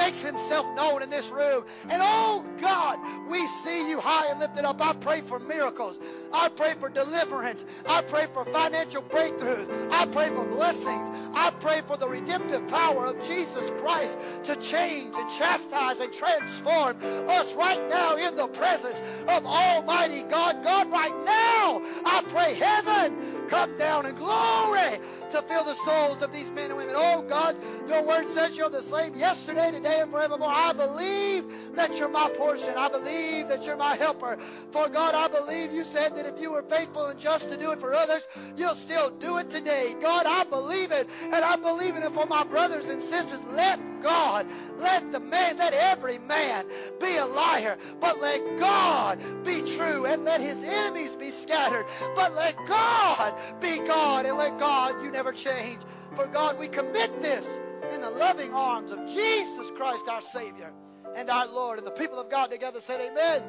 makes 0.01 0.19
himself 0.21 0.65
known 0.75 1.03
in 1.03 1.09
this 1.09 1.29
room. 1.29 1.63
And 1.83 2.01
oh 2.03 2.45
God, 2.59 2.99
we 3.29 3.45
see 3.47 3.89
you 3.89 3.99
high 3.99 4.31
and 4.31 4.39
lifted 4.39 4.65
up. 4.65 4.81
I 4.81 4.93
pray 4.93 5.21
for 5.21 5.39
miracles. 5.39 5.99
I 6.33 6.49
pray 6.49 6.73
for 6.73 6.89
deliverance. 6.89 7.63
I 7.87 8.01
pray 8.01 8.27
for 8.33 8.45
financial 8.45 9.01
breakthroughs. 9.03 9.91
I 9.91 10.05
pray 10.07 10.29
for 10.29 10.45
blessings. 10.45 11.09
I 11.33 11.51
pray 11.59 11.81
for 11.81 11.97
the 11.97 12.07
redemptive 12.07 12.67
power 12.67 13.07
of 13.07 13.21
Jesus 13.23 13.69
Christ 13.79 14.17
to 14.45 14.55
change 14.57 15.15
and 15.15 15.29
chastise 15.29 15.99
and 15.99 16.11
transform 16.13 16.97
us 17.29 17.53
right 17.55 17.87
now 17.89 18.15
in 18.17 18.35
the 18.35 18.47
presence 18.47 18.99
of 19.27 19.45
Almighty 19.45 20.21
God. 20.23 20.63
God, 20.63 20.91
right 20.91 21.15
now, 21.25 21.81
I 22.05 22.23
pray 22.29 22.53
heaven 22.55 23.47
come 23.47 23.77
down 23.77 24.05
in 24.05 24.15
glory 24.15 24.99
to 25.31 25.41
fill 25.41 25.63
the 25.65 25.73
souls 25.73 26.21
of 26.21 26.31
these 26.31 26.51
men 26.51 26.69
and 26.69 26.77
women. 26.77 26.95
Oh 26.97 27.21
God, 27.21 27.55
your 27.87 28.05
word 28.05 28.27
says 28.27 28.57
you're 28.57 28.69
the 28.69 28.81
same 28.81 29.15
yesterday, 29.15 29.71
today, 29.71 29.99
and 30.01 30.11
forevermore. 30.11 30.49
I 30.49 30.73
believe 30.73 31.30
that 31.75 31.97
you're 31.97 32.09
my 32.09 32.29
portion. 32.35 32.73
I 32.77 32.89
believe 32.89 33.47
that 33.49 33.65
you're 33.65 33.77
my 33.77 33.95
helper. 33.95 34.37
For 34.71 34.89
God, 34.89 35.15
I 35.15 35.27
believe 35.27 35.71
you 35.71 35.83
said 35.83 36.15
that 36.17 36.25
if 36.25 36.39
you 36.41 36.51
were 36.51 36.63
faithful 36.63 37.07
and 37.07 37.19
just 37.19 37.49
to 37.49 37.57
do 37.57 37.71
it 37.71 37.79
for 37.79 37.93
others, 37.93 38.27
you'll 38.57 38.75
still 38.75 39.09
do 39.09 39.37
it 39.37 39.49
today. 39.49 39.95
God, 40.01 40.25
I 40.25 40.43
believe 40.45 40.91
it, 40.91 41.09
and 41.23 41.35
I 41.35 41.55
believe 41.55 41.95
in 41.95 42.03
it 42.03 42.11
for 42.11 42.25
my 42.25 42.43
brothers 42.43 42.87
and 42.87 43.01
sisters. 43.01 43.43
Let 43.43 43.79
God, 44.01 44.47
let 44.77 45.11
the 45.11 45.19
man, 45.19 45.57
let 45.57 45.73
every 45.73 46.17
man 46.19 46.65
be 46.99 47.17
a 47.17 47.25
liar, 47.25 47.77
but 47.99 48.19
let 48.21 48.57
God 48.57 49.19
be 49.45 49.61
true, 49.61 50.05
and 50.05 50.25
let 50.25 50.41
his 50.41 50.57
enemies 50.63 51.15
be 51.15 51.31
scattered. 51.31 51.85
But 52.15 52.35
let 52.35 52.55
God 52.67 53.33
be 53.61 53.79
God, 53.79 54.25
and 54.25 54.37
let 54.37 54.57
God, 54.59 55.03
you 55.03 55.11
never 55.11 55.31
change. 55.31 55.81
For 56.15 56.27
God, 56.27 56.59
we 56.59 56.67
commit 56.67 57.21
this 57.21 57.47
in 57.93 58.01
the 58.01 58.09
loving 58.09 58.53
arms 58.53 58.91
of 58.91 59.07
Jesus 59.07 59.71
Christ, 59.71 60.07
our 60.09 60.21
Savior 60.21 60.73
and 61.15 61.29
our 61.29 61.47
Lord. 61.47 61.77
And 61.77 61.87
the 61.87 61.91
people 61.91 62.19
of 62.19 62.29
God 62.29 62.51
together 62.51 62.81
said, 62.81 63.01
Amen. 63.01 63.43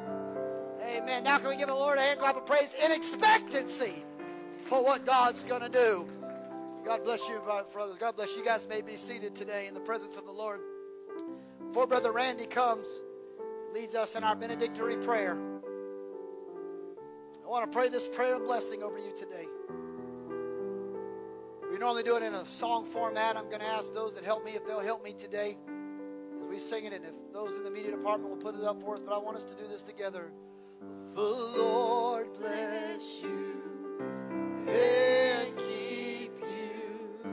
Amen. 0.81 1.23
Now 1.23 1.37
can 1.37 1.49
we 1.49 1.55
give 1.55 1.67
the 1.67 1.75
Lord 1.75 1.97
a 1.97 2.01
hand 2.01 2.19
clap 2.19 2.35
of 2.35 2.45
praise 2.45 2.73
in 2.83 2.91
expectancy 2.91 3.93
for 4.65 4.83
what 4.83 5.05
God's 5.05 5.43
going 5.43 5.61
to 5.61 5.69
do? 5.69 6.07
God 6.85 7.03
bless 7.03 7.27
you, 7.29 7.39
brothers. 7.39 7.97
God 7.99 8.15
bless 8.17 8.35
you. 8.35 8.43
Guys 8.43 8.67
may 8.67 8.81
be 8.81 8.97
seated 8.97 9.35
today 9.35 9.67
in 9.67 9.73
the 9.73 9.79
presence 9.79 10.17
of 10.17 10.25
the 10.25 10.31
Lord. 10.31 10.59
Before 11.67 11.87
Brother 11.87 12.11
Randy 12.11 12.45
comes, 12.45 12.87
leads 13.73 13.95
us 13.95 14.15
in 14.15 14.23
our 14.23 14.35
benedictory 14.35 14.97
prayer. 14.97 15.39
I 17.45 17.49
want 17.49 17.71
to 17.71 17.75
pray 17.75 17.87
this 17.87 18.09
prayer 18.09 18.35
of 18.35 18.43
blessing 18.43 18.83
over 18.83 18.97
you 18.97 19.13
today. 19.17 19.47
We 21.71 21.77
normally 21.77 22.03
do 22.03 22.17
it 22.17 22.23
in 22.23 22.33
a 22.33 22.45
song 22.45 22.85
format. 22.85 23.37
I'm 23.37 23.47
going 23.47 23.61
to 23.61 23.65
ask 23.67 23.93
those 23.93 24.15
that 24.15 24.25
help 24.25 24.43
me 24.43 24.51
if 24.51 24.67
they'll 24.67 24.81
help 24.81 25.03
me 25.03 25.13
today 25.13 25.57
we 26.53 26.59
sing 26.59 26.85
it, 26.85 26.93
and 26.93 27.03
if 27.03 27.33
those 27.33 27.55
in 27.55 27.63
the 27.63 27.71
media 27.71 27.89
department 27.89 28.29
will 28.29 28.37
put 28.37 28.53
it 28.53 28.63
up 28.63 28.79
for 28.79 28.95
us. 28.95 29.01
But 29.03 29.15
I 29.15 29.17
want 29.17 29.37
us 29.37 29.43
to 29.45 29.55
do 29.55 29.67
this 29.67 29.81
together. 29.81 30.31
The 31.15 31.21
Lord 31.21 32.27
bless 32.39 33.23
you 33.23 33.59
and 34.67 35.57
keep 35.57 36.31
you. 36.39 37.31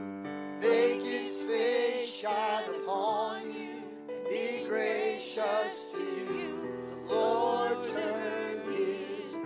Make 0.62 1.02
his 1.02 1.42
face 1.42 2.08
shine 2.08 2.64
upon 2.82 3.52
you 3.52 3.82
and 4.08 4.24
be 4.30 4.64
gracious 4.66 5.88
to 5.92 6.00
you. 6.00 6.78
The 6.88 7.14
Lord 7.14 7.84
turn 7.88 8.72
his 8.72 9.36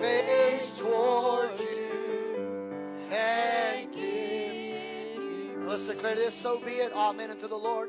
face 0.00 0.78
toward 0.80 1.60
you 1.60 2.74
and 3.12 3.92
give 3.92 5.22
you. 5.22 5.62
Let's 5.64 5.86
declare 5.86 6.16
this. 6.16 6.34
So 6.34 6.58
be 6.58 6.72
it. 6.72 6.92
Amen 6.92 7.30
unto 7.30 7.46
the 7.46 7.54
Lord. 7.54 7.88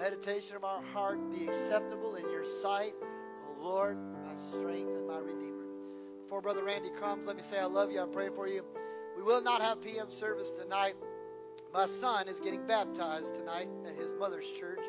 meditation 0.00 0.56
of 0.56 0.64
our 0.64 0.80
heart 0.94 1.18
be 1.30 1.44
acceptable 1.44 2.14
in 2.14 2.22
your 2.30 2.44
sight, 2.44 2.94
O 3.02 3.62
Lord, 3.62 3.98
my 4.24 4.34
strength 4.38 4.96
and 4.96 5.06
my 5.06 5.18
redeemer. 5.18 5.66
Before 6.22 6.40
Brother 6.40 6.64
Randy 6.64 6.88
comes, 6.98 7.26
let 7.26 7.36
me 7.36 7.42
say 7.42 7.58
I 7.58 7.66
love 7.66 7.92
you. 7.92 8.00
I 8.00 8.06
pray 8.06 8.30
for 8.34 8.48
you. 8.48 8.64
We 9.14 9.22
will 9.22 9.42
not 9.42 9.60
have 9.60 9.82
PM 9.82 10.10
service 10.10 10.52
tonight. 10.52 10.94
My 11.74 11.84
son 11.84 12.28
is 12.28 12.40
getting 12.40 12.66
baptized 12.66 13.34
tonight 13.34 13.68
at 13.86 13.94
his 13.94 14.10
mother's 14.18 14.50
church. 14.52 14.80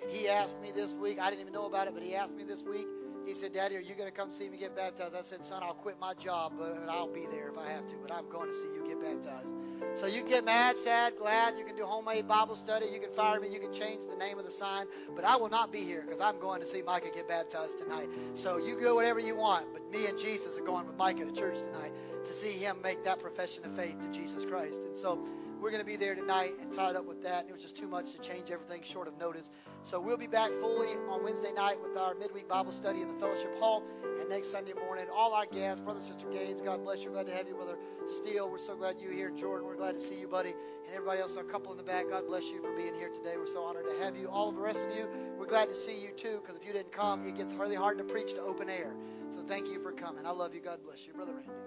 And 0.00 0.10
he 0.12 0.28
asked 0.28 0.62
me 0.62 0.70
this 0.70 0.94
week, 0.94 1.18
I 1.18 1.28
didn't 1.28 1.40
even 1.40 1.52
know 1.52 1.66
about 1.66 1.88
it, 1.88 1.94
but 1.94 2.04
he 2.04 2.14
asked 2.14 2.36
me 2.36 2.44
this 2.44 2.62
week, 2.62 2.86
he 3.26 3.34
said, 3.34 3.52
Daddy, 3.52 3.76
are 3.76 3.80
you 3.80 3.94
going 3.94 4.08
to 4.08 4.16
come 4.16 4.30
see 4.30 4.48
me 4.48 4.56
get 4.56 4.76
baptized? 4.76 5.14
I 5.14 5.22
said, 5.22 5.44
Son, 5.44 5.60
I'll 5.62 5.74
quit 5.74 5.96
my 6.00 6.14
job, 6.14 6.52
but 6.56 6.86
I'll 6.88 7.12
be 7.12 7.26
there 7.26 7.48
if 7.48 7.58
I 7.58 7.68
have 7.68 7.86
to, 7.88 7.94
but 8.00 8.12
I'm 8.12 8.28
going 8.30 8.48
to 8.48 8.54
see 8.54 8.64
you 8.64 8.84
get 8.86 9.00
baptized. 9.00 9.52
So 9.94 10.06
you 10.06 10.20
can 10.20 10.30
get 10.30 10.44
mad, 10.44 10.78
sad, 10.78 11.14
glad. 11.18 11.58
You 11.58 11.64
can 11.64 11.76
do 11.76 11.84
homemade 11.84 12.28
Bible 12.28 12.54
study. 12.54 12.86
You 12.86 13.00
can 13.00 13.10
fire 13.10 13.40
me. 13.40 13.52
You 13.52 13.58
can 13.58 13.72
change 13.72 14.04
the 14.08 14.16
name 14.16 14.38
of 14.38 14.44
the 14.44 14.50
sign. 14.50 14.86
But 15.14 15.24
I 15.24 15.36
will 15.36 15.48
not 15.48 15.72
be 15.72 15.80
here 15.80 16.02
because 16.02 16.20
I'm 16.20 16.38
going 16.38 16.60
to 16.60 16.66
see 16.66 16.82
Micah 16.82 17.10
get 17.14 17.28
baptized 17.28 17.78
tonight. 17.78 18.08
So 18.34 18.58
you 18.58 18.78
go 18.78 18.94
whatever 18.94 19.20
you 19.20 19.36
want. 19.36 19.66
But 19.72 19.90
me 19.90 20.06
and 20.06 20.18
Jesus 20.18 20.56
are 20.56 20.64
going 20.64 20.86
with 20.86 20.96
Micah 20.96 21.24
to 21.24 21.32
church 21.32 21.58
tonight 21.58 21.92
to 22.24 22.32
see 22.32 22.52
him 22.52 22.76
make 22.82 23.04
that 23.04 23.18
profession 23.18 23.64
of 23.64 23.76
faith 23.76 23.98
to 24.00 24.08
Jesus 24.08 24.44
Christ. 24.44 24.82
And 24.82 24.96
so 24.96 25.18
we're 25.60 25.70
going 25.70 25.80
to 25.80 25.86
be 25.86 25.96
there 25.96 26.14
tonight 26.14 26.52
and 26.60 26.72
tied 26.72 26.96
up 26.96 27.06
with 27.06 27.22
that. 27.22 27.46
It 27.48 27.52
was 27.52 27.62
just 27.62 27.76
too 27.76 27.88
much 27.88 28.12
to 28.12 28.18
change 28.18 28.50
everything 28.50 28.82
short 28.82 29.08
of 29.08 29.18
notice. 29.18 29.50
So 29.82 30.00
we'll 30.00 30.16
be 30.16 30.26
back 30.26 30.50
fully 30.60 30.94
on 31.08 31.24
Wednesday 31.24 31.52
night 31.52 31.80
with 31.80 31.96
our 31.96 32.14
midweek 32.14 32.48
Bible 32.48 32.72
study 32.72 33.00
in 33.00 33.08
the 33.08 33.18
fellowship 33.18 33.58
hall. 33.58 33.82
And 34.20 34.28
next 34.28 34.50
Sunday 34.50 34.72
morning, 34.74 35.06
all 35.14 35.32
our 35.32 35.46
guests, 35.46 35.80
Brother 35.80 36.00
Sister 36.00 36.26
Gaines, 36.30 36.60
God 36.60 36.82
bless 36.82 37.02
you. 37.02 37.10
Glad 37.10 37.26
to 37.26 37.34
have 37.34 37.48
you, 37.48 37.54
Brother 37.54 37.76
Steele. 38.06 38.50
We're 38.50 38.58
so 38.58 38.76
glad 38.76 38.96
you're 39.00 39.12
here. 39.12 39.30
Jordan, 39.30 39.66
we're 39.66 39.76
glad 39.76 39.94
to 39.94 40.00
see 40.00 40.18
you, 40.18 40.28
buddy. 40.28 40.50
And 40.50 40.94
everybody 40.94 41.20
else, 41.20 41.36
our 41.36 41.44
couple 41.44 41.72
in 41.72 41.78
the 41.78 41.84
back, 41.84 42.10
God 42.10 42.26
bless 42.26 42.50
you 42.50 42.60
for 42.60 42.74
being 42.76 42.94
here 42.94 43.08
today. 43.08 43.36
We're 43.36 43.46
so 43.46 43.62
honored 43.62 43.86
to 43.86 44.04
have 44.04 44.16
you. 44.16 44.28
All 44.28 44.48
of 44.48 44.54
the 44.54 44.60
rest 44.60 44.84
of 44.84 44.96
you, 44.96 45.08
we're 45.38 45.46
glad 45.46 45.68
to 45.68 45.74
see 45.74 46.00
you 46.00 46.10
too, 46.10 46.40
because 46.42 46.56
if 46.56 46.66
you 46.66 46.72
didn't 46.72 46.92
come, 46.92 47.26
it 47.26 47.36
gets 47.36 47.54
really 47.54 47.76
hard 47.76 47.98
to 47.98 48.04
preach 48.04 48.34
to 48.34 48.40
open 48.40 48.68
air. 48.68 48.94
So 49.30 49.40
thank 49.40 49.68
you 49.68 49.80
for 49.80 49.92
coming. 49.92 50.26
I 50.26 50.30
love 50.30 50.54
you. 50.54 50.60
God 50.60 50.82
bless 50.84 51.06
you. 51.06 51.12
Brother 51.12 51.32
Randy. 51.32 51.65